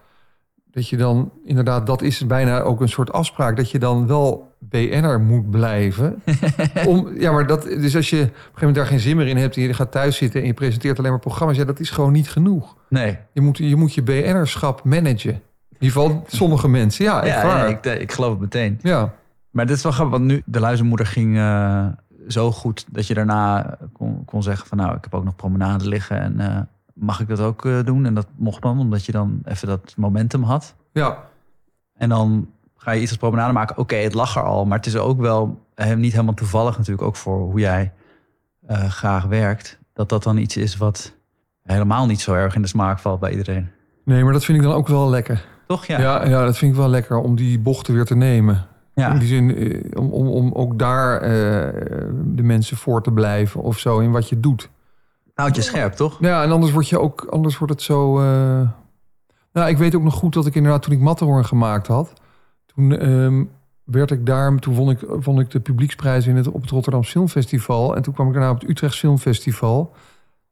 Dat 0.73 0.89
je 0.89 0.97
dan 0.97 1.33
inderdaad, 1.45 1.87
dat 1.87 2.03
is 2.03 2.27
bijna 2.27 2.61
ook 2.61 2.81
een 2.81 2.89
soort 2.89 3.12
afspraak, 3.12 3.57
dat 3.57 3.71
je 3.71 3.79
dan 3.79 4.07
wel 4.07 4.55
BN'er 4.59 5.21
moet 5.21 5.51
blijven. 5.51 6.23
Om, 6.87 7.09
ja, 7.18 7.33
maar 7.33 7.47
dat, 7.47 7.62
dus 7.62 7.97
als 7.97 8.11
je 8.11 8.16
op 8.16 8.23
een 8.23 8.29
gegeven 8.33 8.53
moment 8.59 8.77
daar 8.77 8.87
geen 8.87 9.01
zin 9.01 9.16
meer 9.16 9.27
in 9.27 9.37
hebt 9.37 9.57
en 9.57 9.62
je 9.62 9.75
gaat 9.75 9.93
thuis 9.93 10.16
zitten 10.16 10.41
en 10.41 10.47
je 10.47 10.55
presenteert 10.55 10.99
alleen 10.99 11.11
maar 11.11 11.21
programma's, 11.21 11.57
ja, 11.57 11.64
dat 11.64 11.81
is 11.81 11.91
gewoon 11.91 12.12
niet 12.12 12.31
genoeg. 12.31 12.77
Nee. 12.89 13.18
Je 13.33 13.41
moet 13.41 13.59
je, 13.59 13.77
moet 13.77 13.95
je 13.95 14.03
BN'erschap 14.03 14.85
managen. 14.85 15.31
In 15.33 15.87
ieder 15.87 16.01
geval 16.03 16.25
sommige 16.27 16.68
mensen, 16.68 17.05
ja, 17.05 17.23
echt 17.23 17.37
Ja, 17.37 17.47
waar. 17.47 17.59
ja, 17.59 17.79
Ja, 17.83 17.93
ik, 17.93 18.01
ik 18.01 18.12
geloof 18.12 18.31
het 18.31 18.41
meteen. 18.41 18.79
ja. 18.83 19.12
Maar 19.51 19.66
dit 19.66 19.77
is 19.77 19.83
wel 19.83 19.93
grappig, 19.93 20.18
want 20.18 20.31
nu 20.31 20.43
de 20.45 20.61
luizenmoeder 20.61 21.07
ging 21.07 21.37
eh, 21.39 21.87
zo 22.29 22.53
goed 22.53 22.87
dat 22.91 23.07
je 23.07 23.14
daarna 23.14 23.77
kon, 23.93 24.25
kon 24.25 24.43
zeggen 24.43 24.66
van 24.66 24.79
nou, 24.79 24.97
ik 24.97 25.03
heb 25.03 25.14
ook 25.14 25.25
nog 25.25 25.37
promenade 25.37 25.89
liggen 25.89 26.21
en 26.21 26.41
eh, 26.41 26.61
mag 27.01 27.20
ik 27.20 27.28
dat 27.28 27.40
ook 27.40 27.64
eh, 27.64 27.84
doen? 27.84 28.07
En 28.07 28.14
dat 28.14 28.26
mocht 28.36 28.62
dan, 28.62 28.78
omdat 28.78 29.05
je 29.05 29.12
dan 29.12 29.40
even 29.44 29.68
dat 29.68 29.94
momentum 29.96 30.42
had. 30.42 30.74
Ja, 30.92 31.18
En 31.96 32.09
dan 32.09 32.48
ga 32.76 32.90
je 32.90 33.01
iets 33.01 33.11
als 33.11 33.18
promenade 33.18 33.53
maken. 33.53 33.78
Oké, 33.78 33.96
het 33.96 34.14
lag 34.14 34.36
er 34.36 34.42
al, 34.42 34.64
maar 34.64 34.76
het 34.76 34.86
is 34.86 34.96
ook 34.96 35.20
wel 35.20 35.61
eh, 35.74 35.94
niet 35.94 36.12
helemaal 36.12 36.34
toevallig 36.34 36.76
natuurlijk 36.78 37.07
ook 37.07 37.16
voor 37.16 37.38
hoe 37.38 37.61
jij 37.61 37.92
eh, 38.66 38.84
graag 38.90 39.24
werkt. 39.24 39.78
Dat 39.92 40.09
dat 40.09 40.22
dan 40.22 40.36
iets 40.36 40.57
is 40.57 40.76
wat 40.76 41.12
helemaal 41.62 42.07
niet 42.07 42.20
zo 42.20 42.34
erg 42.34 42.55
in 42.55 42.62
de 42.62 42.68
smaak 42.68 42.98
valt 42.98 43.20
bij 43.20 43.30
iedereen. 43.30 43.68
nee, 44.05 44.24
maar 44.24 44.32
dat 44.32 44.44
vind 44.44 44.59
ik 44.59 44.64
dan 44.64 44.74
ook 44.74 44.88
wel 44.88 45.09
lekker. 45.09 45.46
Toch? 45.66 45.86
Ja. 45.86 46.01
Ja, 46.01 46.26
ja, 46.26 46.44
dat 46.44 46.59
vind 46.59 46.72
ik 46.72 46.78
wel 46.78 46.88
lekker 46.88 47.16
om 47.16 47.36
die 47.36 47.59
bochten 47.59 47.94
weer 47.94 48.05
te 48.05 48.16
nemen. 48.16 48.66
Ja. 48.94 49.12
In 49.12 49.18
die 49.18 49.28
zin, 49.28 49.57
eh, 49.57 50.01
om, 50.01 50.12
om, 50.12 50.28
om 50.28 50.53
ook 50.53 50.78
daar 50.78 51.20
de 52.24 52.42
mensen 52.42 52.76
voor 52.76 53.03
te 53.03 53.12
blijven 53.12 53.62
of 53.62 53.78
zo 53.78 53.98
in 53.98 54.11
wat 54.11 54.28
je 54.28 54.40
doet. 54.40 54.70
Houd 55.41 55.57
je 55.57 55.62
scherp, 55.62 55.93
toch? 55.93 56.16
Ja, 56.20 56.43
en 56.43 56.51
anders, 56.51 56.72
word 56.72 56.88
je 56.88 57.01
ook, 57.01 57.26
anders 57.30 57.59
wordt 57.59 57.72
het 57.72 57.82
zo... 57.82 58.18
eh, 58.20 58.68
Nou, 59.53 59.68
ik 59.68 59.78
weet 59.78 59.95
ook 59.95 60.03
nog 60.03 60.14
goed 60.14 60.32
dat 60.32 60.47
ik 60.47 60.55
inderdaad 60.55 60.82
toen 60.82 60.93
ik 60.93 61.01
Matterhorn 61.01 61.45
gemaakt 61.45 61.86
had... 61.86 62.12
toen 62.66 62.99
ehm, 62.99 63.45
werd 63.84 64.11
ik 64.11 64.26
daar... 64.26 64.57
Toen 64.57 64.74
won 64.74 64.91
ik, 64.91 65.01
won 65.01 65.41
ik 65.41 65.51
de 65.51 65.61
publieksprijs 65.61 66.26
in 66.26 66.36
het, 66.36 66.49
op 66.49 66.61
het 66.61 66.70
Rotterdam 66.70 67.05
Filmfestival. 67.05 67.97
En 67.97 68.03
toen 68.03 68.14
kwam 68.14 68.26
ik 68.26 68.32
daarna 68.32 68.51
op 68.51 68.61
het 68.61 68.70
Utrecht 68.70 68.97
Filmfestival. 68.97 69.93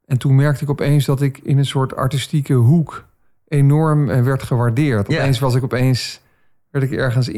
En 0.05 0.19
toen 0.19 0.35
merkte 0.35 0.63
ik 0.63 0.71
opeens 0.71 1.05
dat 1.05 1.21
ik 1.21 1.39
in 1.39 1.59
een 1.59 1.67
soort 1.67 1.97
artistieke 1.97 2.55
hoek... 2.55 3.05
enorm 3.49 4.11
eh, 4.11 4.23
werd 4.23 4.43
gewaardeerd. 4.43 5.09
Opeens 5.09 5.39
was 5.39 5.55
ik 5.55 5.63
opeens... 5.65 6.21
werd 6.71 6.85
ik 6.85 6.93
ergens 6.93 7.29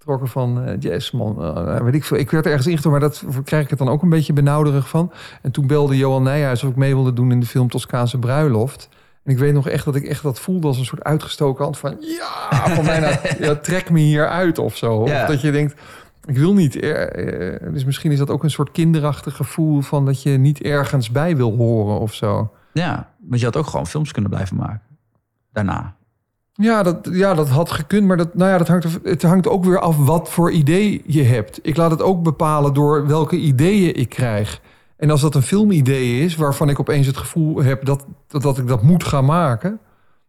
ingetrokken 0.00 0.28
van... 0.28 0.64
eh 0.64 0.76
yes, 0.78 1.10
man, 1.10 1.42
eh, 1.42 1.80
weet 1.80 1.94
ik 1.94 2.04
veel. 2.04 2.18
Ik 2.18 2.30
werd 2.30 2.46
ergens 2.46 2.66
ingetrokken, 2.66 3.00
maar 3.00 3.10
dat 3.10 3.44
krijg 3.44 3.64
ik 3.64 3.70
het 3.70 3.78
dan 3.78 3.88
ook 3.88 4.02
een 4.02 4.08
beetje 4.08 4.32
benauwderig 4.32 4.88
van. 4.88 5.12
En 5.42 5.50
toen 5.50 5.66
belde 5.66 5.96
Johan 5.96 6.22
Nijhuis 6.22 6.62
of 6.62 6.70
ik 6.70 6.76
mee 6.76 6.94
wilde 6.94 7.12
doen 7.12 7.32
in 7.32 7.40
de 7.40 7.46
film 7.46 7.68
Toscaanse 7.68 8.18
Bruiloft. 8.18 8.88
En 9.24 9.32
ik 9.32 9.38
weet 9.38 9.52
nog 9.52 9.68
echt 9.68 9.84
dat 9.84 9.94
ik 9.94 10.04
echt 10.04 10.22
dat 10.22 10.40
voelde 10.40 10.66
als 10.66 10.78
een 10.78 10.84
soort 10.84 11.04
uitgestoken 11.04 11.64
hand 11.64 11.78
van... 11.78 11.96
Ja, 12.00 12.68
van 12.68 12.84
bijna, 12.84 13.20
ja, 13.46 13.54
trek 13.56 13.90
me 13.90 13.98
hier 13.98 14.28
uit 14.28 14.58
of 14.58 14.76
zo. 14.76 15.06
Ja. 15.06 15.22
Of 15.22 15.28
dat 15.28 15.40
je 15.40 15.50
denkt, 15.50 15.80
ik 16.24 16.36
wil 16.36 16.54
niet... 16.54 16.76
eh, 16.76 17.54
eh, 17.54 17.72
dus 17.72 17.84
misschien 17.84 18.12
is 18.12 18.18
dat 18.18 18.30
ook 18.30 18.42
een 18.42 18.50
soort 18.50 18.70
kinderachtig 18.70 19.36
gevoel... 19.36 19.80
van 19.80 20.04
dat 20.04 20.22
je 20.22 20.30
niet 20.30 20.62
ergens 20.62 21.10
bij 21.10 21.36
wil 21.36 21.56
horen 21.56 21.98
of 21.98 22.14
zo. 22.14 22.52
Ja, 22.72 23.12
want 23.18 23.40
je 23.40 23.46
had 23.46 23.56
ook 23.56 23.66
gewoon 23.66 23.86
films 23.86 24.12
kunnen 24.12 24.30
blijven 24.30 24.56
maken. 24.56 24.82
Daarna. 25.52 25.96
Ja, 26.60 26.82
dat, 26.82 27.08
ja, 27.12 27.34
dat 27.34 27.48
had 27.48 27.70
gekund, 27.70 28.06
maar 28.06 28.16
dat, 28.16 28.34
nou 28.34 28.50
ja, 28.50 28.58
dat 28.58 28.68
hangt, 28.68 28.98
het 29.02 29.22
hangt 29.22 29.48
ook 29.48 29.64
weer 29.64 29.78
af 29.78 29.96
wat 29.96 30.28
voor 30.28 30.50
idee 30.50 31.02
je 31.06 31.22
hebt. 31.22 31.58
Ik 31.62 31.76
laat 31.76 31.90
het 31.90 32.02
ook 32.02 32.22
bepalen 32.22 32.74
door 32.74 33.06
welke 33.06 33.36
ideeën 33.36 33.94
ik 33.94 34.08
krijg. 34.08 34.60
En 34.96 35.10
als 35.10 35.20
dat 35.20 35.34
een 35.34 35.42
filmidee 35.42 36.24
is, 36.24 36.36
waarvan 36.36 36.68
ik 36.68 36.80
opeens 36.80 37.06
het 37.06 37.16
gevoel 37.16 37.62
heb 37.62 37.84
dat, 37.84 38.06
dat, 38.26 38.42
dat 38.42 38.58
ik 38.58 38.66
dat 38.66 38.82
moet 38.82 39.04
gaan 39.04 39.24
maken, 39.24 39.78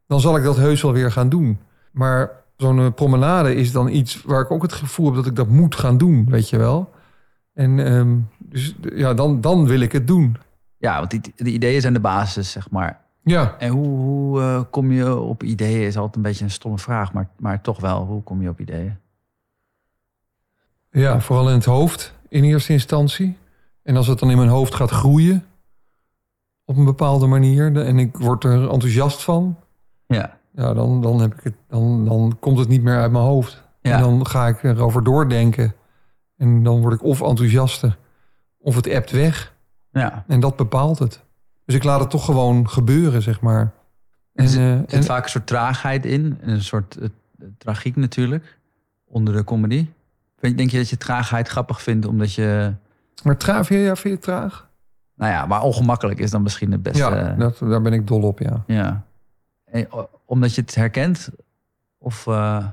dan 0.07 0.19
zal 0.19 0.37
ik 0.37 0.43
dat 0.43 0.57
heus 0.57 0.81
wel 0.81 0.93
weer 0.93 1.11
gaan 1.11 1.29
doen. 1.29 1.59
Maar 1.91 2.31
zo'n 2.57 2.79
eh, 2.79 2.93
promenade 2.95 3.55
is 3.55 3.71
dan 3.71 3.89
iets 3.89 4.23
waar 4.23 4.41
ik 4.41 4.51
ook 4.51 4.61
het 4.61 4.73
gevoel 4.73 5.05
heb 5.05 5.15
dat 5.15 5.25
ik 5.25 5.35
dat 5.35 5.47
moet 5.47 5.75
gaan 5.75 5.97
doen, 5.97 6.25
weet 6.29 6.49
je 6.49 6.57
wel. 6.57 6.89
En 7.53 7.85
ehm, 7.85 8.17
dus 8.37 8.75
ja, 8.93 9.13
dan, 9.13 9.41
dan 9.41 9.67
wil 9.67 9.79
ik 9.79 9.91
het 9.91 10.07
doen. 10.07 10.37
Ja, 10.77 10.97
want 10.97 11.11
die, 11.11 11.21
die 11.35 11.53
ideeën 11.53 11.81
zijn 11.81 11.93
de 11.93 11.99
basis, 11.99 12.51
zeg 12.51 12.69
maar. 12.69 12.99
Ja, 13.23 13.55
En 13.57 13.69
hoe, 13.69 13.87
hoe 13.87 14.41
eh, 14.41 14.61
kom 14.69 14.91
je 14.91 15.15
op 15.19 15.43
ideeën? 15.43 15.87
Is 15.87 15.97
altijd 15.97 16.15
een 16.15 16.21
beetje 16.21 16.43
een 16.43 16.51
stomme 16.51 16.77
vraag, 16.77 17.13
maar, 17.13 17.29
maar 17.39 17.61
toch 17.61 17.79
wel. 17.79 18.05
Hoe 18.05 18.23
kom 18.23 18.41
je 18.41 18.49
op 18.49 18.59
ideeën? 18.59 18.97
Ja, 20.91 21.19
vooral 21.21 21.47
in 21.47 21.53
het 21.55 21.65
hoofd 21.65 22.13
in 22.29 22.43
eerste 22.43 22.73
instantie. 22.73 23.37
En 23.83 23.95
als 23.97 24.07
het 24.07 24.19
dan 24.19 24.29
in 24.29 24.37
mijn 24.37 24.49
hoofd 24.49 24.75
gaat 24.75 24.89
groeien 24.91 25.45
op 26.65 26.77
een 26.77 26.85
bepaalde 26.85 27.27
manier 27.27 27.75
en 27.85 27.99
ik 27.99 28.17
word 28.17 28.43
er 28.43 28.69
enthousiast 28.69 29.23
van, 29.23 29.57
Ja. 30.07 30.37
ja, 30.53 30.73
dan, 30.73 31.01
dan, 31.01 31.21
heb 31.21 31.33
ik 31.33 31.43
het, 31.43 31.55
dan, 31.67 32.05
dan 32.05 32.37
komt 32.39 32.57
het 32.59 32.67
niet 32.67 32.83
meer 32.83 32.97
uit 32.99 33.11
mijn 33.11 33.23
hoofd. 33.23 33.63
Ja. 33.81 33.95
En 33.95 34.01
dan 34.01 34.25
ga 34.27 34.47
ik 34.47 34.63
erover 34.63 35.03
doordenken. 35.03 35.73
En 36.37 36.63
dan 36.63 36.81
word 36.81 36.93
ik 36.93 37.03
of 37.03 37.21
enthousiaster 37.21 37.97
of 38.59 38.75
het 38.75 38.87
ebt 38.87 39.11
weg. 39.11 39.53
ja. 39.91 40.23
En 40.27 40.39
dat 40.39 40.55
bepaalt 40.55 40.99
het. 40.99 41.23
Dus 41.71 41.79
ik 41.79 41.85
laat 41.85 41.99
het 41.99 42.09
toch 42.09 42.25
gewoon 42.25 42.69
gebeuren, 42.69 43.21
zeg 43.21 43.41
maar. 43.41 43.71
En, 44.33 44.43
Er 44.43 44.49
zit, 44.49 44.59
eh, 44.59 44.71
er 44.71 44.77
zit 44.79 44.91
en- 44.93 45.03
vaak 45.03 45.23
een 45.23 45.29
soort 45.29 45.47
traagheid 45.47 46.05
in. 46.05 46.37
en 46.41 46.49
Een 46.49 46.63
soort 46.63 46.95
eh, 46.97 47.07
tragiek 47.57 47.95
natuurlijk. 47.95 48.57
Onder 49.07 49.33
de 49.33 49.43
comedy. 49.43 49.87
Vind- 50.37 50.57
Denk 50.57 50.69
je 50.69 50.77
dat 50.77 50.89
je 50.89 50.97
traagheid 50.97 51.47
grappig 51.47 51.81
vindt 51.81 52.05
omdat 52.05 52.33
je... 52.33 52.73
maar 53.23 53.37
traag, 53.37 53.65
vind 53.65 53.79
je, 53.79 53.85
ja, 53.85 53.95
vind 53.95 54.13
je 54.15 54.19
traag? 54.19 54.69
Nou 55.15 55.31
ja, 55.31 55.45
maar 55.45 55.61
ongemakkelijk 55.61 56.19
is 56.19 56.31
dan 56.31 56.41
misschien 56.41 56.71
het 56.71 56.83
beste. 56.83 56.99
Ja, 56.99 57.33
dat, 57.33 57.57
daar 57.59 57.81
ben 57.81 57.93
ik 57.93 58.07
dol 58.07 58.21
op, 58.21 58.39
ja. 58.39 58.63
Ja. 58.67 59.03
En, 59.65 59.87
omdat 60.25 60.55
je 60.55 60.61
het 60.61 60.75
herkent? 60.75 61.29
Of... 61.97 62.27
eh, 62.27 62.65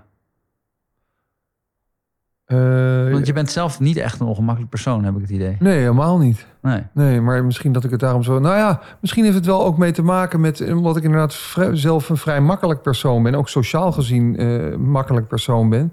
Eh, 2.48 3.10
want 3.12 3.26
je 3.26 3.32
bent 3.32 3.50
zelf 3.50 3.80
niet 3.80 3.96
echt 3.96 4.20
een 4.20 4.26
ongemakkelijk 4.26 4.70
persoon, 4.70 5.04
heb 5.04 5.14
ik 5.14 5.20
het 5.20 5.30
idee. 5.30 5.56
Nee, 5.58 5.78
helemaal 5.78 6.18
niet. 6.18 6.46
Nee. 6.62 6.82
Nee, 6.92 7.20
maar 7.20 7.44
misschien 7.44 7.72
dat 7.72 7.84
ik 7.84 7.90
het 7.90 8.00
daarom 8.00 8.22
zo... 8.22 8.38
Nou 8.38 8.56
ja, 8.56 8.80
misschien 9.00 9.24
heeft 9.24 9.36
het 9.36 9.46
wel 9.46 9.64
ook 9.64 9.78
mee 9.78 9.92
te 9.92 10.02
maken 10.02 10.40
met... 10.40 10.72
omdat 10.72 10.96
ik 10.96 11.02
inderdaad 11.02 11.34
vrij- 11.34 11.76
zelf 11.76 12.08
een 12.08 12.16
vrij 12.16 12.40
makkelijk 12.40 12.82
persoon 12.82 13.22
ben... 13.22 13.34
ook 13.34 13.48
sociaal 13.48 13.92
gezien 13.92 14.36
eh 14.36 14.76
makkelijk 14.76 15.28
persoon 15.28 15.68
ben... 15.68 15.92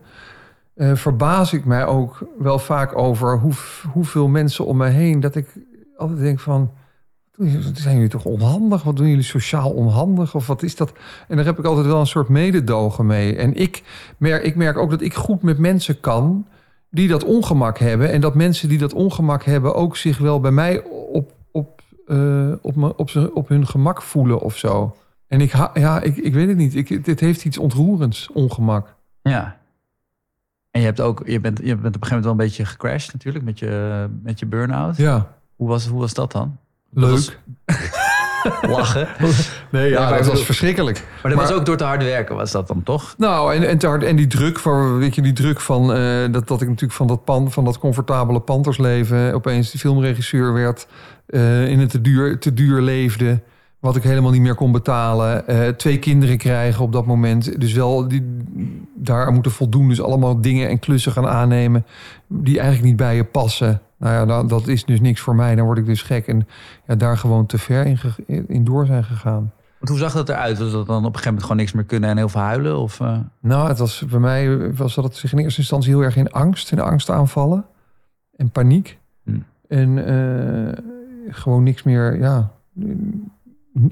eh, 0.76 0.92
verbaas 0.94 1.54
ik 1.54 1.66
mij 1.66 1.86
ook 1.86 2.28
wel 2.40 2.60
vaak 2.60 2.98
over 2.98 3.40
hoe, 3.40 3.54
hoeveel 3.92 4.28
mensen 4.28 4.66
om 4.66 4.78
me 4.78 4.88
heen... 4.88 5.20
dat 5.20 5.36
ik 5.36 5.48
altijd 5.98 6.20
denk 6.20 6.40
van... 6.40 6.72
"Wat 7.38 7.48
doen 7.48 7.56
jullie- 7.62 7.80
Zijn 7.80 7.96
jullie 7.96 8.10
toch 8.10 8.26
onhandig? 8.26 8.84
Wat 8.84 8.96
doen 8.96 9.08
jullie 9.08 9.24
sociaal 9.24 9.72
onhandig? 9.72 10.36
Of 10.36 10.48
wat 10.48 10.64
is 10.64 10.76
dat? 10.76 10.92
En 11.28 11.36
daar 11.36 11.46
heb 11.46 11.60
ik 11.60 11.66
altijd 11.66 11.86
wel 11.86 12.00
een 12.00 12.08
soort 12.08 12.30
mededogen 12.30 13.06
mee. 13.06 13.36
En 13.36 13.56
ik 13.56 13.84
merk, 14.18 14.44
ik 14.44 14.56
merk 14.56 14.78
ook 14.78 14.90
dat 14.90 15.02
ik 15.02 15.14
goed 15.14 15.42
met 15.42 15.58
mensen 15.58 16.00
kan 16.00 16.48
die 16.90 17.08
dat 17.08 17.24
ongemak 17.24 17.78
hebben. 17.78 18.12
En 18.12 18.22
dat 18.22 18.36
mensen 18.36 18.70
die 18.70 18.78
dat 18.78 18.94
ongemak 18.94 19.44
hebben 19.44 19.76
ook 19.76 19.98
zich 19.98 20.18
wel 20.18 20.40
bij 20.40 20.52
mij 20.52 20.84
op, 21.12 21.32
op, 21.52 21.82
eh, 22.08 22.52
op, 22.62 22.76
me, 22.76 22.96
op, 22.98 23.32
op 23.34 23.48
hun 23.48 23.68
gemak 23.68 24.02
voelen 24.02 24.40
of 24.42 24.58
zo. 24.58 24.96
En 25.28 25.42
ik, 25.42 25.52
ja, 25.74 26.02
ik, 26.02 26.18
ik 26.18 26.34
weet 26.34 26.48
het 26.48 26.58
niet. 26.58 26.76
Ik, 26.76 27.06
dit 27.06 27.20
heeft 27.20 27.46
iets 27.46 27.58
ontroerends, 27.58 28.30
ongemak. 28.34 28.96
Ja. 29.22 29.58
En 30.72 30.80
je, 30.82 30.86
hebt 30.88 31.02
ook, 31.02 31.22
je, 31.26 31.40
bent, 31.40 31.58
je 31.58 31.64
bent 31.64 31.78
op 31.78 31.84
een 31.86 31.92
gegeven 31.92 32.08
moment 32.08 32.24
wel 32.24 32.32
een 32.32 32.38
beetje 32.38 32.66
gecrashed 32.66 33.14
natuurlijk 33.14 33.46
met 33.46 33.60
je, 33.60 34.06
met 34.24 34.40
je 34.40 34.46
burn-out. 34.46 34.98
Ja, 34.98 35.34
Hoe, 35.56 35.68
was, 35.68 35.88
hoe 35.88 36.00
was 36.00 36.14
dat 36.14 36.32
dan? 36.32 36.58
Leuk. 36.96 37.40
Lachen. 38.62 39.08
nee, 39.72 39.90
Ja, 39.90 40.10
dat 40.10 40.18
was 40.18 40.28
bedoel- 40.28 40.44
verschrikkelijk. 40.44 41.04
Maar 41.24 41.32
dat 41.32 41.42
was 41.42 41.52
ook 41.52 41.66
door 41.66 41.78
te 41.78 41.84
hard 41.84 42.04
werken, 42.04 42.36
was 42.36 42.52
dat 42.52 42.68
dan 42.68 42.84
toch? 42.84 43.14
Nou, 43.18 43.56
en, 43.56 43.68
en, 43.68 43.78
te 43.78 43.88
hard, 43.88 44.04
en 44.04 44.16
die 44.16 44.28
druk, 44.28 44.60
van, 44.60 44.98
weet 44.98 45.16
je, 45.16 45.22
die 45.22 45.34
druk 45.34 45.60
van 45.62 45.94
eh, 45.94 46.32
dat, 46.32 46.48
dat 46.48 46.62
ik 46.62 46.68
natuurlijk 46.68 46.94
van 46.94 47.08
dat, 47.08 47.24
pan, 47.24 47.52
van 47.52 47.66
dat 47.66 47.78
comfortabele 47.78 48.40
pantersleven 48.40 49.34
opeens 49.34 49.72
die 49.72 49.80
filmregisseur 49.80 50.54
werd, 50.54 50.88
eh, 51.26 51.68
in 51.68 51.80
het 51.80 51.90
te 51.90 52.02
duur, 52.02 52.40
te 52.40 52.54
duur 52.54 52.82
leefde, 52.82 53.40
wat 53.86 53.96
ik 53.96 54.04
helemaal 54.04 54.32
niet 54.32 54.42
meer 54.42 54.56
kon 54.56 54.72
betalen. 54.72 55.48
eh, 55.48 55.68
twee 55.68 56.00
kinderen 56.00 56.38
krijgen 56.38 56.84
op 56.84 56.92
dat 56.92 57.06
moment, 57.06 57.60
dus 57.62 57.74
wel 57.74 58.08
die, 58.08 58.44
daar 58.96 59.32
moeten 59.32 59.52
voldoen. 59.52 59.88
Dus 59.88 60.02
allemaal 60.02 60.42
dingen 60.42 60.70
en 60.70 60.80
klussen 60.80 61.12
gaan 61.12 61.28
aannemen 61.28 61.86
die 62.28 62.56
eigenlijk 62.60 62.88
niet 62.88 62.98
bij 62.98 63.16
je 63.16 63.24
passen. 63.24 63.82
Nou 63.98 64.14
ja, 64.14 64.26
dat, 64.26 64.50
dat 64.50 64.68
is 64.68 64.86
dus 64.86 65.02
niks 65.02 65.22
voor 65.22 65.36
mij. 65.36 65.56
Dan 65.56 65.66
word 65.66 65.78
ik 65.78 65.86
dus 65.86 66.02
gek 66.02 66.28
en 66.28 66.48
ja, 66.88 66.96
daar 66.96 67.18
gewoon 67.18 67.46
te 67.46 67.58
ver 67.58 67.86
in, 68.26 68.46
in 68.48 68.64
door 68.64 68.86
zijn 68.86 69.04
gegaan. 69.04 69.52
Want 69.78 69.90
hoe 69.90 69.98
zag 69.98 70.14
dat 70.14 70.30
eruit? 70.30 70.60
Was 70.60 70.72
dat 70.72 70.88
dan 70.88 70.98
op 70.98 71.04
een 71.04 71.06
gegeven 71.06 71.26
moment 71.26 71.42
gewoon 71.42 71.58
niks 71.58 71.72
meer 71.72 71.84
kunnen 71.84 72.10
en 72.10 72.18
heel 72.18 72.30
veel 72.30 72.42
huilen? 72.42 72.78
Of, 72.80 73.00
eh? 73.00 73.18
Nou, 73.40 73.68
het 73.68 73.78
was 73.78 74.04
bij 74.10 74.20
mij 74.20 74.74
was 74.74 74.96
dat 74.96 75.04
het 75.04 75.16
zich 75.16 75.32
in 75.32 75.38
eerste 75.38 75.60
instantie 75.60 75.90
heel 75.90 76.04
erg 76.04 76.16
in 76.16 76.32
angst, 76.32 76.72
in 76.72 76.80
angstaanvallen 76.80 77.66
en 78.36 78.50
paniek. 78.50 79.00
Hmm. 79.24 79.46
En 79.68 80.06
eh, 80.06 80.84
gewoon 81.30 81.64
niks 81.64 81.84
meer, 81.84 82.20
ja, 82.20 82.52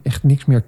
echt 0.04 0.24
niks 0.24 0.46
meer 0.46 0.64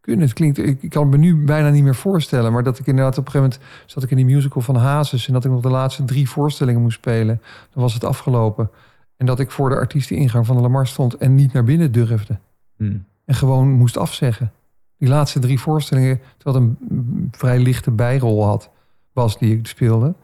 kunnen. 0.00 0.24
Het 0.24 0.34
klinkt, 0.34 0.58
ik, 0.58 0.82
ik 0.82 0.90
kan 0.90 1.08
me 1.08 1.16
nu 1.16 1.44
bijna 1.44 1.70
niet 1.70 1.82
meer 1.82 1.94
voorstellen, 1.94 2.52
maar 2.52 2.62
dat 2.62 2.78
ik 2.78 2.86
inderdaad 2.86 3.18
op 3.18 3.26
een 3.26 3.30
gegeven 3.30 3.58
moment 3.58 3.84
zat 3.86 4.02
ik 4.02 4.10
in 4.10 4.16
die 4.16 4.34
musical 4.34 4.62
van 4.62 4.76
Hazes 4.76 5.26
en 5.26 5.32
dat 5.32 5.44
ik 5.44 5.50
nog 5.50 5.60
de 5.60 5.68
laatste 5.68 6.04
drie 6.04 6.28
voorstellingen 6.28 6.80
moest 6.80 6.96
spelen. 6.96 7.40
Dan 7.74 7.82
was 7.82 7.94
het 7.94 8.04
afgelopen. 8.04 8.70
En 9.16 9.26
dat 9.26 9.40
ik 9.40 9.50
voor 9.50 9.68
de 9.68 9.76
artiesteningang 9.76 10.46
van 10.46 10.56
de 10.56 10.62
Lamar 10.62 10.86
stond 10.86 11.16
en 11.16 11.34
niet 11.34 11.52
naar 11.52 11.64
binnen 11.64 11.92
durfde. 11.92 12.38
Hmm. 12.76 13.04
En 13.24 13.34
gewoon 13.34 13.70
moest 13.70 13.96
afzeggen. 13.96 14.52
Die 14.98 15.08
laatste 15.08 15.38
drie 15.38 15.60
voorstellingen, 15.60 16.20
terwijl 16.36 16.64
het 16.64 16.76
een 16.90 17.28
vrij 17.30 17.58
lichte 17.58 17.90
bijrol 17.90 18.44
had, 18.44 18.70
was 19.12 19.38
die 19.38 19.56
ik 19.56 19.66
speelde. 19.66 20.14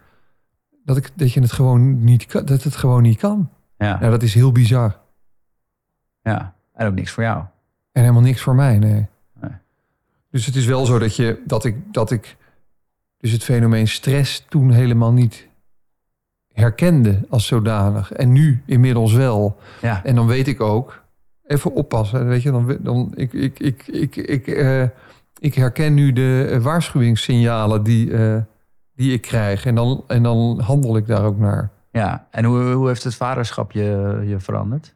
Dat, 0.84 0.96
ik, 0.96 1.10
dat 1.14 1.32
je 1.32 1.40
het 1.40 1.52
gewoon 1.52 2.04
niet 2.04 2.26
kan. 2.26 2.44
Dat 2.44 2.62
het 2.62 2.76
gewoon 2.76 3.02
niet 3.02 3.18
kan. 3.18 3.50
Ja, 3.78 3.98
Nou, 3.98 4.10
dat 4.10 4.22
is 4.22 4.34
heel 4.34 4.52
bizar. 4.52 5.00
ja. 6.22 6.54
En 6.74 6.86
ook 6.86 6.94
niks 6.94 7.10
voor 7.10 7.22
jou. 7.22 7.44
En 7.94 8.02
helemaal 8.02 8.22
niks 8.22 8.40
voor 8.40 8.54
mij, 8.54 8.78
nee. 8.78 9.06
Nee. 9.40 9.50
Dus 10.30 10.46
het 10.46 10.56
is 10.56 10.66
wel 10.66 10.86
zo 10.86 10.98
dat, 10.98 11.16
je, 11.16 11.42
dat, 11.46 11.64
ik, 11.64 11.76
dat 11.92 12.10
ik 12.10 12.36
dus 13.18 13.32
het 13.32 13.44
fenomeen 13.44 13.88
stress 13.88 14.44
toen 14.48 14.70
helemaal 14.70 15.12
niet 15.12 15.48
herkende 16.52 17.20
als 17.28 17.46
zodanig. 17.46 18.12
En 18.12 18.32
nu 18.32 18.62
inmiddels 18.66 19.12
wel. 19.12 19.56
Ja. 19.80 20.04
En 20.04 20.14
dan 20.14 20.26
weet 20.26 20.48
ik 20.48 20.60
ook, 20.60 21.02
even 21.46 21.74
oppassen, 21.74 22.26
weet 22.26 22.42
je, 22.42 22.50
dan, 22.50 22.76
dan 22.80 23.12
ik, 23.14 23.32
ik, 23.32 23.58
ik, 23.58 23.86
ik, 23.86 24.16
ik, 24.16 24.46
eh, 24.46 24.82
ik 25.38 25.54
herken 25.54 25.94
nu 25.94 26.12
de 26.12 26.48
eh, 26.50 26.58
waarschuwingssignalen 26.58 27.82
die, 27.82 28.12
eh, 28.12 28.36
die 28.94 29.12
ik 29.12 29.22
krijg. 29.22 29.66
En 29.66 29.74
dan, 29.74 30.04
en 30.06 30.22
dan 30.22 30.60
handel 30.60 30.96
ik 30.96 31.06
daar 31.06 31.24
ook 31.24 31.38
naar. 31.38 31.70
ja. 31.90 32.26
En 32.30 32.44
hoe, 32.44 32.72
hoe 32.72 32.86
heeft 32.86 33.04
het 33.04 33.14
vaderschap 33.14 33.72
je, 33.72 34.22
je 34.26 34.40
veranderd? 34.40 34.93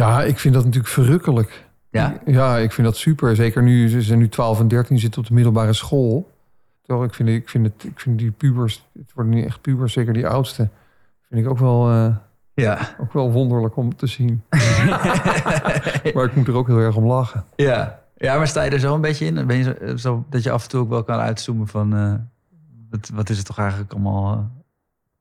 Ja, 0.00 0.22
ik 0.22 0.38
vind 0.38 0.54
dat 0.54 0.64
natuurlijk 0.64 0.92
verrukkelijk. 0.92 1.68
Ja. 1.90 2.20
Ja, 2.26 2.56
ik 2.58 2.72
vind 2.72 2.86
dat 2.86 2.96
super. 2.96 3.36
Zeker 3.36 3.62
nu, 3.62 3.88
ze 3.88 4.02
zijn 4.02 4.18
nu 4.18 4.28
12 4.28 4.60
en 4.60 4.68
13, 4.68 4.98
zitten 4.98 5.20
op 5.20 5.26
de 5.26 5.34
middelbare 5.34 5.72
school. 5.72 6.30
Terwijl 6.82 7.06
ik 7.08 7.14
vind, 7.14 7.28
ik 7.28 7.48
vind, 7.48 7.66
het, 7.66 7.84
ik 7.84 8.00
vind 8.00 8.18
die 8.18 8.30
pubers, 8.30 8.86
het 8.98 9.12
worden 9.14 9.32
nu 9.34 9.42
echt 9.42 9.60
pubers, 9.60 9.92
zeker 9.92 10.12
die 10.12 10.26
oudste, 10.28 10.68
vind 11.28 11.44
ik 11.44 11.50
ook 11.50 11.58
wel, 11.58 11.90
eh, 11.90 12.14
Ja. 12.54 12.78
ook 13.00 13.12
wel 13.12 13.32
wonderlijk 13.32 13.76
om 13.76 13.96
te 13.96 14.06
zien. 14.06 14.42
Maar 16.14 16.24
ik 16.24 16.34
moet 16.34 16.48
er 16.48 16.54
ook 16.54 16.66
heel 16.66 16.78
erg 16.78 16.96
om 16.96 17.06
lachen. 17.06 17.44
ja. 17.56 17.98
Ja, 18.16 18.36
maar 18.36 18.46
sta 18.48 18.62
je 18.62 18.70
er 18.70 18.78
zo 18.78 18.94
een 18.94 19.00
beetje 19.00 19.24
in? 19.26 19.46
Ben 19.46 19.56
je 19.56 19.62
zo, 19.62 19.96
zo 19.96 20.24
dat 20.30 20.42
je 20.42 20.50
af 20.50 20.62
en 20.62 20.68
toe 20.68 20.80
ook 20.80 20.88
wel 20.88 21.02
kan 21.04 21.18
uitzoomen 21.18 21.66
van... 21.68 21.96
eh, 21.96 22.14
wat, 22.90 23.10
wat 23.14 23.30
is 23.30 23.36
het 23.36 23.46
toch 23.46 23.58
eigenlijk 23.58 23.92
allemaal... 23.92 24.32
eh? 24.32 24.38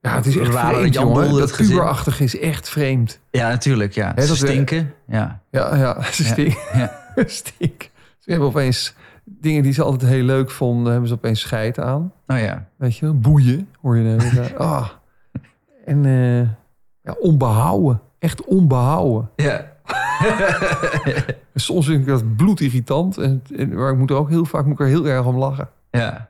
Ja, 0.02 0.16
het 0.16 0.26
is 0.26 0.38
echt 0.38 0.54
Rare 0.54 0.76
vreemd, 0.76 0.94
Jan 0.94 1.08
jongen. 1.08 1.30
Dat 1.40 2.20
is 2.20 2.40
echt 2.40 2.70
vreemd. 2.70 3.20
Ja, 3.32 3.48
natuurlijk, 3.50 3.94
ja. 3.94 4.12
Hè, 4.16 4.22
Ze 4.22 4.28
dat 4.28 4.40
we- 4.40 4.48
stinken. 4.48 4.94
Ja. 5.08 5.42
Ja, 5.52 5.76
ja, 5.76 6.02
ze 6.12 6.24
Ja. 6.24 6.30
stink. 6.32 6.58
Ja. 6.74 6.92
stink. 7.26 7.90
Ze 8.20 8.32
hebben 8.32 8.48
opeens 8.48 8.96
dingen 9.26 9.64
die 9.64 9.74
ze 9.74 9.84
altijd 9.84 10.12
heel 10.12 10.24
leuk 10.24 10.52
vonden, 10.52 10.92
hebben 10.92 11.10
ze 11.10 11.16
opeens 11.16 11.40
scheid 11.40 11.80
aan. 11.80 12.14
Oh 12.28 12.40
ja. 12.40 12.66
Weet 12.78 12.98
je, 12.98 13.06
wel? 13.06 13.16
boeien, 13.20 13.68
hoor 13.82 13.98
je. 13.98 14.18
Ah. 14.58 14.88
En 15.86 16.06
eh, 16.06 16.40
ja, 17.04 17.16
onbehouden. 17.20 18.02
Echt 18.20 18.44
onbehouden. 18.46 19.30
Ja. 19.36 19.66
Soms 21.56 21.86
vind 21.86 22.00
ik 22.02 22.06
dat 22.08 22.36
bloedirritant. 22.36 23.18
En, 23.18 23.44
en, 23.56 23.74
maar 23.76 23.92
ik 23.92 23.98
moet 23.98 24.10
er 24.10 24.16
ook 24.16 24.30
heel 24.30 24.46
vaak 24.46 24.64
moet 24.66 24.74
ik 24.74 24.80
er 24.80 24.86
heel 24.86 25.08
erg 25.08 25.26
om 25.26 25.38
lachen. 25.38 25.70
Ja. 25.92 26.30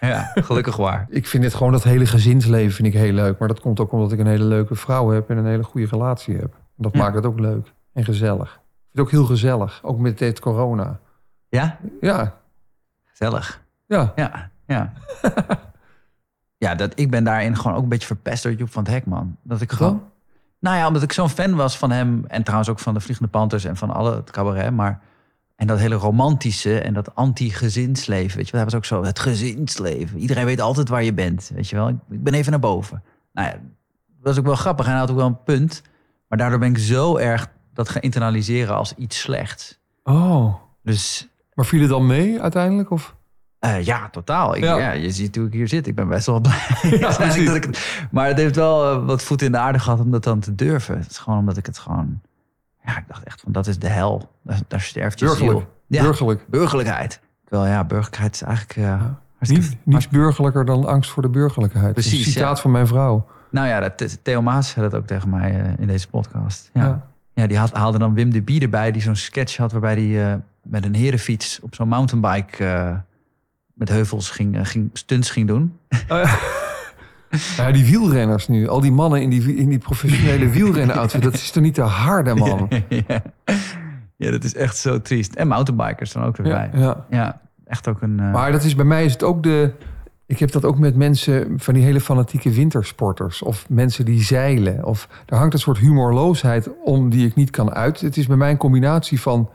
Ja, 0.00 0.30
gelukkig 0.34 0.76
waar. 0.76 1.06
Ik 1.08 1.26
vind 1.26 1.44
het 1.44 1.54
gewoon 1.54 1.72
dat 1.72 1.82
hele 1.82 2.06
gezinsleven 2.06 2.72
vind 2.72 2.88
ik 2.88 2.94
heel 2.94 3.12
leuk. 3.12 3.38
Maar 3.38 3.48
dat 3.48 3.60
komt 3.60 3.80
ook 3.80 3.92
omdat 3.92 4.12
ik 4.12 4.18
een 4.18 4.26
hele 4.26 4.44
leuke 4.44 4.74
vrouw 4.74 5.10
heb 5.10 5.30
en 5.30 5.36
een 5.36 5.46
hele 5.46 5.62
goede 5.62 5.86
relatie 5.86 6.36
heb. 6.36 6.54
Dat 6.76 6.94
maakt 6.94 7.14
het 7.14 7.26
ook 7.26 7.40
leuk 7.40 7.72
en 7.92 8.04
gezellig. 8.04 8.48
Ik 8.48 8.56
vind 8.56 8.90
het 8.92 9.00
ook 9.00 9.10
heel 9.10 9.24
gezellig. 9.24 9.80
Ook 9.82 9.98
met 9.98 10.18
dit 10.18 10.40
corona. 10.40 10.98
Ja? 11.48 11.78
Ja, 12.00 12.34
Gezellig. 13.04 13.62
ja. 13.86 14.12
Ja, 14.16 14.50
ja. 14.66 14.92
ja, 16.64 16.74
dat, 16.74 16.92
ik 16.94 17.10
ben 17.10 17.24
daarin 17.24 17.56
gewoon 17.56 17.76
ook 17.76 17.82
een 17.82 17.88
beetje 17.88 18.06
verpest 18.06 18.42
door 18.42 18.52
Joep 18.52 18.70
van 18.70 18.82
het 18.82 18.92
Hek, 18.92 19.06
man. 19.06 19.36
Dat 19.42 19.60
ik 19.60 19.72
gewoon... 19.72 20.02
Nou 20.58 20.76
ja, 20.76 20.86
omdat 20.86 21.02
ik 21.02 21.12
zo'n 21.12 21.28
fan 21.28 21.54
was 21.54 21.78
van 21.78 21.90
hem. 21.90 22.24
En 22.28 22.42
trouwens 22.42 22.70
ook 22.70 22.78
van 22.78 22.94
de 22.94 23.00
Vliegende 23.00 23.30
Panthers 23.30 23.64
en 23.64 23.76
van 23.76 23.90
alle 23.90 24.16
het 24.16 24.30
cabaret. 24.30 24.72
Maar, 24.72 25.00
en 25.60 25.66
dat 25.66 25.78
hele 25.78 25.94
romantische 25.94 26.80
en 26.80 26.94
dat 26.94 27.14
anti-gezinsleven. 27.14 28.36
Weet 28.36 28.46
je 28.46 28.52
wel, 28.52 28.64
dat 28.64 28.72
was 28.72 28.80
ook 28.80 28.86
zo. 28.86 29.04
Het 29.04 29.18
gezinsleven. 29.18 30.18
Iedereen 30.18 30.44
weet 30.44 30.60
altijd 30.60 30.88
waar 30.88 31.02
je 31.02 31.12
bent. 31.12 31.50
Weet 31.54 31.68
je 31.68 31.76
wel, 31.76 31.88
ik, 31.88 31.96
ik 32.10 32.22
ben 32.22 32.34
even 32.34 32.50
naar 32.50 32.60
boven. 32.60 33.02
Nou 33.32 33.48
ja, 33.48 33.52
dat 33.52 33.60
was 34.22 34.38
ook 34.38 34.44
wel 34.44 34.54
grappig. 34.54 34.84
En 34.84 34.90
hij 34.90 35.00
had 35.00 35.10
ook 35.10 35.16
wel 35.16 35.26
een 35.26 35.42
punt. 35.42 35.82
Maar 36.28 36.38
daardoor 36.38 36.58
ben 36.58 36.70
ik 36.70 36.78
zo 36.78 37.16
erg 37.16 37.50
dat 37.74 37.88
gaan 37.88 38.02
internaliseren 38.02 38.76
als 38.76 38.94
iets 38.94 39.20
slechts. 39.20 39.78
Oh. 40.02 40.54
Dus 40.82 41.28
Maar 41.54 41.64
viel 41.66 41.80
het 41.80 41.90
dan 41.90 42.06
mee 42.06 42.40
uiteindelijk? 42.40 42.90
Of? 42.90 43.16
Eh, 43.58 43.84
ja, 43.84 44.08
totaal. 44.10 44.56
Ik, 44.56 44.62
ja. 44.62 44.78
Ja. 44.78 44.90
je 44.90 45.10
ziet 45.10 45.36
hoe 45.36 45.46
ik 45.46 45.52
hier 45.52 45.68
zit. 45.68 45.86
Ik 45.86 45.94
ben 45.94 46.08
best 46.08 46.26
wel 46.26 46.40
blij. 46.40 46.66
Ja, 46.98 47.16
dat 47.44 47.54
ik 47.54 48.06
maar 48.10 48.26
het 48.26 48.38
heeft 48.38 48.56
wel 48.56 48.90
eh, 48.90 49.06
wat 49.06 49.22
voet 49.22 49.42
in 49.42 49.52
de 49.52 49.58
aarde 49.58 49.78
gehad 49.78 50.00
om 50.00 50.10
dat 50.10 50.24
dan 50.24 50.40
te 50.40 50.54
durven. 50.54 50.98
Het 50.98 51.10
is 51.10 51.18
gewoon 51.18 51.38
omdat 51.38 51.56
ik 51.56 51.66
het 51.66 51.78
gewoon... 51.78 52.20
Ja, 52.84 52.98
ik 52.98 53.04
dacht 53.08 53.22
echt 53.24 53.40
van 53.40 53.52
dat 53.52 53.66
is 53.66 53.78
de 53.78 53.88
hel. 53.88 54.30
Daar, 54.42 54.58
daar 54.68 54.80
sterft 54.80 55.18
je 55.18 55.24
Burgerlijk. 55.24 55.58
ziel. 55.58 55.68
Ja, 55.86 56.02
Burgerlijk. 56.02 56.44
burgerlijkheid. 56.48 57.20
Terwijl 57.44 57.70
ja, 57.70 57.84
burgerlijkheid 57.84 58.34
is 58.34 58.42
eigenlijk... 58.42 58.88
hartstikke- 59.36 59.66
Niet, 59.68 59.76
niets 59.84 60.08
burgerlijker 60.08 60.64
dan 60.64 60.86
angst 60.86 61.10
voor 61.10 61.22
de 61.22 61.28
burgerlijkheid. 61.28 61.92
Precies, 61.92 62.26
Een 62.26 62.32
citaat 62.32 62.56
ja. 62.56 62.62
van 62.62 62.70
mijn 62.70 62.86
vrouw. 62.86 63.26
Nou 63.50 63.66
ja, 63.66 63.80
dat, 63.88 64.24
Theo 64.24 64.42
Maas 64.42 64.70
zei 64.70 64.88
dat 64.90 65.00
ook 65.00 65.06
tegen 65.06 65.28
mij 65.30 65.60
eh, 65.60 65.72
in 65.78 65.86
deze 65.86 66.08
podcast. 66.08 66.70
Ja, 66.72 66.82
ja. 66.84 67.06
Ja. 67.34 67.46
die 67.46 67.58
had, 67.58 67.72
haalde 67.72 67.98
dan 67.98 68.14
Wim 68.14 68.30
de 68.32 68.42
Bie 68.42 68.60
erbij, 68.60 68.90
die 68.92 69.02
zo'n 69.02 69.16
sketch 69.16 69.56
had... 69.56 69.72
waarbij 69.72 69.94
hij 69.94 70.32
eh, 70.32 70.38
met 70.62 70.84
een 70.84 70.94
herenfiets 70.94 71.60
op 71.60 71.74
zo'n 71.74 71.88
mountainbike... 71.88 73.02
met 73.74 73.88
heuvels 73.88 74.30
ging, 74.30 74.68
ging, 74.68 74.90
stunts 74.92 75.30
ging 75.30 75.46
doen. 75.46 75.78
Ja, 76.08 76.24
die 77.72 77.84
wielrenners 77.84 78.48
nu. 78.48 78.68
Al 78.68 78.80
die 78.80 78.92
mannen 78.92 79.22
in 79.22 79.30
die, 79.30 79.54
in 79.56 79.68
die 79.68 79.78
professionele 79.78 80.48
wielrennen-outfit. 80.58 81.22
Dat 81.22 81.34
is 81.34 81.50
toch 81.50 81.62
niet 81.62 81.74
te 81.74 81.82
harde, 81.82 82.34
man? 82.34 82.68
ja. 82.88 83.22
ja, 84.16 84.30
dat 84.30 84.44
is 84.44 84.54
echt 84.54 84.76
zo 84.76 85.00
triest. 85.02 85.34
En 85.34 85.48
mountainbikers 85.48 86.12
dan 86.12 86.24
ook 86.24 86.36
erbij. 86.36 86.70
Ja, 86.72 86.78
Ja, 86.80 87.06
ja. 87.10 87.40
echt 87.66 87.88
ook 87.88 88.02
een... 88.02 88.20
eh, 88.20 88.32
Maar 88.32 88.52
dat 88.52 88.64
is 88.64 88.74
bij 88.74 88.84
mij 88.84 89.04
is 89.04 89.12
het 89.12 89.22
ook 89.22 89.42
de. 89.42 89.70
Ik 90.26 90.38
heb 90.38 90.50
dat 90.52 90.64
ook 90.64 90.78
met 90.78 90.96
mensen 90.96 91.54
van 91.56 91.74
die 91.74 91.82
hele 91.82 92.00
fanatieke 92.00 92.50
wintersporters. 92.50 93.42
Of 93.42 93.68
mensen 93.68 94.04
die 94.04 94.22
zeilen. 94.22 94.84
Of 94.84 95.08
daar 95.26 95.38
hangt 95.38 95.54
een 95.54 95.60
soort 95.60 95.78
humorloosheid 95.78 96.68
om 96.84 97.10
die 97.10 97.26
ik 97.26 97.34
niet 97.34 97.50
kan 97.50 97.72
uit. 97.72 98.00
Het 98.00 98.16
is 98.16 98.26
bij 98.26 98.36
mij 98.36 98.50
een 98.50 98.56
combinatie 98.56 99.20
van 99.20 99.50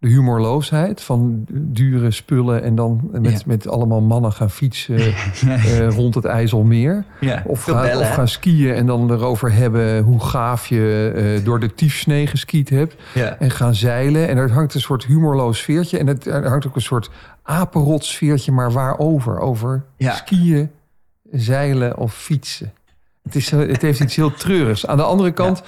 de 0.00 0.08
humorloosheid. 0.08 1.00
Van 1.02 1.44
dure 1.50 2.10
spullen 2.10 2.62
en 2.62 2.74
dan 2.74 3.08
met, 3.12 3.30
Ja. 3.32 3.38
met 3.46 3.68
allemaal 3.68 4.00
mannen 4.00 4.32
gaan 4.32 4.50
fietsen 4.50 4.96
eh, 5.46 5.88
rond 5.88 6.14
het 6.14 6.24
IJsselmeer. 6.24 7.04
ja, 7.20 7.42
Of, 7.46 7.62
gaan, 7.64 7.82
bellen, 7.82 8.00
of 8.00 8.14
gaan 8.14 8.28
skiën 8.28 8.74
en 8.74 8.86
dan 8.86 9.10
erover 9.12 9.52
hebben 9.52 10.02
hoe 10.02 10.20
gaaf 10.20 10.66
je 10.66 11.12
eh, 11.38 11.44
door 11.44 11.60
de 11.60 11.74
tiefsnee 11.74 12.26
geskiet 12.26 12.68
hebt. 12.68 12.94
Ja. 13.14 13.36
En 13.38 13.50
gaan 13.50 13.74
zeilen. 13.74 14.28
En 14.28 14.36
er 14.36 14.50
hangt 14.52 14.74
een 14.74 14.80
soort 14.80 15.04
humorloos 15.06 15.58
sfeertje. 15.58 15.98
En 15.98 16.06
het, 16.06 16.26
er 16.26 16.48
hangt 16.48 16.66
ook 16.66 16.74
een 16.74 16.80
soort 16.82 17.10
apenrot 17.42 18.04
sfeertje. 18.04 18.52
Maar 18.52 18.72
waarover? 18.72 19.38
Over 19.38 19.84
skiën, 19.98 20.70
zeilen 21.30 21.96
of 21.96 22.14
fietsen. 22.14 22.72
Het, 23.22 23.34
is, 23.34 23.52
eh, 23.52 23.58
het 23.58 23.82
heeft 23.82 24.00
iets 24.00 24.16
heel 24.16 24.34
treurigs. 24.34 24.86
Aan 24.86 24.96
de 24.96 25.02
andere 25.02 25.30
kant 25.32 25.62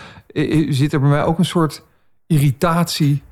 zit 0.69 0.93
er 0.93 1.01
bij 1.01 1.09
mij 1.09 1.25
ook 1.25 1.39
een 1.39 1.45
soort 1.45 1.83
irritatie... 2.27 3.23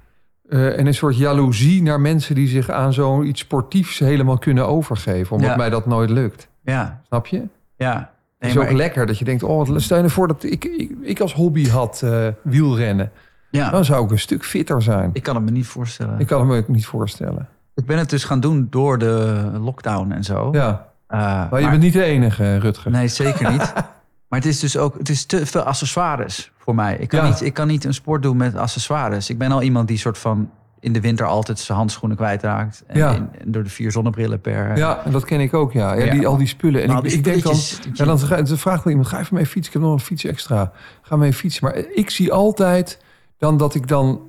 eh, 0.48 0.78
en 0.78 0.86
een 0.86 0.94
soort 0.94 1.16
jaloezie 1.16 1.82
naar 1.82 2.00
mensen 2.00 2.34
die 2.34 2.48
zich 2.48 2.70
aan 2.70 2.92
zoiets 2.92 3.40
sportiefs 3.40 3.98
helemaal 3.98 4.38
kunnen 4.38 4.66
overgeven. 4.68 5.36
Omdat 5.36 5.50
Ja. 5.50 5.56
mij 5.56 5.70
dat 5.70 5.86
nooit 5.86 6.10
lukt. 6.10 6.48
Ja, 6.62 7.00
Snap 7.06 7.26
je? 7.26 7.42
ja. 7.76 8.10
Het 8.38 8.50
is 8.50 8.56
ook 8.58 8.64
ik- 8.64 8.76
lekker 8.76 9.06
dat 9.06 9.18
je 9.18 9.24
denkt, 9.24 9.42
oh, 9.42 9.76
stel 9.76 9.96
je 9.96 10.02
nou 10.02 10.14
voor 10.14 10.28
dat 10.28 10.42
ik, 10.44 10.64
ik, 10.64 10.90
ik 11.02 11.20
als 11.20 11.34
hobby 11.34 11.68
had 11.68 12.00
eh, 12.04 12.26
wielrennen. 12.42 13.10
ja, 13.50 13.70
Dan 13.70 13.84
zou 13.84 14.04
ik 14.04 14.10
een 14.10 14.18
stuk 14.18 14.44
fitter 14.44 14.82
zijn. 14.82 15.10
ik 15.12 15.22
kan 15.22 15.34
het 15.34 15.44
me 15.44 15.50
niet 15.50 15.66
voorstellen. 15.66 16.18
Ik 16.20 16.26
kan 16.26 16.38
het 16.40 16.48
me 16.48 16.56
ook 16.58 16.68
niet 16.68 16.86
voorstellen. 16.86 17.48
Ik 17.74 17.86
ben 17.86 17.98
het 17.98 18.10
dus 18.10 18.24
gaan 18.24 18.40
doen 18.40 18.66
door 18.70 18.98
de 18.98 19.50
lockdown 19.60 20.10
en 20.12 20.24
zo. 20.24 20.48
Ja, 20.52 20.86
Eh, 21.06 21.18
maar, 21.18 21.48
je 21.54 21.60
maar- 21.60 21.70
bent 21.70 21.82
niet 21.82 21.92
de 21.92 22.02
enige, 22.02 22.56
Rutger. 22.58 22.90
Nee, 22.90 23.08
zeker 23.08 23.50
niet. 23.50 23.72
maar 24.28 24.38
het 24.38 24.48
is 24.48 24.60
dus 24.60 24.76
ook 24.76 24.98
het 24.98 25.08
is 25.08 25.24
te 25.24 25.46
veel 25.46 25.60
accessoires 25.62 26.50
voor 26.58 26.74
mij. 26.74 26.96
Ik 26.96 27.08
kan, 27.08 27.24
Ja. 27.24 27.28
niet, 27.28 27.40
ik 27.42 27.54
kan 27.54 27.66
niet 27.66 27.84
een 27.84 27.94
sport 27.94 28.22
doen 28.22 28.36
met 28.36 28.54
accessoires. 28.56 29.30
Ik 29.30 29.38
ben 29.38 29.52
al 29.52 29.62
iemand 29.62 29.88
die 29.88 29.98
soort 29.98 30.18
van 30.18 30.50
in 30.80 30.92
de 30.92 31.00
winter 31.00 31.26
altijd 31.26 31.58
zijn 31.58 31.78
handschoenen 31.78 32.16
kwijtraakt. 32.16 32.82
En, 32.86 32.98
Ja. 32.98 33.14
en 33.14 33.30
door 33.44 33.62
de 33.62 33.70
vier 33.70 33.92
zonnebrillen 33.92 34.40
per... 34.40 34.76
Ja, 34.76 35.04
en 35.04 35.12
dat 35.12 35.24
ken 35.24 35.40
ik 35.40 35.54
ook, 35.54 35.72
ja. 35.72 35.92
ja, 35.94 36.04
Ja. 36.04 36.12
die, 36.12 36.26
al 36.26 36.36
die 36.36 36.46
spullen. 36.46 36.82
En 36.82 36.90
Al 36.90 37.04
ik, 37.04 37.12
ik 37.12 37.24
denk 37.24 37.42
dan, 37.42 37.56
ja, 37.92 38.04
dan, 38.04 38.18
vraagt 38.58 38.84
wel 38.84 38.92
iemand, 38.92 39.06
ga 39.08 39.20
even 39.20 39.34
mee 39.34 39.46
fietsen. 39.46 39.66
Ik 39.66 39.72
heb 39.72 39.82
nog 39.82 39.92
een 39.92 40.04
fiets 40.06 40.24
extra. 40.24 40.72
Ga 41.02 41.16
mee 41.16 41.32
fietsen. 41.32 41.64
Maar 41.64 41.76
ik 41.76 42.10
zie 42.10 42.32
altijd 42.32 42.98
dan 43.38 43.56
dat 43.56 43.74
ik 43.74 43.88
dan 43.88 44.20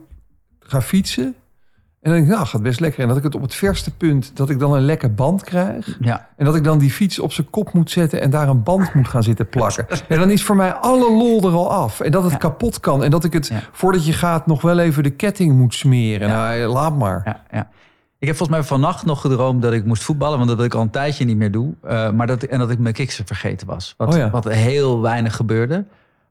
ga 0.59 0.81
fietsen. 0.81 1.35
En 2.01 2.11
dan 2.11 2.13
denk 2.19 2.31
ik, 2.31 2.35
nou, 2.35 2.47
gaat 2.47 2.61
best 2.61 2.79
lekker. 2.79 3.01
En 3.01 3.07
dat 3.07 3.17
ik 3.17 3.23
het 3.23 3.35
op 3.35 3.41
het 3.41 3.53
verste 3.55 3.91
punt, 3.95 4.31
dat 4.33 4.49
ik 4.49 4.59
dan 4.59 4.73
een 4.73 4.81
lekker 4.81 5.13
band 5.13 5.43
krijg. 5.43 5.97
ja. 5.99 6.27
En 6.37 6.45
dat 6.45 6.55
ik 6.55 6.63
dan 6.63 6.77
die 6.77 6.89
fiets 6.91 7.19
op 7.19 7.31
zijn 7.33 7.49
kop 7.49 7.73
moet 7.73 7.91
zetten 7.91 8.21
en 8.21 8.29
daar 8.29 8.47
een 8.47 8.63
band 8.63 8.93
moet 8.93 9.07
gaan 9.07 9.23
zitten 9.23 9.49
plakken. 9.49 9.85
En 10.07 10.19
dan 10.19 10.29
is 10.29 10.43
voor 10.43 10.55
mij 10.55 10.73
alle 10.73 11.11
lol 11.17 11.41
er 11.47 11.53
al 11.53 11.71
af. 11.71 11.99
En 11.99 12.11
dat 12.11 12.23
het 12.23 12.31
Ja. 12.31 12.37
kapot 12.37 12.79
kan. 12.79 13.03
En 13.03 13.11
dat 13.11 13.23
ik 13.23 13.33
het, 13.33 13.47
Ja. 13.47 13.59
voordat 13.71 14.05
je 14.05 14.13
gaat, 14.13 14.47
nog 14.47 14.61
wel 14.61 14.79
even 14.79 15.03
de 15.03 15.09
ketting 15.09 15.57
moet 15.57 15.73
smeren. 15.73 16.27
Nou, 16.29 16.65
laat 16.65 16.97
maar. 16.97 17.21
Ja, 17.25 17.41
ja. 17.51 17.67
Ik 18.19 18.27
heb 18.27 18.37
volgens 18.37 18.57
mij 18.59 18.67
vannacht 18.67 19.05
nog 19.05 19.21
gedroomd 19.21 19.61
dat 19.61 19.73
ik 19.73 19.85
moest 19.85 20.03
voetballen, 20.03 20.37
want 20.37 20.49
dat 20.49 20.63
ik 20.63 20.73
al 20.73 20.81
een 20.81 20.89
tijdje 20.89 21.25
niet 21.25 21.37
meer 21.37 21.51
doe. 21.51 21.73
Eh, 21.83 22.11
maar 22.11 22.27
dat, 22.27 22.43
en 22.43 22.59
dat 22.59 22.69
ik 22.69 22.79
mijn 22.79 22.93
kiksen 22.93 23.25
vergeten 23.25 23.67
was. 23.67 23.93
Wat, 23.97 24.15
Oh 24.15 24.31
wat 24.31 24.49
heel 24.49 25.01
weinig 25.01 25.35
gebeurde. 25.35 25.85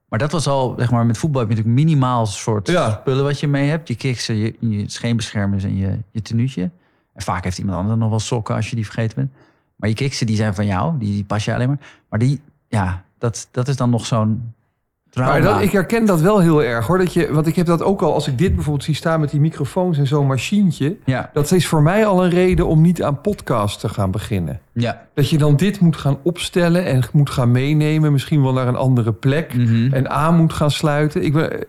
Maar 0.09 0.19
dat 0.19 0.33
was 0.33 0.47
al, 0.47 0.75
zeg 0.79 0.91
maar, 0.91 1.07
met 1.07 1.19
voetbal 1.19 1.41
heb 1.41 1.51
je 1.51 1.57
natuurlijk 1.57 1.85
minimaal 1.85 2.27
soort 2.27 2.69
Ja. 2.69 2.91
spullen 2.91 3.25
wat 3.25 3.41
je 3.41 3.49
mee 3.49 3.69
hebt. 3.69 3.89
Je 3.89 3.95
kiksen, 3.95 4.37
je, 4.37 4.57
je 4.61 4.91
scheenbeschermers 4.91 5.65
en 5.65 5.77
je, 5.77 5.99
je 6.11 6.23
tenuutje. 6.23 6.71
En 7.13 7.23
vaak 7.23 7.45
heeft 7.45 7.59
iemand 7.59 7.79
anders 7.79 7.99
nog 7.99 8.11
wel 8.11 8.19
sokken 8.21 8.55
als 8.55 8.71
je 8.71 8.77
die 8.77 8.85
vergeten 8.85 9.17
bent. 9.17 9.31
Maar 9.77 9.89
je 9.89 9.95
kiksen, 9.95 10.27
die 10.27 10.37
zijn 10.37 10.55
van 10.55 10.67
jou. 10.67 10.99
Die, 10.99 11.13
die 11.13 11.25
pas 11.25 11.45
je 11.45 11.55
alleen 11.55 11.69
maar. 11.69 11.79
Maar 12.09 12.19
die, 12.19 12.41
ja, 12.69 13.05
dat, 13.19 13.49
dat 13.51 13.69
is 13.69 13.77
dan 13.77 13.91
nog 13.91 14.07
zo'n 14.07 14.55
Trauma. 15.11 15.33
Maar 15.33 15.43
dat, 15.43 15.61
ik 15.61 15.71
herken 15.73 16.07
dat 16.07 16.21
wel 16.21 16.39
heel 16.39 16.63
erg 16.63 16.87
hoor. 16.87 16.99
Dat 16.99 17.13
je, 17.13 17.33
want 17.33 17.47
ik 17.47 17.57
heb 17.57 17.67
dat 17.67 17.83
ook 17.83 18.03
al, 18.03 18.15
als 18.15 18.29
ik 18.29 18.39
dit 18.39 18.55
bijvoorbeeld 18.55 18.85
zie 18.85 18.95
staan 18.95 19.21
met 19.21 19.31
die 19.31 19.41
microfoons 19.41 19.99
en 19.99 20.07
zo'n 20.07 20.27
machientje. 20.27 20.97
Ja, 21.05 21.31
Dat 21.33 21.53
is 21.53 21.67
voor 21.67 21.83
mij 21.83 22.07
al 22.07 22.25
een 22.25 22.31
reden 22.31 22.67
om 22.67 22.81
niet 22.81 23.03
aan 23.03 23.21
podcast 23.21 23.81
te 23.81 23.89
gaan 23.89 24.11
beginnen. 24.11 24.61
ja. 24.73 25.07
Dat 25.15 25.31
je 25.31 25.39
dan 25.39 25.57
dit 25.57 25.81
moet 25.81 25.97
gaan 25.97 26.19
opstellen 26.23 26.85
en 26.85 27.03
moet 27.13 27.31
gaan 27.31 27.51
meenemen. 27.51 28.13
Misschien 28.13 28.43
wel 28.43 28.53
naar 28.53 28.69
een 28.69 28.77
andere 28.77 29.13
plek. 29.13 29.55
Mhm. 29.55 29.93
En 29.95 30.11
aan 30.11 30.37
moet 30.37 30.53
gaan 30.53 30.71
sluiten. 30.71 31.25
Ik 31.25 31.33
ben, 31.33 31.67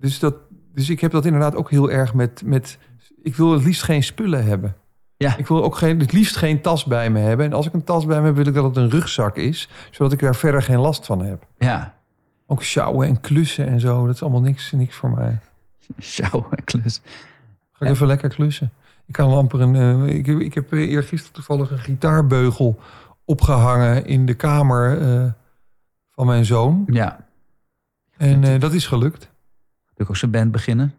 dus, 0.00 0.18
dat, 0.18 0.34
dus 0.74 0.90
ik 0.90 1.00
heb 1.00 1.10
dat 1.10 1.24
inderdaad 1.24 1.56
ook 1.56 1.70
heel 1.70 1.90
erg 1.90 2.14
met, 2.14 2.42
met... 2.44 2.78
Ik 3.22 3.36
wil 3.36 3.52
het 3.52 3.64
liefst 3.64 3.82
geen 3.82 4.02
spullen 4.02 4.44
hebben. 4.44 4.74
Ja. 5.16 5.36
Ik 5.36 5.46
wil 5.46 5.64
ook 5.64 5.76
geen, 5.76 6.00
het 6.00 6.12
liefst 6.12 6.36
geen 6.36 6.60
tas 6.60 6.84
bij 6.84 7.10
me 7.10 7.18
hebben. 7.18 7.46
En 7.46 7.52
als 7.52 7.66
ik 7.66 7.72
een 7.72 7.84
tas 7.84 8.06
bij 8.06 8.20
me 8.20 8.26
heb, 8.26 8.36
wil 8.36 8.46
ik 8.46 8.54
dat 8.54 8.64
het 8.64 8.76
een 8.76 8.90
rugzak 8.90 9.36
is. 9.36 9.68
Zodat 9.90 10.12
ik 10.12 10.18
daar 10.20 10.36
verder 10.36 10.62
geen 10.62 10.78
last 10.80 11.06
van 11.06 11.22
heb. 11.24 11.46
Ja. 11.58 11.93
Ook 12.46 12.62
sjouwen 12.62 13.08
en 13.08 13.20
klussen 13.20 13.66
en 13.66 13.80
zo. 13.80 14.06
Dat 14.06 14.14
is 14.14 14.22
allemaal 14.22 14.40
niks, 14.40 14.72
niks 14.72 14.96
voor 14.96 15.10
mij. 15.10 15.38
Sjouwen, 16.00 16.64
klus. 16.64 17.00
Ga 17.72 17.84
ik 17.84 17.90
even 17.90 18.06
lekker 18.06 18.28
klussen. 18.28 18.72
Ik 19.06 19.12
kan 19.12 19.32
amper 19.32 19.60
een... 19.60 19.74
eh, 20.08 20.14
ik, 20.14 20.26
ik 20.26 20.54
heb 20.54 20.72
eergisteren 20.72 21.34
toevallig 21.34 21.70
een 21.70 21.78
gitaarbeugel 21.78 22.78
opgehangen 23.24 24.06
in 24.06 24.26
de 24.26 24.34
kamer 24.34 25.00
eh, 25.00 25.30
van 26.10 26.26
mijn 26.26 26.44
zoon. 26.44 26.84
Ja. 26.86 27.26
En 28.16 28.44
eh, 28.44 28.60
dat 28.60 28.72
is 28.72 28.86
gelukt. 28.86 29.30
Wil 29.84 30.04
ik 30.04 30.10
ook 30.10 30.16
zijn 30.16 30.30
band 30.30 30.52
beginnen? 30.52 30.94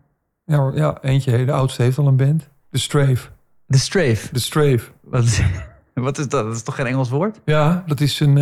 Ja, 0.45 0.71
ja, 0.73 0.97
eentje, 1.01 1.45
de 1.45 1.51
oudste 1.51 1.81
heeft 1.81 1.97
al 1.97 2.07
een 2.07 2.17
band. 2.17 2.49
De 2.69 2.77
Strafe. 2.77 3.29
The 3.67 3.79
Strafe. 3.79 4.33
De 4.33 4.39
Strafe. 4.39 4.91
Wat 5.01 5.23
is, 5.23 5.41
wat 5.93 6.17
is 6.17 6.27
dat? 6.29 6.45
Dat 6.45 6.55
is 6.55 6.63
toch 6.63 6.75
geen 6.75 6.85
Engels 6.85 7.09
woord? 7.09 7.41
Ja, 7.45 7.83
dat 7.85 7.99
is 7.99 8.19
een... 8.19 8.37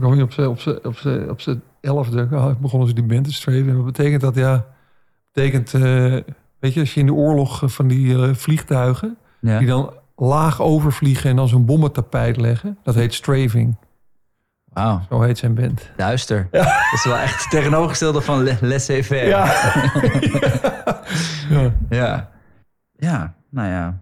ik 0.00 0.06
kwam 0.06 0.12
hier 0.14 0.24
op 0.24 0.32
zijn 0.32 0.48
op 0.48 0.60
zijn 0.96 1.30
op 1.30 1.40
zijn 1.40 1.56
op 1.56 1.60
elfde 1.80 2.28
oh, 2.32 2.50
begonnen 2.60 2.88
ze 2.88 2.94
die 2.94 3.04
band 3.04 3.24
te 3.24 3.32
Strafe. 3.32 3.58
En 3.58 3.76
wat 3.76 3.84
betekent 3.84 4.20
dat? 4.20 4.34
Ja, 4.34 4.66
betekent... 5.32 5.74
eh, 5.74 5.80
weet 6.58 6.74
je, 6.74 6.80
als 6.80 6.94
je 6.94 7.00
in 7.00 7.06
de 7.06 7.12
oorlog 7.12 7.62
eh, 7.62 7.68
van 7.68 7.88
die 7.88 8.22
eh, 8.22 8.34
vliegtuigen... 8.34 9.16
Ja. 9.40 9.58
die 9.58 9.66
dan 9.66 9.92
laag 10.16 10.60
overvliegen 10.60 11.30
en 11.30 11.36
dan 11.36 11.48
zo'n 11.48 11.64
bommentapijt 11.64 12.36
leggen... 12.36 12.78
dat 12.82 12.94
heet 12.94 13.14
strafing. 13.14 13.76
Wauw, 14.64 15.00
Zo 15.08 15.20
heet 15.20 15.38
zijn 15.38 15.54
band. 15.54 15.90
duister. 15.96 16.48
Dat 16.50 16.66
is 16.92 17.04
wel 17.04 17.16
echt 17.16 17.42
het 17.42 17.50
tegenovergestelde 17.50 18.20
van 18.20 18.42
laissez-faire. 18.60 19.28
ja. 21.50 21.72
Ja. 21.88 22.30
Ja, 22.96 23.34
nou 23.50 23.68
ja. 23.68 24.00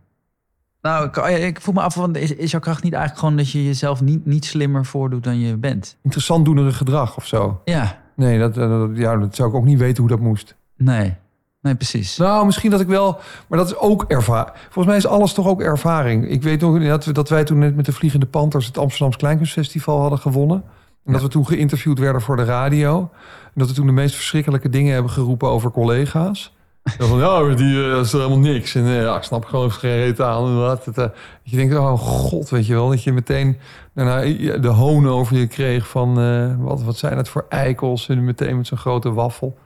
Nou, 0.89 1.05
ik, 1.35 1.43
ik 1.43 1.61
voel 1.61 1.75
me 1.75 1.81
af, 1.81 1.95
van, 1.95 2.17
is, 2.17 2.35
is 2.35 2.51
jouw 2.51 2.61
kracht 2.61 2.83
niet 2.83 2.93
eigenlijk 2.93 3.23
gewoon 3.23 3.37
dat 3.37 3.51
je 3.51 3.65
jezelf 3.65 4.01
niet, 4.01 4.27
niet 4.27 4.45
slimmer 4.45 4.85
voordoet 4.85 5.25
dan 5.25 5.39
je 5.41 5.57
bent? 5.57 5.97
Interessant 6.03 6.45
doenere 6.45 6.73
gedrag 6.73 7.17
of 7.17 7.27
zo. 7.27 7.61
Ja, 7.65 7.99
Nee, 8.17 8.39
dat, 8.39 8.57
eh, 8.57 8.69
dat, 8.69 8.91
ja, 8.95 9.17
dat 9.17 9.35
zou 9.35 9.49
ik 9.49 9.55
ook 9.55 9.65
niet 9.65 9.79
weten 9.79 9.99
hoe 9.99 10.09
dat 10.11 10.21
moest. 10.21 10.55
nee. 10.77 11.15
Nee, 11.61 11.75
precies. 11.75 12.17
Nou, 12.17 12.47
misschien 12.47 12.71
dat 12.71 12.81
ik 12.81 12.87
wel... 12.87 13.19
Maar 13.49 13.59
dat 13.59 13.67
is 13.69 13.77
ook 13.77 14.05
ervaring. 14.09 14.57
Volgens 14.65 14.87
mij 14.87 14.97
is 14.97 15.07
alles 15.07 15.33
toch 15.33 15.47
ook 15.47 15.61
ervaring. 15.61 16.29
Ik 16.29 16.43
weet 16.43 16.61
nog 16.61 16.83
dat, 16.83 17.05
we- 17.05 17.13
dat 17.13 17.29
wij 17.29 17.45
toen 17.45 17.59
net 17.59 17.77
met 17.77 17.85
de 17.85 17.93
Vliegende 17.93 18.27
Panthers... 18.27 18.67
het 18.67 18.79
Amsterdamse 18.79 19.19
Kleinkunstfestival 19.19 20.01
hadden 20.01 20.19
gewonnen. 20.19 20.63
En 21.05 21.13
dat 21.13 21.23
we 21.23 21.29
toen 21.29 21.47
geïnterviewd 21.47 21.99
werden 21.99 22.23
voor 22.23 22.37
de 22.37 22.45
radio. 22.45 22.99
En 23.45 23.51
dat 23.55 23.69
we 23.69 23.75
toen 23.75 23.87
de 23.87 23.93
meest 23.93 24.15
verschrikkelijke 24.15 24.69
dingen 24.69 24.93
hebben 24.93 25.11
geroepen 25.13 25.49
over 25.49 25.71
collega's. 25.71 26.57
Ja, 26.99 27.07
van, 27.07 27.19
ja, 27.19 27.55
die 27.55 27.85
eh, 27.85 27.91
dat 27.91 28.05
is 28.05 28.13
er 28.13 28.19
helemaal 28.19 28.39
niks. 28.39 28.75
En 28.75 28.87
eh, 28.87 29.03
ja, 29.03 29.17
ik 29.17 29.23
snap 29.23 29.45
gewoon 29.45 29.73
geen 29.73 29.97
reet 29.97 30.21
aan. 30.21 30.59
Het, 30.59 30.87
eh, 30.89 30.95
dat 30.95 31.15
je 31.43 31.57
denkt, 31.57 31.77
oh 31.77 31.99
god, 31.99 32.51
weet 32.51 32.67
je 32.67 32.75
wel. 32.75 32.89
Dat 32.89 33.03
je 33.03 33.13
meteen 33.13 33.59
daarna 33.95 34.21
de 34.61 34.69
hoon 34.69 35.09
over 35.09 35.37
je 35.37 35.47
kreeg 35.47 35.89
van... 35.89 36.15
wat, 36.63 36.83
wat 36.83 36.97
zijn 36.97 37.17
het 37.17 37.29
voor 37.29 37.47
eikels? 37.49 38.09
En 38.09 38.25
meteen 38.25 38.57
met 38.57 38.67
zo'n 38.67 38.79
grote 38.79 39.13
waffel. 39.13 39.59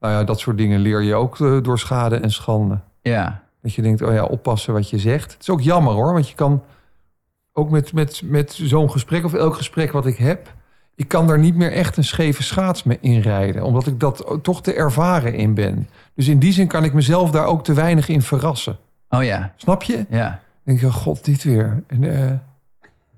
Nou 0.00 0.12
ja, 0.12 0.24
dat 0.24 0.40
soort 0.40 0.56
dingen 0.56 0.80
leer 0.80 1.02
je 1.02 1.14
ook 1.14 1.38
door 1.64 1.78
schade 1.78 2.16
en 2.16 2.30
schande. 2.30 2.78
Ja, 3.02 3.42
Dat 3.62 3.74
je 3.74 3.82
denkt, 3.82 4.02
oh 4.02 4.12
ja, 4.12 4.24
oppassen 4.24 4.72
wat 4.72 4.90
je 4.90 4.98
zegt. 4.98 5.32
Het 5.32 5.40
is 5.40 5.50
ook 5.50 5.60
jammer 5.60 5.92
hoor, 5.92 6.12
want 6.12 6.28
je 6.28 6.34
kan 6.34 6.62
ook 7.52 7.70
met, 7.70 7.92
met, 7.92 8.20
met 8.24 8.52
zo'n 8.52 8.90
gesprek 8.90 9.24
of 9.24 9.34
elk 9.34 9.54
gesprek 9.54 9.92
wat 9.92 10.06
ik 10.06 10.16
heb... 10.16 10.54
ik 10.96 11.08
kan 11.08 11.26
daar 11.26 11.38
niet 11.38 11.56
meer 11.56 11.72
echt 11.72 11.96
een 11.96 12.04
scheve 12.04 12.42
schaats 12.42 12.82
mee 12.82 12.98
inrijden. 13.00 13.62
Omdat 13.62 13.86
ik 13.86 14.00
dat 14.00 14.38
toch 14.42 14.62
te 14.62 14.74
ervaren 14.74 15.34
in 15.34 15.54
ben. 15.54 15.88
Dus 16.14 16.28
in 16.28 16.38
die 16.38 16.52
zin 16.52 16.66
kan 16.66 16.84
ik 16.84 16.92
mezelf 16.92 17.30
daar 17.30 17.44
ook 17.46 17.64
te 17.64 17.72
weinig 17.72 18.08
in 18.08 18.22
verrassen. 18.22 18.76
oh 19.08 19.24
ja, 19.24 19.52
Snap 19.56 19.82
je? 19.82 20.06
ja. 20.08 20.28
Dan 20.28 20.38
denk 20.74 20.80
je, 20.80 20.86
oh 20.86 21.02
god, 21.02 21.24
dit 21.24 21.42
weer. 21.44 21.82
En, 21.86 22.04
eh, 22.04 22.30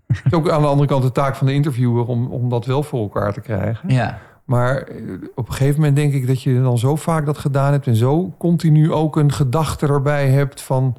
het 0.07 0.21
is 0.25 0.33
ook 0.33 0.51
aan 0.51 0.61
de 0.63 0.67
andere 0.69 0.89
kant 0.89 1.03
de 1.03 1.13
taak 1.13 1.37
van 1.37 1.47
de 1.47 1.53
interviewer... 1.53 2.07
om, 2.07 2.27
om 2.27 2.49
dat 2.49 2.67
wel 2.67 2.83
voor 2.83 3.01
elkaar 3.01 3.33
te 3.33 3.41
krijgen. 3.41 3.89
Ja, 3.89 4.19
Maar 4.45 4.77
eh, 4.77 4.97
op 5.35 5.49
een 5.49 5.55
gegeven 5.55 5.75
moment 5.77 5.97
denk 5.97 6.13
ik 6.13 6.27
dat 6.27 6.43
je 6.43 6.63
dan 6.63 6.79
zo 6.79 6.97
vaak 6.97 7.27
dat 7.27 7.39
gedaan 7.39 7.73
hebt... 7.73 7.87
en 7.87 7.97
zo 7.97 8.35
continu 8.39 8.93
ook 8.93 9.17
een 9.17 9.33
gedachte 9.33 9.87
erbij 9.87 10.29
hebt 10.29 10.61
van... 10.61 10.97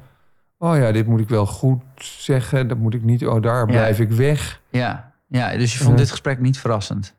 oh 0.58 0.76
ja, 0.76 0.92
dit 0.92 1.06
moet 1.06 1.20
ik 1.20 1.28
wel 1.28 1.46
goed 1.46 1.82
zeggen, 1.94 2.68
dat 2.68 2.78
moet 2.78 2.94
ik 2.94 3.02
niet... 3.02 3.26
oh, 3.26 3.42
daar 3.42 3.66
blijf 3.66 4.00
ik 4.00 4.10
weg. 4.10 4.60
ja. 4.70 5.09
Ja, 5.30 5.56
dus 5.56 5.72
je 5.72 5.78
vond 5.78 5.90
Ja. 5.90 5.96
dit 5.96 6.10
gesprek 6.10 6.38
niet 6.40 6.58
verrassend? 6.58 7.14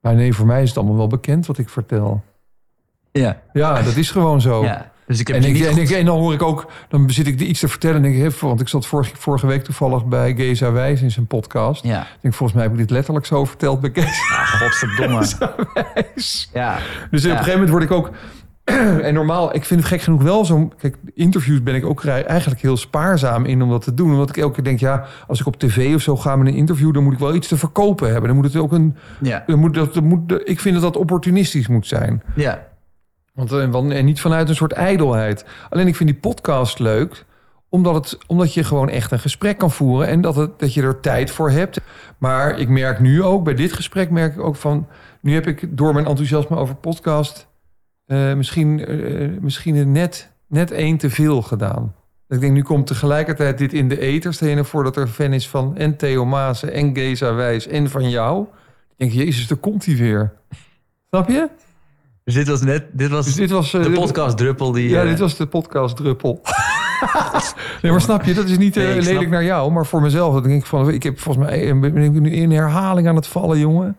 Maar 0.00 0.14
nee, 0.14 0.32
voor 0.34 0.46
mij 0.46 0.62
is 0.62 0.68
het 0.68 0.78
allemaal 0.78 0.96
wel 0.96 1.06
bekend 1.06 1.46
wat 1.46 1.58
ik 1.58 1.68
vertel. 1.68 2.24
Ja. 3.12 3.40
Ja, 3.52 3.82
dat 3.82 3.96
is 3.96 4.10
gewoon 4.10 4.40
zo. 4.40 4.62
ja. 4.64 4.90
Dus 5.06 5.20
ik 5.20 5.26
heb 5.26 5.36
En, 5.36 5.42
ik, 5.44 5.60
en, 5.60 5.76
ik, 5.78 5.90
en 5.90 6.04
dan 6.04 6.18
hoor 6.18 6.32
ik 6.32 6.42
ook, 6.42 6.70
dan 6.88 7.10
zit 7.10 7.26
ik 7.26 7.40
iets 7.40 7.60
te 7.60 7.68
vertellen... 7.68 7.96
en 7.96 8.02
denk 8.02 8.14
ik, 8.14 8.22
hè, 8.22 8.46
want 8.46 8.60
ik 8.60 8.68
zat 8.68 8.86
vorige, 8.86 9.16
vorige 9.16 9.46
week 9.46 9.64
toevallig 9.64 10.04
bij 10.06 10.34
Geza 10.34 10.72
Wijs 10.72 11.02
in 11.02 11.10
zijn 11.10 11.26
podcast. 11.26 11.84
Ja, 11.84 12.00
Ik 12.02 12.18
denk, 12.20 12.34
volgens 12.34 12.52
mij 12.52 12.62
heb 12.62 12.72
ik 12.72 12.78
dit 12.78 12.90
letterlijk 12.90 13.26
zo 13.26 13.44
verteld 13.44 13.80
bij 13.80 13.90
Geza 13.94 14.34
ah, 14.34 14.60
godverdomme. 14.60 15.26
Wijs. 15.94 16.50
Ja, 16.52 16.78
Dus 17.10 17.22
Ja. 17.22 17.30
op 17.30 17.38
een 17.38 17.44
gegeven 17.44 17.50
moment 17.52 17.70
word 17.70 17.82
ik 17.82 17.90
ook... 17.90 18.10
en 19.06 19.14
normaal, 19.14 19.54
ik 19.54 19.64
vind 19.64 19.80
het 19.80 19.88
gek 19.88 20.00
genoeg 20.00 20.22
wel 20.22 20.44
zo... 20.44 20.68
Kijk, 20.78 20.96
interviews 21.14 21.62
ben 21.62 21.74
ik 21.74 21.84
ook 21.84 22.04
eigenlijk 22.04 22.60
heel 22.60 22.76
spaarzaam 22.76 23.44
in 23.44 23.62
om 23.62 23.70
dat 23.70 23.82
te 23.82 23.94
doen. 23.94 24.10
Omdat 24.10 24.28
ik 24.28 24.36
elke 24.36 24.54
keer 24.54 24.64
denk, 24.64 24.80
ja, 24.80 25.04
als 25.26 25.40
ik 25.40 25.46
op 25.46 25.58
tv 25.58 25.94
of 25.94 26.00
zo 26.00 26.16
ga 26.16 26.36
met 26.36 26.46
een 26.46 26.54
interview... 26.54 26.94
dan 26.94 27.02
moet 27.02 27.12
ik 27.12 27.18
wel 27.18 27.34
iets 27.34 27.48
te 27.48 27.56
verkopen 27.56 28.10
hebben. 28.10 28.26
Dan 28.26 28.36
moet 28.36 28.44
het 28.44 28.56
ook 28.56 28.72
een... 28.72 28.96
ja, 29.20 29.42
Dan 29.46 29.58
moet 29.58 29.74
dat, 29.74 29.94
dat 29.94 30.02
moet, 30.02 30.42
ik 30.44 30.60
vind 30.60 30.74
dat 30.74 30.82
dat 30.82 30.96
opportunistisch 30.96 31.68
moet 31.68 31.86
zijn. 31.86 32.22
ja. 32.34 32.66
Want, 33.34 33.52
eh, 33.52 33.70
want, 33.70 33.92
en 33.92 34.04
niet 34.04 34.20
vanuit 34.20 34.48
een 34.48 34.54
soort 34.54 34.72
ijdelheid. 34.72 35.44
Alleen 35.70 35.86
ik 35.86 35.96
vind 35.96 36.08
die 36.08 36.18
podcast 36.18 36.78
leuk... 36.78 37.26
Omdat, 37.70 37.94
het, 37.94 38.18
omdat 38.26 38.54
je 38.54 38.64
gewoon 38.64 38.88
echt 38.88 39.10
een 39.10 39.18
gesprek 39.18 39.58
kan 39.58 39.70
voeren... 39.70 40.08
en 40.08 40.20
dat, 40.20 40.36
het, 40.36 40.58
dat 40.58 40.74
je 40.74 40.82
er 40.82 41.00
tijd 41.00 41.30
voor 41.30 41.50
hebt. 41.50 41.80
Maar 42.18 42.58
ik 42.58 42.68
merk 42.68 43.00
nu 43.00 43.22
ook, 43.22 43.44
bij 43.44 43.54
dit 43.54 43.72
gesprek 43.72 44.10
merk 44.10 44.34
ik 44.34 44.40
ook 44.40 44.56
van... 44.56 44.86
nu 45.20 45.34
heb 45.34 45.46
ik 45.46 45.76
door 45.76 45.92
mijn 45.94 46.06
enthousiasme 46.06 46.56
over 46.56 46.74
podcast... 46.74 47.47
eh, 48.08 48.34
misschien, 48.34 48.84
eh, 48.86 49.28
misschien 49.40 49.76
een 49.76 49.92
net, 49.92 50.30
net 50.46 50.70
één 50.70 50.96
te 50.96 51.10
veel 51.10 51.42
gedaan. 51.42 51.94
Ik 52.28 52.40
denk, 52.40 52.52
nu 52.52 52.62
komt 52.62 52.86
tegelijkertijd 52.86 53.58
dit 53.58 53.72
in 53.72 53.88
de 53.88 54.00
eter. 54.00 54.34
Stel 54.34 54.48
je 54.48 54.64
voor 54.64 54.84
dat 54.84 54.96
er 54.96 55.02
een 55.02 55.08
fan 55.08 55.32
is 55.32 55.48
van 55.48 55.76
en 55.76 55.96
Theo 55.96 56.24
Maassen... 56.24 56.72
en 56.72 56.96
Geza 56.96 57.34
Wijs 57.34 57.66
en 57.66 57.90
van 57.90 58.10
jou. 58.10 58.42
Ik 58.42 58.48
denk, 58.96 59.12
jezus, 59.12 59.46
daar 59.46 59.58
komt 59.58 59.84
hij 59.86 59.96
weer. 59.96 60.32
Snap 61.10 61.28
je? 61.28 61.48
Dus 62.24 62.34
dit 62.34 62.48
was 62.48 62.60
net, 62.62 62.84
dit 62.92 63.10
was 63.10 63.24
Dus 63.24 63.34
dit 63.34 63.50
was... 63.50 63.74
eh, 63.74 63.82
de 63.82 63.88
dit- 63.90 63.98
podcast 63.98 64.36
druppel 64.36 64.72
die... 64.72 64.88
ja, 64.88 65.02
eh, 65.02 65.08
dit 65.08 65.18
was 65.18 65.36
de 65.36 65.46
podcast 65.46 65.96
druppel. 65.96 66.40
nee, 67.82 67.92
maar 67.92 68.00
snap 68.00 68.24
je, 68.24 68.34
dat 68.34 68.48
is 68.48 68.58
niet 68.58 68.76
eh, 68.76 68.82
Nee, 68.84 68.94
ik 68.94 69.00
snap- 69.02 69.12
lelijk 69.12 69.30
naar 69.30 69.44
jou, 69.44 69.72
maar 69.72 69.86
voor 69.86 70.00
mezelf. 70.00 70.34
Dat 70.34 70.44
denk 70.44 70.60
ik 70.60 70.66
van, 70.66 70.90
ik 70.90 71.02
heb 71.02 71.18
volgens 71.20 71.46
mij 71.46 71.68
eh, 71.70 71.80
ben 71.80 71.96
ik 71.96 72.10
nu 72.12 72.30
in 72.30 72.50
herhaling 72.50 73.08
aan 73.08 73.16
het 73.16 73.26
vallen, 73.26 73.58
jongen. 73.58 73.96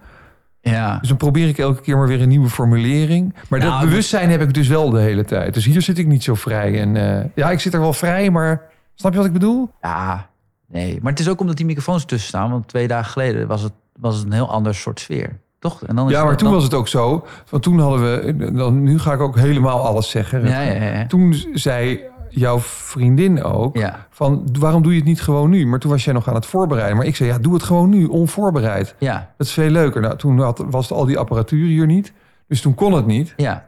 Ja, 0.61 0.97
Dus 0.99 1.07
dan 1.07 1.17
probeer 1.17 1.47
ik 1.47 1.57
elke 1.57 1.81
keer 1.81 1.97
maar 1.97 2.07
weer 2.07 2.21
een 2.21 2.27
nieuwe 2.29 2.49
formulering. 2.49 3.33
Maar 3.49 3.59
Nou, 3.59 3.71
dat 3.71 3.81
bewustzijn 3.89 4.29
heb 4.29 4.41
ik 4.41 4.53
dus 4.53 4.67
wel 4.67 4.89
de 4.89 4.99
hele 4.99 5.25
tijd. 5.25 5.53
Dus 5.53 5.65
hier 5.65 5.81
zit 5.81 5.97
ik 5.97 6.07
niet 6.07 6.23
zo 6.23 6.35
vrij. 6.35 6.79
En 6.81 6.95
eh, 7.19 7.25
ja, 7.35 7.51
ik 7.51 7.59
zit 7.59 7.73
er 7.73 7.79
wel 7.79 7.93
vrij, 7.93 8.29
maar 8.29 8.61
snap 8.95 9.11
je 9.11 9.17
wat 9.17 9.27
ik 9.27 9.33
bedoel? 9.33 9.69
ja, 9.81 10.29
nee. 10.67 10.99
Maar 11.01 11.11
het 11.11 11.21
is 11.21 11.29
ook 11.29 11.39
omdat 11.39 11.57
die 11.57 11.65
microfoons 11.65 12.05
tussen 12.05 12.27
staan. 12.27 12.51
Want 12.51 12.67
twee 12.67 12.87
dagen 12.87 13.11
geleden 13.11 13.47
was 13.47 13.61
het, 13.61 13.73
was 13.99 14.15
het 14.15 14.25
een 14.25 14.31
heel 14.33 14.51
ander 14.51 14.75
soort 14.75 14.99
sfeer. 14.99 15.39
Toch? 15.59 15.83
En 15.83 15.95
dan 15.95 16.05
is 16.07 16.11
Ja, 16.13 16.23
maar 16.23 16.37
toen 16.37 16.45
dan- 16.47 16.55
was 16.55 16.63
het 16.63 16.73
ook 16.73 16.87
zo. 16.87 17.25
Want 17.49 17.63
toen 17.63 17.79
hadden 17.79 18.01
we, 18.37 18.51
dan, 18.53 18.83
nu 18.83 18.99
ga 18.99 19.13
ik 19.13 19.19
ook 19.19 19.35
helemaal 19.37 19.85
alles 19.85 20.09
zeggen. 20.09 20.47
Ja, 20.47 20.61
ja, 20.61 20.83
ja. 20.83 21.05
Toen 21.05 21.35
zei 21.53 21.99
jouw 22.29 22.59
vriendin 22.59 23.43
ook, 23.43 23.77
Ja, 23.77 24.07
van 24.09 24.47
waarom 24.59 24.81
doe 24.81 24.91
je 24.91 24.97
het 24.97 25.07
niet 25.07 25.21
gewoon 25.21 25.49
nu? 25.49 25.65
Maar 25.67 25.79
toen 25.79 25.91
was 25.91 26.03
jij 26.05 26.13
nog 26.13 26.27
aan 26.27 26.35
het 26.35 26.45
voorbereiden. 26.45 26.97
Maar 26.97 27.05
ik 27.05 27.15
zei, 27.15 27.29
ja, 27.29 27.37
doe 27.39 27.53
het 27.53 27.63
gewoon 27.63 27.89
nu, 27.89 28.05
onvoorbereid. 28.05 28.95
ja, 28.99 29.31
Dat 29.37 29.47
is 29.47 29.53
veel 29.53 29.69
leuker. 29.69 30.01
Nou, 30.01 30.17
toen 30.17 30.39
had, 30.39 30.63
was 30.69 30.91
al 30.91 31.05
die 31.05 31.17
apparatuur 31.17 31.67
hier 31.67 31.85
niet. 31.85 32.13
Dus 32.47 32.61
toen 32.61 32.75
kon 32.75 32.93
het 32.93 33.05
niet. 33.05 33.33
ja. 33.37 33.67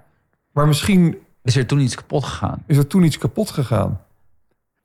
Maar 0.52 0.68
misschien 0.68 1.18
Is 1.44 1.56
er 1.56 1.66
toen 1.66 1.80
iets 1.80 1.96
kapot 1.96 2.24
gegaan? 2.24 2.64
is 2.68 2.78
er 2.78 2.88
toen 2.88 3.04
iets 3.04 3.18
kapot 3.18 3.50
gegaan. 3.50 4.00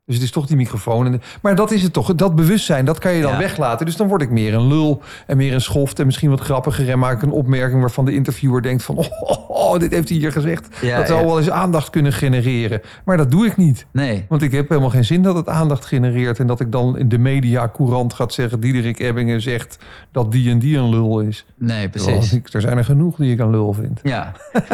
Dus 0.07 0.15
het 0.15 0.25
is 0.25 0.31
toch 0.31 0.45
die 0.45 0.55
microfoon. 0.55 1.05
En, 1.05 1.21
maar 1.41 1.55
dat 1.55 1.71
is 1.71 1.83
het 1.83 1.93
toch. 1.93 2.15
Dat 2.15 2.35
bewustzijn, 2.35 2.85
dat 2.85 2.99
kan 2.99 3.13
je 3.13 3.21
dan 3.21 3.31
Ja. 3.31 3.37
weglaten. 3.37 3.85
Dus 3.85 3.95
dan 3.95 4.07
word 4.07 4.21
ik 4.21 4.29
meer 4.29 4.53
een 4.53 4.67
lul 4.67 5.01
en 5.25 5.37
meer 5.37 5.53
een 5.53 5.61
schoft 5.61 5.99
en 5.99 6.05
misschien 6.05 6.29
wat 6.29 6.39
grappiger. 6.39 6.89
En 6.89 6.99
maak 6.99 7.15
ik 7.15 7.21
een 7.21 7.31
opmerking 7.31 7.79
waarvan 7.79 8.05
de 8.05 8.13
interviewer 8.13 8.61
denkt 8.61 8.83
van... 8.83 8.95
Oh, 9.07 9.21
oh, 9.21 9.49
oh, 9.49 9.79
dit 9.79 9.91
heeft 9.91 10.09
hij 10.09 10.17
hier 10.17 10.31
gezegd. 10.31 10.67
Ja, 10.81 10.97
dat 10.97 11.07
zou 11.07 11.19
ja. 11.19 11.25
wel 11.25 11.37
eens 11.37 11.49
aandacht 11.49 11.89
kunnen 11.89 12.13
genereren. 12.13 12.81
Maar 13.05 13.17
dat 13.17 13.31
doe 13.31 13.45
ik 13.45 13.57
niet. 13.57 13.85
Nee. 13.91 14.25
Want 14.29 14.41
ik 14.41 14.51
heb 14.51 14.69
helemaal 14.69 14.89
geen 14.89 15.05
zin 15.05 15.21
dat 15.21 15.35
het 15.35 15.47
aandacht 15.47 15.85
genereert. 15.85 16.39
En 16.39 16.47
dat 16.47 16.59
ik 16.59 16.71
dan 16.71 16.97
in 16.97 17.09
de 17.09 17.17
media 17.17 17.71
courant 17.73 18.13
gaat 18.13 18.33
zeggen... 18.33 18.59
Diederik 18.59 18.99
Ebbingen 18.99 19.41
zegt 19.41 19.77
dat 20.11 20.31
die 20.31 20.49
en 20.49 20.59
die 20.59 20.77
een 20.77 20.89
lul 20.89 21.19
is. 21.19 21.45
Nee, 21.57 21.89
precies. 21.89 22.39
er 22.51 22.61
zijn 22.61 22.77
er 22.77 22.85
genoeg 22.85 23.15
die 23.15 23.31
ik 23.31 23.39
een 23.39 23.49
lul 23.49 23.73
vind. 23.73 23.99
Ja. 24.03 24.31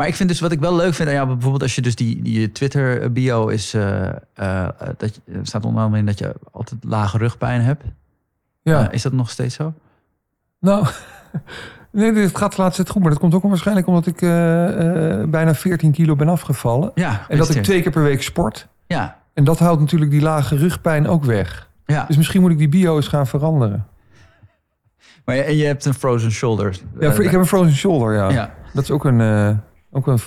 maar 0.00 0.08
ik 0.08 0.14
vind 0.14 0.28
dus 0.28 0.40
wat 0.40 0.52
ik 0.52 0.60
wel 0.60 0.76
leuk 0.76 0.94
vind 0.94 1.08
aan 1.08 1.14
jou, 1.14 1.26
bijvoorbeeld 1.26 1.62
als 1.62 1.74
je 1.74 1.82
dus 1.82 1.94
die, 1.94 2.22
die 2.22 2.52
Twitter 2.52 3.12
bio 3.12 3.48
is, 3.48 3.74
eh, 3.74 4.08
eh, 4.34 4.68
dat 4.96 5.14
je, 5.14 5.32
er 5.32 5.46
staat 5.46 5.64
onder 5.64 5.82
andere 5.82 6.00
in 6.00 6.06
dat 6.06 6.18
je 6.18 6.34
altijd 6.50 6.84
lage 6.84 7.18
rugpijn 7.18 7.60
hebt. 7.60 7.84
Ja. 8.62 8.88
Eh, 8.88 8.94
is 8.94 9.02
dat 9.02 9.12
nog 9.12 9.30
steeds 9.30 9.54
zo? 9.54 9.72
Nou, 10.60 10.86
nee, 11.90 12.12
het 12.12 12.36
gaat 12.36 12.56
de 12.56 12.62
laatste 12.62 12.82
tijd 12.82 12.92
goed. 12.92 13.02
Maar 13.02 13.10
dat 13.10 13.20
komt 13.20 13.34
ook 13.34 13.42
waarschijnlijk 13.42 13.86
omdat 13.86 14.06
ik 14.06 14.22
eh, 14.22 15.20
eh, 15.20 15.28
bijna 15.28 15.54
14 15.54 15.92
kilo 15.92 16.16
ben 16.16 16.28
afgevallen. 16.28 16.90
Ja. 16.94 17.26
En 17.28 17.38
dat 17.38 17.54
ik 17.54 17.62
twee 17.62 17.82
keer 17.82 17.92
per 17.92 18.02
week 18.02 18.22
sport. 18.22 18.68
Ja. 18.86 19.18
En 19.34 19.44
dat 19.44 19.58
houdt 19.58 19.80
natuurlijk 19.80 20.10
die 20.10 20.22
lage 20.22 20.56
rugpijn 20.56 21.08
ook 21.08 21.24
weg. 21.24 21.68
Ja. 21.86 22.04
Dus 22.06 22.16
misschien 22.16 22.40
moet 22.40 22.50
ik 22.50 22.58
die 22.58 22.68
bio 22.68 22.96
eens 22.96 23.08
gaan 23.08 23.26
veranderen. 23.26 23.86
Maar 25.24 25.36
je, 25.36 25.42
en 25.42 25.56
je 25.56 25.64
hebt 25.64 25.84
een 25.84 25.94
frozen 25.94 26.30
shoulder. 26.30 26.78
Ja, 27.00 27.12
ik 27.12 27.30
heb 27.30 27.40
een 27.40 27.46
frozen 27.46 27.74
shoulder, 27.74 28.14
ja. 28.14 28.30
Ja. 28.30 28.54
Dat 28.72 28.82
is 28.82 28.90
ook 28.90 29.04
een... 29.04 29.60
ook 29.92 30.06
een 30.06 30.18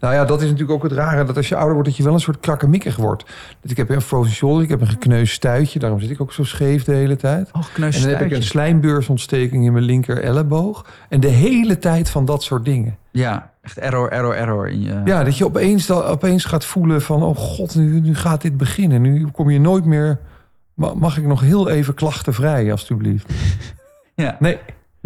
nou 0.00 0.14
ja, 0.14 0.24
dat 0.24 0.38
is 0.42 0.44
natuurlijk 0.50 0.72
ook 0.72 0.82
het 0.82 0.92
rare. 0.92 1.24
Dat 1.24 1.36
als 1.36 1.48
je 1.48 1.54
ouder 1.54 1.72
wordt, 1.74 1.88
dat 1.88 1.96
je 1.98 2.02
wel 2.04 2.12
een 2.14 2.20
soort 2.20 2.40
krakkemikkig 2.40 2.96
wordt. 2.96 3.24
Dus 3.60 3.70
ik 3.70 3.76
heb 3.76 3.90
een 3.90 4.00
frozen 4.00 4.32
shoulder, 4.32 4.62
ik 4.62 4.68
heb 4.68 4.80
een 4.80 4.86
gekneusd 4.88 5.34
stuitje. 5.34 5.78
Daarom 5.78 6.00
zit 6.00 6.10
ik 6.10 6.20
ook 6.20 6.32
zo 6.32 6.44
scheef 6.44 6.84
de 6.84 6.92
hele 6.94 7.16
tijd. 7.16 7.50
Oh, 7.52 7.62
En 7.74 7.90
dan 7.90 8.02
heb 8.02 8.20
ik 8.20 8.30
een 8.32 8.42
slijmbeursontsteking 8.42 9.64
in 9.64 9.72
mijn 9.72 9.84
linker 9.84 10.22
elleboog. 10.22 10.86
En 11.08 11.20
de 11.20 11.28
hele 11.28 11.78
tijd 11.78 12.10
van 12.10 12.24
dat 12.24 12.42
soort 12.42 12.64
dingen. 12.64 12.96
Ja, 13.10 13.50
echt 13.62 13.78
error, 13.78 14.10
error, 14.10 14.34
error. 14.34 14.68
In 14.68 14.82
je, 14.82 15.00
Ja, 15.04 15.24
dat 15.24 15.36
je 15.38 15.44
opeens, 15.44 15.90
opeens 15.90 16.44
gaat 16.44 16.64
voelen 16.64 17.02
van... 17.02 17.22
oh 17.22 17.36
god, 17.36 17.74
nu, 17.74 18.00
nu 18.00 18.14
gaat 18.14 18.42
dit 18.42 18.56
beginnen. 18.56 19.00
Nu 19.02 19.26
kom 19.32 19.50
je 19.50 19.60
nooit 19.60 19.84
meer... 19.84 20.18
Ma- 20.74 20.94
Mag 20.94 21.16
ik 21.18 21.24
nog 21.26 21.40
heel 21.40 21.68
even 21.68 21.94
klachtenvrij, 21.94 22.70
alstublieft? 22.70 23.32
ja. 24.14 24.36
Nee, 24.40 24.58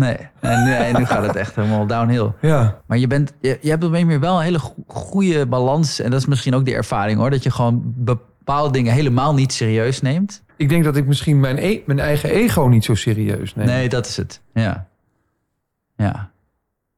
Nee. 0.02 0.16
En, 0.40 0.64
nu- 0.64 0.72
en 0.72 0.96
nu 0.98 1.04
gaat 1.06 1.26
het 1.26 1.36
echt 1.36 1.54
helemaal 1.56 1.86
downhill. 1.86 2.30
ja. 2.40 2.80
Maar 2.86 2.98
je, 2.98 3.06
bent, 3.06 3.32
je, 3.40 3.58
je 3.60 3.70
hebt 3.70 3.84
op 3.84 3.92
een 3.92 4.04
manier 4.06 4.20
wel 4.20 4.36
een 4.36 4.42
hele 4.42 4.58
go- 4.58 4.74
goede 4.86 5.46
balans. 5.46 6.00
En 6.00 6.10
dat 6.10 6.20
is 6.20 6.26
misschien 6.26 6.54
ook 6.54 6.64
de 6.64 6.74
ervaring 6.74 7.18
hoor. 7.18 7.30
Dat 7.30 7.42
je 7.42 7.50
gewoon 7.50 7.82
bepaalde 7.84 8.72
dingen 8.72 8.92
helemaal 8.92 9.34
niet 9.34 9.52
serieus 9.52 10.00
neemt. 10.00 10.42
Ik 10.56 10.68
denk 10.68 10.84
dat 10.84 10.96
ik 10.96 11.06
misschien 11.06 11.40
mijn, 11.40 11.56
e- 11.58 11.80
mijn 11.86 11.98
eigen 11.98 12.30
ego 12.30 12.66
niet 12.66 12.84
zo 12.84 12.94
serieus 12.94 13.54
neem. 13.54 13.66
Nee, 13.66 13.88
dat 13.88 14.06
is 14.06 14.16
het. 14.16 14.40
Ja. 14.54 14.86
Ja. 15.96 16.30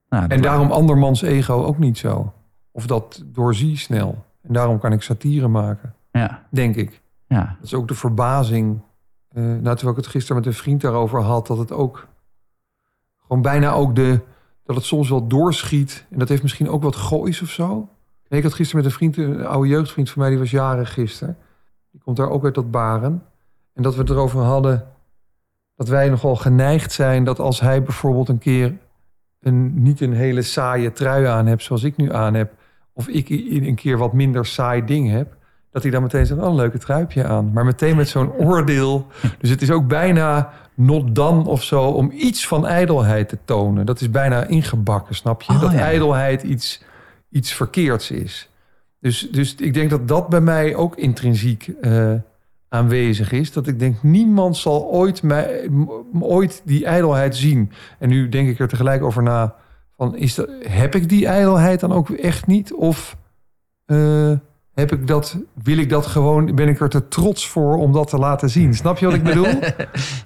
Nou, 0.09 0.24
En 0.28 0.40
daarom 0.40 0.70
andermans 0.70 1.22
ego 1.22 1.64
ook 1.64 1.78
niet 1.78 1.98
zo. 1.98 2.32
Of 2.72 2.86
dat 2.86 3.22
doorzie 3.26 3.76
snel. 3.78 4.24
En 4.42 4.52
daarom 4.52 4.78
kan 4.78 4.92
ik 4.92 5.02
satire 5.02 5.48
maken, 5.48 5.94
Ja. 6.12 6.42
denk 6.50 6.76
ik. 6.76 7.00
Ja. 7.28 7.38
Dat 7.59 7.64
is 7.66 7.74
ook 7.74 7.88
de 7.88 7.94
verbazing. 7.94 8.80
eh 9.32 9.42
nou, 9.42 9.62
terwijl 9.62 9.90
ik 9.90 9.96
het 9.96 10.07
gisteren 10.07 10.36
met 10.36 10.46
een 10.46 10.59
vriend 10.59 10.80
daarover 10.80 11.20
had, 11.20 11.46
dat 11.46 11.59
het 11.59 11.72
ook 11.72 12.09
gewoon 13.35 13.61
bijna 13.61 13.72
ook 13.72 13.95
de. 13.95 14.20
dat 14.64 14.76
het 14.76 14.85
soms 14.85 15.09
wel 15.09 15.26
doorschiet. 15.26 16.07
En 16.11 16.18
dat 16.18 16.28
heeft 16.28 16.43
misschien 16.43 16.68
ook 16.68 16.82
wat 16.82 16.97
goois 16.97 17.43
of 17.43 17.51
zo. 17.51 17.89
Ik 18.28 18.43
had 18.43 18.55
gisteren 18.55 18.82
met 18.82 18.93
een 18.93 18.99
vriend, 18.99 19.16
een 19.16 19.47
oude 19.47 19.68
jeugdvriend 19.68 20.11
van 20.11 20.20
mij, 20.20 20.30
die 20.30 20.39
was 20.39 20.51
jarig 20.51 20.93
gisteren. 20.93 21.37
Die 21.91 22.01
komt 22.01 22.16
daar 22.16 22.30
ook 22.30 22.45
uit 22.45 22.55
dat 22.55 22.70
Baren. 22.70 23.22
En 23.72 23.82
dat 23.82 23.95
we 23.95 24.01
het 24.01 24.11
erover 24.11 24.41
hadden 24.41 24.87
dat 25.76 25.89
wij 25.89 26.09
nogal 26.09 26.37
geneigd 26.37 26.93
zijn 26.93 27.24
dat 27.24 27.39
als 27.39 27.61
hij 27.61 27.82
bijvoorbeeld 27.82 28.28
een 28.28 28.39
keer 28.39 28.76
een, 29.41 29.82
niet 29.82 30.01
een 30.01 30.12
hele 30.12 30.43
saaie 30.43 30.93
trui 30.93 31.26
aan 31.26 31.47
hebt 31.47 31.62
zoals 31.62 31.82
ik 31.82 31.97
nu 31.97 32.12
aan 32.12 32.35
heb, 32.35 32.53
of 32.93 33.09
ik 33.09 33.28
een 33.28 33.74
keer 33.74 33.99
wat 33.99 34.12
minder 34.12 34.47
saai 34.47 34.85
ding 34.85 35.11
heb, 35.11 35.37
dat 35.75 35.83
hij 35.83 35.93
dan 35.93 36.03
meteen 36.03 36.27
zegt, 36.27 36.41
oh, 36.41 36.47
een 36.47 36.55
leuke 36.55 36.79
truipje 36.79 37.25
aan. 37.25 37.51
Maar 37.53 37.64
meteen 37.64 37.97
met 37.97 38.09
zo'n 38.09 38.33
oordeel. 38.33 39.07
Dus 39.41 39.51
het 39.51 39.62
is 39.62 39.70
ook 39.70 39.87
bijna 39.87 40.53
not 40.75 41.14
dan 41.14 41.47
of 41.47 41.62
zo 41.62 41.83
om 41.83 42.11
iets 42.14 42.47
van 42.47 42.66
ijdelheid 42.66 43.29
te 43.29 43.39
tonen. 43.45 43.87
Dat 43.87 44.01
is 44.01 44.11
bijna 44.11 44.45
ingebakken, 44.45 45.14
snap 45.14 45.43
je? 45.43 45.53
Oh, 45.53 45.61
dat 45.61 45.72
ja. 45.72 45.79
ijdelheid 45.79 46.43
iets, 46.43 46.83
iets 47.31 47.53
verkeerds 47.53 48.11
is. 48.11 48.51
Dus, 49.01 49.29
dus 49.31 49.55
ik 49.55 49.75
denk 49.75 49.91
dat 49.91 50.09
dat 50.09 50.29
bij 50.29 50.41
mij 50.41 50.75
ook 50.75 50.97
intrinsiek 50.97 51.68
eh, 51.81 52.12
aanwezig 52.68 53.33
is. 53.33 53.53
Dat 53.53 53.66
ik 53.66 53.79
denk, 53.79 54.03
niemand 54.03 54.57
zal 54.57 54.85
ooit, 54.91 55.22
mij, 55.22 55.70
ooit 56.20 56.62
die 56.64 56.85
ijdelheid 56.85 57.37
zien. 57.37 57.72
En 57.99 58.09
nu 58.09 58.29
denk 58.29 58.49
ik 58.49 58.59
er 58.59 58.68
tegelijk 58.68 59.03
over 59.03 59.22
na. 59.22 59.55
Van, 59.97 60.16
is 60.16 60.35
dat, 60.35 60.49
heb 60.61 60.95
ik 60.95 61.09
die 61.09 61.27
ijdelheid 61.27 61.81
dan 61.81 61.93
ook 61.93 62.11
echt 62.11 62.47
niet? 62.47 62.72
Of 62.72 63.16
eh, 63.85 64.33
heb 64.75 64.93
ik 64.93 65.07
dat, 65.07 65.37
wil 65.62 65.79
ik 65.79 65.89
dat 65.89 66.07
gewoon, 66.07 66.55
ben 66.55 66.68
ik 66.68 66.81
er 66.81 66.89
te 66.89 67.09
trots 67.09 67.49
voor 67.49 67.77
om 67.77 67.93
dat 67.93 68.09
te 68.09 68.18
laten 68.18 68.51
zien? 68.51 68.75
Snap 68.75 68.99
je 68.99 69.07
wat 69.07 69.14
ik 69.14 69.22
bedoel? 69.22 69.47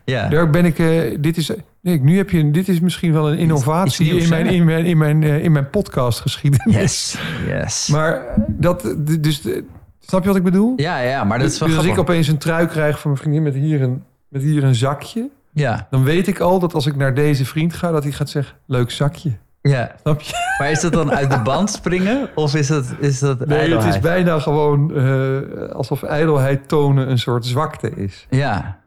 Ja. 0.04 0.28
Daar 0.28 0.50
ben 0.50 0.64
ik, 0.64 0.78
eh, 0.78 1.16
dit 1.20 1.36
is, 1.36 1.50
nee, 1.80 2.00
nu 2.00 2.16
heb 2.16 2.30
je, 2.30 2.50
dit 2.50 2.68
is 2.68 2.80
misschien 2.80 3.12
wel 3.12 3.30
een 3.32 3.38
innovatie 3.38 4.12
nieuws, 4.12 4.22
in, 4.22 4.28
mijn, 4.28 4.46
in, 4.46 4.64
mijn, 4.64 4.84
in, 4.84 4.98
mijn, 4.98 5.22
eh, 5.22 5.44
in 5.44 5.52
mijn 5.52 5.70
podcast 5.70 6.20
geschiedenis. 6.20 6.74
Yes. 6.74 7.18
Yes. 7.46 7.88
Maar 7.94 8.22
dat, 8.48 8.94
dus, 9.20 9.46
eh, 9.46 9.62
snap 10.00 10.20
je 10.22 10.28
wat 10.28 10.36
ik 10.36 10.42
bedoel? 10.42 10.72
ja, 10.76 10.98
ja, 10.98 11.24
maar 11.24 11.38
dat 11.38 11.50
is 11.50 11.58
wel 11.58 11.68
dus 11.68 11.76
als 11.76 11.86
ik 11.86 11.98
opeens 11.98 12.28
een 12.28 12.38
trui 12.38 12.66
krijg 12.66 13.00
van 13.00 13.10
mijn 13.10 13.22
vriendin 13.22 13.42
met 13.42 13.54
hier 13.54 13.82
een, 13.82 14.02
met 14.28 14.42
hier 14.42 14.64
een 14.64 14.74
zakje, 14.74 15.28
Ja. 15.52 15.86
dan 15.90 16.04
weet 16.04 16.26
ik 16.26 16.40
al 16.40 16.58
dat 16.58 16.74
als 16.74 16.86
ik 16.86 16.96
naar 16.96 17.14
deze 17.14 17.44
vriend 17.44 17.74
ga, 17.74 17.90
dat 17.90 18.02
hij 18.02 18.12
gaat 18.12 18.30
zeggen, 18.30 18.56
leuk 18.66 18.90
zakje. 18.90 19.32
Ja. 19.68 19.94
Snap 20.02 20.20
je? 20.20 20.32
Maar 20.58 20.70
is 20.70 20.80
dat 20.80 20.92
dan 20.92 21.12
uit 21.12 21.30
de 21.30 21.40
band 21.42 21.70
springen? 21.70 22.28
Of 22.34 22.54
is 22.54 22.66
dat, 22.66 22.84
is 22.98 23.18
dat 23.18 23.38
Nee, 23.38 23.48
het 23.48 23.58
ijdelheid? 23.58 23.94
is 23.94 24.00
bijna 24.00 24.38
gewoon 24.38 24.94
eh, 24.96 25.70
alsof 25.72 26.02
ijdelheid 26.02 26.68
tonen 26.68 27.10
een 27.10 27.18
soort 27.18 27.46
zwakte 27.46 27.90
is. 27.94 28.26
Ja. 28.30 28.78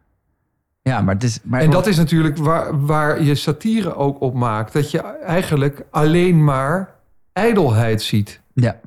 Ja, 0.82 1.02
maar 1.02 1.14
het 1.14 1.24
is... 1.24 1.40
Maar 1.44 1.62
En 1.62 1.70
dat 1.70 1.88
is 1.88 1.98
natuurlijk 1.98 2.38
waar, 2.38 2.86
waar 2.86 3.24
je 3.24 3.36
satire 3.36 3.96
ook 3.96 4.22
op 4.22 4.34
maakt. 4.34 4.74
Dat 4.74 4.92
je 4.92 5.00
eigenlijk 5.26 5.82
alleen 5.90 6.44
maar 6.44 6.90
ijdelheid 7.34 8.02
ziet. 8.02 8.40
Ja. 8.54 8.80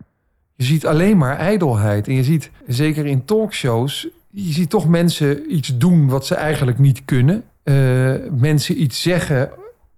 Je 0.55 0.65
ziet 0.65 0.87
alleen 0.87 1.17
maar 1.17 1.37
ijdelheid. 1.37 2.09
En 2.09 2.15
je 2.15 2.25
ziet, 2.25 2.51
zeker 2.67 3.07
in 3.07 3.25
talkshows, 3.25 4.09
je 4.31 4.53
ziet 4.53 4.71
toch 4.71 4.89
mensen 4.89 5.55
iets 5.55 5.77
doen 5.79 6.09
wat 6.09 6.27
ze 6.27 6.35
eigenlijk 6.35 6.79
niet 6.79 7.03
kunnen. 7.05 7.45
Eh, 7.63 7.75
mensen 8.31 8.83
iets 8.83 9.03
zeggen 9.03 9.51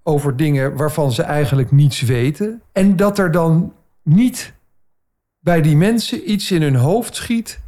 over 0.07 0.37
dingen 0.37 0.77
waarvan 0.77 1.13
ze 1.13 1.23
eigenlijk 1.23 1.71
niets 1.71 2.01
weten. 2.01 2.63
En 2.73 2.97
dat 2.97 3.19
er 3.19 3.31
dan 3.31 3.73
niet 4.03 4.53
bij 5.41 5.63
die 5.63 5.77
mensen 5.77 6.31
iets 6.31 6.51
in 6.51 6.63
hun 6.63 6.77
hoofd 6.77 7.17
schiet. 7.17 7.61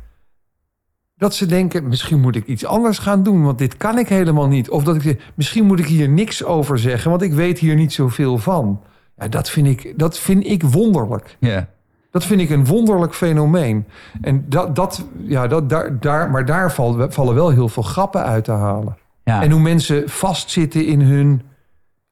Dat 1.17 1.35
ze 1.35 1.47
denken, 1.47 1.89
misschien 1.89 2.21
moet 2.21 2.37
ik 2.37 2.47
iets 2.47 2.65
anders 2.65 2.99
gaan 2.99 3.23
doen, 3.23 3.43
want 3.43 3.59
dit 3.59 3.77
kan 3.77 3.99
ik 3.99 4.09
helemaal 4.09 4.49
niet. 4.49 4.71
Of 4.71 4.85
dat 4.85 5.05
ik 5.05 5.33
misschien 5.35 5.65
moet 5.65 5.79
ik 5.79 5.87
hier 5.87 6.09
niks 6.09 6.45
over 6.45 6.79
zeggen, 6.79 7.11
want 7.11 7.23
ik 7.23 7.33
weet 7.33 7.59
hier 7.59 7.75
niet 7.75 7.93
zoveel 7.93 8.39
van. 8.39 8.81
Ja, 9.17 9.29
dat 9.29 9.51
vind 9.51 9.67
ik, 9.67 9.93
dat 9.97 10.19
vind 10.19 10.47
ik 10.47 10.63
wonderlijk. 10.63 11.37
Ja. 11.41 11.69
Dat 12.11 12.25
vind 12.25 12.41
ik 12.41 12.51
een 12.51 12.67
wonderlijk 12.67 13.15
fenomeen. 13.15 13.87
En 14.21 14.45
dat, 14.49 14.77
dat, 14.77 15.05
ja, 15.23 15.47
dat, 15.47 15.69
daar, 15.69 16.01
daar, 16.01 16.31
maar 16.31 16.45
daar 16.45 16.73
vallen, 16.73 17.13
vallen 17.13 17.35
wel 17.35 17.51
heel 17.51 17.69
veel 17.69 17.83
grappen 17.83 18.23
uit 18.25 18.45
te 18.45 18.53
halen. 18.53 18.97
Ja. 19.25 19.43
En 19.43 19.51
hoe 19.51 19.61
mensen 19.61 20.09
vastzitten 20.09 20.87
in 20.87 21.01
hun, 21.01 21.43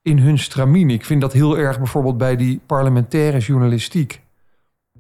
in 0.07 0.19
hun 0.19 0.39
stramien. 0.39 0.91
Ik 0.91 1.05
vind 1.05 1.21
dat 1.21 1.33
heel 1.33 1.59
erg 1.59 1.79
bijvoorbeeld 1.79 2.19
bij 2.19 2.37
die 2.37 2.61
parlementaire 2.67 3.39
journalistiek. 3.39 4.21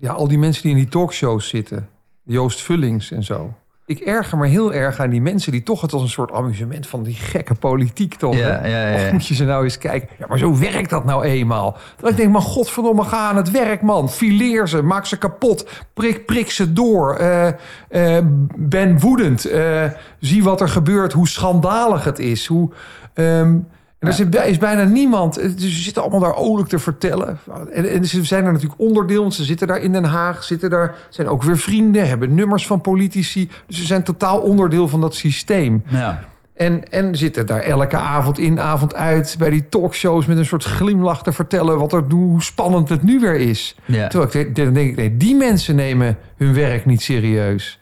Ja, 0.00 0.12
al 0.12 0.28
die 0.28 0.38
mensen 0.38 0.62
die 0.62 0.70
in 0.70 0.76
die 0.76 0.88
talkshows 0.88 1.48
zitten. 1.48 1.88
Joost 2.22 2.62
Vullings 2.62 3.10
en 3.10 3.24
zo. 3.24 3.54
Ik 3.84 4.00
erger 4.00 4.38
me 4.38 4.46
heel 4.46 4.74
erg 4.74 5.00
aan 5.00 5.10
die 5.10 5.20
mensen 5.20 5.52
die 5.52 5.62
toch 5.62 5.80
het 5.80 5.92
als 5.92 6.02
een 6.02 6.08
soort 6.08 6.32
amusement 6.32 6.86
van 6.86 7.02
die 7.02 7.14
gekke 7.14 7.54
politiek 7.54 8.14
toch. 8.14 8.36
Ja, 8.36 8.66
ja, 8.66 8.88
ja, 8.88 8.94
Of 8.94 9.12
moet 9.12 9.26
je 9.26 9.34
ze 9.34 9.44
nou 9.44 9.64
eens 9.64 9.78
kijken. 9.78 10.08
Ja, 10.18 10.26
maar 10.28 10.38
zo 10.38 10.58
werkt 10.58 10.90
dat 10.90 11.04
nou 11.04 11.24
eenmaal. 11.24 11.76
Dat 11.96 12.10
ik 12.10 12.16
denk, 12.16 12.32
maar 12.32 12.42
godverdomme, 12.42 13.04
ga 13.04 13.28
aan 13.28 13.36
het 13.36 13.50
werk, 13.50 13.82
man. 13.82 14.10
Fileer 14.10 14.68
ze, 14.68 14.82
maak 14.82 15.06
ze 15.06 15.18
kapot. 15.18 15.68
Prik, 15.94 16.26
prik 16.26 16.50
ze 16.50 16.72
door. 16.72 17.14
Eh, 17.14 17.46
eh, 17.88 18.24
ben 18.56 19.00
woedend. 19.00 19.44
Eh, 19.44 19.84
zie 20.20 20.42
wat 20.42 20.60
er 20.60 20.68
gebeurt, 20.68 21.12
hoe 21.12 21.28
schandalig 21.28 22.04
het 22.04 22.18
is. 22.18 22.46
Hoe, 22.46 22.70
ehm, 23.14 23.58
en 23.98 24.08
er 24.08 24.14
zit- 24.14 24.34
is 24.34 24.58
bijna 24.58 24.84
niemand. 24.84 25.34
Dus 25.34 25.60
ze 25.60 25.82
zitten 25.82 26.02
allemaal 26.02 26.20
daar 26.20 26.36
oorlijk 26.36 26.68
te 26.68 26.78
vertellen. 26.78 27.38
En, 27.72 27.90
en 27.90 28.04
ze 28.04 28.24
zijn 28.24 28.44
er 28.44 28.52
natuurlijk 28.52 28.80
onderdeel, 28.80 29.20
want 29.20 29.34
ze 29.34 29.44
zitten 29.44 29.66
daar 29.66 29.80
in 29.80 29.92
Den 29.92 30.04
Haag. 30.04 30.44
Zitten 30.44 30.70
daar, 30.70 30.94
zijn 31.10 31.28
ook 31.28 31.42
weer 31.42 31.58
vrienden, 31.58 32.08
hebben 32.08 32.34
nummers 32.34 32.66
van 32.66 32.80
politici. 32.80 33.50
Dus 33.66 33.76
ze 33.76 33.84
zijn 33.84 34.02
totaal 34.02 34.40
onderdeel 34.40 34.88
van 34.88 35.00
dat 35.00 35.14
systeem. 35.14 35.82
Ja. 35.88 36.24
En, 36.54 36.90
en 36.90 37.16
zitten 37.16 37.46
daar 37.46 37.60
elke 37.60 37.96
avond 37.96 38.38
in, 38.38 38.60
avond 38.60 38.94
uit... 38.94 39.36
bij 39.38 39.50
die 39.50 39.68
talkshows 39.68 40.26
met 40.26 40.38
een 40.38 40.46
soort 40.46 40.64
glimlach 40.64 41.22
te 41.22 41.32
vertellen... 41.32 41.78
Wat 41.78 41.92
er, 41.92 42.04
hoe 42.08 42.42
spannend 42.42 42.88
het 42.88 43.02
nu 43.02 43.20
weer 43.20 43.36
is. 43.36 43.76
Ja. 43.84 44.08
Terwijl 44.08 44.46
ik 44.46 44.56
dan 44.56 44.72
denk 44.72 44.90
ik, 44.90 44.96
nee, 44.96 45.16
die 45.16 45.34
mensen 45.34 45.76
nemen 45.76 46.18
hun 46.36 46.54
werk 46.54 46.86
niet 46.86 47.02
serieus. 47.02 47.80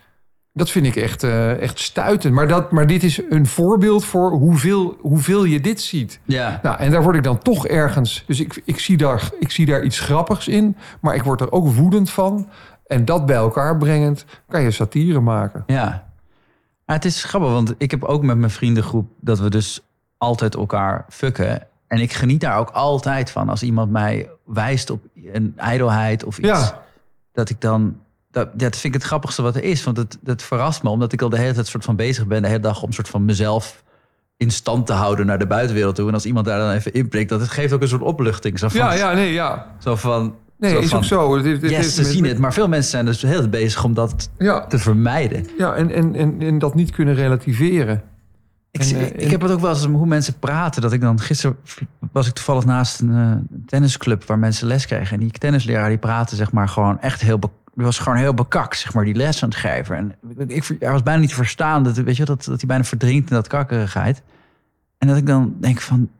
Dat 0.57 0.71
vind 0.71 0.87
ik 0.87 0.97
echt, 0.97 1.23
eh, 1.23 1.61
echt 1.61 1.79
stuitend. 1.79 2.35
Maar, 2.35 2.49
dat, 2.49 2.71
maar 2.71 2.87
dit 2.87 3.03
is 3.03 3.21
een 3.31 3.47
voorbeeld 3.47 4.05
voor 4.05 4.31
hoeveel, 4.31 4.97
hoeveel 5.01 5.45
je 5.45 5.61
dit 5.61 5.81
ziet. 5.81 6.21
Ja. 6.25 6.61
Nou, 6.63 6.79
en 6.79 6.91
daar 6.91 7.03
word 7.03 7.17
ik 7.17 7.23
dan 7.23 7.39
toch 7.39 7.67
ergens. 7.67 8.25
Dus 8.27 8.41
ik, 8.41 8.63
ik, 8.65 8.79
zie 8.79 8.97
daar, 8.97 9.31
ik 9.39 9.51
zie 9.51 9.67
daar 9.67 9.83
iets 9.83 10.01
grappigs 10.01 10.49
in. 10.49 10.77
Maar 11.01 11.15
ik 11.15 11.23
word 11.23 11.41
er 11.41 11.53
ook 11.53 11.69
woedend 11.69 12.11
van. 12.11 12.49
En 12.87 13.05
dat 13.05 13.27
bij 13.27 13.37
elkaar 13.37 13.79
brengend 13.79 14.25
kan 14.49 14.63
je 14.63 14.71
satire 14.71 15.21
maken. 15.21 15.65
Ja. 15.67 16.13
Maar 16.85 16.97
het 16.97 17.05
is 17.05 17.25
grappig, 17.25 17.51
want 17.51 17.75
ik 17.79 17.91
heb 17.91 18.05
ook 18.05 18.23
met 18.23 18.37
mijn 18.37 18.51
vriendengroep 18.51 19.09
dat 19.21 19.39
we 19.39 19.51
dus 19.51 19.81
altijd 20.19 20.55
elkaar 20.55 21.05
fucken. 21.09 21.67
En 21.87 21.99
ik 21.99 22.13
geniet 22.13 22.41
daar 22.41 22.59
ook 22.59 22.71
altijd 22.71 23.31
van 23.31 23.49
als 23.49 23.63
iemand 23.63 23.91
mij 23.91 24.31
wijst 24.45 24.91
op 24.91 25.03
een 25.33 25.53
ijdelheid 25.57 26.25
of 26.25 26.39
iets. 26.39 26.49
Ja. 26.49 26.83
Dat 27.33 27.51
ik 27.51 27.61
dan. 27.61 28.03
Dat, 28.35 28.49
dat 28.59 28.77
vind 28.77 28.85
ik 28.85 29.01
het 29.01 29.03
grappigste 29.03 29.43
wat 29.43 29.57
er 29.57 29.63
is. 29.65 29.85
Want 29.85 29.97
het, 29.97 30.19
het 30.25 30.43
verrast 30.43 30.83
me, 30.83 30.89
omdat 30.89 31.13
ik 31.13 31.23
al 31.23 31.29
de 31.29 31.39
hele 31.39 31.53
tijd 31.53 31.67
soort 31.67 31.85
van 31.85 31.97
bezig 31.97 32.27
ben, 32.27 32.43
de 32.43 32.49
hele 32.49 32.61
dag 32.61 32.83
om 32.83 32.93
soort 32.93 33.09
van 33.09 33.25
mezelf 33.25 33.83
in 34.37 34.51
stand 34.51 34.87
te 34.87 34.93
houden 34.93 35.27
naar 35.27 35.39
de 35.39 35.47
buitenwereld 35.47 35.95
toe. 35.95 36.09
En 36.09 36.15
als 36.15 36.27
iemand 36.27 36.47
daar 36.47 36.59
dan 36.59 36.71
even 36.71 36.93
inprikt, 36.93 37.29
dat 37.29 37.41
het 37.41 37.51
geeft 37.51 37.73
ook 37.73 37.83
een 37.83 37.89
soort 37.89 38.03
opluchting. 38.03 38.59
Zo 38.59 38.69
van, 38.69 38.81
Ja, 38.81 38.93
ja, 38.93 39.13
nee, 39.13 39.33
ja. 39.33 39.67
Zo 39.79 39.97
van. 39.97 40.35
Nee, 40.59 40.79
is 40.79 40.89
van, 40.89 40.99
ook 40.99 41.05
zo. 41.05 41.39
Yes, 41.41 41.61
heeft 41.61 41.91
ze 41.91 42.05
zien 42.05 42.25
het. 42.25 42.39
Maar 42.39 42.53
veel 42.53 42.69
mensen 42.69 42.91
zijn 42.91 43.05
dus 43.05 43.23
heel 43.23 43.49
bezig 43.49 43.85
om 43.85 43.95
dat 43.95 44.31
Ja, 44.39 44.67
te 44.67 44.79
vermijden. 44.79 45.47
ja 45.59 45.75
en, 45.75 45.91
en, 45.91 46.15
en, 46.15 46.37
en 46.41 46.59
dat 46.59 46.75
niet 46.75 46.91
kunnen 46.91 47.15
relativeren. 47.15 48.03
Ik, 48.71 48.81
En, 48.81 48.97
eh, 48.97 49.25
ik 49.25 49.31
heb 49.31 49.41
het 49.41 49.51
ook 49.51 49.61
wel 49.61 49.71
eens 49.71 49.85
hoe 49.87 50.07
mensen 50.07 50.39
praten. 50.39 50.83
Dat 50.83 50.93
ik 50.93 51.01
dan 51.01 51.21
gisteren 51.21 51.57
was 52.13 52.27
ik 52.27 52.33
toevallig 52.33 52.65
naast 52.65 53.01
een 53.01 53.15
eh, 53.15 53.59
tennisclub 53.67 54.25
waar 54.25 54.39
mensen 54.39 54.67
les 54.67 54.87
kregen. 54.87 55.15
En 55.15 55.21
die 55.21 55.31
tennisleraar 55.31 55.89
die 55.89 55.99
praatte 55.99 56.37
zeg 56.37 56.53
maar 56.53 56.69
gewoon 56.69 57.01
echt 57.01 57.21
heel 57.21 57.39
was 57.83 57.99
gewoon 57.99 58.19
heel 58.19 58.35
bekakt, 58.35 58.79
zeg 58.79 58.95
maar, 58.95 59.05
die 59.05 59.15
les 59.15 59.43
aan 59.43 59.49
het 59.49 59.59
geven. 59.59 59.97
En 59.97 60.15
ik, 60.47 60.77
hij 60.79 60.91
was 60.91 61.03
bijna 61.03 61.21
niet 61.21 61.29
te 61.29 61.35
verstaan. 61.35 61.83
Dat, 61.83 61.97
weet 61.97 62.17
je, 62.17 62.25
dat, 62.25 62.45
dat 62.45 62.59
hij 62.59 62.67
bijna 62.67 62.85
verdrinkt 62.85 63.31
in 63.31 63.37
dat 63.37 63.47
kakkerigheid. 63.47 64.23
En 64.99 65.09
dat 65.09 65.17
ik 65.17 65.27
dan 65.27 65.57
denk 65.61 65.81
van, 65.81 66.11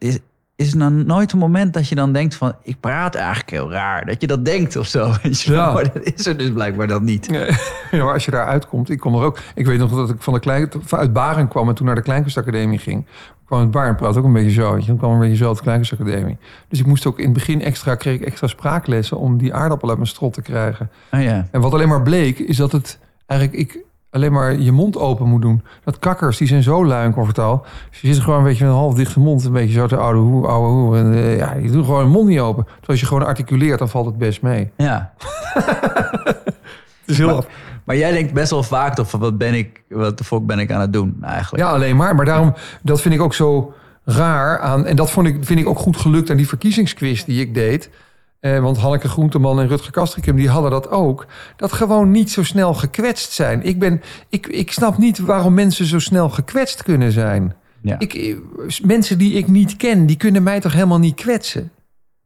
is 0.57 0.71
er 0.71 0.77
nou 0.77 0.93
nooit 0.93 1.33
een 1.33 1.39
moment 1.39 1.75
dat 1.75 1.89
je 1.89 1.95
dan 1.95 2.13
denkt 2.13 2.35
van, 2.35 2.55
ik 2.63 2.81
praat 2.81 3.15
eigenlijk 3.15 3.51
heel 3.51 3.71
raar. 3.71 4.07
Dat 4.07 4.21
je 4.21 4.27
dat 4.27 4.45
denkt 4.45 4.77
of 4.77 4.87
zo. 4.87 5.13
Weet 5.23 5.41
je, 5.41 5.53
Ja. 5.53 5.73
Maar 5.73 5.93
dat 5.93 6.03
is 6.03 6.27
er 6.27 6.37
dus 6.37 6.53
blijkbaar 6.53 6.87
dan 6.87 7.05
niet. 7.05 7.29
Ja, 7.91 8.05
maar 8.05 8.13
als 8.13 8.25
je 8.25 8.31
daar 8.31 8.47
uitkomt, 8.47 8.91
ik 8.91 8.99
kom 8.99 9.15
er 9.15 9.23
ook. 9.23 9.39
Ik 9.55 9.67
weet 9.67 9.79
nog 9.79 9.91
dat 9.91 10.11
ik 10.11 10.23
van 10.23 10.35
de 10.35 10.41
klein, 10.41 10.69
uit 10.91 11.13
Baren 11.13 11.49
kwam 11.49 11.69
en 11.69 11.75
toen 11.75 11.87
naar 11.87 11.95
de 11.95 12.03
Kleinkunstacademie 12.03 12.79
ging. 12.79 13.01
Ik 13.01 13.47
kwam 13.47 13.61
uit 13.61 13.71
Baren 13.71 13.89
en 13.89 13.97
praat 13.97 14.17
ook 14.17 14.25
een 14.25 14.33
beetje 14.33 14.51
zo. 14.51 14.75
Ik 14.75 14.85
kwam 14.99 15.13
een 15.13 15.19
beetje 15.19 15.37
zo 15.37 15.49
uit 15.49 15.57
de 15.57 15.63
Kleinkunstacademie. 15.63 16.39
Dus 16.69 16.81
ik 16.81 16.87
moest 16.87 17.07
ook 17.07 17.19
in 17.19 17.25
het 17.25 17.33
begin 17.33 17.63
extra, 17.63 17.95
kreeg 17.95 18.15
ik 18.21 18.27
extra 18.27 18.47
spraaklessen 18.47 19.19
om 19.19 19.39
die 19.39 19.55
aardappel 19.55 19.89
uit 19.89 19.99
mijn 19.99 20.11
strot 20.11 20.33
te 20.33 20.43
krijgen. 20.43 20.91
Oh 21.11 21.23
ja. 21.23 21.47
En 21.51 21.61
wat 21.61 21.73
alleen 21.73 21.89
maar 21.89 22.03
bleek, 22.03 22.39
is 22.39 22.57
dat 22.57 22.73
het 22.73 22.99
eigenlijk 23.27 23.61
ik 23.61 23.85
alleen 24.15 24.33
maar 24.33 24.59
je 24.59 24.73
mond 24.73 24.99
open 24.99 25.29
moet 25.29 25.43
doen. 25.43 25.63
Dat 25.85 25.99
kakkers, 25.99 26.37
die 26.37 26.49
zijn 26.49 26.63
zo 26.63 26.87
lui 26.87 27.05
en 27.05 27.13
comfortabel. 27.13 27.67
Dus 27.91 28.01
je 28.01 28.15
zit 28.15 28.23
gewoon 28.23 28.39
een 28.39 28.45
beetje 28.45 28.65
met 28.65 28.73
een 28.73 28.79
half 28.79 28.95
dichte 28.95 29.21
mond, 29.21 29.45
een 29.45 29.53
beetje 29.53 29.73
zo 29.73 29.87
te 29.87 29.97
oude 29.97 30.19
hoe, 30.19 30.47
oude 30.47 30.69
hoe. 30.69 30.97
En 30.97 31.15
eh, 31.15 31.37
ja, 31.37 31.55
je 31.55 31.71
doet 31.71 31.85
gewoon 31.85 32.05
je 32.05 32.11
mond 32.11 32.29
niet 32.29 32.41
open. 32.41 32.65
Terwijl 32.65 32.87
als 32.87 33.01
je 33.01 33.07
gewoon 33.07 33.27
articuleert, 33.27 33.79
dan 33.79 33.89
valt 33.89 34.07
het 34.07 34.19
best 34.19 34.43
mee. 34.43 34.71
Ja. 34.77 35.13
Het 37.05 37.13
is 37.13 37.19
heel 37.19 37.35
Maar, 37.35 37.45
maar 37.85 37.97
jij 37.97 38.13
denkt 38.13 38.33
best 38.33 38.51
wel 38.51 38.63
vaak 38.63 38.95
toch 38.95 39.11
van 39.11 39.21
wat 39.21 39.39
ben 39.39 39.55
ik, 39.55 39.83
wat 39.89 40.19
de 40.19 40.25
fuck 40.25 40.47
ben 40.47 40.59
ik 40.59 40.73
aan 40.73 40.81
het 40.81 40.93
doen 40.93 41.17
eigenlijk? 41.23 41.65
Ja, 41.65 41.71
alleen 41.71 41.97
maar. 41.97 42.15
Maar 42.15 42.25
daarom, 42.25 42.55
dat 42.83 43.01
vind 43.01 43.15
ik 43.15 43.21
ook 43.21 43.35
zo 43.35 43.75
raar 44.05 44.59
aan. 44.59 44.87
En 44.87 44.97
dat 44.97 45.11
vond 45.11 45.27
ik, 45.27 45.37
vind 45.41 45.61
ik 45.61 45.69
ook 45.69 45.79
goed 45.79 45.97
gelukt 45.97 46.31
aan 46.31 46.37
die 46.37 46.49
verkiezingsquiz 46.49 47.25
die 47.25 47.41
ik 47.41 47.55
deed. 47.55 47.91
Eh, 48.45 48.61
want 48.61 48.79
Hanneke 48.79 49.09
Groenteman 49.09 49.61
en 49.61 49.69
Rutger 49.69 49.93
Kastrikum, 49.93 50.37
die 50.37 50.49
hadden 50.49 50.71
dat 50.71 50.91
ook. 50.91 51.27
Dat 51.57 51.73
gewoon 51.73 52.11
niet 52.11 52.31
zo 52.31 52.43
snel 52.43 52.75
gekwetst 52.75 53.33
zijn. 53.33 53.63
Ik, 53.63 53.79
ben, 53.79 54.03
ik, 54.29 54.47
ik 54.47 54.73
snap 54.73 54.99
niet 54.99 55.19
waarom 55.19 55.55
mensen 55.55 55.87
zo 55.87 55.99
snel 55.99 56.29
gekwetst 56.29 56.83
kunnen 56.83 57.13
zijn. 57.13 57.55
Ja. 57.83 57.99
Ik, 57.99 58.15
eh, 58.15 58.37
mensen 58.83 59.19
die 59.19 59.33
ik 59.33 59.49
niet 59.49 59.77
ken, 59.77 60.07
die 60.07 60.17
kunnen 60.17 60.43
mij 60.43 60.61
toch 60.61 60.73
helemaal 60.73 60.99
niet 60.99 61.15
kwetsen? 61.15 61.71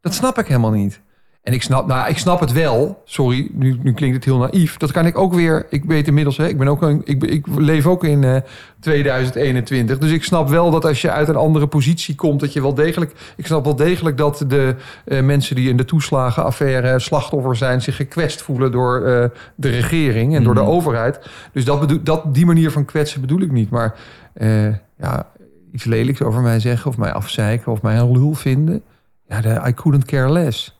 Dat 0.01 0.15
snap 0.15 0.39
ik 0.39 0.47
helemaal 0.47 0.71
niet. 0.71 1.01
En 1.49 1.55
ik 1.55 1.63
snap, 1.63 1.87
nou, 1.87 2.09
ik 2.09 2.19
snap 2.19 2.41
het 2.41 2.53
wel. 2.53 3.03
Sorry, 3.05 3.49
nu, 3.53 3.79
nu 3.83 3.93
klinkt 3.93 4.17
het 4.17 4.25
heel 4.25 4.39
naïef. 4.39 4.77
Dat 4.77 4.93
kan 4.93 5.07
ik 5.07 5.19
ook 5.19 5.35
weer. 5.35 5.67
Ik 5.71 5.85
weet 5.85 6.07
inmiddels, 6.07 6.37
hè, 6.37 6.49
ik, 6.49 6.59
ben 6.59 6.69
ook 6.69 6.83
een, 6.83 7.01
ik, 7.05 7.25
ik 7.25 7.47
leef 7.57 7.87
ook 7.87 8.05
in 8.05 8.25
eh, 8.25 8.37
2021. 8.81 9.99
Dus 9.99 10.11
ik 10.11 10.25
snap 10.25 10.49
wel 10.49 10.71
dat 10.71 10.85
als 10.85 11.01
je 11.01 11.11
uit 11.11 11.29
een 11.29 11.37
andere 11.37 11.67
positie 11.67 12.15
komt, 12.15 12.41
dat 12.41 12.53
je 12.53 12.61
wel 12.61 12.75
degelijk. 12.75 13.13
Ik 13.37 13.47
snap 13.47 13.65
wel 13.65 13.77
degelijk 13.77 14.17
dat 14.17 14.45
de 14.49 14.75
eh, 15.05 15.23
mensen 15.23 15.57
die 15.57 15.69
in 15.69 15.77
de 15.77 15.85
toeslagenaffaire 15.85 16.99
slachtoffer 16.99 17.57
zijn, 17.57 17.83
zich 17.83 17.97
gekwetst 17.97 18.43
voelen 18.43 18.73
door 18.73 19.05
eh, 19.05 19.25
de 19.55 19.69
regering 19.69 20.35
en 20.35 20.43
door 20.43 20.55
de 20.55 20.61
Mhm. 20.61 20.71
overheid. 20.71 21.21
Dus 21.53 21.65
dat 21.65 21.81
bedoel, 21.81 22.03
dat, 22.03 22.35
die 22.35 22.47
manier 22.47 22.71
van 22.71 22.85
kwetsen 22.85 23.21
bedoel 23.21 23.41
ik 23.41 23.53
niet. 23.53 23.71
Maar 23.71 23.95
eh, 24.33 24.67
ja, 24.99 25.27
iets 25.73 25.85
lelijks 25.85 26.23
over 26.23 26.41
mij 26.41 26.61
zeggen 26.61 26.91
of 26.91 26.97
mij 26.97 27.13
afzeiken 27.13 27.73
of 27.73 27.83
mij 27.83 27.99
een 27.99 28.13
lul 28.13 28.35
vinden. 28.35 28.83
Ja, 29.29 29.41
de, 29.41 29.63
I 29.67 29.75
couldn't 29.75 30.05
care 30.05 30.33
less. 30.33 30.78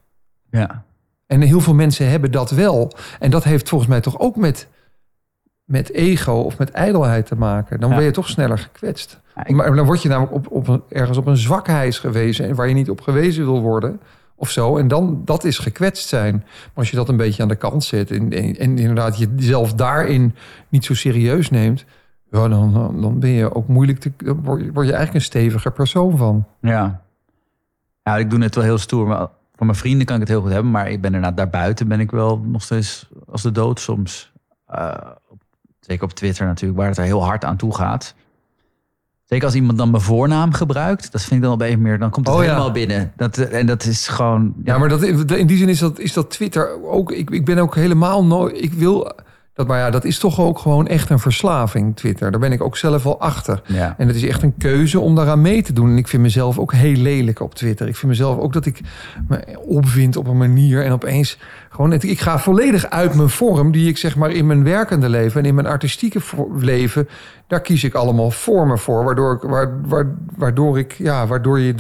Ja. 0.51 0.85
En 1.27 1.41
heel 1.41 1.61
veel 1.61 1.75
mensen 1.75 2.09
hebben 2.11 2.31
dat 2.33 2.51
wel. 2.51 2.93
En 3.19 3.31
dat 3.31 3.45
heeft 3.45 3.69
volgens 3.69 3.91
mij 3.91 4.01
toch 4.01 4.19
ook 4.19 4.37
met, 4.37 4.69
met 5.65 5.93
ego 5.93 6.33
of 6.33 6.59
met 6.59 6.71
ijdelheid 6.71 7.27
te 7.27 7.37
maken. 7.37 7.81
Dan 7.81 7.91
Ja. 7.91 7.97
ben 7.97 8.05
je 8.05 8.11
toch 8.11 8.29
sneller 8.29 8.59
gekwetst. 8.59 9.21
Ja, 9.37 9.47
ik- 9.47 9.55
Maar 9.55 9.75
dan 9.75 9.87
word 9.87 10.03
je 10.03 10.09
namelijk 10.09 10.35
op, 10.35 10.51
op 10.51 10.69
een, 10.69 10.83
ergens 10.89 11.19
op 11.19 11.27
een 11.27 11.37
zwakheid 11.37 11.97
gewezen... 11.97 12.49
en 12.49 12.55
waar 12.55 12.69
je 12.69 12.75
niet 12.75 12.91
op 12.91 13.01
gewezen 13.01 13.45
wil 13.45 13.61
worden 13.61 14.01
of 14.35 14.51
zo. 14.51 14.77
En 14.77 14.89
dan, 14.89 15.23
dat 15.25 15.45
is 15.45 15.59
gekwetst 15.59 16.09
zijn. 16.09 16.35
Maar 16.35 16.71
als 16.75 16.91
je 16.91 16.97
dat 16.97 17.09
een 17.09 17.17
beetje 17.17 17.43
aan 17.43 17.49
de 17.49 17.57
kant 17.57 17.85
zet... 17.85 18.11
en, 18.11 18.33
en, 18.33 18.57
en 18.57 18.79
inderdaad 18.79 19.19
jezelf 19.19 19.75
daarin 19.75 20.35
niet 20.69 20.85
zo 20.85 20.95
serieus 20.95 21.51
neemt... 21.51 21.85
Ja, 22.31 22.49
dan, 22.49 22.73
dan 22.73 23.01
dan 23.01 23.19
ben 23.19 23.31
je 23.31 23.55
ook 23.55 23.69
moeilijk 23.69 23.99
te... 23.99 24.13
dan 24.17 24.43
word 24.43 24.61
je, 24.61 24.73
word 24.73 24.85
eigenlijk 24.87 25.15
een 25.15 25.21
steviger 25.21 25.73
persoon 25.73 26.17
van. 26.17 26.47
Ja. 26.61 27.03
Ja, 28.03 28.17
ik 28.17 28.31
doe 28.31 28.43
het 28.43 28.55
wel 28.55 28.65
heel 28.65 28.79
stoer. 28.79 29.07
Maar 29.07 29.27
voor 29.59 29.67
mijn 29.67 29.79
vrienden 29.79 30.07
kan 30.07 30.15
ik 30.15 30.21
het 30.21 30.31
heel 30.31 30.41
goed 30.41 30.51
hebben. 30.53 30.71
Maar 30.71 30.91
ik 30.91 31.01
ben 31.01 31.15
erna 31.15 31.31
daarbuiten 31.33 31.89
ben 31.89 32.01
ik 32.01 32.11
wel 32.11 32.39
nog 32.45 32.63
steeds 32.63 33.09
als 33.27 33.43
de 33.43 33.53
dood 33.53 33.81
soms. 33.81 34.33
Eh, 34.67 34.95
op- 35.29 35.43
zeker 35.81 36.05
op 36.05 36.13
Twitter 36.13 36.47
natuurlijk, 36.47 36.79
waar 36.81 36.89
het 36.89 36.99
er 36.99 37.05
heel 37.05 37.25
hard 37.25 37.45
aan 37.45 37.57
toe 37.57 37.75
gaat. 37.75 38.15
Zeker 39.25 39.45
als 39.45 39.55
iemand 39.55 39.79
dan 39.79 39.91
mijn 39.91 40.03
voornaam 40.03 40.53
gebruikt. 40.53 41.13
Dat 41.13 41.21
vind 41.21 41.35
ik 41.35 41.43
dan 41.43 41.53
een 41.53 41.59
beetje 41.59 41.77
meer. 41.77 41.99
Dan 41.99 42.11
komt 42.11 42.27
het 42.27 42.37
Oh, 42.37 42.43
ja. 42.43 42.49
helemaal 42.49 42.71
binnen. 42.73 43.13
Dat, 43.17 43.37
en 43.39 43.67
dat 43.67 43.85
is 43.85 44.09
gewoon... 44.09 44.55
Ja, 44.65 44.79
maar 44.79 44.89
dat, 44.89 45.03
in 45.03 45.47
die 45.47 45.57
zin 45.57 45.69
is 45.69 45.79
dat, 45.79 45.99
is 45.99 46.13
dat 46.13 46.31
Twitter 46.31 46.85
ook. 46.85 47.13
Ik, 47.13 47.31
ik 47.31 47.45
ben 47.45 47.59
ook 47.59 47.75
helemaal 47.75 48.25
nooit. 48.25 48.63
Ik 48.63 48.73
wil. 48.73 49.13
Dat, 49.59 49.67
maar 49.67 49.79
ja, 49.79 49.91
dat 49.91 50.05
is 50.05 50.19
toch 50.19 50.41
ook 50.41 50.59
gewoon 50.59 50.87
echt 50.87 51.11
een 51.11 51.19
verslaving, 51.19 51.97
Twitter. 51.97 52.31
Daar 52.31 52.41
ben 52.41 52.53
ik 52.53 52.63
ook 52.63 52.77
zelf 52.77 53.03
wel 53.03 53.21
achter. 53.21 53.63
Ja. 53.67 53.95
En 53.99 54.07
het 54.07 54.17
is 54.17 54.27
echt 54.27 54.43
een 54.43 54.55
keuze 54.59 55.01
om 55.01 55.15
daaraan 55.15 55.41
mee 55.41 55.63
te 55.63 55.73
doen. 55.73 55.91
En 55.91 55.97
ik 55.97 56.09
vind 56.09 56.23
mezelf 56.23 56.59
ook 56.59 56.73
heel 56.73 56.97
lelijk 56.97 57.41
op 57.41 57.55
Twitter. 57.55 57.89
Ik 57.89 57.97
vind 57.97 58.11
mezelf 58.13 58.39
ook 58.39 58.53
dat 58.53 58.67
ik 58.67 58.81
me 59.29 59.59
opwind 59.67 60.17
op 60.17 60.27
een 60.27 60.37
manier. 60.39 60.85
En 60.85 60.93
opeens 60.93 61.39
gewoon. 61.71 61.91
het- 61.91 62.03
Ik 62.05 62.21
ga 62.21 62.39
volledig 62.39 62.87
uit 62.91 63.15
mijn 63.15 63.29
vorm, 63.29 63.73
die 63.73 63.89
ik 63.89 63.97
zeg 63.97 64.17
maar 64.17 64.31
in 64.31 64.47
mijn 64.47 64.65
werkende 64.65 65.09
leven 65.09 65.41
en 65.41 65.47
in 65.47 65.55
mijn 65.55 65.67
artistieke 65.67 66.21
leven. 66.59 67.09
Daar 67.47 67.61
kies 67.61 67.85
ik 67.85 67.95
allemaal 67.95 68.31
vormen 68.31 68.79
voor. 68.79 69.05
Waardoor, 69.05 69.33
ik, 69.35 69.41
waar, 69.51 69.81
waar, 69.87 70.07
waardoor, 70.37 70.79
ik, 70.79 70.93
ja, 70.99 71.27
waardoor 71.27 71.59
je 71.61 71.75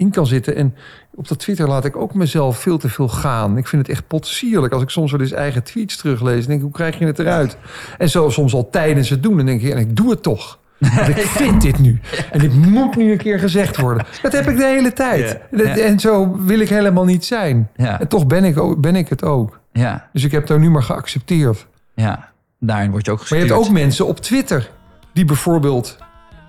daarin 0.00 0.10
kan 0.10 0.26
zitten. 0.26 0.56
En 0.56 0.74
op 1.14 1.28
dat 1.28 1.38
Twitter 1.38 1.68
laat 1.68 1.84
ik 1.84 1.96
ook 1.96 2.14
mezelf 2.14 2.58
veel 2.58 2.78
te 2.78 2.88
veel 2.88 3.08
gaan. 3.08 3.56
Ik 3.56 3.66
vind 3.68 3.82
het 3.86 3.90
echt 3.96 4.06
potsierlijk 4.06 4.72
als 4.72 4.82
ik 4.82 4.88
soms 4.90 5.10
wel 5.12 5.20
eens 5.20 5.32
eigen 5.32 5.62
tweets 5.62 5.96
teruglees. 5.96 6.36
Dan 6.38 6.46
denk 6.46 6.58
ik, 6.58 6.62
hoe 6.64 6.72
krijg 6.72 6.98
je 6.98 7.06
het 7.06 7.18
eruit? 7.18 7.56
En 7.98 8.10
zo 8.10 8.28
soms 8.30 8.54
al 8.54 8.70
tijdens 8.70 9.08
het 9.10 9.22
doen. 9.22 9.36
Dan 9.36 9.46
denk 9.46 9.62
ik, 9.62 9.72
en 9.72 9.78
ik 9.78 9.96
doe 9.96 10.10
het 10.10 10.22
toch. 10.22 10.58
Want 10.78 11.08
ik 11.08 11.16
vind 11.42 11.62
dit 11.62 11.78
nu. 11.78 12.00
En 12.30 12.38
dit 12.38 12.54
moet 12.54 12.96
nu 12.96 13.12
een 13.12 13.18
keer 13.18 13.38
gezegd 13.38 13.76
worden. 13.76 14.06
Dat 14.22 14.32
heb 14.32 14.48
ik 14.48 14.56
de 14.56 14.64
hele 14.66 14.92
tijd. 14.92 15.38
En 15.78 15.98
zo 16.00 16.36
wil 16.44 16.58
ik 16.60 16.68
helemaal 16.68 17.04
niet 17.04 17.24
zijn. 17.24 17.68
Ja. 17.76 18.00
En 18.00 18.08
toch 18.08 18.26
ben 18.26 18.44
ik, 18.44 18.58
ook- 18.58 18.80
ben 18.80 18.96
ik 18.96 19.08
het 19.08 19.22
ook. 19.24 19.60
Ja. 19.72 20.08
Dus 20.12 20.24
ik 20.24 20.30
heb 20.32 20.48
het 20.48 20.58
nu 20.58 20.70
maar 20.70 20.82
geaccepteerd. 20.82 21.66
ja. 21.94 22.28
Daarin 22.62 22.90
word 22.90 23.04
je 23.06 23.10
ook 23.10 23.18
Maar 23.18 23.26
gestuurd. 23.26 23.48
je 23.48 23.54
hebt 23.54 23.66
ook 23.68 23.72
mensen 23.74 24.06
op 24.06 24.20
Twitter 24.20 24.70
die 25.12 25.24
bijvoorbeeld 25.24 25.96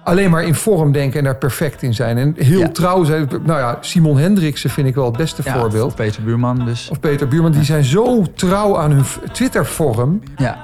alleen 0.03 0.29
maar 0.29 0.43
in 0.43 0.55
vorm 0.55 0.91
denken 0.91 1.19
en 1.19 1.25
daar 1.25 1.35
perfect 1.35 1.81
in 1.81 1.93
zijn. 1.93 2.17
En 2.17 2.33
heel 2.37 2.59
Ja. 2.59 2.67
trouw 2.69 3.03
zijn. 3.03 3.29
Nou 3.43 3.59
ja, 3.59 3.77
Simon 3.81 4.17
Hendriksen 4.17 4.69
vind 4.69 4.87
ik 4.87 4.95
wel 4.95 5.05
het 5.05 5.17
beste 5.17 5.41
Ja, 5.45 5.59
voorbeeld. 5.59 5.85
Of 5.85 5.95
Peter 5.95 6.23
Buurman 6.23 6.65
dus. 6.65 6.89
Of 6.89 6.99
Peter 6.99 7.27
Buurman, 7.27 7.51
die 7.51 7.63
zijn 7.63 7.83
zo 7.83 8.23
trouw 8.35 8.77
aan 8.77 8.91
hun 8.91 9.03
Twitter-vorm. 9.31 10.21
Ja. 10.35 10.57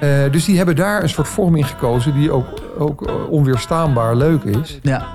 Eh, 0.00 0.08
dus 0.30 0.44
die 0.44 0.56
hebben 0.56 0.76
daar 0.76 1.02
een 1.02 1.08
soort 1.08 1.28
vorm 1.28 1.56
in 1.56 1.64
gekozen 1.64 2.14
die 2.14 2.30
ook, 2.30 2.46
ook 2.78 3.06
eh, 3.06 3.14
onweerstaanbaar 3.30 4.16
leuk 4.16 4.42
is. 4.42 4.78
Ja. 4.82 5.06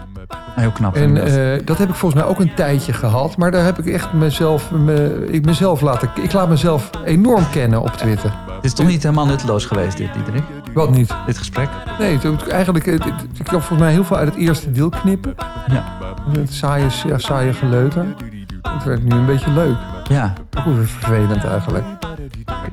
Heel 0.56 0.72
knap. 0.72 0.95
En 0.95 1.18
eh, 1.18 1.60
dat 1.65 1.77
heb 1.77 1.89
ik 1.89 1.95
volgens 1.95 2.22
mij 2.22 2.30
ook 2.31 2.39
een 2.39 2.53
tijdje 2.53 2.93
gehad. 2.93 3.38
Maar 3.38 3.51
daar 3.51 3.64
heb 3.64 3.80
ik 3.80 3.85
echt 3.85 4.14
mezelf, 4.14 4.72
me, 4.72 5.27
ik 5.31 5.45
mezelf 5.45 5.81
laten. 5.81 6.10
Ik 6.22 6.34
laat 6.34 6.49
mezelf 6.49 6.89
enorm 7.06 7.49
kennen 7.51 7.81
op 7.81 7.91
Twitter. 7.91 8.34
Het 8.56 8.65
is 8.65 8.73
toch 8.73 8.88
niet 8.88 9.03
helemaal 9.03 9.26
nutteloos 9.26 9.65
geweest, 9.65 9.97
dit, 9.97 10.14
Diederik? 10.14 10.43
Wat 10.73 10.89
niet? 10.89 11.13
Dit 11.25 11.37
gesprek? 11.37 11.69
Nee, 11.99 12.17
het- 12.17 12.47
eigenlijk, 12.47 12.85
dit- 12.85 13.03
ik 13.33 13.43
kan 13.43 13.59
volgens 13.59 13.79
mij 13.79 13.91
heel 13.91 14.03
veel 14.03 14.17
uit 14.17 14.27
het 14.29 14.37
eerste 14.37 14.71
deel 14.71 14.89
knippen. 14.89 15.35
Ja. 15.71 15.83
Het 16.31 16.53
saaie, 16.53 16.85
ja, 17.07 17.17
saaie 17.17 17.53
geleuter. 17.53 18.05
Het 18.61 18.83
werd 18.83 19.03
nu 19.03 19.11
een 19.15 19.25
beetje 19.25 19.51
leuk. 19.51 19.75
Ja. 20.09 20.33
Ook 20.57 20.75
weer 20.75 20.87
vervelend 20.87 21.45
eigenlijk. 21.45 21.85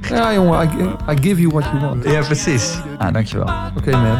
Ja, 0.08 0.32
jongen, 0.34 0.68
I, 0.78 0.82
I 1.12 1.16
give 1.22 1.40
you 1.40 1.48
what 1.52 1.64
you 1.64 1.80
want. 1.80 2.04
Ja, 2.04 2.20
precies. 2.20 2.78
Ah, 2.98 3.12
dankjewel. 3.12 3.48
Oké, 3.76 3.90
man. 3.90 4.18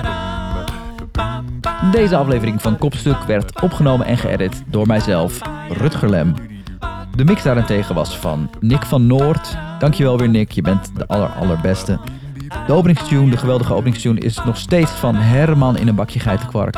Deze 1.90 2.16
aflevering 2.16 2.62
van 2.62 2.78
Kopstuk 2.78 3.16
werd 3.26 3.60
opgenomen 3.60 4.06
en 4.06 4.16
geëdit 4.18 4.62
door 4.66 4.86
mijzelf, 4.86 5.38
Rutger 5.70 6.10
Lem. 6.10 6.34
De 7.14 7.24
mix 7.24 7.42
daarentegen 7.42 7.94
was 7.94 8.18
van 8.18 8.50
Nick 8.60 8.84
van 8.84 9.06
Noord. 9.06 9.56
Dankjewel 9.78 10.18
weer 10.18 10.28
Nick, 10.28 10.50
je 10.50 10.62
bent 10.62 10.90
de 10.96 11.06
aller 11.06 11.28
allerbeste. 11.28 11.98
De 12.66 12.72
openingstune, 12.72 13.30
de 13.30 13.36
geweldige 13.36 13.74
openingstune, 13.74 14.20
is 14.20 14.40
nog 14.44 14.56
steeds 14.56 14.90
van 14.90 15.14
Herman 15.14 15.76
in 15.76 15.88
een 15.88 15.94
bakje 15.94 16.20
geitenkwark. 16.20 16.76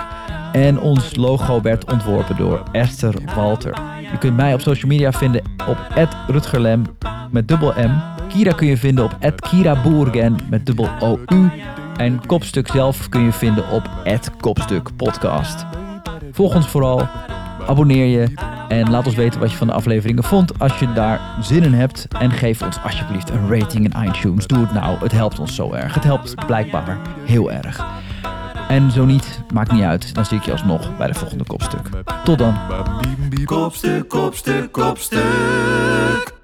En 0.52 0.80
ons 0.80 1.16
logo 1.16 1.60
werd 1.60 1.92
ontworpen 1.92 2.36
door 2.36 2.62
Esther 2.72 3.14
Walter. 3.34 3.78
Je 4.12 4.18
kunt 4.18 4.36
mij 4.36 4.54
op 4.54 4.60
social 4.60 4.90
media 4.90 5.12
vinden 5.12 5.42
op 5.68 6.08
@rutgerlem 6.26 6.82
met 7.30 7.48
dubbel 7.48 7.72
M. 7.76 7.90
Kira 8.28 8.52
kun 8.52 8.66
je 8.66 8.76
vinden 8.76 9.04
op 9.04 9.16
@kiraboergen 9.36 10.36
met 10.50 10.66
dubbel 10.66 10.88
OU. 11.00 11.50
En 11.96 12.26
Kopstuk 12.26 12.68
zelf 12.68 13.08
kun 13.08 13.22
je 13.22 13.32
vinden 13.32 13.70
op 13.70 13.90
Kopstuk 14.40 14.90
Podcast. 14.96 15.66
Volg 16.32 16.54
ons 16.54 16.68
vooral, 16.68 17.08
abonneer 17.68 18.06
je 18.06 18.28
en 18.68 18.90
laat 18.90 19.06
ons 19.06 19.14
weten 19.14 19.40
wat 19.40 19.50
je 19.50 19.56
van 19.56 19.66
de 19.66 19.72
afleveringen 19.72 20.24
vond 20.24 20.58
als 20.58 20.78
je 20.78 20.92
daar 20.92 21.20
zin 21.40 21.62
in 21.62 21.74
hebt. 21.74 22.06
En 22.18 22.30
geef 22.30 22.62
ons 22.62 22.82
alsjeblieft 22.82 23.30
een 23.30 23.48
rating 23.48 23.94
in 23.94 24.08
iTunes. 24.08 24.46
Doe 24.46 24.58
het 24.58 24.72
nou, 24.72 24.98
het 24.98 25.12
helpt 25.12 25.38
ons 25.38 25.54
zo 25.54 25.72
erg. 25.72 25.94
Het 25.94 26.04
helpt 26.04 26.46
blijkbaar 26.46 26.98
heel 27.24 27.52
erg. 27.52 27.86
En 28.68 28.90
zo 28.90 29.04
niet, 29.04 29.42
maakt 29.52 29.72
niet 29.72 29.82
uit. 29.82 30.14
Dan 30.14 30.24
zie 30.24 30.38
ik 30.38 30.44
je 30.44 30.52
alsnog 30.52 30.96
bij 30.96 31.06
de 31.06 31.14
volgende 31.14 31.44
kopstuk. 31.44 31.88
Tot 32.24 32.38
dan. 32.38 32.56
Kopstuk, 33.44 34.08
kopstuk, 34.08 34.72
kopstuk. 34.72 36.38